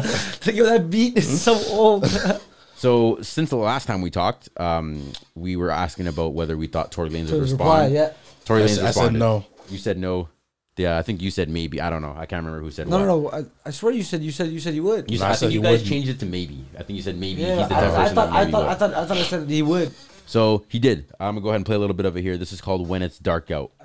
like, 0.47 0.55
yo, 0.55 0.65
that 0.65 0.89
beat 0.89 1.17
is 1.17 1.41
so 1.41 1.53
old. 1.69 2.05
So 2.81 3.19
since 3.21 3.51
the 3.51 3.57
last 3.57 3.85
time 3.85 4.01
we 4.01 4.09
talked, 4.09 4.49
um, 4.57 5.11
we 5.35 5.55
were 5.55 5.69
asking 5.69 6.07
about 6.07 6.33
whether 6.33 6.57
we 6.57 6.65
thought 6.65 6.91
Tory 6.91 7.11
Lanez 7.11 7.31
would 7.31 7.41
respond. 7.43 7.51
reply, 7.59 7.87
yeah. 7.89 8.13
Tory 8.43 8.63
I 8.63 8.65
Lanez 8.65 8.75
said- 8.75 8.85
I 8.85 8.91
said 8.91 9.13
no. 9.13 9.45
You 9.69 9.77
said 9.77 9.97
no. 9.99 10.29
Yeah, 10.77 10.97
I 10.97 11.03
think 11.03 11.21
you 11.21 11.29
said 11.29 11.47
maybe. 11.47 11.79
I 11.79 11.91
don't 11.91 12.01
know. 12.01 12.15
I 12.17 12.25
can't 12.25 12.43
remember 12.43 12.59
who 12.59 12.71
said 12.71 12.87
no, 12.87 12.97
what. 12.97 13.05
no, 13.05 13.21
no. 13.21 13.29
I, 13.29 13.67
I 13.67 13.71
swear 13.71 13.93
you 13.93 14.01
said 14.01 14.23
you 14.23 14.31
said 14.31 14.47
you 14.47 14.59
said 14.59 14.73
you 14.73 14.81
would. 14.81 15.11
You 15.11 15.19
said, 15.19 15.29
I 15.29 15.35
think 15.35 15.51
you 15.51 15.61
guys 15.61 15.83
changed 15.87 16.09
it 16.09 16.19
to 16.21 16.25
maybe. 16.25 16.65
I 16.75 16.81
think 16.81 16.97
you 16.97 17.03
said 17.03 17.19
maybe. 17.19 17.43
Yeah, 17.43 17.59
He's 17.59 17.67
the 17.69 17.75
I, 17.75 18.05
I 18.05 18.09
thought 18.09 18.15
that 18.15 18.33
I 18.33 18.49
thought. 18.49 18.67
I 18.67 18.73
thought 18.73 18.93
I 18.95 19.05
thought 19.05 19.17
I 19.17 19.23
said 19.23 19.47
he 19.47 19.61
would. 19.61 19.93
So 20.31 20.63
he 20.69 20.79
did. 20.79 21.11
I'm 21.19 21.35
gonna 21.35 21.41
go 21.41 21.49
ahead 21.49 21.57
and 21.57 21.65
play 21.65 21.75
a 21.75 21.79
little 21.79 21.93
bit 21.93 22.05
of 22.05 22.15
it 22.15 22.21
here. 22.21 22.37
This 22.37 22.53
is 22.53 22.61
called 22.61 22.87
"When 22.87 23.01
It's 23.01 23.19
Dark 23.19 23.51
Out." 23.51 23.71
I 23.81 23.83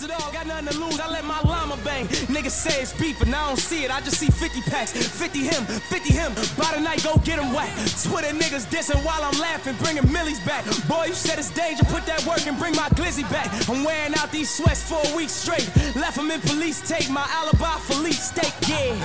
it 0.00 0.10
all, 0.10 0.32
got 0.32 0.46
nothing 0.46 0.68
to 0.68 0.78
lose. 0.78 0.98
I 1.00 1.10
let 1.10 1.24
my 1.24 1.40
llama 1.42 1.76
bang. 1.84 2.06
Niggas 2.32 2.52
say 2.52 2.80
it's 2.80 2.94
beef, 2.94 3.20
and 3.20 3.34
I 3.34 3.48
don't 3.48 3.58
see 3.58 3.84
it. 3.84 3.90
I 3.90 4.00
just 4.00 4.16
see 4.16 4.30
50 4.30 4.62
packs. 4.70 4.92
50 4.92 5.40
him, 5.40 5.64
50 5.66 6.12
him. 6.12 6.32
By 6.56 6.72
the 6.74 6.80
night, 6.80 7.02
go 7.04 7.16
get 7.24 7.38
him 7.38 7.52
whack. 7.52 7.68
Twitter 8.04 8.32
niggas 8.32 8.64
dissing 8.72 9.04
while 9.04 9.20
I'm 9.22 9.38
laughing, 9.38 9.74
bringing 9.82 10.10
millies 10.10 10.40
back. 10.46 10.64
Boy, 10.88 11.06
you 11.08 11.14
said 11.14 11.38
it's 11.38 11.50
danger. 11.50 11.84
Put 11.84 12.06
that 12.06 12.24
work 12.24 12.46
and 12.46 12.56
bring 12.58 12.74
my 12.74 12.88
glizzy 12.96 13.28
back. 13.28 13.48
I'm 13.68 13.84
wearing 13.84 14.14
out 14.14 14.30
these 14.30 14.48
sweats 14.48 14.82
for 14.82 15.00
a 15.12 15.16
week 15.16 15.28
straight. 15.28 15.68
Left 15.94 16.16
them 16.16 16.30
in 16.30 16.40
police 16.40 16.80
tape. 16.88 17.10
My 17.10 17.26
alibi 17.28 17.76
for 17.84 17.96
leaf 18.00 18.14
steak. 18.14 18.54
Yeah, 18.66 18.96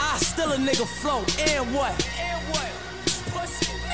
I 0.00 0.16
still 0.18 0.52
a 0.52 0.56
nigga 0.56 0.86
flow. 0.86 1.20
And 1.52 1.74
what? 1.74 1.92
And 2.18 2.40
what? 2.54 2.75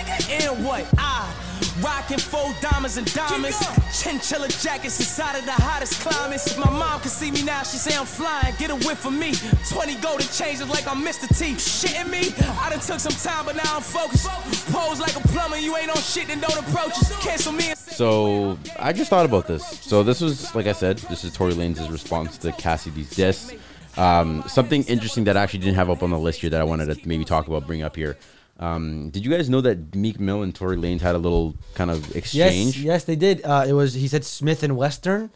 Pussy, 0.04 0.32
nigga. 0.32 0.54
And 0.54 0.64
what? 0.64 0.86
I 0.98 1.42
Rocking 1.80 2.18
four 2.18 2.52
diamonds 2.60 2.96
and 2.96 3.12
diamonds. 3.14 3.58
Chinchilla 4.02 4.48
jackets 4.48 4.98
inside 5.00 5.38
of 5.38 5.44
the 5.44 5.52
hottest 5.52 6.00
climates. 6.00 6.46
If 6.46 6.58
my 6.58 6.70
mom 6.70 7.00
can 7.00 7.08
see 7.10 7.30
me 7.30 7.42
now, 7.42 7.62
she 7.62 7.76
say 7.76 7.96
I'm 7.96 8.04
flying. 8.04 8.54
Get 8.58 8.70
a 8.70 8.74
whiff 8.74 9.06
of 9.06 9.12
me. 9.12 9.32
20 9.70 9.94
golden 9.96 10.26
changes 10.28 10.68
like 10.68 10.86
I'm 10.86 11.02
Mr. 11.02 11.26
T. 11.28 11.54
Shitting 11.54 12.10
me? 12.10 12.34
I 12.60 12.70
done 12.70 12.80
took 12.80 13.00
some 13.00 13.12
time, 13.12 13.46
but 13.46 13.56
now 13.56 13.76
I'm 13.76 13.82
focused. 13.82 14.28
Pose 14.70 15.00
like 15.00 15.16
a 15.16 15.26
plumber, 15.28 15.56
you 15.56 15.76
ain't 15.76 15.90
on 15.90 15.96
shit, 15.96 16.28
then 16.28 16.40
don't 16.40 16.58
approach 16.58 16.92
us. 16.92 17.24
Cancel 17.24 17.52
me 17.52 17.72
So 17.74 18.58
I 18.78 18.92
just 18.92 19.08
thought 19.08 19.24
about 19.24 19.46
this. 19.46 19.66
So 19.80 20.02
this 20.02 20.20
was, 20.20 20.54
like 20.54 20.66
I 20.66 20.72
said, 20.72 20.98
this 20.98 21.24
is 21.24 21.32
Tory 21.32 21.54
Lanez' 21.54 21.90
response 21.90 22.38
to 22.38 22.52
Cassidy's 22.52 23.10
diss. 23.10 23.54
Um, 23.96 24.42
something 24.46 24.82
interesting 24.84 25.24
that 25.24 25.36
I 25.36 25.42
actually 25.42 25.60
didn't 25.60 25.76
have 25.76 25.90
up 25.90 26.02
on 26.02 26.10
the 26.10 26.18
list 26.18 26.40
here 26.40 26.50
that 26.50 26.60
I 26.60 26.64
wanted 26.64 26.86
to 26.86 27.08
maybe 27.08 27.24
talk 27.24 27.46
about, 27.46 27.66
bring 27.66 27.82
up 27.82 27.96
here. 27.96 28.16
Um, 28.62 29.10
did 29.10 29.24
you 29.24 29.30
guys 29.30 29.50
know 29.50 29.60
that 29.62 29.94
Meek 29.94 30.20
Mill 30.20 30.42
and 30.42 30.54
Tory 30.54 30.76
Lanez 30.76 31.00
had 31.00 31.14
a 31.14 31.18
little 31.18 31.54
kind 31.74 31.90
of 31.90 32.14
exchange? 32.14 32.78
yes, 32.78 33.04
they 33.04 33.16
did. 33.16 33.44
Uh, 33.44 33.64
it 33.66 33.72
was 33.72 33.94
he 33.94 34.06
said 34.08 34.24
Smith 34.24 34.62
and 34.62 34.76
Western 34.76 35.30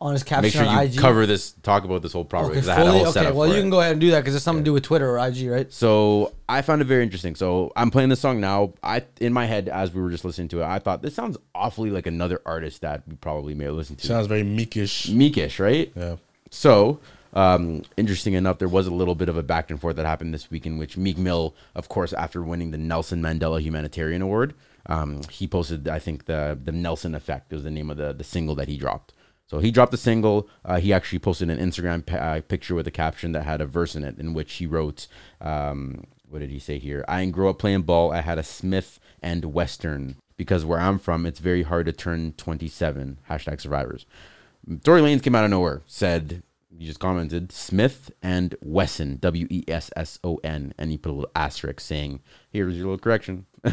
on 0.00 0.12
his 0.12 0.22
caption 0.22 0.42
Make 0.42 0.52
sure 0.52 0.64
on 0.64 0.76
you 0.86 0.92
IG. 0.92 0.96
cover 0.98 1.26
this, 1.26 1.50
talk 1.64 1.82
about 1.82 2.02
this 2.02 2.12
whole 2.12 2.24
property 2.24 2.52
Okay, 2.52 2.60
because 2.60 2.68
I 2.68 2.74
had 2.76 2.86
a 2.86 2.92
whole 2.92 3.00
okay. 3.02 3.10
setup 3.10 3.34
Well, 3.34 3.48
you 3.48 3.54
it. 3.54 3.60
can 3.62 3.70
go 3.70 3.80
ahead 3.80 3.90
and 3.92 4.00
do 4.00 4.12
that 4.12 4.20
because 4.20 4.36
it's 4.36 4.44
something 4.44 4.62
to 4.62 4.68
do 4.68 4.72
with 4.72 4.84
Twitter 4.84 5.10
or 5.10 5.18
IG, 5.18 5.48
right? 5.50 5.72
So 5.72 6.34
I 6.48 6.62
found 6.62 6.80
it 6.82 6.84
very 6.84 7.02
interesting. 7.02 7.34
So 7.34 7.72
I'm 7.74 7.90
playing 7.90 8.08
this 8.08 8.20
song 8.20 8.40
now. 8.40 8.74
I 8.80 9.02
in 9.20 9.32
my 9.32 9.44
head 9.46 9.68
as 9.68 9.92
we 9.92 10.00
were 10.00 10.10
just 10.10 10.24
listening 10.24 10.46
to 10.50 10.60
it, 10.60 10.64
I 10.66 10.78
thought 10.78 11.02
this 11.02 11.14
sounds 11.14 11.36
awfully 11.52 11.90
like 11.90 12.06
another 12.06 12.40
artist 12.46 12.82
that 12.82 13.02
we 13.08 13.16
probably 13.16 13.54
may 13.56 13.64
have 13.64 13.74
listened 13.74 13.98
to. 13.98 14.06
Sounds 14.06 14.28
very 14.28 14.42
meekish. 14.44 15.10
Meekish, 15.10 15.58
right? 15.58 15.90
Yeah. 15.96 16.14
So 16.50 17.00
um, 17.32 17.82
interesting 17.96 18.34
enough, 18.34 18.58
there 18.58 18.68
was 18.68 18.86
a 18.86 18.94
little 18.94 19.14
bit 19.14 19.28
of 19.28 19.36
a 19.36 19.42
back 19.42 19.70
and 19.70 19.80
forth 19.80 19.96
that 19.96 20.06
happened 20.06 20.32
this 20.32 20.50
week 20.50 20.66
in 20.66 20.78
which 20.78 20.96
Meek 20.96 21.18
Mill, 21.18 21.54
of 21.74 21.88
course, 21.88 22.12
after 22.12 22.42
winning 22.42 22.70
the 22.70 22.78
Nelson 22.78 23.22
Mandela 23.22 23.60
Humanitarian 23.60 24.22
Award, 24.22 24.54
um, 24.86 25.20
he 25.30 25.46
posted, 25.46 25.88
I 25.88 25.98
think 25.98 26.24
the 26.24 26.58
the 26.62 26.72
Nelson 26.72 27.14
Effect 27.14 27.52
was 27.52 27.62
the 27.62 27.70
name 27.70 27.90
of 27.90 27.96
the 27.96 28.12
the 28.12 28.24
single 28.24 28.54
that 28.54 28.68
he 28.68 28.76
dropped. 28.76 29.12
So 29.46 29.60
he 29.60 29.70
dropped 29.70 29.92
the 29.92 29.98
single. 29.98 30.48
Uh, 30.64 30.78
he 30.78 30.92
actually 30.92 31.20
posted 31.20 31.48
an 31.50 31.58
Instagram 31.58 32.04
pa- 32.04 32.16
uh, 32.16 32.40
picture 32.42 32.74
with 32.74 32.86
a 32.86 32.90
caption 32.90 33.32
that 33.32 33.44
had 33.44 33.60
a 33.60 33.66
verse 33.66 33.94
in 33.96 34.04
it, 34.04 34.18
in 34.18 34.34
which 34.34 34.54
he 34.54 34.66
wrote, 34.66 35.06
um, 35.40 36.04
"What 36.28 36.40
did 36.40 36.50
he 36.50 36.58
say 36.58 36.78
here? 36.78 37.04
I 37.08 37.20
didn't 37.20 37.34
grow 37.34 37.50
up 37.50 37.58
playing 37.58 37.82
ball. 37.82 38.12
I 38.12 38.20
had 38.20 38.38
a 38.38 38.42
Smith 38.42 38.98
and 39.22 39.46
Western 39.46 40.16
because 40.36 40.64
where 40.64 40.78
I'm 40.78 40.98
from, 40.98 41.26
it's 41.26 41.40
very 41.40 41.62
hard 41.62 41.86
to 41.86 41.92
turn 41.92 42.32
27." 42.36 43.18
Hashtag 43.28 43.60
survivors. 43.60 44.06
Tory 44.84 45.00
Lanez 45.00 45.22
came 45.22 45.34
out 45.34 45.44
of 45.44 45.50
nowhere, 45.50 45.82
said 45.86 46.42
you 46.76 46.86
just 46.86 47.00
commented 47.00 47.50
Smith 47.52 48.10
and 48.22 48.54
Wesson, 48.60 49.16
W 49.20 49.46
E 49.50 49.64
S 49.68 49.90
S 49.96 50.18
O 50.22 50.36
N, 50.44 50.74
and 50.78 50.90
he 50.90 50.98
put 50.98 51.10
a 51.10 51.14
little 51.14 51.30
asterisk 51.34 51.80
saying, 51.80 52.20
"Here's 52.50 52.74
your 52.76 52.84
little 52.86 52.98
correction." 52.98 53.46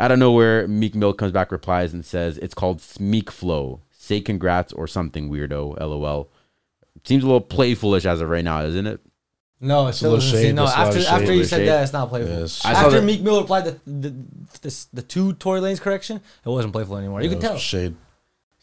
out 0.00 0.10
of 0.12 0.18
nowhere, 0.18 0.66
Meek 0.68 0.94
Mill 0.94 1.12
comes 1.14 1.32
back, 1.32 1.52
replies, 1.52 1.92
and 1.94 2.04
says, 2.04 2.38
"It's 2.38 2.54
called 2.54 2.80
Smeek 2.80 3.30
Flow. 3.30 3.80
Say 3.90 4.20
congrats 4.20 4.72
or 4.72 4.86
something, 4.86 5.30
weirdo." 5.30 5.78
LOL. 5.78 6.30
Seems 7.04 7.22
a 7.22 7.26
little 7.26 7.40
playfulish 7.40 8.04
as 8.06 8.20
of 8.20 8.28
right 8.28 8.44
now, 8.44 8.62
isn't 8.64 8.86
it? 8.86 9.00
No, 9.60 9.86
it's 9.86 10.00
a 10.02 10.04
little 10.04 10.20
still 10.20 10.40
shade, 10.42 10.54
no. 10.54 10.66
that's 10.66 10.76
After 10.76 10.98
of 10.98 11.04
after 11.06 11.26
shade. 11.26 11.34
he 11.36 11.44
said 11.44 11.56
Shade. 11.58 11.68
that, 11.68 11.82
it's 11.84 11.92
not 11.92 12.08
playful. 12.10 12.40
Yes. 12.40 12.64
I 12.64 12.72
after 12.72 12.90
that- 13.00 13.02
Meek 13.04 13.22
Mill 13.22 13.38
applied 13.38 13.64
the 13.64 13.80
the, 13.86 14.14
the 14.60 14.86
the 14.94 15.02
two 15.02 15.32
Tory 15.34 15.60
Lanez 15.60 15.80
correction, 15.80 16.16
it 16.44 16.48
wasn't 16.48 16.72
playful 16.72 16.96
anymore. 16.98 17.22
You 17.22 17.28
Yeah, 17.28 17.34
can 17.34 17.40
tell. 17.42 17.58
Shade. 17.58 17.94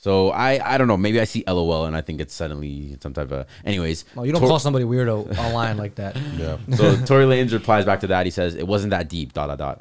So 0.02 0.32
I 0.32 0.60
I 0.74 0.78
don't 0.80 0.88
know. 0.88 0.98
Maybe 0.98 1.22
I 1.22 1.26
see 1.26 1.44
LOL 1.48 1.86
and 1.86 1.96
I 1.96 2.02
think 2.02 2.20
it's 2.20 2.34
suddenly 2.34 2.98
some 3.02 3.14
type 3.14 3.32
of. 3.32 3.46
Anyways, 3.64 4.04
No, 4.16 4.24
you 4.24 4.32
don't 4.32 4.42
Tor- 4.42 4.50
call 4.50 4.60
somebody 4.60 4.84
weirdo 4.84 5.38
online 5.46 5.78
like 5.78 5.94
that. 5.96 6.18
Yeah. 6.36 6.58
So 6.76 6.98
Tory 7.06 7.26
Lanez 7.26 7.54
replies 7.54 7.86
back 7.86 8.00
to 8.02 8.08
that. 8.08 8.26
He 8.26 8.32
says, 8.32 8.56
"It 8.56 8.68
wasn't 8.68 8.90
that 8.92 9.08
deep." 9.10 9.34
Dot 9.34 9.48
dot 9.50 9.60
dot. 9.60 9.80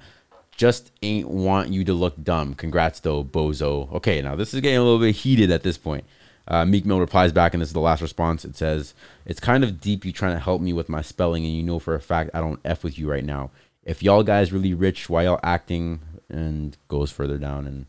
Just 0.56 0.92
ain't 1.02 1.26
want 1.26 1.70
you 1.70 1.84
to 1.84 1.94
look 1.94 2.22
dumb. 2.22 2.52
Congrats 2.54 3.00
though, 3.00 3.24
bozo. 3.24 3.90
Okay, 3.94 4.20
now 4.20 4.36
this 4.36 4.52
is 4.52 4.60
getting 4.60 4.76
a 4.76 4.82
little 4.82 4.98
bit 5.00 5.16
heated 5.16 5.50
at 5.50 5.62
this 5.62 5.78
point. 5.78 6.04
Uh, 6.46 6.66
Meek 6.66 6.84
Mill 6.84 7.00
replies 7.00 7.32
back, 7.32 7.54
and 7.54 7.62
this 7.62 7.70
is 7.70 7.72
the 7.72 7.80
last 7.80 8.02
response. 8.02 8.44
It 8.44 8.56
says, 8.56 8.92
"It's 9.24 9.40
kind 9.40 9.64
of 9.64 9.80
deep. 9.80 10.04
You 10.04 10.12
trying 10.12 10.34
to 10.34 10.40
help 10.40 10.60
me 10.60 10.74
with 10.74 10.90
my 10.90 11.00
spelling, 11.00 11.46
and 11.46 11.54
you 11.54 11.62
know 11.62 11.78
for 11.78 11.94
a 11.94 12.00
fact 12.00 12.28
I 12.34 12.40
don't 12.40 12.60
f 12.62 12.84
with 12.84 12.98
you 12.98 13.10
right 13.10 13.24
now. 13.24 13.50
If 13.84 14.02
y'all 14.02 14.22
guys 14.22 14.52
really 14.52 14.74
rich, 14.74 15.08
why 15.08 15.22
y'all 15.24 15.40
acting?" 15.42 16.00
And 16.28 16.76
goes 16.88 17.10
further 17.10 17.38
down, 17.38 17.66
and 17.66 17.86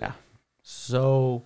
yeah, 0.00 0.12
So, 0.62 1.44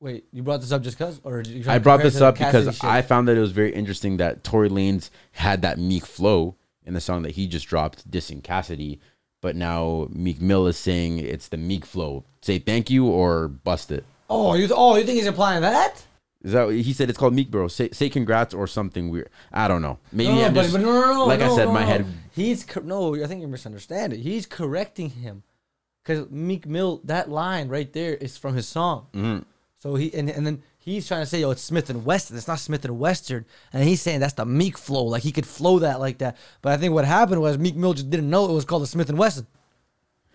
wait, 0.00 0.24
you 0.32 0.42
brought 0.42 0.60
this 0.60 0.72
up 0.72 0.82
just 0.82 0.98
because, 0.98 1.20
or 1.24 1.42
did 1.42 1.52
you 1.52 1.62
try 1.62 1.74
I 1.74 1.78
to 1.78 1.82
brought 1.82 2.00
compare 2.00 2.08
it 2.08 2.10
this 2.10 2.20
the 2.20 2.26
up 2.26 2.34
because 2.34 2.74
shit? 2.74 2.84
I 2.84 3.02
found 3.02 3.28
that 3.28 3.36
it 3.36 3.40
was 3.40 3.52
very 3.52 3.72
interesting 3.72 4.16
that 4.16 4.42
Tory 4.42 4.68
Lanez 4.68 5.10
had 5.32 5.62
that 5.62 5.78
Meek 5.78 6.06
flow 6.06 6.56
in 6.84 6.94
the 6.94 7.00
song 7.00 7.22
that 7.22 7.32
he 7.32 7.46
just 7.46 7.66
dropped, 7.66 8.10
dissing 8.10 8.42
Cassidy. 8.42 9.00
But 9.42 9.56
now 9.56 10.08
Meek 10.10 10.40
Mill 10.40 10.66
is 10.66 10.76
saying 10.76 11.18
it's 11.18 11.48
the 11.48 11.56
Meek 11.56 11.86
flow. 11.86 12.24
Say 12.42 12.58
thank 12.58 12.90
you 12.90 13.06
or 13.06 13.48
bust 13.48 13.90
it. 13.90 14.04
Oh, 14.28 14.54
you 14.54 14.66
th- 14.66 14.76
oh 14.76 14.96
you 14.96 15.04
think 15.04 15.16
he's 15.16 15.26
implying 15.26 15.62
that? 15.62 16.04
Is 16.42 16.52
that 16.52 16.66
what 16.66 16.74
he 16.74 16.92
said? 16.92 17.08
It's 17.10 17.18
called 17.18 17.34
Meek 17.34 17.50
Bro. 17.50 17.68
Say 17.68 17.90
say 17.90 18.08
congrats 18.08 18.54
or 18.54 18.66
something 18.66 19.10
weird. 19.10 19.30
I 19.52 19.68
don't 19.68 19.82
know. 19.82 19.98
Maybe 20.12 20.32
no, 20.32 20.44
I'm 20.44 20.54
but, 20.54 20.62
just 20.62 20.72
but 20.74 20.82
no, 20.82 20.92
no, 20.92 21.12
no, 21.12 21.26
like 21.26 21.40
I 21.40 21.48
no, 21.48 21.56
said, 21.56 21.64
no, 21.66 21.72
my 21.72 21.80
no. 21.80 21.86
head. 21.86 22.06
He's 22.32 22.64
cor- 22.64 22.82
no, 22.82 23.14
I 23.22 23.26
think 23.26 23.40
you're 23.40 23.48
misunderstanding. 23.48 24.20
He's 24.20 24.46
correcting 24.46 25.10
him 25.10 25.42
because 26.02 26.30
Meek 26.30 26.66
Mill 26.66 27.00
that 27.04 27.30
line 27.30 27.68
right 27.68 27.92
there 27.92 28.14
is 28.14 28.38
from 28.38 28.54
his 28.54 28.66
song. 28.66 29.06
Mm-hmm. 29.14 29.40
So 29.80 29.94
he 29.96 30.12
and, 30.14 30.28
and 30.30 30.46
then 30.46 30.62
he's 30.78 31.08
trying 31.08 31.22
to 31.22 31.26
say, 31.26 31.40
"Yo, 31.40 31.50
it's 31.50 31.62
Smith 31.62 31.88
and 31.90 32.04
Wesson. 32.04 32.36
It's 32.36 32.46
not 32.46 32.58
Smith 32.60 32.84
and 32.84 32.98
Western." 32.98 33.46
And 33.72 33.82
he's 33.82 34.00
saying 34.02 34.20
that's 34.20 34.34
the 34.34 34.44
Meek 34.44 34.76
flow, 34.76 35.04
like 35.04 35.22
he 35.22 35.32
could 35.32 35.46
flow 35.46 35.78
that 35.80 36.00
like 36.00 36.18
that. 36.18 36.36
But 36.60 36.72
I 36.72 36.76
think 36.76 36.92
what 36.92 37.04
happened 37.06 37.40
was 37.40 37.56
Meek 37.58 37.76
Mill 37.76 37.94
just 37.94 38.10
didn't 38.10 38.28
know 38.28 38.44
it 38.48 38.52
was 38.52 38.64
called 38.66 38.82
the 38.82 38.86
Smith 38.86 39.08
and 39.08 39.16
Wesson. 39.18 39.46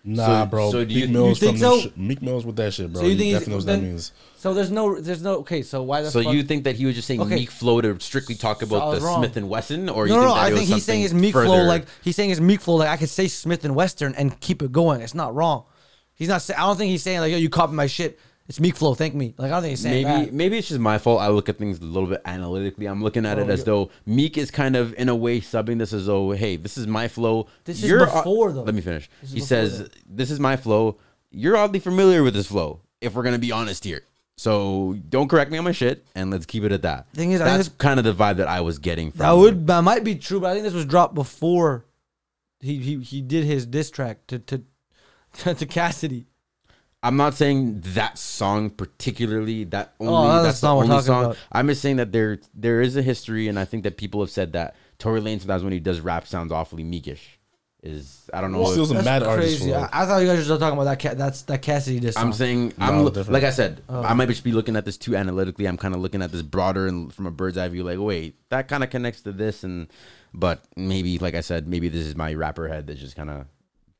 Nah, 0.08 0.44
So- 0.44 0.46
bro. 0.50 0.70
so 0.70 0.84
do 0.84 0.94
Meek 0.94 0.96
you- 0.96 1.08
Mill's 1.08 1.28
you 1.40 1.48
think 1.48 1.58
from 1.58 1.80
so? 1.80 1.80
sh- 1.80 1.88
Meek 1.96 2.22
Mill's 2.22 2.46
with 2.46 2.54
that 2.56 2.72
shit, 2.72 2.92
bro. 2.92 3.02
So 3.02 3.06
you 3.06 3.12
he 3.12 3.18
think 3.18 3.26
he's- 3.26 3.40
definitely 3.40 3.54
knows 3.56 3.66
what 3.66 3.72
that 3.72 3.82
means. 3.82 4.12
So 4.36 4.54
there's 4.54 4.70
no, 4.70 5.00
there's 5.00 5.22
no. 5.22 5.34
Okay, 5.38 5.62
so 5.62 5.82
why 5.82 6.02
the 6.02 6.10
So 6.12 6.22
fuck? 6.22 6.32
you 6.32 6.42
think 6.44 6.62
that 6.64 6.76
he 6.76 6.86
was 6.86 6.94
just 6.94 7.08
saying 7.08 7.20
Okay. 7.22 7.34
Meek 7.34 7.50
flow 7.50 7.80
to 7.80 7.98
strictly 8.00 8.36
talk 8.36 8.62
about 8.62 8.88
was 8.88 9.00
the 9.00 9.06
wrong. 9.06 9.20
Smith 9.20 9.36
and 9.36 9.48
Wesson, 9.48 9.88
or 9.88 10.06
you 10.06 10.12
no, 10.14 10.20
no, 10.20 10.26
think 10.28 10.34
that 10.36 10.42
I 10.42 10.50
think 10.56 10.68
he's 10.68 10.84
saying 10.84 11.00
his 11.02 11.10
something 11.10 11.22
Meek 11.22 11.32
flow 11.32 11.62
like 11.64 11.86
he's 12.02 12.14
saying 12.14 12.30
his 12.30 12.40
Meek 12.40 12.60
flow 12.60 12.76
like 12.76 12.88
I 12.88 12.96
could 12.96 13.08
say 13.08 13.26
Smith 13.26 13.64
and 13.64 13.74
Western 13.74 14.14
and 14.14 14.38
keep 14.40 14.62
it 14.62 14.70
going. 14.72 15.00
It's 15.00 15.14
not 15.14 15.34
wrong. 15.34 15.64
He's 16.14 16.28
not. 16.28 16.40
Say, 16.40 16.54
I 16.54 16.60
don't 16.60 16.76
think 16.76 16.90
he's 16.90 17.02
saying 17.02 17.20
like 17.20 17.32
yo, 17.32 17.38
you 17.38 17.48
copy 17.50 17.72
my 17.74 17.86
shit. 17.88 18.18
It's 18.48 18.60
Meek 18.60 18.76
flow. 18.76 18.94
Thank 18.94 19.14
me. 19.14 19.34
Like 19.38 19.48
I 19.50 19.54
don't 19.54 19.62
think 19.62 19.70
he's 19.70 19.80
saying 19.80 20.06
maybe 20.06 20.24
that. 20.26 20.32
maybe 20.34 20.58
it's 20.58 20.68
just 20.68 20.78
my 20.80 20.98
fault. 20.98 21.20
I 21.20 21.28
look 21.28 21.48
at 21.48 21.58
things 21.58 21.80
a 21.80 21.84
little 21.84 22.08
bit 22.08 22.22
analytically. 22.24 22.86
I'm 22.86 23.02
looking 23.02 23.26
at 23.26 23.38
it 23.38 23.48
Oh, 23.48 23.52
as 23.52 23.64
though 23.64 23.90
Meek 24.06 24.38
is 24.38 24.50
kind 24.52 24.76
of 24.76 24.94
in 24.94 25.08
a 25.08 25.16
way 25.16 25.40
subbing 25.40 25.78
this 25.78 25.92
as 25.92 26.06
though, 26.06 26.30
hey, 26.30 26.54
this 26.56 26.78
is 26.78 26.86
my 26.86 27.08
flow. 27.08 27.48
This 27.64 27.82
is 27.82 27.90
You're- 27.90 28.04
before, 28.06 28.52
though. 28.52 28.62
Let 28.62 28.74
me 28.74 28.80
finish. 28.82 29.10
He 29.26 29.40
says, 29.40 29.80
though. 29.80 29.88
"This 30.08 30.30
is 30.30 30.38
my 30.38 30.56
flow. 30.56 30.98
You're 31.30 31.56
oddly 31.56 31.80
familiar 31.80 32.22
with 32.22 32.34
this 32.34 32.46
flow. 32.46 32.80
If 33.00 33.14
we're 33.14 33.24
gonna 33.24 33.38
be 33.38 33.50
honest 33.52 33.82
here." 33.84 34.02
So 34.38 34.96
don't 35.08 35.28
correct 35.28 35.50
me 35.50 35.56
on 35.58 35.64
my 35.64 35.72
shit, 35.72 36.04
and 36.14 36.30
let's 36.30 36.44
keep 36.46 36.62
it 36.62 36.70
at 36.70 36.82
that. 36.82 37.10
Thing 37.14 37.32
is, 37.32 37.40
that's 37.40 37.68
kind 37.70 37.98
of 37.98 38.04
the 38.04 38.12
vibe 38.14 38.36
that 38.36 38.48
I 38.48 38.60
was 38.60 38.78
getting 38.78 39.10
from. 39.10 39.18
That 39.20 39.32
would 39.32 39.66
that 39.66 39.80
might 39.82 40.04
be 40.04 40.14
true, 40.14 40.40
but 40.40 40.50
I 40.50 40.52
think 40.52 40.64
this 40.64 40.74
was 40.74 40.84
dropped 40.84 41.14
before 41.14 41.86
he 42.60 42.76
he, 42.76 42.98
he 43.00 43.22
did 43.22 43.44
his 43.44 43.64
diss 43.66 43.90
track 43.90 44.26
to 44.28 44.38
to 44.38 44.62
to 45.54 45.66
Cassidy. 45.66 46.26
I'm 47.06 47.16
not 47.16 47.34
saying 47.34 47.80
that 47.94 48.18
song 48.18 48.70
particularly. 48.70 49.64
That 49.64 49.94
oh, 50.00 50.06
only 50.06 50.28
Oh, 50.30 50.32
that's 50.34 50.44
that's 50.46 50.60
the 50.60 50.66
not 50.68 50.74
what 50.76 50.78
we're 50.88 50.92
only 50.92 50.94
talking 50.96 51.06
song. 51.06 51.24
about. 51.26 51.36
I'm 51.52 51.68
just 51.68 51.82
saying 51.82 51.96
that 51.96 52.12
there 52.12 52.38
there 52.54 52.80
is 52.82 52.96
a 52.96 53.02
history, 53.02 53.48
and 53.48 53.58
I 53.58 53.64
think 53.64 53.84
that 53.84 53.96
people 53.96 54.20
have 54.20 54.30
said 54.30 54.52
that 54.54 54.74
Tory 54.98 55.20
Lanez 55.20 55.40
sometimes 55.40 55.62
when 55.62 55.72
he 55.72 55.80
does 55.80 56.00
rap 56.00 56.26
sounds 56.26 56.52
awfully 56.52 56.84
meekish. 56.84 57.20
Is 57.82 58.28
I 58.34 58.40
don't 58.40 58.50
know. 58.50 58.62
Well, 58.62 58.82
if- 58.82 58.90
a 58.90 59.02
mad 59.04 59.22
artist 59.22 59.58
crazy. 59.60 59.70
for 59.72 59.78
I, 59.78 60.02
I 60.02 60.06
thought 60.06 60.18
you 60.18 60.26
guys 60.26 60.38
were 60.38 60.44
still 60.44 60.58
talking 60.58 60.76
about 60.76 60.84
that 60.84 60.98
cat. 60.98 61.16
That's 61.16 61.42
that 61.42 61.62
Cassidy 61.62 62.00
diss. 62.00 62.16
I'm 62.16 62.32
saying 62.32 62.72
No, 62.78 62.84
I'm 62.86 63.04
different. 63.06 63.30
like 63.30 63.44
I 63.44 63.50
said, 63.50 63.82
Oh. 63.88 64.02
I 64.02 64.12
might 64.14 64.28
just 64.28 64.42
be 64.42 64.50
looking 64.50 64.74
at 64.74 64.84
this 64.84 64.96
too 64.96 65.14
analytically. 65.14 65.66
I'm 65.66 65.76
kind 65.76 65.94
of 65.94 66.00
looking 66.00 66.20
at 66.22 66.32
this 66.32 66.42
broader 66.42 66.88
and 66.88 67.14
from 67.14 67.26
a 67.26 67.30
bird's 67.30 67.56
eye 67.56 67.68
view. 67.68 67.84
Like, 67.84 68.00
wait, 68.00 68.34
that 68.48 68.66
kind 68.66 68.82
of 68.82 68.90
connects 68.90 69.20
to 69.22 69.32
this, 69.32 69.62
and 69.62 69.86
but 70.34 70.64
maybe, 70.76 71.18
like 71.18 71.34
I 71.36 71.42
said, 71.42 71.68
maybe 71.68 71.88
this 71.88 72.06
is 72.06 72.16
my 72.16 72.34
rapper 72.34 72.66
head 72.66 72.88
that's 72.88 72.98
just 72.98 73.14
kind 73.14 73.30
of 73.30 73.46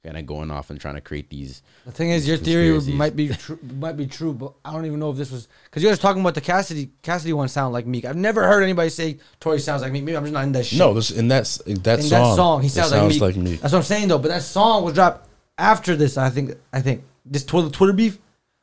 kind 0.06 0.16
of 0.16 0.24
going 0.24 0.50
off 0.50 0.70
and 0.70 0.80
trying 0.80 0.94
to 0.94 1.00
create 1.00 1.28
these. 1.28 1.62
The 1.84 1.90
thing 1.90 2.10
is, 2.10 2.28
your 2.28 2.36
theory 2.36 2.80
might 2.92 3.16
be 3.16 3.28
true, 3.28 3.58
might 3.78 3.96
be 3.96 4.06
true, 4.06 4.32
but 4.32 4.52
I 4.64 4.72
don't 4.72 4.86
even 4.86 5.00
know 5.00 5.10
if 5.10 5.16
this 5.16 5.32
was 5.32 5.48
because 5.64 5.82
you 5.82 5.88
guys 5.88 5.98
were 5.98 6.02
talking 6.02 6.20
about 6.20 6.34
the 6.34 6.40
Cassidy 6.40 6.90
Cassidy 7.02 7.32
one 7.32 7.48
sound 7.48 7.72
like 7.72 7.86
Meek. 7.86 8.04
I've 8.04 8.16
never 8.16 8.46
heard 8.46 8.62
anybody 8.62 8.88
say 8.88 9.18
Tory 9.40 9.58
sounds 9.58 9.82
like 9.82 9.92
Meek. 9.92 10.04
Maybe 10.04 10.16
I'm 10.16 10.22
just 10.22 10.32
not 10.32 10.44
in 10.44 10.52
that 10.52 10.64
shit. 10.66 10.78
No, 10.78 10.94
this 10.94 11.10
in 11.10 11.28
that 11.28 11.44
that 11.66 11.98
in 11.98 12.04
song. 12.04 12.30
that 12.30 12.36
song, 12.36 12.62
he 12.62 12.68
sounds, 12.68 12.90
sounds 12.90 13.20
like, 13.20 13.36
Meek. 13.36 13.60
That's 13.60 13.72
what 13.72 13.78
I'm 13.80 13.84
saying 13.84 14.08
though. 14.08 14.18
But 14.18 14.28
that 14.28 14.42
song 14.42 14.84
was 14.84 14.94
dropped 14.94 15.28
after 15.58 15.96
this. 15.96 16.16
I 16.16 16.30
think. 16.30 16.52
I 16.72 16.80
think 16.80 17.02
this 17.24 17.44
Twitter 17.44 17.70
Twitter 17.70 17.92
beef. 17.92 18.18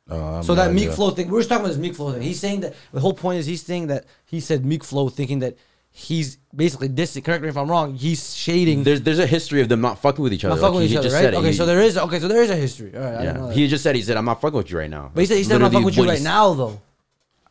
Uh, 0.08 0.42
so 0.42 0.54
not 0.54 0.66
that 0.66 0.74
Meek 0.74 0.84
idea. 0.84 0.96
Flow 0.96 1.10
thing, 1.10 1.28
we 1.28 1.32
were 1.32 1.40
just 1.40 1.48
talking 1.48 1.64
about 1.64 1.72
this 1.72 1.78
Meek 1.78 1.94
Flow 1.94 2.12
thing. 2.12 2.22
He's 2.22 2.40
saying 2.40 2.60
that 2.60 2.74
the 2.92 3.00
whole 3.00 3.14
point 3.14 3.38
is 3.38 3.46
he's 3.46 3.62
saying 3.62 3.86
that 3.86 4.04
he 4.26 4.40
said 4.40 4.64
Meek 4.64 4.84
Flow, 4.84 5.08
thinking 5.08 5.38
that 5.38 5.56
he's 5.96 6.36
basically 6.54 6.88
dissing. 6.88 7.24
Correct 7.24 7.42
me 7.42 7.48
if 7.48 7.56
I'm 7.56 7.70
wrong. 7.70 7.94
He's 7.94 8.34
shading. 8.34 8.82
There's 8.82 9.00
there's 9.00 9.20
a 9.20 9.26
history 9.26 9.60
of 9.62 9.68
them 9.68 9.80
not 9.80 10.00
fucking 10.00 10.22
with 10.22 10.32
each 10.32 10.44
other. 10.44 10.56
not 10.56 10.60
fucking 10.60 10.74
Like, 10.74 10.80
with 10.82 10.88
he 10.90 10.94
each 10.94 10.98
other, 10.98 11.06
just 11.08 11.14
right? 11.14 11.22
said. 11.22 11.34
Okay, 11.34 11.46
He- 11.48 11.52
so 11.54 11.64
there 11.66 11.80
is 11.80 11.96
okay, 11.96 12.18
so 12.20 12.28
there 12.28 12.42
is 12.42 12.50
a 12.50 12.56
history. 12.56 12.92
All 12.94 13.00
right, 13.02 13.14
I 13.28 13.32
know 13.32 13.48
Yeah, 13.48 13.54
he 13.54 13.68
just 13.68 13.82
said 13.84 13.94
he 13.96 14.02
said 14.02 14.16
I'm 14.16 14.24
not 14.24 14.40
fucking 14.40 14.56
with 14.58 14.70
you 14.70 14.78
right 14.78 14.90
now. 14.90 15.10
but 15.14 15.20
he 15.20 15.26
said 15.26 15.38
he 15.38 15.44
said 15.44 15.54
I'm 15.54 15.62
not 15.62 15.72
fucking 15.72 15.86
with 15.86 15.96
you 15.96 16.04
right 16.06 16.20
now 16.20 16.52
though. 16.52 16.80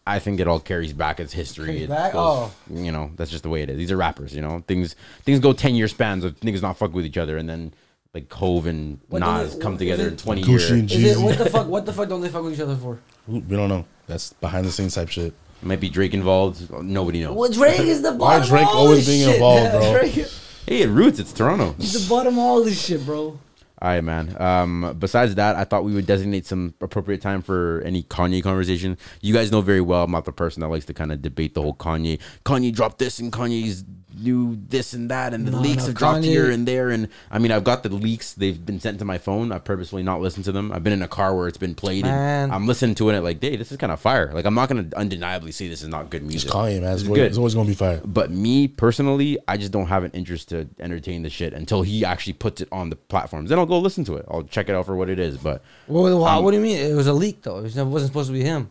I 0.05 0.19
think 0.19 0.41
it 0.41 0.47
all 0.49 0.59
carries 0.59 0.91
back 0.91 1.21
its 1.21 1.31
history. 1.31 1.67
Carries 1.67 1.81
It 1.83 1.89
back? 1.89 2.11
goes- 2.11 2.49
Oh. 2.49 2.51
you 2.69 2.91
know, 2.91 3.11
that's 3.15 3.31
just 3.31 3.43
the 3.43 3.49
way 3.49 3.61
it 3.61 3.69
is. 3.69 3.77
These 3.77 3.89
are 3.91 3.95
rappers, 3.97 4.35
you 4.35 4.41
know. 4.41 4.61
Things 4.67 4.95
things 5.23 5.39
go 5.39 5.53
ten 5.53 5.75
year 5.75 5.87
spans 5.87 6.25
of 6.25 6.37
niggas 6.41 6.61
not 6.61 6.77
fucking 6.77 6.93
with 6.95 7.05
each 7.05 7.17
other, 7.17 7.37
and 7.37 7.47
then 7.47 7.73
like 8.13 8.31
Hov 8.33 8.67
and 8.67 8.99
What 9.07 9.19
Nas 9.19 9.55
they- 9.55 9.61
come 9.61 9.77
together 9.77 10.07
it- 10.07 10.11
in 10.11 10.17
20 10.17 10.43
Gucci 10.43 10.71
and 10.71 10.91
years. 10.91 11.03
Is 11.11 11.17
it, 11.17 11.23
what 11.23 11.37
the 11.37 11.49
fuck? 11.49 11.67
What 11.67 11.85
the 11.85 11.93
fuck 11.93 12.09
don't 12.09 12.19
they 12.21 12.27
fuck 12.29 12.43
with 12.43 12.53
each 12.53 12.59
other 12.59 12.75
for? 12.75 12.99
We 13.27 13.39
don't 13.55 13.69
know. 13.69 13.85
That's 14.05 14.33
behind 14.33 14.65
the 14.65 14.71
scenes 14.71 14.93
type 14.95 15.07
shit. 15.09 15.33
Might 15.63 15.79
be 15.79 15.89
Drake 15.89 16.13
involved. 16.13 16.69
Nobody 16.83 17.21
knows. 17.21 17.35
Well, 17.35 17.51
Drake 17.51 17.79
is 17.81 18.01
the 18.01 18.11
Why 18.15 18.39
bottom 18.39 18.47
Drake 18.49 18.63
of 18.63 18.69
all 18.69 18.77
always 18.77 19.05
this 19.05 19.15
being 19.15 19.25
shit. 19.27 19.35
involved, 19.35 19.71
bro? 19.71 19.91
Drake- 19.99 20.27
Hey, 20.65 20.83
it 20.83 20.87
roots. 20.89 21.19
It's 21.19 21.33
Toronto. 21.33 21.75
He's 21.77 22.01
the 22.01 22.09
bottom 22.09 22.33
of 22.35 22.39
all 22.39 22.63
this 22.63 22.81
shit, 22.85 23.05
bro. 23.05 23.37
All 23.81 23.89
right, 23.89 24.01
man. 24.01 24.33
Um, 24.41 24.95
besides 24.97 25.35
that, 25.35 25.57
I 25.57 25.65
thought 25.65 25.83
we 25.83 25.93
would 25.93 26.05
designate 26.05 26.45
some 26.45 26.73
appropriate 26.79 27.21
time 27.21 27.41
for 27.41 27.81
any 27.85 28.03
Kanye 28.03 28.41
conversation. 28.41 28.97
You 29.19 29.33
guys 29.33 29.51
know 29.51 29.59
very 29.59 29.81
well 29.81 30.05
I'm 30.05 30.11
not 30.11 30.23
the 30.23 30.31
person 30.31 30.61
that 30.61 30.69
likes 30.69 30.85
to 30.85 30.93
kind 30.93 31.11
of 31.11 31.21
debate 31.21 31.53
the 31.53 31.61
whole 31.61 31.73
Kanye. 31.73 32.19
Kanye 32.45 32.73
dropped 32.73 32.97
this 32.99 33.19
and 33.19 33.29
Kanye's 33.29 33.83
new 34.19 34.59
this 34.69 34.93
and 34.93 35.09
that, 35.11 35.33
and 35.33 35.45
the 35.47 35.51
No, 35.51 35.59
leaks 35.59 35.83
no, 35.83 35.85
have 35.87 35.95
dropped 35.95 36.23
here 36.23 36.49
and 36.49 36.67
there. 36.67 36.89
And 36.89 37.07
I 37.31 37.39
mean, 37.39 37.51
I've 37.51 37.63
got 37.63 37.83
the 37.83 37.89
leaks. 37.89 38.33
They've 38.33 38.63
been 38.65 38.79
sent 38.79 38.99
to 38.99 39.05
my 39.05 39.17
phone. 39.17 39.51
I've 39.51 39.63
purposely 39.63 40.03
not 40.03 40.21
listened 40.21 40.45
to 40.45 40.51
them. 40.51 40.71
I've 40.71 40.83
been 40.83 40.93
in 40.93 41.01
a 41.01 41.07
car 41.07 41.35
where 41.35 41.47
it's 41.47 41.57
been 41.57 41.75
played, 41.75 42.03
Man. 42.05 42.45
and 42.45 42.53
I'm 42.53 42.67
listening 42.67 42.95
to 42.95 43.09
it. 43.09 43.15
And 43.15 43.23
like, 43.23 43.41
hey, 43.41 43.55
this 43.55 43.71
is 43.71 43.77
kind 43.77 43.91
of 43.91 43.99
fire. 43.99 44.31
Like, 44.33 44.45
I'm 44.45 44.53
not 44.55 44.69
gonna 44.69 44.87
undeniably 44.95 45.51
say 45.51 45.67
this 45.67 45.81
is 45.81 45.87
not 45.89 46.09
good 46.09 46.23
music. 46.23 46.51
Kanye, 46.51 46.81
man. 46.81 46.93
It's, 46.93 47.01
It's 47.01 47.07
always, 47.09 47.19
good. 47.19 47.27
it's 47.27 47.37
always 47.37 47.53
gonna 47.55 47.67
be 47.67 47.75
fire. 47.75 48.01
But 48.05 48.31
me 48.31 48.67
personally, 48.67 49.37
I 49.47 49.57
just 49.57 49.71
don't 49.71 49.87
have 49.87 50.03
an 50.03 50.11
interest 50.11 50.49
to 50.49 50.67
entertain 50.79 51.23
the 51.23 51.29
shit 51.29 51.53
until 51.53 51.81
he 51.81 52.05
actually 52.05 52.33
puts 52.33 52.61
it 52.61 52.67
on 52.71 52.89
the 52.89 52.95
platforms. 52.95 53.49
Then 53.49 53.59
I'll 53.59 53.65
go 53.65 53.79
listen 53.79 54.03
to 54.05 54.15
it. 54.17 54.25
I'll 54.29 54.43
check 54.43 54.69
it 54.69 54.75
out 54.75 54.85
for 54.85 54.95
what 54.95 55.09
it 55.09 55.19
is. 55.19 55.37
But 55.37 55.61
well, 55.87 56.23
Um, 56.25 56.43
what 56.43 56.51
do 56.51 56.57
you 56.57 56.63
mean? 56.63 56.77
It 56.77 56.93
was 56.95 57.07
a 57.07 57.13
leak 57.13 57.41
though. 57.41 57.57
It 57.59 57.63
wasn't 57.75 58.07
supposed 58.07 58.27
to 58.29 58.33
be 58.33 58.41
him. 58.43 58.69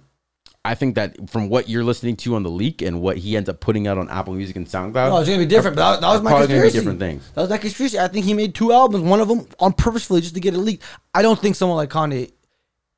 I 0.64 0.76
think 0.76 0.94
that 0.94 1.28
from 1.28 1.48
what 1.48 1.68
you're 1.68 1.82
listening 1.82 2.16
to 2.18 2.36
on 2.36 2.44
the 2.44 2.50
leak 2.50 2.82
and 2.82 3.00
what 3.00 3.18
he 3.18 3.36
ends 3.36 3.48
up 3.48 3.58
putting 3.58 3.88
out 3.88 3.98
on 3.98 4.08
Apple 4.08 4.34
Music 4.34 4.54
and 4.54 4.66
SoundCloud, 4.66 5.08
No, 5.08 5.18
it's 5.18 5.28
gonna 5.28 5.38
be 5.40 5.46
different. 5.46 5.76
But 5.76 5.94
that, 5.94 6.00
that 6.02 6.08
was 6.12 6.22
my 6.22 6.30
probably 6.30 6.46
gonna 6.46 6.60
be 6.60 6.62
conspiracy. 6.62 6.78
different 6.78 7.00
things. 7.00 7.30
That 7.34 7.40
was 7.40 7.50
my 7.50 7.58
conspiracy. 7.58 7.98
I 7.98 8.06
think 8.08 8.24
he 8.24 8.34
made 8.34 8.54
two 8.54 8.72
albums, 8.72 9.02
one 9.02 9.20
of 9.20 9.26
them 9.28 9.46
on 9.58 9.72
purposefully 9.72 10.20
just 10.20 10.34
to 10.34 10.40
get 10.40 10.54
it 10.54 10.58
leaked. 10.58 10.84
I 11.14 11.22
don't 11.22 11.38
think 11.38 11.56
someone 11.56 11.76
like 11.76 11.90
Kanye 11.90 12.32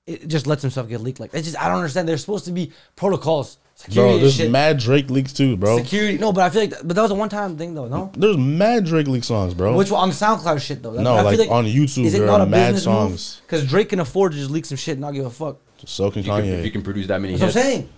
it 0.06 0.28
just 0.28 0.46
lets 0.46 0.62
himself 0.62 0.88
get 0.88 1.00
leaked 1.00 1.20
like 1.20 1.30
that. 1.30 1.38
It's 1.38 1.48
just 1.48 1.60
I 1.62 1.68
don't 1.68 1.78
understand. 1.78 2.08
There's 2.08 2.20
supposed 2.20 2.44
to 2.44 2.52
be 2.52 2.72
protocols, 2.96 3.58
security, 3.74 4.08
Bro, 4.08 4.14
and 4.14 4.22
there's 4.22 4.34
shit. 4.34 4.50
mad 4.50 4.78
Drake 4.78 5.08
leaks 5.08 5.32
too, 5.32 5.56
bro. 5.56 5.78
Security. 5.78 6.18
No, 6.18 6.32
but 6.32 6.42
I 6.44 6.50
feel 6.50 6.60
like, 6.62 6.70
that, 6.70 6.86
but 6.86 6.94
that 6.94 7.02
was 7.02 7.10
a 7.10 7.14
one-time 7.14 7.56
thing 7.56 7.74
though. 7.74 7.88
No, 7.88 8.12
There's 8.16 8.36
mad 8.36 8.84
Drake 8.84 9.08
leak 9.08 9.24
songs, 9.24 9.54
bro. 9.54 9.74
which 9.74 9.90
one 9.90 10.02
on 10.02 10.08
the 10.10 10.14
SoundCloud 10.14 10.60
shit 10.60 10.82
though. 10.82 10.92
No, 10.92 11.14
I 11.14 11.22
like, 11.22 11.38
feel 11.38 11.50
on 11.50 11.64
YouTube, 11.64 12.10
there 12.12 12.28
are 12.28 12.44
mad 12.44 12.78
songs. 12.78 13.40
Because 13.46 13.66
Drake 13.66 13.88
can 13.88 14.00
afford 14.00 14.32
to 14.32 14.38
just 14.38 14.50
leak 14.50 14.66
some 14.66 14.76
shit 14.76 14.92
and 14.92 15.00
not 15.00 15.14
give 15.14 15.24
a 15.24 15.30
fuck. 15.30 15.58
So 15.86 16.10
can 16.10 16.20
if 16.20 16.26
you, 16.26 16.32
can, 16.32 16.42
Kanye. 16.44 16.58
if 16.58 16.64
you 16.64 16.70
can 16.70 16.82
produce 16.82 17.06
that 17.08 17.20
many 17.20 17.36
That's 17.36 17.54
what 17.54 17.64
I'm 17.64 17.70
saying. 17.70 17.88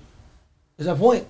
Is 0.78 0.86
that 0.86 0.98
point? 0.98 1.26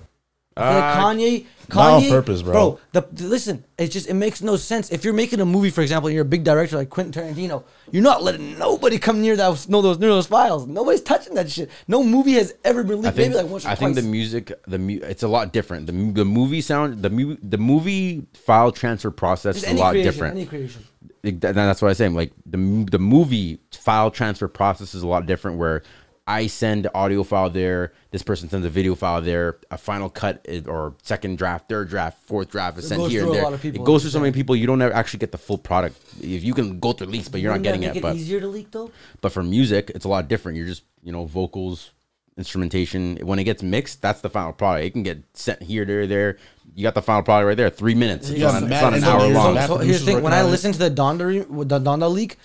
I 0.55 0.71
feel 0.71 0.79
like 0.79 0.83
Uh, 0.97 1.03
Kanye, 1.03 1.45
not 1.75 1.93
on 2.03 2.09
purpose, 2.09 2.41
bro. 2.41 2.79
the, 2.91 3.05
the- 3.11 3.25
listen, 3.27 3.63
it's 3.77 3.93
just 3.93 4.09
it 4.09 4.15
makes 4.15 4.41
no 4.41 4.55
sense. 4.55 4.89
If 4.91 5.05
you're 5.05 5.13
making 5.13 5.39
a 5.39 5.45
movie, 5.45 5.69
for 5.69 5.81
example, 5.83 6.07
and 6.07 6.15
you're 6.15 6.23
a 6.23 6.27
big 6.27 6.43
director 6.43 6.77
like 6.77 6.89
Quentin 6.89 7.13
Tarantino, 7.13 7.63
you're 7.91 8.01
not 8.01 8.23
letting 8.23 8.57
nobody 8.57 8.97
come 8.97 9.21
near 9.21 9.35
that 9.35 9.69
know 9.69 9.83
those 9.83 9.99
near 9.99 10.09
those 10.09 10.25
files. 10.25 10.65
Nobody's 10.65 11.01
touching 11.01 11.35
that 11.35 11.51
shit. 11.51 11.69
No 11.87 12.03
movie 12.03 12.33
has 12.33 12.55
ever 12.65 12.83
been 12.83 12.97
I 12.97 13.01
leaked. 13.01 13.17
think 13.17 13.33
Maybe 13.33 13.43
like 13.43 13.51
once 13.51 13.65
or 13.65 13.69
I 13.69 13.75
twice. 13.75 13.93
think 13.93 13.95
the 14.03 14.11
music, 14.11 14.51
the 14.67 14.79
mu- 14.79 14.99
it's 15.03 15.21
a 15.21 15.27
lot 15.27 15.53
different. 15.53 15.85
The 15.85 15.91
the 15.93 16.25
movie 16.25 16.61
sound, 16.61 17.03
the 17.03 17.11
mu- 17.11 17.37
the 17.43 17.59
movie 17.59 18.25
file 18.33 18.71
transfer 18.71 19.11
process 19.11 19.57
Just 19.57 19.67
is 19.67 19.73
a 19.73 19.75
lot 19.79 19.91
creation, 19.91 20.11
different. 20.11 20.35
Any 20.37 20.45
creation. 20.47 20.83
It- 21.21 21.41
that- 21.41 21.53
that's 21.53 21.83
what 21.83 21.89
I'm 21.89 21.93
saying. 21.95 22.15
Like 22.15 22.31
the 22.47 22.57
the 22.89 22.99
movie 22.99 23.59
file 23.71 24.09
transfer 24.09 24.47
process 24.47 24.95
is 24.95 25.03
a 25.03 25.07
lot 25.07 25.27
different. 25.27 25.59
Where 25.59 25.83
I 26.27 26.47
send 26.47 26.89
audio 26.93 27.23
file 27.23 27.49
there, 27.49 27.93
this 28.11 28.21
person 28.21 28.49
sends 28.49 28.65
a 28.65 28.69
video 28.69 28.95
file 28.95 29.21
there, 29.21 29.57
a 29.71 29.77
final 29.77 30.09
cut 30.09 30.45
eh, 30.47 30.61
or 30.67 30.93
second 31.01 31.37
draft, 31.37 31.69
third 31.69 31.87
draft, 31.87 32.21
fourth 32.27 32.49
draft 32.49 32.77
is 32.77 32.85
It 32.85 32.87
sent 32.89 33.01
goes 33.01 33.11
here 33.11 33.21
through 33.21 33.29
and 33.29 33.35
a 33.35 33.37
there. 33.37 33.43
lot 33.45 33.53
of 33.53 33.61
people, 33.61 33.81
it 33.81 33.85
goes 33.85 34.01
through 34.01 34.11
so 34.11 34.19
many 34.19 34.33
people, 34.33 34.55
you 34.55 34.67
don't 34.67 34.81
ever 34.81 34.93
actually 34.93 35.19
get 35.19 35.31
the 35.31 35.37
full 35.37 35.57
product. 35.57 35.97
If 36.21 36.43
you 36.43 36.53
can 36.53 36.79
go 36.79 36.91
through 36.91 37.07
leaks, 37.07 37.29
but 37.29 37.39
you're 37.39 37.51
not 37.51 37.61
Wouldn't 37.61 37.81
that 37.81 37.81
getting 37.81 37.87
make 37.87 37.95
it. 37.97 38.01
But 38.01 38.15
easier 38.17 38.41
to 38.41 38.47
leak 38.47 38.71
though. 38.71 38.91
but 39.21 39.31
for 39.31 39.41
music, 39.41 39.89
it's 39.95 40.03
a 40.05 40.09
lot 40.09 40.27
different. 40.27 40.57
You're 40.57 40.67
just 40.67 40.83
you 41.01 41.13
know 41.13 41.25
vocals, 41.25 41.91
instrumentation. 42.37 43.17
When 43.23 43.39
it 43.39 43.43
gets 43.45 43.63
mixed, 43.63 44.01
that's 44.01 44.21
the 44.21 44.29
final 44.29 44.53
product. 44.53 44.85
It 44.85 44.91
can 44.91 45.03
get 45.03 45.23
sent 45.33 45.61
here, 45.63 45.85
there, 45.85 46.07
there. 46.07 46.37
You 46.75 46.83
got 46.83 46.93
the 46.93 47.01
final 47.01 47.23
product 47.23 47.47
right 47.47 47.57
there. 47.57 47.69
Three 47.69 47.95
minutes. 47.95 48.29
It's 48.29 48.39
got 48.39 48.53
not, 48.53 48.63
it's 48.63 48.69
mad 48.69 48.81
not 48.81 48.93
an 48.93 49.03
hour 49.03 49.27
long. 49.29 49.55
that. 49.55 49.67
So 49.67 49.77
here's 49.77 50.05
the 50.05 50.13
thing: 50.13 50.23
when 50.23 50.33
I 50.33 50.41
on 50.41 50.47
it. 50.47 50.51
listened 50.51 50.73
to 50.75 50.79
the 50.79 50.91
Donda 50.91 51.67
the 51.67 51.79
Donda 51.79 52.11
leak, 52.11 52.37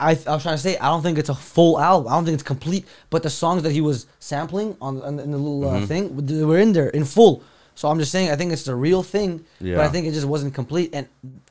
I, 0.00 0.10
I 0.26 0.34
was 0.34 0.42
trying 0.42 0.56
to 0.56 0.58
say 0.58 0.76
I 0.78 0.86
don't 0.88 1.02
think 1.02 1.18
it's 1.18 1.28
a 1.28 1.34
full 1.34 1.78
album. 1.78 2.10
I 2.10 2.16
don't 2.16 2.24
think 2.24 2.34
it's 2.34 2.42
complete. 2.42 2.86
But 3.10 3.22
the 3.22 3.30
songs 3.30 3.62
that 3.64 3.72
he 3.72 3.80
was 3.80 4.06
sampling 4.18 4.76
on, 4.80 5.00
on 5.02 5.18
in 5.20 5.30
the 5.30 5.38
little 5.38 5.60
Mm-hmm. 5.70 5.84
uh, 5.84 5.86
thing 5.86 6.26
they 6.26 6.44
were 6.44 6.58
in 6.58 6.72
there 6.72 6.88
in 6.88 7.04
full. 7.04 7.42
So 7.74 7.88
I'm 7.88 7.98
just 7.98 8.10
saying 8.12 8.30
I 8.30 8.36
think 8.36 8.52
it's 8.52 8.64
the 8.64 8.74
real 8.74 9.02
thing. 9.02 9.44
But 9.60 9.78
I 9.80 9.88
think 9.88 10.06
it 10.06 10.12
just 10.12 10.26
wasn't 10.26 10.54
complete. 10.54 10.90
And 10.94 11.06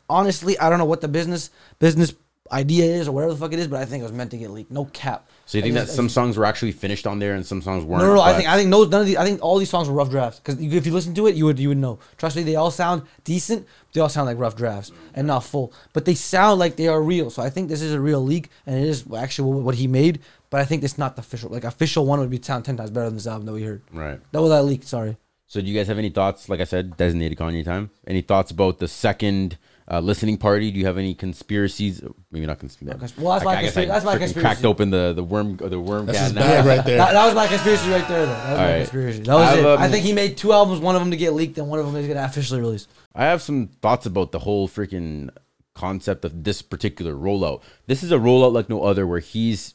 honestly, 0.09 0.57
I 0.59 0.69
don't 0.69 0.79
know 0.79 0.85
what 0.85 1.01
the 1.01 1.07
business 1.07 1.49
business 1.79 2.13
idea 2.51 2.85
is 2.85 3.07
or 3.07 3.11
whatever 3.11 3.33
the 3.33 3.39
fuck 3.39 3.53
it 3.53 3.59
is. 3.59 3.67
But 3.67 3.79
I 3.81 3.85
think 3.85 4.01
it 4.01 4.03
was 4.03 4.11
meant 4.13 4.31
to 4.31 4.37
get 4.37 4.49
leaked. 4.49 4.71
No 4.71 4.85
cap. 4.85 5.29
So 5.45 5.57
you 5.57 5.63
think 5.63 5.75
that 5.75 5.81
just- 5.81 5.93
I 5.93 5.95
some 5.95 6.05
just- 6.05 6.15
songs 6.15 6.37
were 6.37 6.45
actually 6.45 6.71
finished 6.71 7.05
on 7.07 7.19
there 7.19 7.33
and 7.35 7.45
some 7.45 7.61
songs 7.61 7.83
weren't? 7.83 8.01
no, 8.03 8.07
no, 8.09 8.15
no. 8.15 8.21
I 8.21 8.33
think 8.35 8.47
I 8.49 8.55
think 8.57 8.69
no, 8.69 8.83
none 8.85 9.01
of 9.01 9.07
these. 9.07 9.17
I 9.17 9.23
think 9.25 9.41
all 9.43 9.57
these 9.59 9.69
songs 9.69 9.87
were 9.87 9.95
rough 9.95 10.09
drafts. 10.09 10.39
Because 10.39 10.59
if 10.61 10.85
you 10.85 10.93
listen 10.93 11.13
to 11.15 11.27
it, 11.27 11.35
you 11.35 11.45
would 11.45 11.59
you 11.59 11.69
would 11.69 11.77
know. 11.77 11.99
Trust 12.17 12.35
me, 12.35 12.43
they 12.43 12.55
all 12.55 12.71
sound 12.71 13.03
decent. 13.23 13.67
They 13.93 14.01
all 14.01 14.09
sound 14.09 14.27
like 14.27 14.37
rough 14.37 14.55
drafts 14.55 14.91
and 15.13 15.27
not 15.27 15.43
full. 15.43 15.73
But 15.93 16.05
they 16.05 16.15
sound 16.15 16.59
like 16.59 16.75
they 16.75 16.87
are 16.87 17.01
real. 17.01 17.29
So 17.29 17.41
I 17.41 17.49
think 17.49 17.69
this 17.69 17.81
is 17.81 17.93
a 17.93 17.99
real 17.99 18.23
leak, 18.23 18.49
and 18.65 18.75
it 18.75 18.87
is 18.87 19.05
actually 19.15 19.51
what, 19.51 19.63
what 19.63 19.75
he 19.75 19.87
made. 19.87 20.19
But 20.49 20.61
I 20.61 20.65
think 20.65 20.83
it's 20.83 20.97
not 20.97 21.15
the 21.15 21.21
official. 21.21 21.49
Like 21.49 21.63
official 21.63 22.05
one 22.05 22.19
would 22.19 22.29
be 22.29 22.41
sound 22.41 22.65
ten 22.65 22.77
times 22.77 22.91
better 22.91 23.05
than 23.05 23.15
this 23.15 23.27
album 23.27 23.45
that 23.47 23.53
we 23.53 23.63
heard. 23.63 23.81
Right. 23.91 24.19
That 24.31 24.41
was 24.41 24.51
that 24.51 24.63
leaked. 24.63 24.85
Sorry. 24.85 25.17
So 25.47 25.61
do 25.61 25.67
you 25.67 25.75
guys 25.75 25.87
have 25.87 25.97
any 25.97 26.09
thoughts? 26.09 26.47
Like 26.47 26.59
I 26.59 26.65
said, 26.65 26.95
designated 26.95 27.37
Kanye 27.37 27.65
time. 27.65 27.89
Any 28.05 28.21
thoughts 28.21 28.51
about 28.51 28.77
the 28.77 28.87
second 28.87 29.57
uh, 29.89 29.99
listening 29.99 30.37
party? 30.37 30.71
Do 30.71 30.79
you 30.79 30.85
have 30.85 30.97
any 30.97 31.13
conspiracies? 31.13 32.01
Maybe 32.31 32.45
not 32.45 32.59
conspiracy. 32.59 33.13
Well, 33.17 33.33
that's 33.33 33.45
my 33.45 33.61
conspiracy- 33.61 33.87
that's 33.87 34.05
my 34.05 34.17
conspiracy. 34.17 34.39
Cracked 34.45 34.65
open 34.65 34.89
the 34.91 35.13
the 35.13 35.23
worm 35.23 35.57
the 35.57 35.79
worm 35.79 36.05
That's 36.05 36.17
can. 36.17 36.25
his 36.27 36.33
bag 36.35 36.65
right 36.65 36.85
there. 36.85 36.97
That, 36.97 37.13
that 37.13 37.25
was 37.25 37.35
my 37.35 37.47
conspiracy 37.47 37.89
right 37.89 38.07
there. 38.07 38.25
Though. 38.25 38.31
That 38.33 38.49
was 38.49 38.51
All 38.51 38.57
my 38.57 38.71
right. 38.71 38.77
conspiracy. 38.79 39.19
That 39.23 39.33
was 39.33 39.43
I 39.47 39.49
have, 39.55 39.59
it. 39.59 39.65
um, 39.65 39.79
I 39.79 39.87
think 39.89 40.05
he 40.05 40.13
made 40.13 40.37
two 40.37 40.53
albums. 40.53 40.79
One 40.79 40.95
of 40.95 41.01
them 41.01 41.11
to 41.11 41.17
get 41.17 41.33
leaked, 41.33 41.57
and 41.57 41.67
one 41.69 41.79
of 41.79 41.85
them 41.85 41.95
is 41.95 42.07
gonna 42.07 42.23
officially 42.23 42.59
release. 42.61 42.87
I 43.15 43.25
have 43.25 43.41
some 43.41 43.67
thoughts 43.81 44.05
about 44.05 44.31
the 44.31 44.39
whole 44.39 44.67
freaking 44.69 45.29
concept 45.73 46.25
of 46.25 46.43
this 46.43 46.61
particular 46.61 47.13
rollout. 47.13 47.61
This 47.87 48.03
is 48.03 48.11
a 48.11 48.17
rollout 48.17 48.53
like 48.53 48.69
no 48.69 48.83
other, 48.83 49.07
where 49.07 49.19
he's 49.19 49.73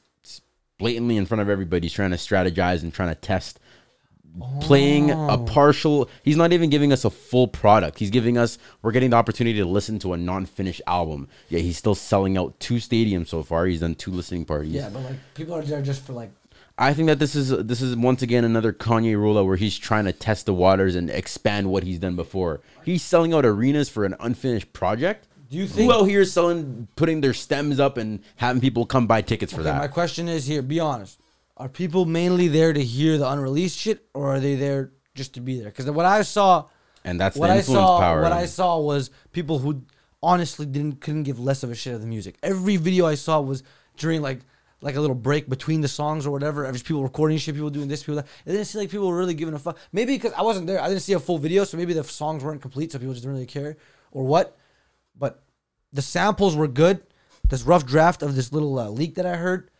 blatantly 0.79 1.17
in 1.17 1.25
front 1.25 1.41
of 1.41 1.49
everybody, 1.49 1.87
he's 1.87 1.93
trying 1.93 2.11
to 2.11 2.17
strategize 2.17 2.83
and 2.83 2.93
trying 2.93 3.09
to 3.09 3.15
test, 3.15 3.61
playing 4.61 5.11
a 5.11 5.35
Oh. 5.35 5.45
partial. 5.45 6.09
He's 6.23 6.37
not 6.37 6.53
even 6.53 6.71
giving 6.71 6.93
us 6.93 7.05
a 7.05 7.11
full 7.11 7.47
product. 7.49 7.99
He's 7.99 8.11
giving 8.11 8.37
us. 8.39 8.59
We're 8.83 8.93
getting 8.93 9.11
the 9.11 9.17
opportunity 9.17 9.59
to 9.59 9.65
listen 9.67 9.99
to 10.01 10.13
a 10.13 10.17
non-finished 10.17 10.83
album. 10.87 11.29
Yeah, 11.49 11.61
he's 11.61 11.77
still 11.79 11.95
selling 11.95 12.37
out 12.37 12.59
two 12.61 12.75
stadiums 12.77 13.29
so 13.29 13.43
far. 13.43 13.67
He's 13.67 13.81
done 13.81 13.95
two 13.95 14.11
listening 14.11 14.45
parties. 14.45 14.73
Yeah, 14.73 14.89
but 14.93 15.03
like 15.05 15.17
people 15.35 15.55
are 15.55 15.63
there 15.63 15.83
just 15.83 16.03
for 16.05 16.13
like 16.13 16.31
I 16.77 16.93
think 16.93 17.07
that 17.07 17.21
this 17.21 17.37
is 17.37 17.51
this 17.51 17.81
is 17.81 17.95
once 17.95 18.23
again 18.23 18.45
another 18.45 18.73
Kanye 18.73 19.15
rollout 19.15 19.47
where 19.47 19.57
he's 19.57 19.79
trying 19.79 20.07
to 20.07 20.13
test 20.13 20.47
the 20.47 20.55
waters 20.55 20.97
and 20.97 21.09
expand 21.09 21.69
what 21.71 21.85
he's 21.85 22.01
done 22.01 22.17
before. 22.17 22.61
He's 22.85 23.03
selling 23.03 23.33
out 23.33 23.45
arenas 23.47 23.89
for 23.89 24.05
an 24.05 24.17
unfinished 24.19 24.73
project. 24.73 25.29
Do 25.51 25.57
you 25.59 25.69
think- 25.69 25.93
who 25.93 25.97
out 25.97 26.07
here 26.09 26.23
is 26.23 26.33
selling, 26.33 26.89
putting 26.97 27.21
their 27.21 27.35
stems 27.35 27.79
up 27.79 27.97
and 27.97 28.19
having 28.37 28.61
people 28.61 28.87
come 28.87 29.07
buy 29.07 29.23
tickets 29.23 29.53
for 29.53 29.61
Okay, 29.61 29.71
that? 29.71 29.79
my 29.79 29.87
question 29.87 30.27
is 30.27 30.47
here. 30.47 30.63
Be 30.63 30.81
honest. 30.81 31.21
Are 31.57 31.69
people 31.69 32.05
mainly 32.05 32.49
there 32.49 32.73
to 32.73 32.83
hear 32.83 33.17
the 33.17 33.29
unreleased 33.29 33.79
shit, 33.79 34.07
or 34.13 34.35
are 34.35 34.41
they 34.41 34.57
there 34.57 34.93
just 35.15 35.35
to 35.35 35.41
be 35.41 35.61
there? 35.61 35.71
Because 35.71 35.89
what 35.91 36.05
I 36.05 36.23
saw, 36.23 36.67
and 37.05 37.21
that's 37.21 37.37
what 37.37 37.47
the 37.47 37.55
I 37.55 37.57
influence 37.59 37.87
saw, 37.87 38.01
power. 38.01 38.23
what 38.23 38.33
I 38.33 38.47
saw 38.47 38.79
was 38.79 39.11
people 39.33 39.61
who 39.61 39.85
honestly 40.23 40.67
didn't 40.67 41.01
couldn't 41.01 41.23
give 41.23 41.39
less 41.39 41.63
of 41.63 41.71
a 41.71 41.75
shit 41.75 41.95
of 41.95 42.01
the 42.01 42.07
music. 42.07 42.37
Every 42.43 42.77
video 42.77 43.07
I 43.07 43.15
saw 43.15 43.41
was 43.41 43.63
during 43.97 44.21
like 44.21 44.41
like 44.81 44.97
a 44.97 45.01
little 45.01 45.17
break 45.17 45.49
between 45.49 45.81
the 45.81 45.89
songs 45.89 46.27
or 46.27 46.31
whatever. 46.31 46.67
Every 46.67 46.81
people 46.81 47.03
recording 47.03 47.39
shit, 47.39 47.55
people 47.55 47.71
doing 47.71 47.89
this, 47.89 48.03
people 48.03 48.17
that. 48.17 48.27
It 48.45 48.53
didn't 48.53 48.67
seem 48.67 48.81
like 48.81 48.91
people 48.91 49.09
were 49.09 49.17
really 49.17 49.35
giving 49.35 49.55
a 49.55 49.59
fuck. 49.59 49.79
Maybe 49.93 50.15
because 50.15 50.33
I 50.33 50.43
wasn't 50.43 50.67
there, 50.67 50.81
I 50.81 50.89
didn't 50.89 51.03
see 51.03 51.13
a 51.13 51.21
full 51.21 51.39
video, 51.39 51.65
so 51.65 51.77
maybe 51.77 51.95
the 51.95 52.05
songs 52.05 52.43
weren't 52.43 52.61
complete, 52.61 52.91
so 52.93 52.99
people 52.99 53.15
just 53.15 53.23
didn't 53.23 53.35
really 53.35 53.47
care, 53.47 53.77
or 54.11 54.25
what. 54.25 54.59
But 55.17 55.43
the 55.93 56.03
samples 56.03 56.57
were 56.57 56.69
good. 56.69 57.03
This 57.49 57.63
rough 57.63 57.87
draft 57.87 58.23
of 58.23 58.35
this 58.35 58.53
little 58.53 58.79
uh, 58.79 58.89
leak 58.89 59.15
that 59.15 59.27
I 59.27 59.37
heard 59.37 59.71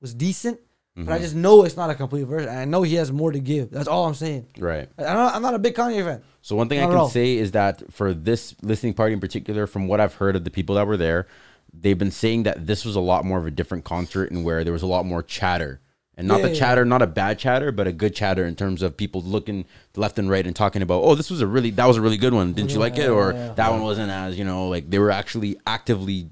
was 0.00 0.14
decent, 0.14 0.60
Mm-hmm. 0.96 1.04
but 1.04 1.12
I 1.14 1.18
just 1.18 1.34
know 1.34 1.64
it's 1.64 1.76
not 1.76 1.90
a 1.90 1.94
complete 1.94 2.24
version. 2.24 2.48
I 2.48 2.64
know 2.64 2.82
he 2.82 2.94
has 2.94 3.12
more 3.12 3.30
to 3.30 3.38
give. 3.38 3.70
That's 3.70 3.86
all 3.88 4.06
I'm 4.06 4.14
saying. 4.14 4.46
right. 4.58 4.88
I- 4.98 5.04
I'm 5.04 5.14
not, 5.16 5.34
I'm 5.34 5.42
not 5.42 5.54
a 5.54 5.58
big 5.58 5.74
Kanye 5.74 6.02
fan. 6.02 6.22
So 6.40 6.56
one 6.56 6.68
thing 6.68 6.80
Not 6.80 6.90
I 6.90 6.94
can 6.94 7.10
say 7.10 7.36
is 7.36 7.52
that 7.52 7.92
for 7.92 8.14
this 8.14 8.54
listening 8.62 8.94
party 8.94 9.12
in 9.12 9.20
particular, 9.20 9.66
from 9.66 9.88
what 9.88 10.00
I've 10.00 10.14
heard 10.14 10.36
of 10.36 10.44
the 10.44 10.50
people 10.50 10.76
that 10.76 10.86
were 10.86 10.96
there, 10.96 11.26
they've 11.72 11.98
been 11.98 12.10
saying 12.12 12.44
that 12.44 12.66
this 12.66 12.84
was 12.84 12.96
a 12.96 13.00
lot 13.00 13.24
more 13.26 13.38
of 13.38 13.46
a 13.46 13.50
different 13.50 13.84
concert 13.84 14.30
and 14.30 14.42
where 14.44 14.64
there 14.64 14.72
was 14.72 14.82
a 14.82 14.86
lot 14.86 15.04
more 15.04 15.22
chatter. 15.22 15.80
And 16.16 16.26
not 16.28 16.38
Yeah, 16.40 16.46
the 16.46 16.52
yeah, 16.54 16.58
chatter, 16.60 16.84
not 16.86 17.02
a 17.02 17.06
bad 17.06 17.38
chatter, 17.38 17.72
but 17.72 17.86
a 17.86 17.92
good 17.92 18.14
chatter 18.14 18.46
in 18.46 18.54
terms 18.56 18.80
of 18.80 18.96
people 18.96 19.20
looking 19.20 19.66
left 19.96 20.18
and 20.18 20.30
right 20.30 20.46
and 20.46 20.56
talking 20.56 20.80
about, 20.80 21.02
oh, 21.04 21.14
this 21.14 21.30
was 21.30 21.42
a 21.42 21.46
really, 21.46 21.68
that 21.72 21.84
was 21.84 21.98
a 21.98 22.00
really 22.00 22.16
good 22.16 22.32
one. 22.32 22.54
Didn't 22.54 22.72
you 22.72 22.78
like 22.78 22.96
it? 22.96 23.10
Or 23.10 23.32
Yeah, 23.32 23.48
yeah. 23.48 23.52
that 23.54 23.70
one 23.70 23.82
wasn't 23.82 24.10
as, 24.10 24.38
you 24.38 24.44
know, 24.44 24.68
like 24.68 24.88
they 24.88 24.98
were 24.98 25.10
actually 25.10 25.58
actively 25.66 26.30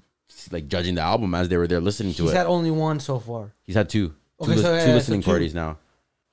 like 0.51 0.69
judging 0.69 0.95
the 0.95 1.03
album 1.03 1.35
as 1.35 1.49
they 1.51 1.59
were 1.59 1.67
there 1.67 1.81
listening 1.83 2.13
to 2.15 2.23
He's 2.23 2.31
it. 2.31 2.33
He's 2.33 2.39
had 2.39 2.47
only 2.47 2.71
one 2.71 2.99
so 3.01 3.19
far. 3.19 3.53
He's 3.65 3.75
had 3.77 3.91
two, 3.91 4.15
Okay, 4.45 4.53
lis- 4.55 4.63
so, 4.63 4.75
yeah, 4.75 4.83
two 4.85 4.89
yeah, 4.91 4.95
listening 4.95 5.23
so 5.23 5.27
two. 5.27 5.31
parties 5.33 5.55
now. 5.55 5.79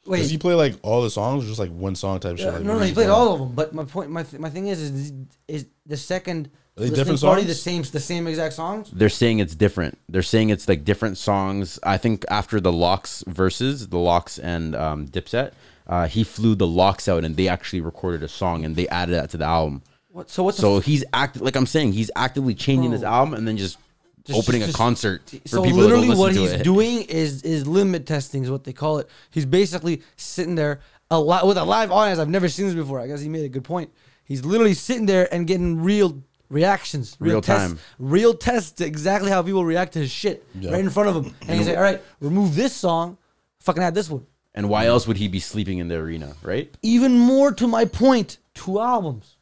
Wait, 0.07 0.17
Does 0.19 0.31
he 0.31 0.37
play 0.39 0.55
like 0.55 0.75
all 0.81 1.03
the 1.03 1.11
songs 1.11 1.43
or 1.43 1.47
just 1.47 1.59
like 1.59 1.69
one 1.71 1.93
song 1.95 2.19
type 2.19 2.37
shit? 2.37 2.47
Yeah, 2.47 2.53
Like, 2.53 2.61
no, 2.63 2.69
what 2.69 2.73
no, 2.73 2.79
does 2.79 2.89
he 2.89 2.93
played 2.95 3.03
play? 3.05 3.13
all 3.13 3.33
of 3.33 3.39
them. 3.39 3.51
But 3.53 3.73
my 3.75 3.83
point, 3.83 4.09
my 4.09 4.23
th- 4.23 4.39
my 4.39 4.49
thing 4.49 4.67
is, 4.67 4.81
is 4.81 5.13
is 5.47 5.67
the 5.85 5.95
second 5.97 6.49
Listening 6.75 6.95
different 6.95 7.21
party, 7.21 7.41
songs? 7.41 7.47
the 7.49 7.53
same, 7.55 7.81
the 7.83 7.99
same 7.99 8.27
exact 8.27 8.53
songs. 8.55 8.89
They're 8.91 9.09
saying 9.09 9.39
it's 9.39 9.53
different. 9.53 9.99
They're 10.09 10.23
saying 10.23 10.49
it's 10.49 10.67
like 10.67 10.85
different 10.85 11.17
songs. 11.19 11.77
I 11.83 11.97
think 11.97 12.25
after 12.29 12.59
the 12.59 12.71
LOX 12.71 13.23
Verzuz, 13.29 13.89
the 13.89 13.99
LOX 13.99 14.39
and 14.39 14.75
um, 14.75 15.07
Dipset, 15.07 15.51
uh, 15.85 16.07
he 16.07 16.23
flew 16.23 16.55
the 16.55 16.65
LOX 16.65 17.07
out 17.07 17.23
and 17.23 17.35
they 17.35 17.47
actually 17.47 17.81
recorded 17.81 18.23
a 18.23 18.27
song 18.27 18.65
and 18.65 18.75
they 18.75 18.87
added 18.87 19.13
that 19.15 19.29
to 19.31 19.37
the 19.37 19.45
album. 19.45 19.83
What, 20.09 20.29
so 20.31 20.41
what? 20.43 20.55
The 20.55 20.61
So 20.61 20.77
f- 20.77 20.85
he's 20.85 21.03
act 21.13 21.39
like 21.41 21.55
I'm 21.55 21.67
saying 21.67 21.91
he's 21.93 22.09
actively 22.15 22.55
changing 22.55 22.91
his 22.91 23.01
Bro. 23.01 23.09
album 23.11 23.33
and 23.35 23.47
then 23.47 23.57
just, 23.57 23.77
Just- 24.25 24.37
opening 24.39 24.61
just- 24.61 24.73
a 24.73 24.77
concert 24.77 25.21
for 25.29 25.47
so 25.47 25.63
people 25.63 25.79
literally 25.79 26.09
to 26.09 26.15
what 26.15 26.35
he's 26.35 26.51
it. 26.51 26.63
doing 26.63 27.01
is 27.03 27.41
is 27.43 27.65
limit 27.67 28.05
testing 28.05 28.43
is 28.43 28.51
what 28.51 28.63
they 28.63 28.73
call 28.73 28.99
it. 28.99 29.09
He's 29.31 29.45
basically 29.45 30.01
sitting 30.15 30.55
there 30.55 30.79
a 31.09 31.19
lot 31.19 31.47
with 31.47 31.57
a 31.57 31.63
live 31.65 31.91
audience. 31.91 32.19
I've 32.19 32.29
never 32.29 32.47
seen 32.47 32.67
this 32.67 32.75
before. 32.75 32.99
I 32.99 33.07
guess 33.07 33.19
he 33.21 33.29
made 33.29 33.45
a 33.45 33.49
good 33.49 33.63
point. 33.63 33.89
He's 34.23 34.45
literally 34.45 34.73
sitting 34.75 35.05
there 35.07 35.33
and 35.33 35.45
getting 35.47 35.81
real 35.81 36.21
reactions, 36.49 37.15
real, 37.19 37.33
Real 37.35 37.41
tests, 37.41 37.67
time. 37.69 37.79
real 37.97 38.33
tests 38.33 38.71
to 38.73 38.85
exactly 38.85 39.31
how 39.31 39.41
people 39.41 39.65
react 39.65 39.93
to 39.93 39.99
his 39.99 40.11
shit 40.11 40.45
Yeah. 40.59 40.71
right 40.71 40.79
in 40.81 40.89
front 40.89 41.09
of 41.09 41.25
him. 41.25 41.33
And 41.47 41.57
he's 41.57 41.67
like, 41.67 41.77
"All 41.77 41.83
right, 41.83 42.01
remove 42.19 42.55
this 42.55 42.73
song, 42.73 43.17
fucking 43.59 43.81
add 43.81 43.95
this 43.95 44.09
one." 44.09 44.25
And 44.53 44.67
why 44.69 44.85
else 44.85 45.07
would 45.07 45.17
he 45.17 45.27
be 45.29 45.39
sleeping 45.39 45.77
in 45.79 45.87
the 45.87 45.95
arena, 45.95 46.35
right? 46.43 46.69
Even 46.81 47.17
more 47.17 47.53
to 47.53 47.67
my 47.67 47.85
point, 47.85 48.37
two 48.53 48.79
albums, 48.81 49.37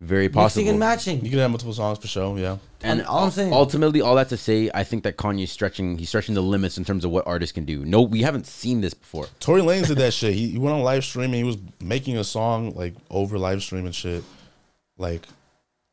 Very 0.00 0.24
mixing 0.28 0.40
possible. 0.40 0.68
and 0.70 0.78
matching. 0.78 1.22
You 1.24 1.30
can 1.30 1.38
have 1.40 1.50
multiple 1.50 1.74
songs 1.74 1.98
for 1.98 2.06
sure. 2.08 2.38
Yeah. 2.38 2.56
And 2.82 3.02
all 3.04 3.24
I'm 3.24 3.30
saying- 3.30 3.52
ultimately, 3.52 4.00
all 4.00 4.14
that 4.14 4.30
to 4.30 4.38
say, 4.38 4.70
I 4.72 4.82
think 4.82 5.02
that 5.04 5.18
Kanye's 5.18 5.50
stretching. 5.52 5.98
He's 5.98 6.08
stretching 6.08 6.34
the 6.34 6.40
limits 6.40 6.78
in 6.78 6.84
terms 6.84 7.04
of 7.04 7.10
what 7.10 7.26
artists 7.26 7.52
can 7.52 7.66
do. 7.66 7.84
No, 7.84 8.00
we 8.00 8.22
haven't 8.22 8.46
seen 8.46 8.80
this 8.80 8.94
before. 8.94 9.26
Tory 9.40 9.60
Lanez 9.60 9.88
did 9.88 9.98
that 9.98 10.14
shit. 10.14 10.32
He, 10.34 10.48
he 10.52 10.58
went 10.58 10.74
on 10.74 10.82
live 10.82 11.04
streaming. 11.04 11.34
He 11.34 11.44
was 11.44 11.58
making 11.82 12.16
a 12.16 12.24
song 12.24 12.74
like 12.74 12.94
over 13.10 13.38
live 13.38 13.62
streaming 13.62 13.92
shit, 13.92 14.24
like, 14.96 15.26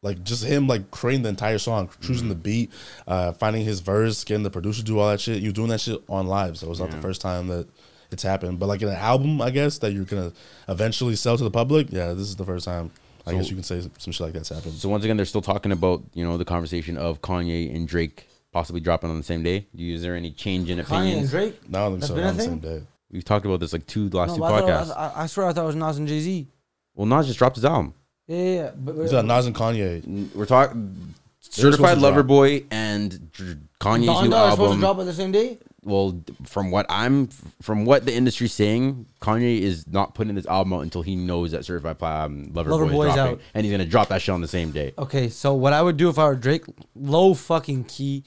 like 0.04 0.24
just 0.24 0.46
him 0.46 0.68
like 0.68 0.90
creating 0.92 1.24
the 1.24 1.30
entire 1.30 1.58
song, 1.58 1.90
choosing 2.00 2.30
the 2.30 2.36
beat, 2.36 2.72
uh, 3.08 3.34
finding 3.34 3.66
his 3.66 3.82
verse, 3.82 4.24
getting 4.24 4.44
the 4.44 4.50
producer 4.50 4.80
to 4.80 4.86
do 4.86 5.00
all 5.00 5.10
that 5.10 5.20
shit. 5.20 5.40
He 5.40 5.46
was 5.48 5.54
doing 5.54 5.68
that 5.70 5.82
shit 5.82 6.02
on 6.08 6.28
live, 6.28 6.58
so 6.58 6.68
it 6.68 6.70
was 6.70 6.80
not 6.80 6.92
the 6.92 7.02
first 7.02 7.20
time 7.20 7.48
that 7.48 7.68
it's 8.12 8.24
happened. 8.24 8.58
But 8.60 8.68
like 8.68 8.82
in 8.82 8.88
an 8.88 8.94
album, 8.96 9.42
I 9.42 9.50
guess 9.50 9.80
that 9.80 9.92
you're 9.92 10.06
gonna 10.06 10.32
eventually 10.70 11.18
sell 11.18 11.36
to 11.38 11.44
the 11.44 11.52
public. 11.52 11.92
Yeah, 11.92 12.14
this 12.14 12.28
is 12.30 12.38
the 12.38 12.46
first 12.46 12.64
time. 12.64 12.92
I 13.28 13.32
So- 13.32 13.38
guess 13.38 13.50
you 13.50 13.56
can 13.56 13.64
say 13.64 13.82
some 14.00 14.12
shit 14.14 14.22
like 14.22 14.34
that's 14.34 14.50
happened. 14.50 14.74
So 14.76 14.90
once 14.90 15.04
again, 15.04 15.18
they're 15.18 15.26
still 15.26 15.42
talking 15.42 15.72
about 15.72 16.02
you 16.14 16.24
know 16.26 16.38
the 16.38 16.46
conversation 16.46 16.98
of 16.98 17.22
Kanye 17.22 17.76
and 17.76 17.88
Drake 17.88 18.28
possibly 18.54 18.80
dropping 18.82 19.10
on 19.10 19.18
the 19.18 19.24
same 19.24 19.44
day. 19.44 19.68
Is 19.78 20.02
there 20.02 20.16
any 20.16 20.32
change 20.32 20.70
in 20.70 20.78
Kanye 20.80 20.82
opinions? 20.84 21.22
and 21.22 21.30
Drake. 21.30 21.70
No, 21.70 21.80
I 21.80 21.82
don't 21.84 21.92
think 21.92 22.00
That's 22.02 22.08
so. 22.10 22.16
been 22.16 22.24
Not 22.24 22.28
a 22.28 22.32
on 22.32 22.38
the 22.38 22.44
same 22.44 22.60
day. 22.60 22.86
We've 23.12 23.24
talked 23.26 23.46
about 23.46 23.60
this 23.60 23.74
like 23.74 23.86
two 23.86 24.10
last 24.10 24.30
No, 24.30 24.36
two 24.36 24.40
but 24.42 24.54
I, 24.54 24.62
podcasts. 24.62 24.88
thought, 24.88 25.14
I, 25.18 25.24
I 25.24 25.26
swear 25.28 25.48
I 25.48 25.54
thought 25.54 25.64
it 25.64 25.68
was 25.68 25.76
Nas 25.76 25.98
and 25.98 26.08
Jay 26.08 26.20
Z. 26.20 26.48
well, 26.96 27.06
Nas 27.06 27.28
just 27.28 27.38
dropped 27.40 27.56
his 27.58 27.66
album. 27.66 27.94
Yeah, 28.28 28.38
yeah, 28.38 28.44
yeah. 28.56 28.72
But, 28.76 28.96
It's 28.98 29.12
Nas 29.14 29.46
and 29.46 29.56
Kanye. 29.56 30.34
We're 30.36 30.46
talking 30.46 31.14
Certified 31.40 31.98
Lover 32.00 32.16
drop. 32.24 32.28
Boy 32.28 32.64
and 32.72 33.32
Dr- 33.32 33.58
Kanye's 33.80 34.06
Don 34.08 34.24
new 34.26 34.30
Dog 34.32 34.48
is 34.50 34.54
supposed 34.56 34.74
to 34.74 34.80
drop 34.80 35.00
at 35.00 35.06
the 35.06 35.14
same 35.14 35.32
day. 35.32 35.58
Well, 35.84 36.22
from 36.44 36.72
what 36.72 36.86
I'm, 36.90 37.28
from 37.62 37.86
what 37.86 38.06
the 38.06 38.14
industry's 38.14 38.54
saying, 38.54 39.06
Kanye 39.22 39.60
is 39.62 39.88
not 39.88 40.16
putting 40.16 40.36
this 40.36 40.46
album 40.48 40.74
out 40.74 40.82
until 40.82 41.02
he 41.02 41.16
knows 41.16 41.52
that 41.52 41.66
Certified 41.66 42.00
Pla- 42.00 42.26
um, 42.26 42.52
Lover, 42.54 42.72
Lover 42.72 42.86
Boy 42.86 42.92
Boy's 42.92 43.10
is 43.10 43.16
dropping, 43.16 43.34
out. 43.36 43.42
and 43.54 43.66
he's 43.66 43.72
gonna 43.72 43.86
drop 43.86 44.10
that 44.10 44.22
shit 44.22 44.34
on 44.34 44.42
the 44.42 44.48
same 44.48 44.72
day. 44.72 44.94
Okay, 44.98 45.30
so 45.30 45.54
what 45.54 45.74
I 45.74 45.82
would 45.82 45.96
do 45.96 46.10
if 46.10 46.18
I 46.18 46.26
were 46.26 46.36
Drake, 46.36 46.64
low 46.96 47.34
fucking 47.34 47.86
key, 47.86 48.24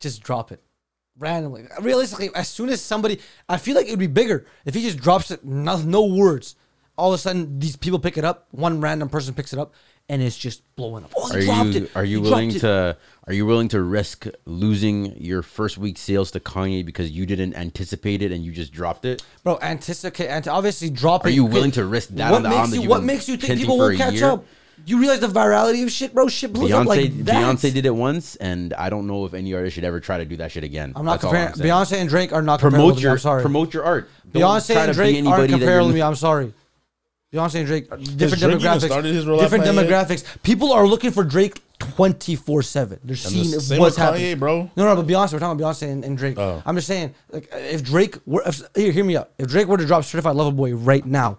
just 0.00 0.22
drop 0.22 0.50
it 0.50 0.60
randomly. 1.18 1.66
Realistically, 1.80 2.30
as 2.34 2.48
soon 2.48 2.70
as 2.70 2.80
somebody, 2.80 3.20
I 3.48 3.56
feel 3.58 3.74
like 3.76 3.86
it'd 3.86 3.98
be 3.98 4.06
bigger 4.06 4.46
if 4.64 4.74
he 4.74 4.82
just 4.82 4.98
drops 4.98 5.30
it, 5.30 5.44
no, 5.44 5.76
no 5.78 6.04
words. 6.06 6.56
All 6.96 7.12
of 7.12 7.14
a 7.14 7.18
sudden, 7.18 7.60
these 7.60 7.76
people 7.76 8.00
pick 8.00 8.18
it 8.18 8.24
up. 8.24 8.48
One 8.50 8.80
random 8.80 9.08
person 9.08 9.32
picks 9.32 9.52
it 9.52 9.58
up, 9.58 9.72
and 10.08 10.22
it's 10.22 10.36
just 10.38 10.62
blowing 10.76 11.04
up. 11.04 11.12
Oh, 11.16 11.32
Are 11.34 11.40
dropped 11.40 11.70
you 11.70 11.84
it. 11.84 11.90
are 11.96 12.04
you 12.04 12.22
He 12.22 12.30
willing 12.30 12.50
to 12.60 12.96
are 13.26 13.32
you 13.32 13.44
willing 13.46 13.68
to 13.68 13.82
risk 13.82 14.26
losing 14.46 15.14
your 15.20 15.42
first 15.42 15.76
week 15.78 15.98
sales 15.98 16.30
to 16.30 16.40
Kanye 16.40 16.84
because 16.84 17.10
you 17.10 17.26
didn't 17.26 17.54
anticipate 17.54 18.22
it 18.22 18.32
and 18.32 18.42
you 18.44 18.52
just 18.52 18.72
dropped 18.72 19.04
it? 19.04 19.22
bro? 19.44 19.58
Anticipate. 19.60 20.28
And 20.28 20.48
obviously, 20.48 20.88
drop 20.90 21.24
Are 21.24 21.28
it. 21.28 21.34
you 21.34 21.44
willing 21.44 21.72
to 21.72 21.84
risk 21.84 22.08
that 22.10 22.30
What 22.30 22.36
on 22.38 22.42
the 22.42 22.48
makes 22.48 22.58
album 22.58 22.70
that 22.76 22.82
you? 22.82 22.88
What 22.88 23.02
makes 23.04 23.28
you 23.28 23.36
think 23.36 23.60
people 23.60 23.76
will 23.78 23.88
a 23.88 23.96
catch 23.96 24.14
year? 24.14 24.26
up? 24.26 24.44
You 24.86 25.00
realize 25.00 25.18
the 25.20 25.26
virality 25.26 25.82
of 25.82 25.90
shit, 25.90 26.14
bro? 26.14 26.28
Shit 26.28 26.52
blows 26.52 26.70
Beyonce 26.70 26.80
up 26.80 26.86
like 26.86 27.24
that. 27.24 27.34
Beyonce 27.34 27.74
did 27.74 27.84
it 27.84 27.90
once, 27.94 28.36
and 28.36 28.72
I 28.74 28.88
don't 28.88 29.08
know 29.08 29.26
if 29.26 29.34
any 29.34 29.52
artist 29.52 29.74
should 29.74 29.82
ever 29.84 29.98
try 29.98 30.18
to 30.18 30.24
do 30.24 30.36
that 30.36 30.52
shit 30.52 30.62
again. 30.62 30.92
I'm 30.94 31.04
not 31.04 31.14
That's 31.20 31.24
all 31.24 31.30
comparing. 31.32 31.54
saying. 31.56 31.68
Beyonce 31.70 32.00
and 32.00 32.08
Drake 32.08 32.32
are 32.32 32.42
not 32.42 32.60
comparable 32.60 32.86
promote 32.86 32.94
to 32.94 32.98
me. 32.98 33.02
your 33.02 33.12
I'm 33.12 33.18
sorry. 33.18 33.42
promote 33.42 33.74
your 33.74 33.84
art. 33.84 34.08
Don't 34.32 34.40
Beyonce 34.42 34.76
and 34.76 34.94
to 34.94 35.02
be 35.02 35.12
Drake 35.20 35.26
aren't 35.26 35.50
comparable 35.50 35.88
to 35.88 35.94
me. 35.94 36.00
I'm 36.00 36.14
sorry. 36.14 36.54
Beyonce 37.32 37.56
and 37.56 37.66
Drake, 37.66 37.90
different 38.16 38.40
Drake 38.42 38.58
demographics. 38.58 38.86
started 38.86 39.14
his 39.14 39.26
rollout 39.26 39.40
different 39.40 39.64
plan 39.64 39.74
yet? 39.76 39.86
demographics. 40.08 40.24
People 40.42 40.72
are 40.72 40.86
looking 40.86 41.10
for 41.10 41.24
Drake 41.24 41.60
24 41.78 42.62
seven. 42.62 42.98
They're 43.04 43.10
And 43.12 43.18
seeing 43.18 43.50
the 43.50 43.60
same 43.60 43.78
what's 43.80 43.96
with 43.98 44.04
Kanye, 44.04 44.10
happening. 44.12 44.38
bro. 44.38 44.70
No, 44.76 44.84
no, 44.86 44.96
but 44.96 45.06
Beyonce. 45.06 45.34
We're 45.34 45.38
talking 45.40 45.60
about 45.60 45.74
Beyonce 45.74 45.90
and, 45.90 46.04
and 46.04 46.16
Drake. 46.16 46.38
Oh. 46.38 46.62
I'm 46.64 46.74
just 46.74 46.86
saying, 46.86 47.14
like, 47.30 47.48
if 47.52 47.84
Drake 47.84 48.16
were, 48.24 48.42
if, 48.46 48.62
here, 48.74 48.92
hear 48.92 49.04
me 49.04 49.16
out. 49.18 49.30
If 49.38 49.48
Drake 49.48 49.66
were 49.66 49.76
to 49.76 49.84
drop 49.86 50.04
Certified 50.04 50.36
Lover 50.36 50.52
Boy 50.56 50.74
right 50.74 51.04
now, 51.04 51.38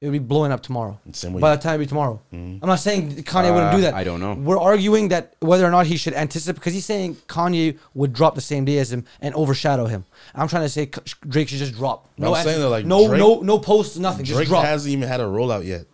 it 0.00 0.06
would 0.06 0.12
be 0.12 0.18
blowing 0.20 0.52
up 0.52 0.62
tomorrow. 0.62 0.98
Same 1.12 1.32
way- 1.32 1.40
By 1.40 1.56
the 1.56 1.62
time 1.62 1.74
it 1.74 1.78
be 1.78 1.86
tomorrow, 1.86 2.20
I'm 2.32 2.60
not 2.62 2.76
saying 2.78 3.16
Kanye 3.24 3.52
wouldn't 3.52 3.72
do 3.72 3.78
Uh, 3.78 3.80
that. 3.80 3.94
I 3.94 4.04
don't 4.04 4.20
know. 4.20 4.34
We're 4.34 4.58
arguing 4.58 5.08
that 5.08 5.34
whether 5.40 5.66
or 5.66 5.70
not 5.72 5.86
he 5.86 5.96
should 5.96 6.14
anticipate 6.14 6.54
because 6.60 6.72
he's 6.72 6.84
saying 6.84 7.16
Kanye 7.26 7.76
would 7.94 8.12
drop 8.12 8.36
the 8.36 8.40
same 8.40 8.64
day 8.64 8.78
as 8.78 8.92
him 8.92 9.04
and 9.20 9.34
overshadow 9.34 9.86
him. 9.86 10.04
I'm 10.36 10.46
trying 10.46 10.62
to 10.62 10.68
say 10.68 10.88
Drake 11.28 11.48
should 11.48 11.58
just 11.58 11.74
drop. 11.74 12.08
I'm 12.20 12.32
saying 12.44 12.60
that, 12.60 12.68
like, 12.68 12.86
no, 12.86 13.08
Drake- 13.08 13.18
no, 13.20 13.40
no 13.40 13.58
posts, 13.58 13.98
nothing. 13.98 14.24
Drake 14.24 14.38
just 14.40 14.50
drop. 14.50 14.64
hasn't 14.64 14.92
even 14.92 15.08
had 15.08 15.20
a 15.20 15.24
rollout 15.24 15.64
yet. 15.66 15.86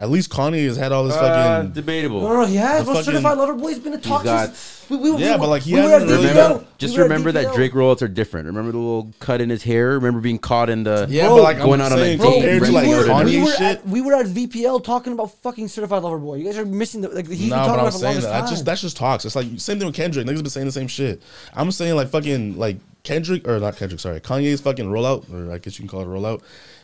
At 0.00 0.10
least 0.10 0.30
Kanye 0.30 0.66
has 0.66 0.76
had 0.76 0.90
all 0.90 1.04
this 1.04 1.14
Uh, 1.14 1.20
fucking. 1.60 1.72
debatable. 1.74 2.22
no, 2.22 2.28
no, 2.30 2.40
no, 2.40 2.46
he 2.46 2.56
has. 2.56 2.80
The 2.80 2.84
Bro, 2.86 2.94
fucking- 2.94 3.04
Certified 3.04 3.38
Lover 3.38 3.54
Boy's 3.54 3.78
been 3.78 3.92
a 3.92 3.98
talk 3.98 4.24
got- 4.24 4.46
since. 4.48 4.78
We, 4.90 4.96
we, 4.96 5.10
Yeah, 5.22 5.34
we, 5.34 5.38
but, 5.38 5.48
like, 5.48 5.62
he 5.62 5.74
we 5.74 5.80
were 5.80 5.88
hasn't 5.90 6.10
at 6.10 6.14
really 6.14 6.26
DPL. 6.28 6.34
done- 6.34 6.50
Remember, 6.50 6.66
just 6.78 6.92
We 6.94 6.98
were 6.98 7.04
at 7.04 7.08
remember 7.10 7.32
that 7.32 7.44
DPL. 7.46 7.54
Drake 7.54 7.72
rollouts 7.72 8.02
are 8.02 8.08
different. 8.08 8.46
Remember 8.46 8.72
the 8.72 8.78
little 8.78 9.12
cut 9.20 9.40
in 9.40 9.48
his 9.48 9.62
hair. 9.62 9.90
Remember 9.90 10.20
being 10.20 10.38
caught 10.40 10.68
in 10.70 10.82
the 10.82 11.06
Yeah, 11.08 11.26
Bro, 11.28 11.36
but 11.36 11.42
like 11.44 11.58
going 11.58 11.80
I'm 11.80 11.86
out 11.86 11.92
on 11.92 11.98
a 11.98 12.02
saying, 12.02 12.18
date. 12.18 12.24
compared 12.24 12.42
to 12.64 12.72
renting 12.72 12.74
like 12.74 12.88
it 12.88 13.08
or 13.08 13.12
Kanye 13.12 13.24
we 13.26 13.40
were, 13.42 13.50
shit. 13.52 13.60
at, 13.62 13.88
we 13.88 14.00
were 14.00 14.14
at 14.14 14.26
VPL 14.26 14.80
talking 14.80 15.12
about 15.12 15.30
fucking 15.40 15.68
Certified 15.68 16.02
Lover 16.02 16.18
Boy. 16.18 16.34
You 16.36 16.44
guys 16.46 16.58
are 16.58 16.66
missing 16.66 17.00
the 17.02 17.08
like. 17.08 17.28
He's 17.28 17.38
been 17.38 17.48
No, 17.50 17.56
talking 17.56 17.70
but 17.70 17.74
about 17.74 17.80
I'm 17.82 17.86
it 17.88 17.92
for 17.92 17.92
the 17.92 17.98
saying 18.00 18.14
longest 18.14 18.26
that. 18.26 18.32
That's 18.32 18.44
time. 18.46 18.50
just 18.54 18.64
that's 18.64 18.80
just 18.80 18.96
talks. 18.96 19.24
It's 19.24 19.36
like 19.36 19.46
same 19.58 19.78
thing 19.78 19.86
with 19.86 19.94
Kendrick. 19.94 20.26
Niggas 20.26 20.36
been 20.38 20.50
saying 20.50 20.66
the 20.66 20.72
same 20.72 20.88
shit. 20.88 21.22
I'm 21.54 21.70
saying 21.70 21.94
like 21.94 22.08
fucking 22.08 22.58
like 22.58 22.78
Kendrick 23.04 23.46
or 23.46 23.60
not 23.60 23.76
Kendrick. 23.76 24.00
Sorry, 24.00 24.18
Kanye's 24.20 24.60
fucking 24.60 24.86
rollout, 24.86 25.32
or 25.32 25.52
I 25.52 25.58
guess 25.58 25.78
you 25.78 25.82
can 25.82 25.88
call 25.88 26.00
it 26.00 26.06
a 26.06 26.08
rollout. 26.08 26.40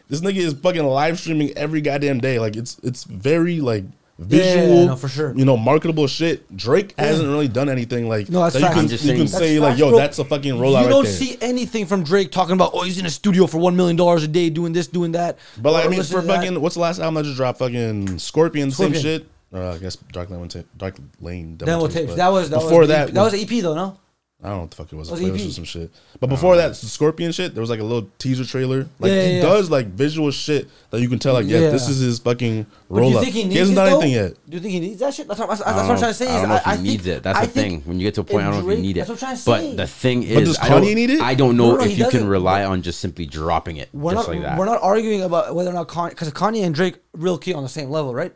This 0.09 0.21
nigga 0.21 0.37
is 0.37 0.55
fucking 0.55 0.85
live 0.85 1.19
streaming 1.19 1.57
every 1.57 1.81
goddamn 1.81 2.19
day. 2.21 2.39
Like 2.39 2.57
it's 2.57 2.79
it's 2.83 3.05
very 3.05 3.61
like 3.61 3.85
Yeah, 4.19 4.25
yeah, 4.27 4.55
visual, 4.55 4.79
yeah, 4.81 4.85
no, 4.87 4.97
for 4.97 5.09
sure. 5.09 5.33
You 5.37 5.45
know, 5.45 5.57
marketable 5.57 6.07
shit. 6.09 6.57
Drake 6.57 6.95
hasn't 6.99 7.29
really 7.29 7.47
done 7.49 7.69
anything 7.69 8.09
like 8.09 8.29
No, 8.29 8.41
that's 8.43 8.55
that. 8.55 8.61
You 8.63 8.69
can, 8.69 8.79
I'm 8.79 8.89
just 8.89 9.05
you 9.05 9.09
saying- 9.11 9.19
can 9.19 9.27
That's 9.27 9.39
say 9.39 9.59
like, 9.61 9.79
yo, 9.79 9.91
bro. 9.91 9.99
that's 9.99 10.19
a 10.19 10.25
fucking 10.25 10.55
rollout. 10.55 10.83
You 10.83 10.89
don't 10.89 11.05
right 11.05 11.05
there. 11.05 11.13
see 11.13 11.37
anything 11.41 11.87
from 11.87 12.03
Drake 12.05 12.33
talking 12.33 12.55
about, 12.55 12.71
oh, 12.75 12.83
he's 12.83 12.99
in 12.99 13.07
a 13.07 13.11
studio 13.11 13.47
for 13.47 13.59
one 13.59 13.77
million 13.77 13.97
dollars 13.97 14.25
a 14.25 14.29
day 14.29 14.51
doing 14.51 14.73
this, 14.73 14.87
doing 14.89 15.13
that. 15.13 15.39
But 15.61 15.73
like, 15.73 15.85
I 15.87 15.89
mean, 15.89 16.03
for 16.03 16.21
to 16.21 16.27
that. 16.27 16.37
fucking 16.37 16.61
what's 16.61 16.75
the 16.75 16.81
last 16.81 16.99
album 17.01 17.19
I 17.19 17.23
just 17.23 17.37
dropped? 17.37 17.59
Fucking 17.61 18.19
Scorpion, 18.19 18.71
Scorpion. 18.71 18.95
same 18.95 19.03
shit. 19.03 19.27
Or 19.53 19.63
uh, 19.63 19.75
I 19.75 19.79
guess 19.79 19.97
Dark 19.97 20.31
Lane, 20.31 20.49
Ta- 20.49 20.61
Dark 20.77 20.97
Lane. 21.21 21.57
Devil 21.57 21.75
Demo 21.75 21.87
Tapes, 21.87 21.95
tapes. 22.07 22.15
That 22.17 22.29
was 22.29 22.51
that 22.51 22.57
before 22.61 22.81
was 22.81 22.89
that. 22.89 23.15
that 23.15 23.23
was 23.23 23.35
an 23.35 23.41
EP 23.41 23.63
though, 23.63 23.75
no? 23.75 23.99
I 24.41 24.51
don't 24.51 24.57
know 24.57 24.61
what 24.63 24.71
the 24.71 24.77
fuck 24.77 24.93
it 24.93 24.95
was. 24.97 25.11
Was 25.11 25.21
a 25.21 25.25
playlist 25.25 25.41
EP. 25.43 25.49
or 25.49 25.51
some 25.53 25.65
shit. 25.65 25.91
But 26.21 26.29
before 26.29 26.55
that, 26.55 26.69
the 26.69 26.87
Scorpion 26.87 27.33
shit, 27.33 27.55
there 27.55 27.61
was 27.61 27.71
like 27.71 27.81
a 27.81 27.85
little 27.85 28.09
teaser 28.19 28.45
trailer. 28.45 28.87
Like 29.01 29.11
Yeah, 29.11 29.23
he 29.25 29.29
yeah, 29.31 29.37
yeah. 29.39 29.43
does 29.43 29.69
like 29.69 29.87
visual 29.89 30.31
shit 30.31 30.69
that 30.91 31.01
you 31.01 31.09
can 31.09 31.19
tell. 31.19 31.35
Like, 31.35 31.47
yeah, 31.47 31.59
Yeah. 31.59 31.71
this 31.71 31.89
is 31.89 31.99
his 31.99 32.21
fucking 32.21 32.63
But 32.89 32.95
do 32.95 33.01
roll 33.01 33.11
you 33.11 33.17
up. 33.19 33.25
think 33.25 33.35
he 33.35 33.43
He, 33.43 33.49
needs 33.49 33.59
hasn't 33.59 33.77
it, 33.79 33.81
done 33.81 33.91
though? 33.91 33.99
anything 34.01 34.13
yet. 34.13 34.35
Do 34.49 34.57
you 34.57 34.61
think 34.61 34.73
he 34.75 34.81
needs 34.81 35.01
that 35.01 35.13
shit? 35.15 35.27
That's 35.27 35.41
what, 35.41 35.49
that's, 35.49 35.61
that's 35.65 35.73
what 35.75 35.83
I'm 35.83 35.89
know 35.89 35.99
trying 35.99 36.11
to 36.11 36.15
say. 36.15 36.29
I 36.29 36.35
is 36.37 36.41
don't 36.43 36.49
know 36.51 36.55
if 36.55 36.63
he 36.65 36.71
think- 36.71 36.83
needs 36.85 37.07
it. 37.09 37.23
That's 37.25 37.39
I 37.41 37.47
the 37.47 37.51
think 37.51 37.83
thing. 37.83 37.89
When 37.89 37.99
you 37.99 38.07
get 38.07 38.15
to 38.15 38.21
a 38.21 38.25
point, 38.25 38.45
I 38.47 38.51
don't 38.51 38.53
know 38.53 38.59
if 38.61 38.65
Drake- 38.67 38.77
you 38.77 38.83
need 38.83 38.97
it. 38.97 39.01
That's 39.01 39.09
what 39.09 39.15
I'm 39.15 39.19
trying 39.19 39.37
to 39.37 39.43
say. 39.43 39.71
But 39.71 39.77
the 39.77 39.87
thing 39.89 40.21
But 40.21 40.29
is, 40.29 40.49
does 40.51 40.59
I 40.61 40.69
don't, 40.69 40.83
Kanye 40.85 40.95
need 40.95 41.11
it? 41.11 41.21
I 41.21 41.35
don't 41.35 41.57
know 41.57 41.75
no, 41.75 41.81
if 41.81 41.87
he 41.91 41.97
you 41.97 42.05
can 42.05 42.13
doesn't. 42.13 42.29
rely 42.29 42.65
on 42.65 42.83
just 42.83 43.01
simply 43.01 43.27
dropping 43.27 43.79
it 43.79 43.89
We're 43.93 44.13
just 44.15 44.29
not 44.29 44.35
like 44.37 44.43
that. 44.45 44.57
we're 44.57 44.67
not 44.67 44.81
arguing 44.81 45.23
about 45.23 45.53
whether 45.53 45.71
or 45.71 45.73
not 45.75 45.89
Kanye 45.89 46.11
because 46.11 46.31
Kanye 46.31 46.65
and 46.65 46.73
Drake 46.77 46.99
real 47.13 47.39
key 47.39 47.55
on 47.55 47.65
the 47.65 47.69
same 47.69 47.91
level, 47.91 48.15
right? 48.15 48.33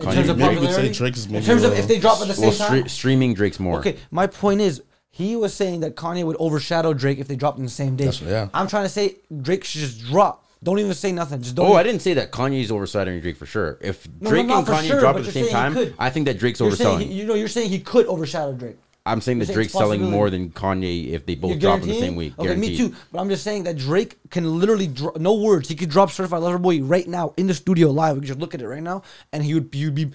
In 0.00 0.06
Kanye- 0.06 0.14
terms 0.14 0.28
of 0.30 0.38
maybe 0.38 0.54
you 0.54 0.60
could 0.60 0.68
say 0.70 0.74
popularity, 0.74 0.94
Drake 0.98 1.16
is 1.16 1.26
in 1.26 1.32
terms 1.32 1.48
of 1.48 1.70
little- 1.70 1.78
if 1.78 1.88
they 1.88 1.98
drop 1.98 2.20
at 2.20 2.28
the 2.28 2.34
same 2.34 2.48
well, 2.48 2.68
time. 2.68 2.88
streaming 2.88 3.34
Drake's 3.34 3.60
more. 3.60 3.78
Okay, 3.78 3.96
my 4.10 4.26
point 4.26 4.60
is 4.60 4.82
he 5.10 5.36
was 5.36 5.52
saying 5.52 5.80
that 5.80 5.96
Kanye 5.96 6.24
would 6.24 6.36
overshadow 6.38 6.94
Drake 6.94 7.18
if 7.18 7.28
they 7.28 7.36
dropped 7.36 7.58
in 7.58 7.64
the 7.64 7.70
same 7.70 7.96
day. 7.96 8.06
That's- 8.06 8.22
yeah. 8.22 8.48
I'm 8.54 8.66
trying 8.68 8.84
to 8.84 8.88
say 8.88 9.16
Drake 9.42 9.64
should 9.64 9.80
just 9.82 10.00
drop. 10.06 10.44
Don't 10.64 10.78
even 10.78 10.94
say 10.94 11.10
nothing. 11.12 11.42
Just 11.42 11.56
don't. 11.56 11.66
Oh, 11.66 11.70
even- 11.70 11.80
I 11.80 11.82
didn't 11.82 12.02
say 12.02 12.14
that 12.14 12.30
Kanye's 12.32 12.70
overshadowing 12.70 13.20
Drake 13.20 13.36
for 13.36 13.46
sure. 13.46 13.78
If 13.80 14.06
No, 14.20 14.30
no, 14.30 14.30
Drake 14.30 14.46
not 14.46 14.58
and 14.58 14.66
for 14.66 14.72
Kanye 14.74 14.86
sure, 14.88 15.00
drop 15.00 15.14
but 15.16 15.26
at 15.26 15.32
the 15.32 15.38
you're 15.40 15.48
same 15.48 15.52
saying 15.52 15.72
he 15.72 15.74
time, 15.74 15.74
could. 15.74 15.94
I 15.98 16.10
think 16.10 16.26
that 16.26 16.38
Drake's 16.38 16.60
You're 16.60 16.70
saying 16.76 16.98
overselling. 17.00 17.02
he, 17.08 17.12
you 17.14 17.26
know, 17.26 17.34
you're 17.34 17.48
saying 17.48 17.68
he 17.70 17.80
could 17.80 18.06
overshadow 18.06 18.52
Drake. 18.52 18.76
I'm 19.04 19.20
saying 19.20 19.40
that 19.40 19.46
saying 19.46 19.56
Drake's 19.56 19.72
selling 19.72 20.02
more 20.10 20.30
than 20.30 20.50
Kanye 20.50 21.10
if 21.10 21.26
they 21.26 21.34
both 21.34 21.58
drop 21.58 21.82
in 21.82 21.88
the 21.88 21.98
same 21.98 22.14
week. 22.14 22.34
Okay, 22.38 22.48
Guaranteed. 22.48 22.70
me 22.70 22.76
too. 22.76 22.94
But 23.10 23.20
I'm 23.20 23.28
just 23.28 23.42
saying 23.42 23.64
that 23.64 23.76
Drake 23.76 24.16
can 24.30 24.60
literally 24.60 24.86
dro- 24.86 25.14
no 25.18 25.34
words. 25.34 25.68
He 25.68 25.74
could 25.74 25.90
drop 25.90 26.10
Certified 26.10 26.40
Lover 26.42 26.58
Boy 26.58 26.80
right 26.82 27.06
now 27.08 27.34
in 27.36 27.48
the 27.48 27.54
studio 27.54 27.90
live. 27.90 28.14
We 28.14 28.20
could 28.20 28.28
just 28.28 28.38
look 28.40 28.54
at 28.54 28.62
it 28.62 28.68
right 28.68 28.82
now, 28.82 29.02
and 29.32 29.42
he 29.44 29.54
would 29.54 29.74
you'd 29.74 29.94
be 29.96 30.12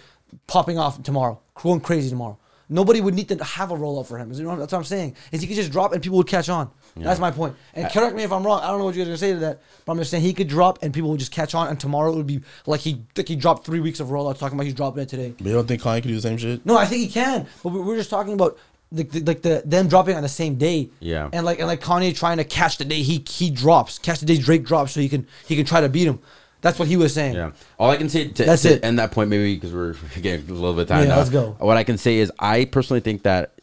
popping 0.47 0.77
off 0.77 1.03
tomorrow, 1.03 1.39
going 1.55 1.81
crazy 1.81 2.09
tomorrow. 2.09 2.38
nobody 2.69 2.99
would 2.99 3.14
need 3.14 3.30
to 3.30 3.41
have 3.45 3.72
a 3.72 3.76
rollout 3.76 4.05
for 4.05 4.18
him. 4.18 4.30
You 4.34 4.43
know, 4.43 4.57
that's 4.57 4.73
what 4.73 4.80
I'm 4.80 4.84
saying. 4.84 5.15
Is 5.31 5.39
he 5.39 5.47
could 5.47 5.55
just 5.55 5.72
drop 5.72 5.93
and 5.93 6.03
people 6.03 6.18
would 6.18 6.27
catch 6.27 6.49
on. 6.49 6.69
That's 6.97 7.18
my 7.19 7.31
point. 7.31 7.55
And 7.73 7.85
I- 7.85 7.89
correct 7.89 8.14
me 8.14 8.23
if 8.23 8.31
I'm 8.34 8.43
wrong. 8.45 8.59
I 8.61 8.68
don't 8.68 8.80
know 8.80 8.85
what 8.85 8.93
you 8.95 9.01
guys 9.01 9.07
are 9.07 9.11
gonna 9.11 9.18
say 9.19 9.31
to 9.34 9.39
that, 9.39 9.61
but 9.85 9.91
I'm 9.93 9.97
just 9.99 10.11
saying 10.11 10.23
he 10.23 10.34
could 10.34 10.49
drop 10.49 10.80
and 10.81 10.93
people 10.93 11.09
would 11.11 11.19
just 11.19 11.31
catch 11.31 11.55
on, 11.55 11.69
and 11.69 11.80
tomorrow 11.80 12.11
it 12.11 12.18
would 12.18 12.27
be 12.27 12.41
like 12.65 12.81
he 12.81 13.03
like 13.15 13.27
he 13.30 13.38
dropped 13.38 13.65
three 13.65 13.80
weeks 13.80 14.01
of 14.01 14.07
rollouts 14.09 14.39
talking 14.39 14.57
about 14.57 14.65
he's 14.65 14.73
dropping 14.73 15.03
it 15.03 15.07
today. 15.07 15.34
But 15.38 15.45
you 15.47 15.53
don't 15.53 15.65
think 15.68 15.81
Kanye 15.81 16.01
could 16.01 16.09
do 16.09 16.15
the 16.15 16.22
same 16.22 16.38
shit? 16.38 16.65
No, 16.65 16.76
I 16.77 16.85
think 16.85 17.03
he 17.03 17.07
can. 17.07 17.47
But 17.64 17.69
we're 17.69 17.95
just 17.95 18.09
talking 18.09 18.34
about 18.34 18.57
like 18.91 19.09
the, 19.11 19.19
like 19.22 19.41
the 19.41 19.61
them 19.65 19.88
dropping 19.88 20.15
on 20.15 20.23
the 20.23 20.30
same 20.30 20.55
day. 20.55 20.89
Yeah. 20.99 21.30
And 21.34 21.45
like 21.45 21.59
and 21.59 21.68
like 21.68 21.81
Kanye 21.81 22.15
trying 22.15 22.38
to 22.38 22.43
catch 22.43 22.77
the 22.77 22.85
day 22.85 23.01
he 23.01 23.23
he 23.30 23.49
drops, 23.49 23.99
catch 23.99 24.19
the 24.19 24.26
day 24.26 24.38
Drake 24.38 24.64
drops, 24.64 24.93
so 24.93 24.99
he 24.99 25.09
can 25.09 25.27
he 25.47 25.55
can 25.55 25.65
try 25.65 25.81
to 25.81 25.89
beat 25.89 26.07
him. 26.07 26.19
That's 26.61 26.80
what 26.80 26.88
he 26.88 26.97
was 26.97 27.14
saying. 27.14 27.35
Yeah. 27.35 27.51
All 27.77 27.91
I 27.91 27.97
can 27.97 28.09
say 28.09 28.30
to, 28.30 28.43
That's 28.45 28.64
to 28.64 28.73
it. 28.73 28.84
end 28.84 28.97
that 28.99 29.11
point, 29.11 29.30
maybe 29.30 29.53
because 29.55 29.73
we're 29.73 29.93
getting 30.22 30.49
a 30.49 30.53
little 30.53 30.73
bit 30.73 30.88
time 30.88 31.03
Yeah, 31.03 31.09
now. 31.09 31.18
let's 31.18 31.30
go. 31.30 31.55
What 31.59 31.77
I 31.77 31.84
can 31.84 31.97
say 31.99 32.18
is, 32.18 32.31
I 32.39 32.65
personally 32.65 32.99
think 32.99 33.23
that, 33.23 33.53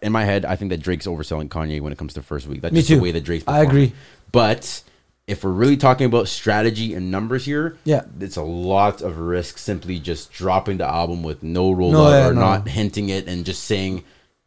in 0.00 0.10
my 0.10 0.24
head, 0.24 0.46
I 0.46 0.56
think 0.56 0.70
that 0.70 0.78
Drake's 0.80 1.06
overselling 1.06 1.48
Kanye 1.48 1.82
when 1.82 1.92
it 1.92 1.98
comes 1.98 2.14
to 2.14 2.22
first 2.22 2.46
week. 2.46 2.62
That's 2.62 2.72
Me 2.72 2.80
just 2.80 2.88
too. 2.88 2.96
the 2.96 3.02
way 3.02 3.12
that 3.12 3.24
Drake's. 3.24 3.44
I 3.46 3.60
agree. 3.62 3.92
But 4.32 4.82
if 5.26 5.44
we're 5.44 5.50
really 5.50 5.76
talking 5.76 6.06
about 6.06 6.28
strategy 6.28 6.94
and 6.94 7.10
numbers 7.10 7.44
here, 7.44 7.76
Yeah. 7.84 8.02
it's 8.18 8.36
a 8.38 8.42
lot 8.42 9.02
of 9.02 9.18
risk 9.18 9.58
simply 9.58 9.98
just 9.98 10.32
dropping 10.32 10.78
the 10.78 10.86
album 10.86 11.22
with 11.22 11.42
no 11.42 11.70
rollout 11.74 11.92
No, 11.92 12.10
yeah, 12.10 12.26
or 12.28 12.32
no. 12.34 12.40
not 12.40 12.68
hinting 12.68 13.10
it 13.10 13.26
and 13.28 13.44
just 13.44 13.64
saying. 13.64 14.02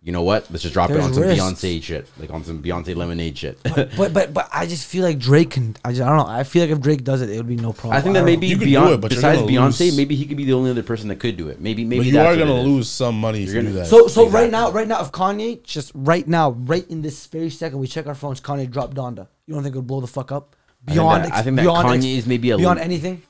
You 0.05 0.11
know 0.11 0.23
what? 0.23 0.51
Let's 0.51 0.63
just 0.63 0.73
drop 0.73 0.89
it 0.89 0.99
on 0.99 1.13
some 1.13 1.23
risks. 1.23 1.41
Beyonce 1.41 1.81
shit, 1.81 2.09
like 2.19 2.29
on 2.29 2.43
some 2.43 2.61
Beyonce 2.61 2.93
Lemonade 2.93 3.37
shit. 3.37 3.57
But 3.63 4.13
but 4.13 4.33
but 4.33 4.49
I 4.51 4.65
just 4.67 4.85
feel 4.85 5.01
like 5.01 5.17
Drake 5.17 5.51
can. 5.51 5.77
I 5.85 5.91
just 5.91 6.01
I 6.01 6.09
don't 6.09 6.17
know. 6.17 6.25
I 6.27 6.43
feel 6.43 6.61
like 6.63 6.71
if 6.71 6.81
Drake 6.81 7.05
does 7.05 7.21
it, 7.21 7.29
it 7.29 7.37
would 7.37 7.47
be 7.47 7.55
no 7.55 7.71
problem. 7.71 7.93
I 7.97 8.01
think 8.01 8.13
that 8.15 8.19
don't 8.19 8.25
maybe 8.25 8.53
know. 8.53 8.97
Beyonce, 8.97 9.01
besides 9.09 9.41
Beyonce, 9.43 9.95
maybe 9.95 10.15
he 10.15 10.25
could 10.25 10.35
be 10.35 10.43
the 10.43 10.51
only 10.53 10.71
other 10.71 10.83
person 10.83 11.07
that 11.07 11.19
could 11.21 11.37
do 11.37 11.47
it. 11.47 11.61
Maybe 11.61 11.85
maybe 11.85 11.99
but 12.01 12.05
you 12.07 12.13
that's 12.13 12.35
are 12.35 12.37
gonna 12.37 12.61
lose 12.61 12.89
some 12.89 13.17
money 13.17 13.43
if 13.43 13.49
You're 13.53 13.61
do 13.63 13.71
that. 13.73 13.87
So 13.87 14.07
so 14.07 14.27
right 14.27 14.51
now, 14.51 14.71
right 14.71 14.87
now, 14.89 15.01
if 15.01 15.13
Kanye 15.13 15.63
just 15.63 15.93
right 15.95 16.27
now, 16.27 16.51
right 16.51 16.85
in 16.89 17.01
this 17.01 17.25
very 17.27 17.49
second, 17.49 17.79
we 17.79 17.87
check 17.87 18.05
our 18.05 18.15
phones, 18.15 18.41
Kanye 18.41 18.69
dropped 18.69 18.95
Donda. 18.95 19.27
You 19.47 19.53
don't 19.53 19.63
think 19.63 19.73
it 19.73 19.77
would 19.79 19.87
blow 19.87 20.01
the 20.01 20.07
fuck 20.07 20.33
up? 20.33 20.57
I 20.85 20.91
think 20.91 20.95
Beyond, 20.97 21.23
that- 21.23 21.33
I 21.33 21.41
think 21.43 21.55
that 21.55 21.61
beyond 21.61 21.87
Kanye 21.87 22.17
is 22.17 22.27
maybe 22.27 22.49
a 22.49 22.57
beyond 22.57 22.79
little- 22.79 22.91
anything. 22.91 23.21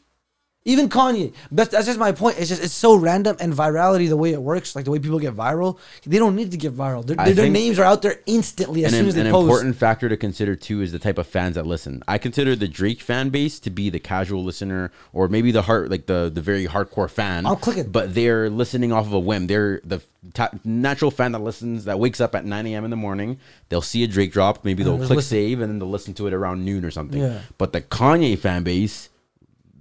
Even 0.66 0.88
Kanye. 0.88 1.34
That's 1.52 1.72
that's 1.72 1.86
just 1.88 2.00
my 2.00 2.14
point. 2.14 2.40
It's 2.40 2.48
just 2.48 2.64
it's 2.64 2.74
so 2.74 2.96
random 2.96 3.36
and 3.42 3.52
virality 3.54 4.08
the 4.08 4.16
way 4.16 4.32
it 4.32 4.42
works, 4.42 4.78
like 4.78 4.86
the 4.86 4.92
way 4.92 5.00
people 5.00 5.20
get 5.20 5.36
viral. 5.36 5.78
They 6.06 6.18
don't 6.18 6.38
need 6.38 6.52
to 6.52 6.58
get 6.58 6.74
viral. 6.74 7.06
Their, 7.06 7.18
their, 7.18 7.34
their 7.34 7.50
names 7.50 7.80
are 7.80 7.84
out 7.84 8.02
there 8.02 8.22
instantly 8.26 8.86
as 8.86 8.94
an, 8.94 9.00
soon 9.00 9.08
as 9.10 9.16
they 9.16 9.22
an 9.22 9.32
post. 9.32 9.44
important 9.44 9.76
factor 9.76 10.08
to 10.08 10.16
consider 10.16 10.56
too 10.56 10.82
is 10.82 10.94
the 10.94 11.00
type 11.00 11.18
of 11.18 11.28
fans 11.28 11.56
that 11.56 11.68
listen. 11.68 12.02
I 12.08 12.18
consider 12.18 12.56
the 12.56 12.70
Drake 12.70 13.02
fan 13.02 13.30
base 13.30 13.60
to 13.60 13.70
be 13.70 13.90
the 13.90 14.00
casual 14.00 14.42
listener, 14.42 14.92
or 15.12 15.28
maybe 15.28 15.52
the 15.52 15.64
heart, 15.64 15.90
like 15.92 16.06
the 16.06 16.32
the 16.34 16.42
very 16.42 16.66
hardcore 16.66 17.10
fan. 17.10 17.46
I'm 17.46 17.58
clicking. 17.58 17.92
but 17.92 18.14
they're 18.14 18.50
listening 18.50 18.94
off 18.94 19.06
of 19.06 19.12
a 19.14 19.20
whim. 19.20 19.48
They're 19.48 19.82
the 19.84 20.02
ta- 20.34 20.52
natural 20.64 21.12
fan 21.12 21.34
that 21.34 21.40
listens, 21.40 21.84
that 21.86 22.00
wakes 22.00 22.22
up 22.22 22.36
at 22.36 22.46
9 22.46 22.68
a.m. 22.68 22.86
in 22.86 22.90
the 22.90 22.96
morning. 22.96 23.38
They'll 23.68 23.82
see 23.82 24.06
a 24.06 24.08
Drake 24.08 24.32
drop, 24.32 24.64
maybe 24.64 24.84
they'll 24.84 24.96
click 24.96 25.10
listen. 25.10 25.30
save, 25.30 25.60
and 25.60 25.70
then 25.70 25.80
they'll 25.80 25.90
listen 25.90 26.14
to 26.14 26.28
it 26.28 26.34
around 26.34 26.64
noon 26.64 26.86
or 26.86 26.92
something. 26.92 27.22
Yeah. 27.22 27.42
But 27.58 27.74
the 27.74 27.82
Kanye 27.82 28.40
fan 28.40 28.64
base. 28.64 29.10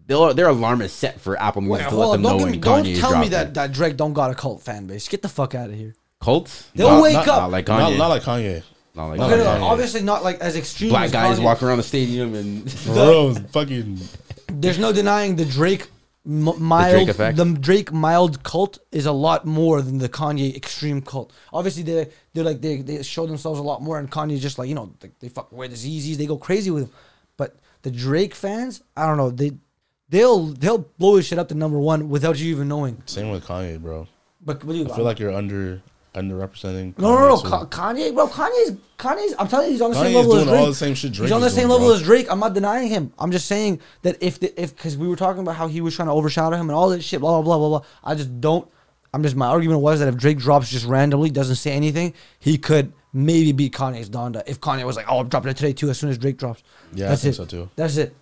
They'll, 0.06 0.34
their 0.34 0.48
alarm 0.48 0.82
is 0.82 0.92
set 0.92 1.20
for 1.20 1.40
Apple 1.40 1.62
Music 1.62 1.84
Wait, 1.86 1.90
to 1.90 1.96
hold 1.96 2.00
let 2.00 2.06
on, 2.06 2.12
them 2.12 2.22
know 2.22 2.28
don't, 2.30 2.42
when 2.42 2.50
me, 2.52 2.58
don't 2.58 2.84
Kanye 2.84 2.90
is 2.92 2.98
tell 3.00 3.10
me 3.10 3.14
dropping. 3.28 3.30
that, 3.30 3.54
that 3.54 3.72
Drake 3.72 3.96
don't 3.96 4.12
got 4.12 4.30
a 4.30 4.34
cult 4.34 4.62
fan 4.62 4.86
base. 4.86 5.08
Get 5.08 5.22
the 5.22 5.28
fuck 5.28 5.54
out 5.54 5.70
of 5.70 5.76
here. 5.76 5.94
Cults? 6.20 6.68
They'll 6.74 6.88
Not- 6.90 7.02
wake 7.02 7.14
not- 7.14 7.28
up. 7.28 7.40
Not 7.42 7.50
like 7.50 7.68
Not, 7.68 7.92
Kanye. 7.92 7.98
not 7.98 8.08
like 8.08 8.22
Kanye. 8.22 8.62
Not 8.94 9.06
like 9.06 9.20
Okay, 9.20 9.30
like 9.30 9.38
no, 9.38 9.44
Kanye. 9.66 9.70
obviously 9.70 10.02
not 10.02 10.22
like 10.24 10.40
as 10.40 10.56
extreme. 10.56 10.90
Black 10.90 11.04
as 11.06 11.12
guys 11.12 11.38
Kanye. 11.38 11.44
walking 11.44 11.68
around 11.68 11.78
the 11.78 11.82
stadium 11.84 12.34
and 12.34 12.64
Bro, 12.86 13.34
fucking. 13.50 13.98
There's 14.48 14.78
no 14.78 14.92
denying 14.92 15.36
the 15.36 15.46
Drake 15.46 15.88
m- 16.26 16.60
mild, 16.62 16.92
Drake 16.92 17.06
the, 17.06 17.10
effect? 17.12 17.60
Drake 17.62 17.90
mild 17.92 18.42
cult 18.42 18.78
is 18.92 19.06
a 19.06 19.12
lot 19.12 19.46
more 19.46 19.80
than 19.80 19.96
the 19.98 20.08
Kanye 20.10 20.54
extreme 20.54 21.00
cult. 21.00 21.32
Obviously, 21.54 21.84
they 21.84 22.08
they're 22.34 22.44
like 22.44 22.60
they 22.60 22.82
they 22.82 23.02
show 23.02 23.26
themselves 23.26 23.58
a 23.58 23.62
lot 23.62 23.80
more, 23.80 23.98
and 23.98 24.10
Kanye's 24.10 24.42
just 24.42 24.58
like 24.58 24.68
you 24.68 24.74
know 24.74 24.92
they, 25.00 25.10
they 25.20 25.28
fuck 25.30 25.50
wear 25.52 25.68
the 25.68 25.74
Yeezys, 25.74 26.16
they 26.16 26.26
go 26.26 26.36
crazy 26.36 26.70
with 26.70 26.82
him. 26.84 26.90
But 27.38 27.56
the 27.80 27.90
Drake 27.90 28.34
fans, 28.34 28.82
I 28.94 29.06
don't 29.06 29.16
know, 29.16 29.30
they 29.30 29.52
they'll 30.12 30.46
they'll 30.46 30.78
blow 30.98 31.16
his 31.16 31.26
shit 31.26 31.38
up 31.40 31.48
to 31.48 31.54
number 31.56 31.80
one 31.80 32.08
without 32.08 32.38
you 32.38 32.50
even 32.54 32.68
knowing. 32.68 33.02
Same 33.06 33.30
with 33.30 33.44
Kanye, 33.44 33.80
bro. 33.80 34.06
But, 34.44 34.60
but 34.64 34.72
dude, 34.72 34.90
I 34.90 34.94
feel 34.94 35.04
like 35.04 35.18
you're 35.18 35.32
under 35.32 35.80
underrepresenting. 36.14 36.96
No, 36.98 37.14
no, 37.14 37.28
no, 37.28 37.36
Kanye. 37.38 37.70
Ka- 37.70 37.92
Kanye, 37.92 38.14
bro. 38.14 38.28
Kanye's, 38.28 38.72
Kanye's. 38.98 39.34
I'm 39.38 39.48
telling 39.48 39.66
you, 39.66 39.72
he's 39.72 39.80
on 39.80 39.90
the 39.92 39.96
same 39.96 40.06
Kanye's 40.12 40.14
level 40.16 40.32
as 40.36 40.38
doing 40.44 40.48
Drake. 40.48 40.60
all 40.60 40.66
the 40.66 40.74
same 40.74 40.94
shit 40.94 41.12
Drake 41.12 41.26
he's 41.28 41.32
on 41.32 41.40
the 41.40 41.50
same 41.50 41.68
doing, 41.68 41.70
level 41.72 41.86
bro. 41.88 41.96
as 41.96 42.02
Drake. 42.02 42.26
I'm 42.30 42.38
not 42.40 42.54
denying 42.54 42.88
him. 42.88 43.12
I'm 43.18 43.32
just 43.32 43.46
saying 43.46 43.80
that 44.02 44.22
if 44.22 44.38
the, 44.38 44.60
if 44.60 44.76
because 44.76 44.96
we 44.96 45.08
were 45.08 45.16
talking 45.16 45.42
about 45.42 45.56
how 45.56 45.66
he 45.66 45.80
was 45.80 45.96
trying 45.96 46.08
to 46.08 46.12
overshadow 46.12 46.56
him 46.56 46.68
and 46.68 46.72
all 46.72 46.88
this 46.90 47.04
shit, 47.04 47.20
blah 47.20 47.40
blah 47.40 47.56
blah 47.56 47.68
blah 47.68 47.78
blah. 47.80 47.86
I 48.04 48.14
just 48.14 48.40
don't. 48.40 48.68
I'm 49.14 49.22
just 49.22 49.36
my 49.36 49.46
argument 49.46 49.80
was 49.80 50.00
that 50.00 50.08
if 50.08 50.16
Drake 50.16 50.38
drops 50.38 50.70
just 50.70 50.86
randomly, 50.86 51.30
doesn't 51.30 51.56
say 51.56 51.72
anything, 51.72 52.14
he 52.38 52.56
could 52.58 52.92
maybe 53.12 53.52
beat 53.52 53.72
Kanye's 53.74 54.08
Donda. 54.08 54.42
If 54.46 54.60
Kanye 54.60 54.84
was 54.84 54.96
like, 54.96 55.06
"Oh, 55.08 55.18
I'm 55.20 55.28
dropping 55.28 55.50
it 55.50 55.56
today 55.56 55.72
too," 55.72 55.88
as 55.90 55.98
soon 55.98 56.10
as 56.10 56.18
Drake 56.18 56.36
drops. 56.38 56.62
Yeah, 56.94 57.06
I 57.06 57.08
that's 57.10 57.22
think 57.22 57.32
it. 57.34 57.36
so, 57.36 57.44
too. 57.44 57.70
That's 57.76 57.96
it. 57.96 58.14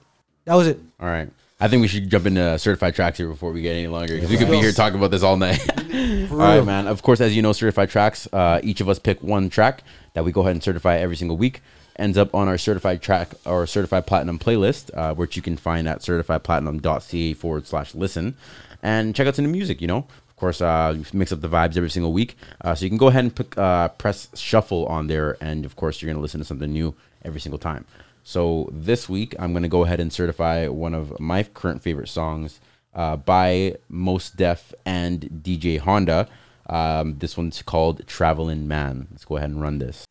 That 0.45 0.55
was 0.55 0.67
it. 0.69 0.81
All 1.01 1.07
right. 1.09 1.29
I 1.63 1.69
think 1.69 1.83
we 1.83 1.89
should 1.89 2.09
jump 2.09 2.25
into 2.25 2.59
certified 2.59 2.95
tracks 2.95 3.19
here 3.19 3.29
before 3.29 3.53
we 3.53 3.61
get 3.61 3.73
any 3.73 3.87
longer 3.87 4.15
because 4.15 4.31
we 4.31 4.39
could 4.39 4.51
be 4.51 4.57
here 4.57 4.73
talking 4.73 4.99
about 4.99 5.11
this 5.11 5.23
all 5.23 5.37
night. 5.37 5.61
all 6.31 6.39
right, 6.39 6.65
man. 6.65 6.87
Of 6.87 7.03
course, 7.03 7.21
as 7.21 7.37
you 7.37 7.43
know, 7.43 7.53
certified 7.53 7.91
tracks. 7.91 8.27
Uh, 8.33 8.61
each 8.63 8.81
of 8.81 8.89
us 8.89 8.99
pick 8.99 9.23
one 9.23 9.51
track 9.51 9.83
that 10.15 10.25
we 10.25 10.33
go 10.33 10.41
ahead 10.41 10.53
and 10.53 10.63
certify 10.63 10.97
every 10.97 11.17
single 11.17 11.37
week. 11.37 11.61
Ends 11.97 12.17
up 12.17 12.35
on 12.35 12.49
our 12.49 12.57
certified 12.57 13.03
track 13.03 13.35
or 13.45 13.67
certified 13.67 14.07
platinum 14.07 14.39
playlist, 14.39 14.91
uh, 14.97 15.15
which 15.15 15.37
you 15.37 15.43
can 15.43 15.59
find 15.59 15.87
at 15.87 15.99
certifiedplatinum.ca 15.99 17.35
forward 17.35 17.67
slash 17.67 17.95
listen, 17.95 18.37
and 18.83 19.15
check 19.15 19.27
out 19.27 19.37
some 19.37 19.45
new 19.45 19.53
music. 19.53 19.83
You 19.83 19.89
know, 19.89 19.99
of 20.31 20.37
course, 20.37 20.63
uh, 20.63 20.97
mix 21.13 21.31
up 21.31 21.43
the 21.43 21.49
vibes 21.49 21.77
every 21.77 21.91
single 21.91 22.15
week, 22.15 22.39
uh, 22.63 22.75
so 22.75 22.87
you 22.87 22.91
can 22.91 22.97
go 22.97 23.09
ahead 23.09 23.25
and 23.25 23.37
pick, 23.37 23.59
uh, 23.59 23.89
press 23.89 24.29
shuffle 24.35 24.87
on 24.87 25.09
there, 25.09 25.37
and 25.43 25.67
of 25.67 25.77
course, 25.77 26.01
you're 26.01 26.11
gonna 26.11 26.23
listen 26.23 26.41
to 26.41 26.47
something 26.47 26.73
new 26.73 26.95
every 27.23 27.41
single 27.41 27.59
time. 27.59 27.85
So 28.23 28.69
this 28.73 29.09
week, 29.09 29.35
I'm 29.39 29.53
going 29.53 29.63
to 29.63 29.69
go 29.69 29.85
ahead 29.85 30.01
and 30.01 30.13
certify 30.13 30.69
one 30.69 30.95
of 30.95 31.19
my 31.19 31.43
current 31.43 31.83
favorite 31.83 32.09
songs 32.09 32.61
uh, 32.95 33.17
by 33.17 33.77
Mos 33.89 34.31
Def 34.31 34.75
and 34.85 35.43
DJ 35.43 35.79
Honda. 35.79 36.29
Um, 36.69 37.19
this 37.19 37.37
one's 37.37 37.63
called 37.63 38.07
Travelin' 38.07 38.69
Man. 38.69 39.09
Let's 39.11 39.25
go 39.25 39.37
ahead 39.37 39.51
and 39.51 39.61
run 39.61 39.79
this. 39.79 40.05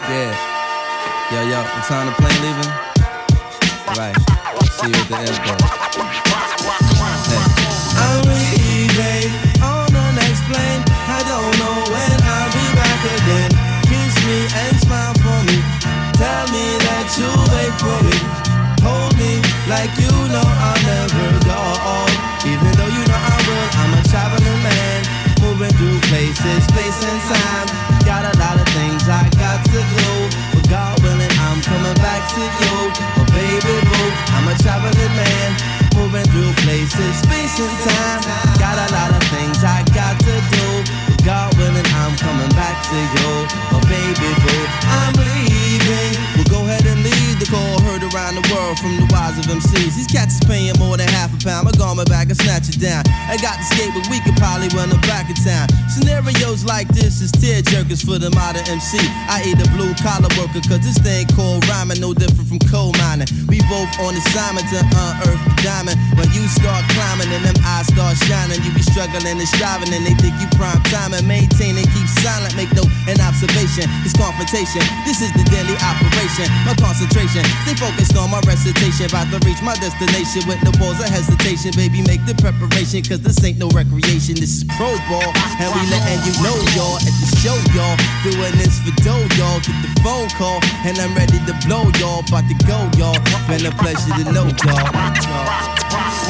Yeah. 0.00 0.54
Yo, 1.32 1.40
yo, 1.42 1.62
the 1.62 1.80
time 1.86 2.08
to 2.08 2.14
plane 2.20 2.42
leaving? 2.42 2.72
Right. 3.96 4.14
See 4.70 4.88
you 4.88 4.94
at 4.94 5.08
the 5.08 5.16
airport. 5.16 5.62
Hey. 7.26 7.64
I'm 7.96 8.22
leaving 8.28 9.43
for 58.02 58.18
the 58.18 58.30
modern 58.34 58.64
MC. 58.66 58.98
I 59.30 59.44
eat 59.46 59.60
a 59.60 59.68
blue 59.76 59.94
collar 60.02 60.30
worker, 60.34 60.58
cause 60.66 60.82
this 60.82 60.98
thing 60.98 61.28
called 61.36 61.62
rhyming, 61.70 62.00
no 62.00 62.10
different 62.16 62.48
from 62.48 62.58
coal 62.66 62.90
mining. 62.98 63.28
We 63.46 63.62
both 63.70 63.90
on 64.02 64.16
assignment 64.16 64.66
to 64.74 64.82
unearth 64.82 65.42
the 65.44 65.54
diamond. 65.62 66.00
When 66.18 66.26
you 66.34 66.42
start 66.50 66.82
climbing 66.96 67.30
and 67.30 67.44
them 67.44 67.58
eyes 67.62 67.86
start 67.92 68.16
shining, 68.26 68.58
you 68.64 68.72
be 68.74 68.82
struggling 68.82 69.38
and 69.38 69.46
striving, 69.46 69.92
and 69.94 70.02
they 70.02 70.16
think 70.18 70.34
you 70.42 70.48
prime 70.58 70.80
time 70.90 71.14
and 71.14 71.22
maintain 71.28 71.78
and 71.78 71.86
keep 71.94 72.08
silent. 72.24 72.56
Make 72.58 72.72
no 72.74 72.82
an 73.06 73.20
observation. 73.22 73.86
It's 74.02 74.16
confrontation. 74.16 74.82
This 75.06 75.22
is 75.22 75.30
the 75.36 75.44
daily 75.52 75.76
operation. 75.84 76.48
My 76.66 76.74
concentration. 76.80 77.44
Stay 77.68 77.76
focused 77.78 78.16
on 78.16 78.32
my 78.32 78.40
recitation. 78.48 79.06
About 79.12 79.28
to 79.30 79.38
reach 79.46 79.60
my 79.62 79.76
destination 79.78 80.48
with 80.48 80.58
no 80.64 80.72
pause 80.80 80.98
or 80.98 81.10
hesitation. 81.10 81.76
Baby, 81.76 82.02
make 82.02 82.24
the 82.26 82.34
preparation. 82.40 83.04
Cause 83.04 83.20
this 83.20 83.38
ain't 83.44 83.60
no 83.60 83.68
recreation. 83.70 84.40
This 84.40 84.62
is 84.62 84.64
pro 84.74 84.96
ball. 85.06 85.30
And 85.60 85.68
we 85.76 85.82
letting 85.92 86.20
you 86.24 86.34
know, 86.42 86.56
y'all, 86.74 86.98
show, 87.44 87.60
y'all. 87.76 87.96
Doing 88.24 88.56
this 88.56 88.80
for 88.80 88.94
dough, 89.04 89.28
y'all. 89.36 89.60
Get 89.60 89.76
the 89.84 89.92
phone 90.00 90.28
call. 90.30 90.60
And 90.88 90.98
I'm 90.98 91.14
ready 91.14 91.38
to 91.44 91.54
blow, 91.66 91.84
y'all. 92.00 92.24
About 92.26 92.48
to 92.48 92.56
go, 92.64 92.88
y'all. 92.96 93.20
Been 93.46 93.66
a 93.66 93.72
pleasure 93.76 94.14
to 94.16 94.24
know, 94.32 94.48
y'all. 94.64 94.88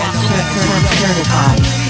And 0.02 0.10
I'm 0.18 0.26
letting 0.34 1.78
you 1.78 1.83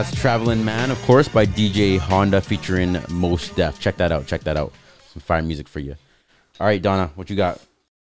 That's 0.00 0.18
Traveling 0.18 0.64
Man, 0.64 0.90
of 0.90 0.98
course, 1.02 1.28
by 1.28 1.44
DJ 1.44 1.98
Honda 1.98 2.40
featuring 2.40 2.96
Mos 3.10 3.50
Def. 3.50 3.78
Check 3.78 3.98
that 3.98 4.10
out. 4.10 4.26
Check 4.26 4.40
that 4.44 4.56
out. 4.56 4.72
Some 5.12 5.20
fire 5.20 5.42
music 5.42 5.68
for 5.68 5.78
you. 5.78 5.94
All 6.58 6.66
right, 6.66 6.80
Dana, 6.80 7.10
what 7.16 7.28
you 7.28 7.36
got? 7.36 7.60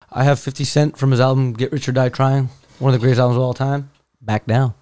I 0.10 0.24
have 0.24 0.40
50 0.40 0.64
Cent 0.64 0.98
from 0.98 1.12
his 1.12 1.20
album 1.20 1.52
Get 1.52 1.74
Rich 1.74 1.90
or 1.90 1.92
Die 1.92 2.08
Trying, 2.08 2.48
one 2.80 2.94
of 2.94 2.98
the 2.98 3.04
greatest 3.04 3.20
albums 3.20 3.36
of 3.36 3.44
all 3.44 3.54
time. 3.54 3.90
Back 4.22 4.46
down. 4.46 4.74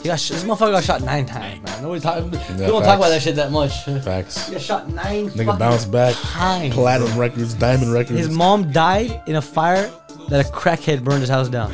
He 0.00 0.08
got 0.08 0.18
sh- 0.18 0.30
this 0.30 0.44
motherfucker 0.44 0.72
got 0.72 0.84
shot 0.84 1.02
nine 1.02 1.26
times, 1.26 1.62
man. 1.64 1.82
Nobody 1.82 2.00
talk, 2.00 2.24
we 2.24 2.30
don't 2.30 2.82
talk 2.82 2.96
about 2.96 3.10
that 3.10 3.20
shit 3.20 3.36
that 3.36 3.52
much. 3.52 3.84
Facts. 3.84 4.46
He 4.46 4.52
got 4.54 4.62
shot 4.62 4.88
nine. 4.88 5.28
Nigga 5.28 5.44
fucking 5.44 5.58
bounced 5.58 5.92
back. 5.92 6.14
times, 6.16 6.72
Platinum 6.72 7.18
records, 7.18 7.52
diamond 7.52 7.92
records. 7.92 8.18
His 8.18 8.30
mom 8.30 8.72
died 8.72 9.20
in 9.26 9.36
a 9.36 9.42
fire 9.42 9.92
that 10.28 10.46
a 10.46 10.50
crackhead 10.50 11.04
burned 11.04 11.20
his 11.20 11.30
house 11.30 11.48
down. 11.48 11.72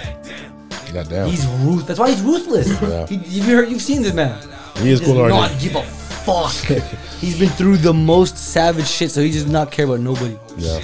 Goddamn. 0.92 1.28
He's 1.28 1.46
ruth. 1.46 1.86
That's 1.86 1.98
why 1.98 2.10
he's 2.10 2.20
ruthless. 2.20 2.68
Yeah. 2.82 3.06
He, 3.06 3.16
you've 3.16 3.46
heard, 3.46 3.70
you've 3.70 3.80
seen 3.82 4.02
this 4.02 4.12
man. 4.12 4.38
He 4.76 4.90
is 4.90 5.00
cool 5.00 5.16
already. 5.16 5.34
Not 5.34 5.58
give 5.60 5.74
a 5.74 5.82
fuck. 5.82 6.52
he's 7.20 7.38
been 7.38 7.48
through 7.50 7.78
the 7.78 7.94
most 7.94 8.36
savage 8.36 8.86
shit, 8.86 9.10
so 9.10 9.22
he 9.22 9.30
does 9.30 9.46
not 9.46 9.70
care 9.72 9.86
about 9.86 10.00
nobody. 10.00 10.38
Yeah. 10.56 10.78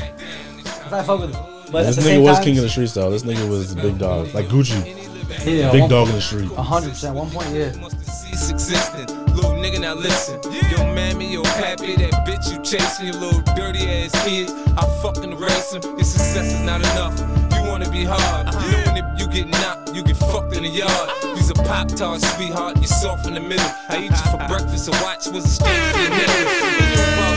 I 0.90 1.02
fuck 1.02 1.20
with 1.20 1.34
him. 1.34 1.44
But 1.70 1.84
this 1.84 1.98
nigga 1.98 2.02
same 2.02 2.22
was 2.22 2.36
time, 2.36 2.44
king 2.44 2.56
of 2.58 2.64
the 2.64 2.70
streets 2.70 2.94
though. 2.94 3.10
This 3.10 3.22
nigga 3.22 3.48
was 3.48 3.74
the 3.74 3.82
big 3.82 3.98
dog, 3.98 4.32
like 4.32 4.46
Gucci. 4.46 4.96
Yeah, 5.44 5.70
big 5.70 5.82
one- 5.82 5.90
dog 5.90 6.08
in 6.08 6.14
the 6.14 6.20
street. 6.20 6.50
A 6.56 6.62
hundred 6.62 6.90
percent. 6.90 7.14
One 7.14 7.30
point, 7.30 7.50
yeah. 7.54 7.72
cease 8.00 8.50
existing. 8.50 9.06
Little 9.34 9.52
nigga, 9.52 9.80
now 9.80 9.94
listen. 9.94 10.40
Yo, 10.44 10.94
mammy, 10.94 11.34
yo, 11.34 11.42
pappy, 11.42 11.96
that 11.96 12.26
bitch 12.26 12.50
you 12.50 12.62
chasing, 12.62 13.06
you 13.06 13.12
little 13.12 13.42
dirty 13.54 13.86
ass 13.86 14.12
kid. 14.24 14.50
I 14.78 14.86
fucking 15.02 15.32
erase 15.32 15.74
him. 15.74 15.82
Your 15.82 16.04
success 16.04 16.54
is 16.54 16.60
not 16.62 16.80
enough. 16.80 17.47
Wanna 17.78 17.92
be 17.92 18.02
hard. 18.02 18.48
Uh-huh. 18.48 18.70
Knowing 18.72 18.96
if 18.96 19.20
you 19.20 19.28
get 19.28 19.46
knocked, 19.46 19.94
you 19.94 20.02
get 20.02 20.16
fucked 20.16 20.56
in 20.56 20.64
the 20.64 20.68
yard. 20.68 20.90
Uh-huh. 20.90 21.34
You's 21.36 21.50
a 21.50 21.54
pop 21.54 21.86
tart, 21.86 22.20
sweetheart. 22.20 22.76
You're 22.78 22.86
soft 22.86 23.28
in 23.28 23.34
the 23.34 23.40
middle. 23.40 23.70
I 23.88 23.98
eat 23.98 24.10
you 24.10 24.16
for 24.16 24.42
uh-huh. 24.42 24.48
breakfast. 24.48 24.88
A 24.88 24.90
watch 25.00 25.28
was 25.28 25.44
a 25.44 25.48
strength 25.48 25.92
for 25.92 26.00
your 26.00 26.10
nigga. 26.10 27.24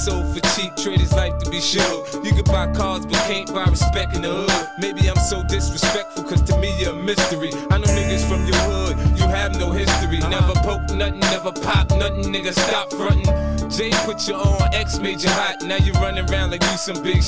would. 0.00 0.10
Sell 0.10 0.22
his 0.22 0.34
soul 0.34 0.34
for 0.34 0.40
cheap, 0.54 0.76
trade 0.76 1.00
his 1.00 1.12
life 1.12 1.38
to 1.38 1.50
be 1.50 1.60
sure. 1.60 2.06
You 2.24 2.32
can 2.32 2.44
buy 2.44 2.72
cars, 2.72 3.06
but 3.06 3.16
can't 3.26 3.52
buy 3.52 3.64
respect 3.64 4.16
in 4.16 4.22
the 4.22 4.28
hood. 4.28 4.68
Maybe 4.78 5.08
I'm 5.08 5.16
so 5.16 5.42
disrespectful, 5.42 6.24
cause 6.24 6.42
to 6.42 6.58
me 6.58 6.72
you're 6.80 6.92
a 6.92 7.02
mystery. 7.02 7.50
I 7.70 7.78
know 7.78 7.86
niggas 7.86 8.24
from 8.28 8.46
your 8.46 8.56
hood, 8.56 8.96
you 9.18 9.26
have 9.28 9.58
no 9.58 9.72
history. 9.72 10.18
Never 10.18 10.54
poke 10.60 10.90
nothing, 10.94 11.20
never 11.20 11.52
pop 11.52 11.90
nothing, 11.90 12.32
nigga, 12.32 12.52
stop 12.52 12.90
frontin'. 12.90 13.70
Jay 13.70 13.90
put 14.04 14.26
you 14.28 14.34
on, 14.34 14.74
X 14.74 14.98
made 14.98 15.22
you 15.22 15.30
hot. 15.30 15.62
Now 15.62 15.76
you 15.76 15.92
running 15.94 16.28
around 16.30 16.50
like 16.50 16.62
you 16.62 16.76
some 16.76 17.02
big 17.02 17.22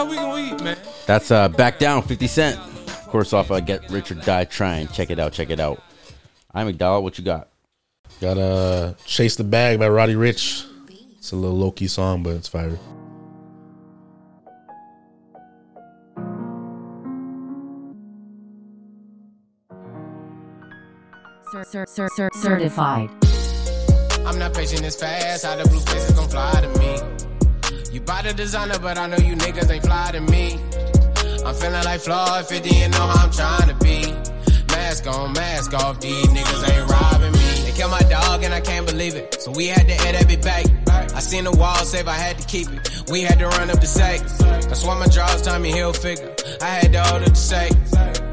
How 0.00 0.06
we 0.06 0.16
gonna 0.16 0.54
eat, 0.54 0.62
man? 0.64 0.78
That's 1.04 1.30
uh, 1.30 1.50
Back 1.50 1.78
Down, 1.78 2.00
50 2.00 2.26
Cent. 2.26 2.58
Of 2.58 3.06
course, 3.08 3.34
off 3.34 3.50
uh, 3.50 3.60
Get 3.60 3.90
Rich 3.90 4.10
or 4.10 4.14
Die 4.14 4.44
Trying. 4.46 4.88
Check 4.88 5.10
it 5.10 5.18
out. 5.18 5.34
Check 5.34 5.50
it 5.50 5.60
out. 5.60 5.82
I'm 6.54 6.72
McDowell. 6.72 7.02
What 7.02 7.18
you 7.18 7.24
got? 7.24 7.48
Got 8.18 8.38
uh, 8.38 8.94
Chase 9.04 9.36
the 9.36 9.44
Bag 9.44 9.78
by 9.78 9.90
Roddy 9.90 10.14
Ricch. 10.14 10.66
It's 11.18 11.32
a 11.32 11.36
little 11.36 11.58
low 11.58 11.70
key 11.70 11.86
song, 11.86 12.22
but 12.22 12.30
it's 12.30 12.48
fire. 12.48 12.78
Cer- 21.52 21.64
cer- 21.64 21.86
cer- 21.86 22.08
cer- 22.16 22.30
certified. 22.36 23.10
I'm 24.24 24.38
not 24.38 24.54
patient 24.54 24.82
as 24.82 24.96
fast. 24.96 25.44
How 25.44 25.56
the 25.56 25.68
blue 25.68 25.80
faces 25.80 26.12
gon' 26.12 26.30
fly 26.30 26.58
to 26.62 26.78
me? 26.78 27.29
You 27.92 28.00
buy 28.00 28.22
the 28.22 28.32
designer, 28.32 28.78
but 28.78 28.98
I 28.98 29.08
know 29.08 29.16
you 29.16 29.34
niggas 29.34 29.68
ain't 29.68 29.84
fly 29.84 30.12
to 30.12 30.20
me. 30.20 30.60
I'm 31.44 31.54
feeling 31.56 31.84
like 31.84 32.00
Floyd 32.00 32.46
50 32.46 32.76
and 32.82 32.92
know 32.92 33.06
how 33.06 33.24
I'm 33.24 33.32
trying 33.32 33.68
to 33.68 33.74
be. 33.82 34.12
Mask 34.72 35.08
on, 35.08 35.32
mask 35.32 35.74
off, 35.74 36.00
these 36.00 36.26
niggas 36.26 36.70
ain't 36.70 36.88
robbing 36.88 37.32
me. 37.32 37.64
They 37.64 37.72
killed 37.72 37.90
my 37.90 38.02
dog 38.02 38.44
and 38.44 38.54
I 38.54 38.60
can't 38.60 38.86
believe 38.86 39.16
it. 39.16 39.40
So 39.40 39.50
we 39.50 39.66
had 39.66 39.88
to 39.88 39.94
add 40.06 40.14
that 40.14 40.28
bit 40.28 40.42
back. 40.42 40.66
I 41.16 41.18
seen 41.18 41.44
the 41.44 41.50
wall 41.50 41.74
save, 41.84 42.06
I 42.06 42.12
had 42.12 42.38
to 42.38 42.46
keep 42.46 42.68
it. 42.70 43.10
We 43.10 43.22
had 43.22 43.40
to 43.40 43.48
run 43.48 43.70
up 43.70 43.80
the 43.80 43.86
sack. 43.86 44.20
That's 44.38 44.84
why 44.84 44.96
my 44.96 45.08
draws 45.08 45.42
Tommy 45.42 45.72
Hilfiger. 45.72 46.62
I 46.62 46.66
had 46.66 46.92
to 46.92 47.02
hold 47.02 47.22
up 47.22 47.30
the 47.30 47.34
sack. 47.34 47.72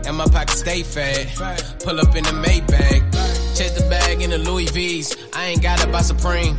And 0.05 0.15
my 0.15 0.25
pocket 0.25 0.51
stay 0.51 0.83
fat. 0.83 1.79
Pull 1.83 1.99
up 1.99 2.15
in 2.15 2.23
the 2.23 2.29
Maybach. 2.45 3.57
Chase 3.57 3.71
the 3.71 3.89
bag 3.89 4.21
in 4.21 4.29
the 4.29 4.37
Louis 4.37 4.69
V's. 4.69 5.17
I 5.33 5.47
ain't 5.47 5.63
got 5.63 5.83
it 5.83 5.91
by 5.91 6.01
Supreme. 6.01 6.55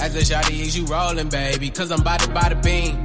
As 0.00 0.12
the 0.12 0.20
shawty 0.20 0.60
is 0.60 0.76
you 0.76 0.84
rolling, 0.86 1.28
baby. 1.28 1.70
Cause 1.70 1.90
I'm 1.90 2.00
about 2.00 2.20
to 2.20 2.30
buy 2.30 2.48
the 2.48 2.56
beam. 2.56 2.96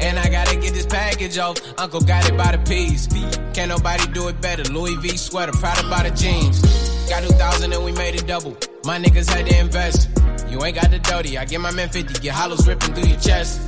And 0.00 0.18
I 0.18 0.28
gotta 0.28 0.56
get 0.56 0.74
this 0.74 0.86
package 0.86 1.38
off. 1.38 1.56
Uncle 1.78 2.00
got 2.00 2.28
it 2.28 2.36
by 2.36 2.56
the 2.56 2.58
piece. 2.58 3.06
Can't 3.52 3.68
nobody 3.70 4.06
do 4.12 4.28
it 4.28 4.40
better. 4.40 4.62
Louis 4.72 4.94
V 4.96 5.16
sweater, 5.16 5.52
proud 5.52 5.84
about 5.84 6.04
the 6.04 6.10
jeans. 6.14 6.60
Got 7.08 7.22
2,000 7.24 7.72
and 7.72 7.84
we 7.84 7.92
made 7.92 8.14
it 8.14 8.26
double. 8.26 8.56
My 8.84 8.98
niggas 8.98 9.28
had 9.28 9.46
to 9.46 9.58
invest. 9.58 10.08
You 10.48 10.64
ain't 10.64 10.76
got 10.76 10.90
the 10.90 10.98
dirty. 10.98 11.36
I 11.38 11.44
get 11.44 11.60
my 11.60 11.72
man 11.72 11.88
50. 11.88 12.20
Get 12.20 12.32
hollows 12.32 12.66
ripping 12.66 12.94
through 12.94 13.08
your 13.08 13.20
chest. 13.20 13.60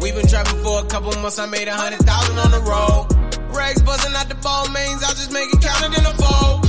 we 0.00 0.12
been 0.12 0.26
trapping 0.26 0.62
for 0.62 0.80
a 0.80 0.84
couple 0.86 1.12
months. 1.20 1.38
I 1.38 1.46
made 1.46 1.68
a 1.68 1.74
hundred 1.74 2.00
thousand 2.00 2.38
on 2.38 2.50
the 2.50 2.60
road. 2.60 3.54
Rags 3.54 3.82
buzzing 3.82 4.14
out 4.14 4.28
the 4.28 4.34
Balmains. 4.36 5.02
I'll 5.04 5.14
just 5.14 5.32
make 5.32 5.52
it 5.52 5.62
count 5.62 5.92
it 5.92 5.98
in 5.98 6.06
a 6.06 6.14
fold. 6.14 6.63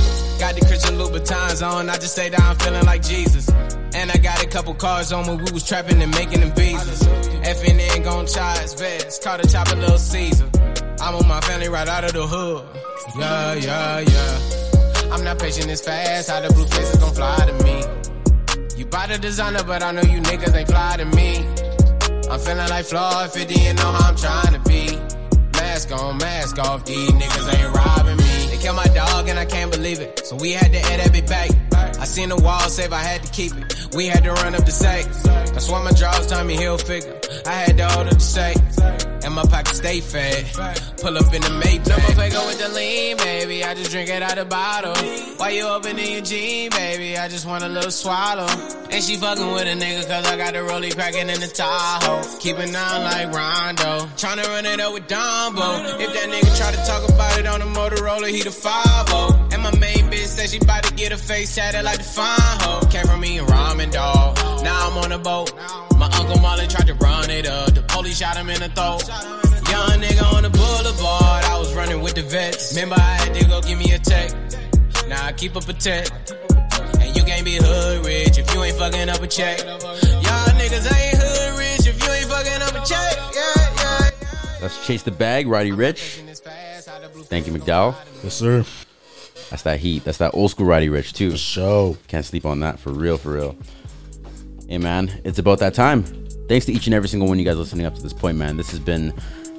I 0.46 0.52
got 0.52 0.60
the 0.60 0.66
Christian 0.66 0.94
Louboutins 0.94 1.66
on. 1.68 1.90
I 1.90 1.94
just 1.94 2.12
stay 2.12 2.30
down 2.30 2.54
feeling 2.60 2.86
like 2.86 3.02
Jesus. 3.02 3.48
And 3.94 4.12
I 4.12 4.16
got 4.16 4.44
a 4.44 4.46
couple 4.46 4.74
cars 4.74 5.10
on 5.10 5.26
when 5.26 5.38
we 5.38 5.50
was 5.50 5.66
trapping 5.66 6.00
and 6.00 6.14
making 6.14 6.38
them 6.38 6.52
visas. 6.54 7.02
FNN 7.02 8.04
gon' 8.04 8.28
charge 8.28 8.78
vest. 8.78 9.24
Call 9.24 9.38
the 9.38 9.48
chopper 9.48 9.74
Little 9.74 9.98
Caesar. 9.98 10.48
I'm 11.00 11.16
on 11.16 11.26
my 11.26 11.40
family 11.40 11.68
right 11.68 11.88
out 11.88 12.04
of 12.04 12.12
the 12.12 12.24
hood. 12.24 12.62
Yeah, 13.18 13.54
yeah, 13.54 13.98
yeah. 13.98 15.12
I'm 15.12 15.24
not 15.24 15.40
patient 15.40 15.66
as 15.66 15.80
fast. 15.80 16.30
How 16.30 16.40
the 16.40 16.54
blue 16.54 16.66
faces 16.66 16.96
gon' 17.00 17.12
fly 17.12 17.38
to 17.38 17.64
me. 17.64 18.78
You 18.78 18.86
buy 18.86 19.08
the 19.08 19.18
designer, 19.18 19.64
but 19.64 19.82
I 19.82 19.90
know 19.90 20.02
you 20.02 20.20
niggas 20.20 20.54
ain't 20.54 20.68
fly 20.68 20.96
to 20.98 21.06
me. 21.06 21.38
I'm 22.30 22.38
feeling 22.38 22.68
like 22.68 22.84
Floyd 22.84 23.32
50 23.32 23.60
and 23.66 23.78
know 23.78 23.90
how 23.90 24.10
I'm 24.10 24.16
trying 24.16 24.52
to 24.52 24.60
be. 24.60 24.94
Mask 25.58 25.90
on, 25.90 26.18
mask 26.18 26.60
off, 26.60 26.84
these 26.84 27.10
niggas 27.10 27.58
ain't 27.58 27.74
robbing. 27.74 28.15
They 28.56 28.62
killed 28.62 28.76
my 28.76 28.86
dog 28.86 29.28
and 29.28 29.38
I 29.38 29.44
can't 29.44 29.70
believe 29.70 30.00
it. 30.00 30.24
So 30.24 30.34
we 30.36 30.52
had 30.52 30.72
to 30.72 30.80
add 30.80 31.00
that 31.00 31.12
bit 31.12 31.26
back. 31.26 31.50
I 32.00 32.06
seen 32.06 32.30
the 32.30 32.36
wall 32.36 32.60
save, 32.70 32.90
I 32.90 33.02
had 33.02 33.22
to 33.22 33.30
keep 33.30 33.52
it. 33.54 33.94
We 33.94 34.06
had 34.06 34.24
to 34.24 34.32
run 34.32 34.54
up 34.54 34.64
the 34.64 34.70
sack. 34.70 35.04
That's 35.52 35.68
why 35.68 35.82
my 35.82 35.92
drawers 35.92 36.26
Tommy 36.26 36.56
Hilfiger. 36.56 37.46
I 37.46 37.52
had 37.52 37.76
to 37.76 37.86
hold 37.86 38.06
up 38.06 38.14
the 38.14 38.20
sack. 38.20 39.15
My 39.36 39.42
pocket 39.42 39.76
stay 39.76 40.00
fat. 40.00 40.44
Pull 40.96 41.18
up 41.18 41.34
in 41.34 41.42
the 41.42 41.52
Maybach. 41.60 41.88
Number 41.88 42.12
play 42.14 42.30
go 42.30 42.46
with 42.46 42.58
the 42.58 42.70
lean, 42.70 43.18
baby. 43.18 43.62
I 43.62 43.74
just 43.74 43.90
drink 43.90 44.08
it 44.08 44.22
out 44.22 44.36
the 44.36 44.46
bottle. 44.46 44.96
Why 45.36 45.50
you 45.50 45.68
opening 45.68 46.10
your 46.10 46.22
jean, 46.22 46.70
baby, 46.70 47.18
I 47.18 47.28
just 47.28 47.44
want 47.44 47.62
a 47.62 47.68
little 47.68 47.90
swallow. 47.90 48.48
And 48.90 49.04
she 49.04 49.16
fucking 49.16 49.52
with 49.52 49.68
a 49.68 49.76
nigga 49.76 50.08
cause 50.08 50.24
I 50.24 50.38
got 50.38 50.54
the 50.54 50.60
rollie 50.60 50.94
cracking 50.94 51.28
in 51.28 51.38
the 51.38 51.48
Tahoe. 51.48 52.38
Keeping 52.38 52.74
on 52.74 53.02
like 53.04 53.30
Rondo. 53.30 54.06
Tryna 54.16 54.46
run 54.48 54.64
it 54.64 54.80
up 54.80 54.94
with 54.94 55.06
Dumbo. 55.06 56.00
If 56.00 56.14
that 56.14 56.28
nigga 56.32 56.56
try 56.56 56.72
to 56.72 56.82
talk 56.86 57.06
about 57.06 57.38
it 57.38 57.46
on 57.46 57.60
the 57.60 57.66
Motorola, 57.66 58.30
he 58.30 58.40
the 58.42 58.50
5 58.50 59.52
And 59.52 59.62
my 59.62 59.76
main 59.76 60.05
said 60.36 60.50
she 60.50 60.58
bout 60.58 60.84
to 60.84 60.94
get 60.94 61.12
her 61.12 61.18
face 61.18 61.54
tatted 61.54 61.84
like 61.84 61.98
the 61.98 62.04
fine 62.04 62.60
hoe. 62.60 62.86
Came 62.90 63.06
from 63.06 63.20
me 63.20 63.38
and 63.38 63.48
ramen 63.48 63.90
dog. 63.90 64.36
Now 64.62 64.88
I'm 64.88 64.98
on 64.98 65.12
a 65.12 65.18
boat. 65.18 65.52
My 65.96 66.08
uncle 66.18 66.38
Molly 66.40 66.66
tried 66.66 66.86
to 66.88 66.94
run 66.94 67.30
it 67.30 67.46
up. 67.46 67.74
The 67.74 67.82
police 67.82 68.18
shot 68.18 68.36
him 68.36 68.50
in 68.50 68.60
the 68.60 68.68
throat. 68.68 69.08
Young 69.72 70.00
nigga 70.00 70.34
on 70.34 70.42
the 70.42 70.50
boulevard. 70.50 71.44
I 71.44 71.58
was 71.58 71.74
running 71.74 72.00
with 72.02 72.14
the 72.14 72.22
vets. 72.22 72.74
Remember 72.74 72.96
I 72.96 73.14
had 73.20 73.34
to 73.34 73.48
go 73.48 73.60
give 73.62 73.78
me 73.78 73.92
a 73.92 73.98
tech. 73.98 74.30
Now 75.08 75.24
I 75.24 75.32
keep 75.32 75.56
up 75.56 75.68
a 75.68 75.72
tech. 75.72 76.06
And 77.00 77.16
you 77.16 77.22
can't 77.24 77.44
be 77.44 77.56
hood 77.56 78.04
rich 78.04 78.38
if 78.38 78.52
you 78.54 78.62
ain't 78.62 78.76
fucking 78.76 79.08
up 79.08 79.22
a 79.22 79.26
check. 79.26 79.64
Y'all 79.64 80.52
niggas 80.60 80.86
ain't 80.92 81.16
hood 81.16 81.58
rich 81.58 81.86
if 81.86 81.96
you 82.02 82.10
ain't 82.12 82.26
fucking 82.26 82.62
up 82.62 82.74
a 82.74 82.84
check. 82.86 83.16
Yeah, 83.34 83.74
yeah. 83.80 84.10
Let's 84.60 84.86
chase 84.86 85.02
the 85.02 85.12
bag, 85.12 85.46
Roddy 85.46 85.72
Ricch. 85.72 86.20
Thank 87.24 87.46
you, 87.46 87.52
McDowell. 87.54 87.94
Yes, 88.22 88.34
sir. 88.34 88.64
That's 89.50 89.62
that 89.62 89.78
heat. 89.80 90.04
That's 90.04 90.18
that 90.18 90.34
old 90.34 90.50
school 90.50 90.66
Roddy 90.66 90.88
Ricch 90.88 91.12
too. 91.12 91.36
show. 91.36 91.96
Can't 92.08 92.24
sleep 92.24 92.44
on 92.44 92.60
that 92.60 92.78
for 92.78 92.90
real, 92.90 93.16
for 93.16 93.32
real. 93.32 93.56
Hey 94.68 94.78
man, 94.78 95.20
it's 95.24 95.38
about 95.38 95.60
that 95.60 95.74
time. 95.74 96.02
Thanks 96.48 96.66
to 96.66 96.72
each 96.72 96.86
and 96.86 96.94
every 96.94 97.08
single 97.08 97.28
one 97.28 97.36
of 97.36 97.40
you 97.40 97.44
guys 97.46 97.56
listening 97.56 97.86
up 97.86 97.94
to 97.94 98.02
this 98.02 98.12
point, 98.12 98.36
man. 98.38 98.56
This 98.56 98.70
has 98.70 98.80
been 98.80 99.12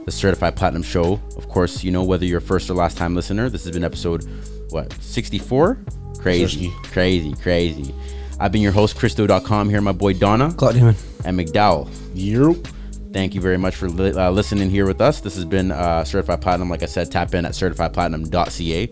the 0.05 0.11
Certified 0.11 0.55
Platinum 0.55 0.84
Show. 0.84 1.19
Of 1.35 1.49
course, 1.49 1.84
you 1.84 1.91
know 1.91 2.03
whether 2.03 2.26
you're 2.26 2.38
a 2.38 2.41
first 2.41 2.69
or 2.69 2.73
last 2.76 2.97
time 2.97 3.15
listener. 3.15 3.49
This 3.49 3.64
has 3.65 3.73
been 3.73 3.84
episode 3.84 4.23
what 4.69 4.91
64. 5.01 5.76
Correct 5.76 6.22
Crazy, 6.22 6.73
crazy, 6.84 7.34
crazy. 7.35 7.93
I've 8.39 8.51
been 8.51 8.61
your 8.61 8.72
host, 8.72 8.97
Christo.com. 8.97 9.69
Here, 9.69 9.81
my 9.81 9.91
boy 9.91 10.14
Dana. 10.14 10.53
Claudio. 10.53 10.93
And 11.26 11.39
McDowell. 11.39 11.89
Yep. 12.14 12.68
Thank 13.14 13.34
you 13.34 13.41
very 13.41 13.57
much 13.57 13.76
for 13.76 13.89
li- 13.89 14.11
uh, 14.11 14.30
listening 14.31 14.69
here 14.69 14.85
with 14.85 15.01
us. 15.01 15.22
This 15.22 15.35
has 15.35 15.45
been 15.45 15.72
uh, 15.72 16.03
Certified 16.03 16.41
Platinum. 16.41 16.69
Like 16.69 16.84
I 16.84 16.85
said, 16.88 17.09
tap 17.11 17.34
in 17.34 17.45
at 17.45 17.53
certifiedplatinum.ca. 17.53 18.89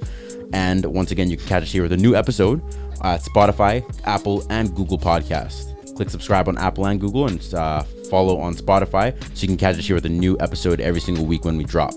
And 0.54 0.86
once 0.86 1.12
again, 1.12 1.30
you 1.30 1.38
can 1.38 1.48
catch 1.48 1.64
us 1.64 1.72
here 1.72 1.84
with 1.84 1.92
a 1.92 1.98
new 1.98 2.16
episode 2.16 2.62
at 3.04 3.22
Spotify, 3.22 3.84
Apple, 4.06 4.46
and 4.50 4.74
Google 4.76 4.98
Podcast. 4.98 5.72
Click 5.96 6.10
subscribe 6.10 6.48
on 6.48 6.58
Apple 6.58 6.88
and 6.88 7.00
Google 7.00 7.28
and 7.28 7.54
uh, 7.54 7.84
follow 8.10 8.40
on 8.40 8.54
Spotify 8.54 9.14
so 9.36 9.42
you 9.42 9.48
can 9.48 9.58
catch 9.58 9.78
us 9.78 9.86
here 9.86 9.96
with 9.96 10.06
a 10.06 10.10
new 10.10 10.36
episode 10.40 10.82
every 10.82 11.02
single 11.02 11.26
week 11.26 11.46
when 11.46 11.58
we 11.58 11.64
drop. 11.64 11.94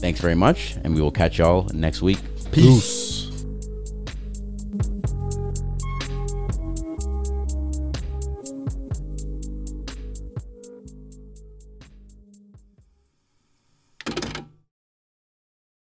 Thanks 0.00 0.20
very 0.20 0.34
much, 0.34 0.76
and 0.84 0.94
we 0.94 1.00
will 1.00 1.12
catch 1.12 1.38
y'all 1.38 1.68
next 1.72 2.02
week. 2.02 2.18
Peace. 2.52 3.25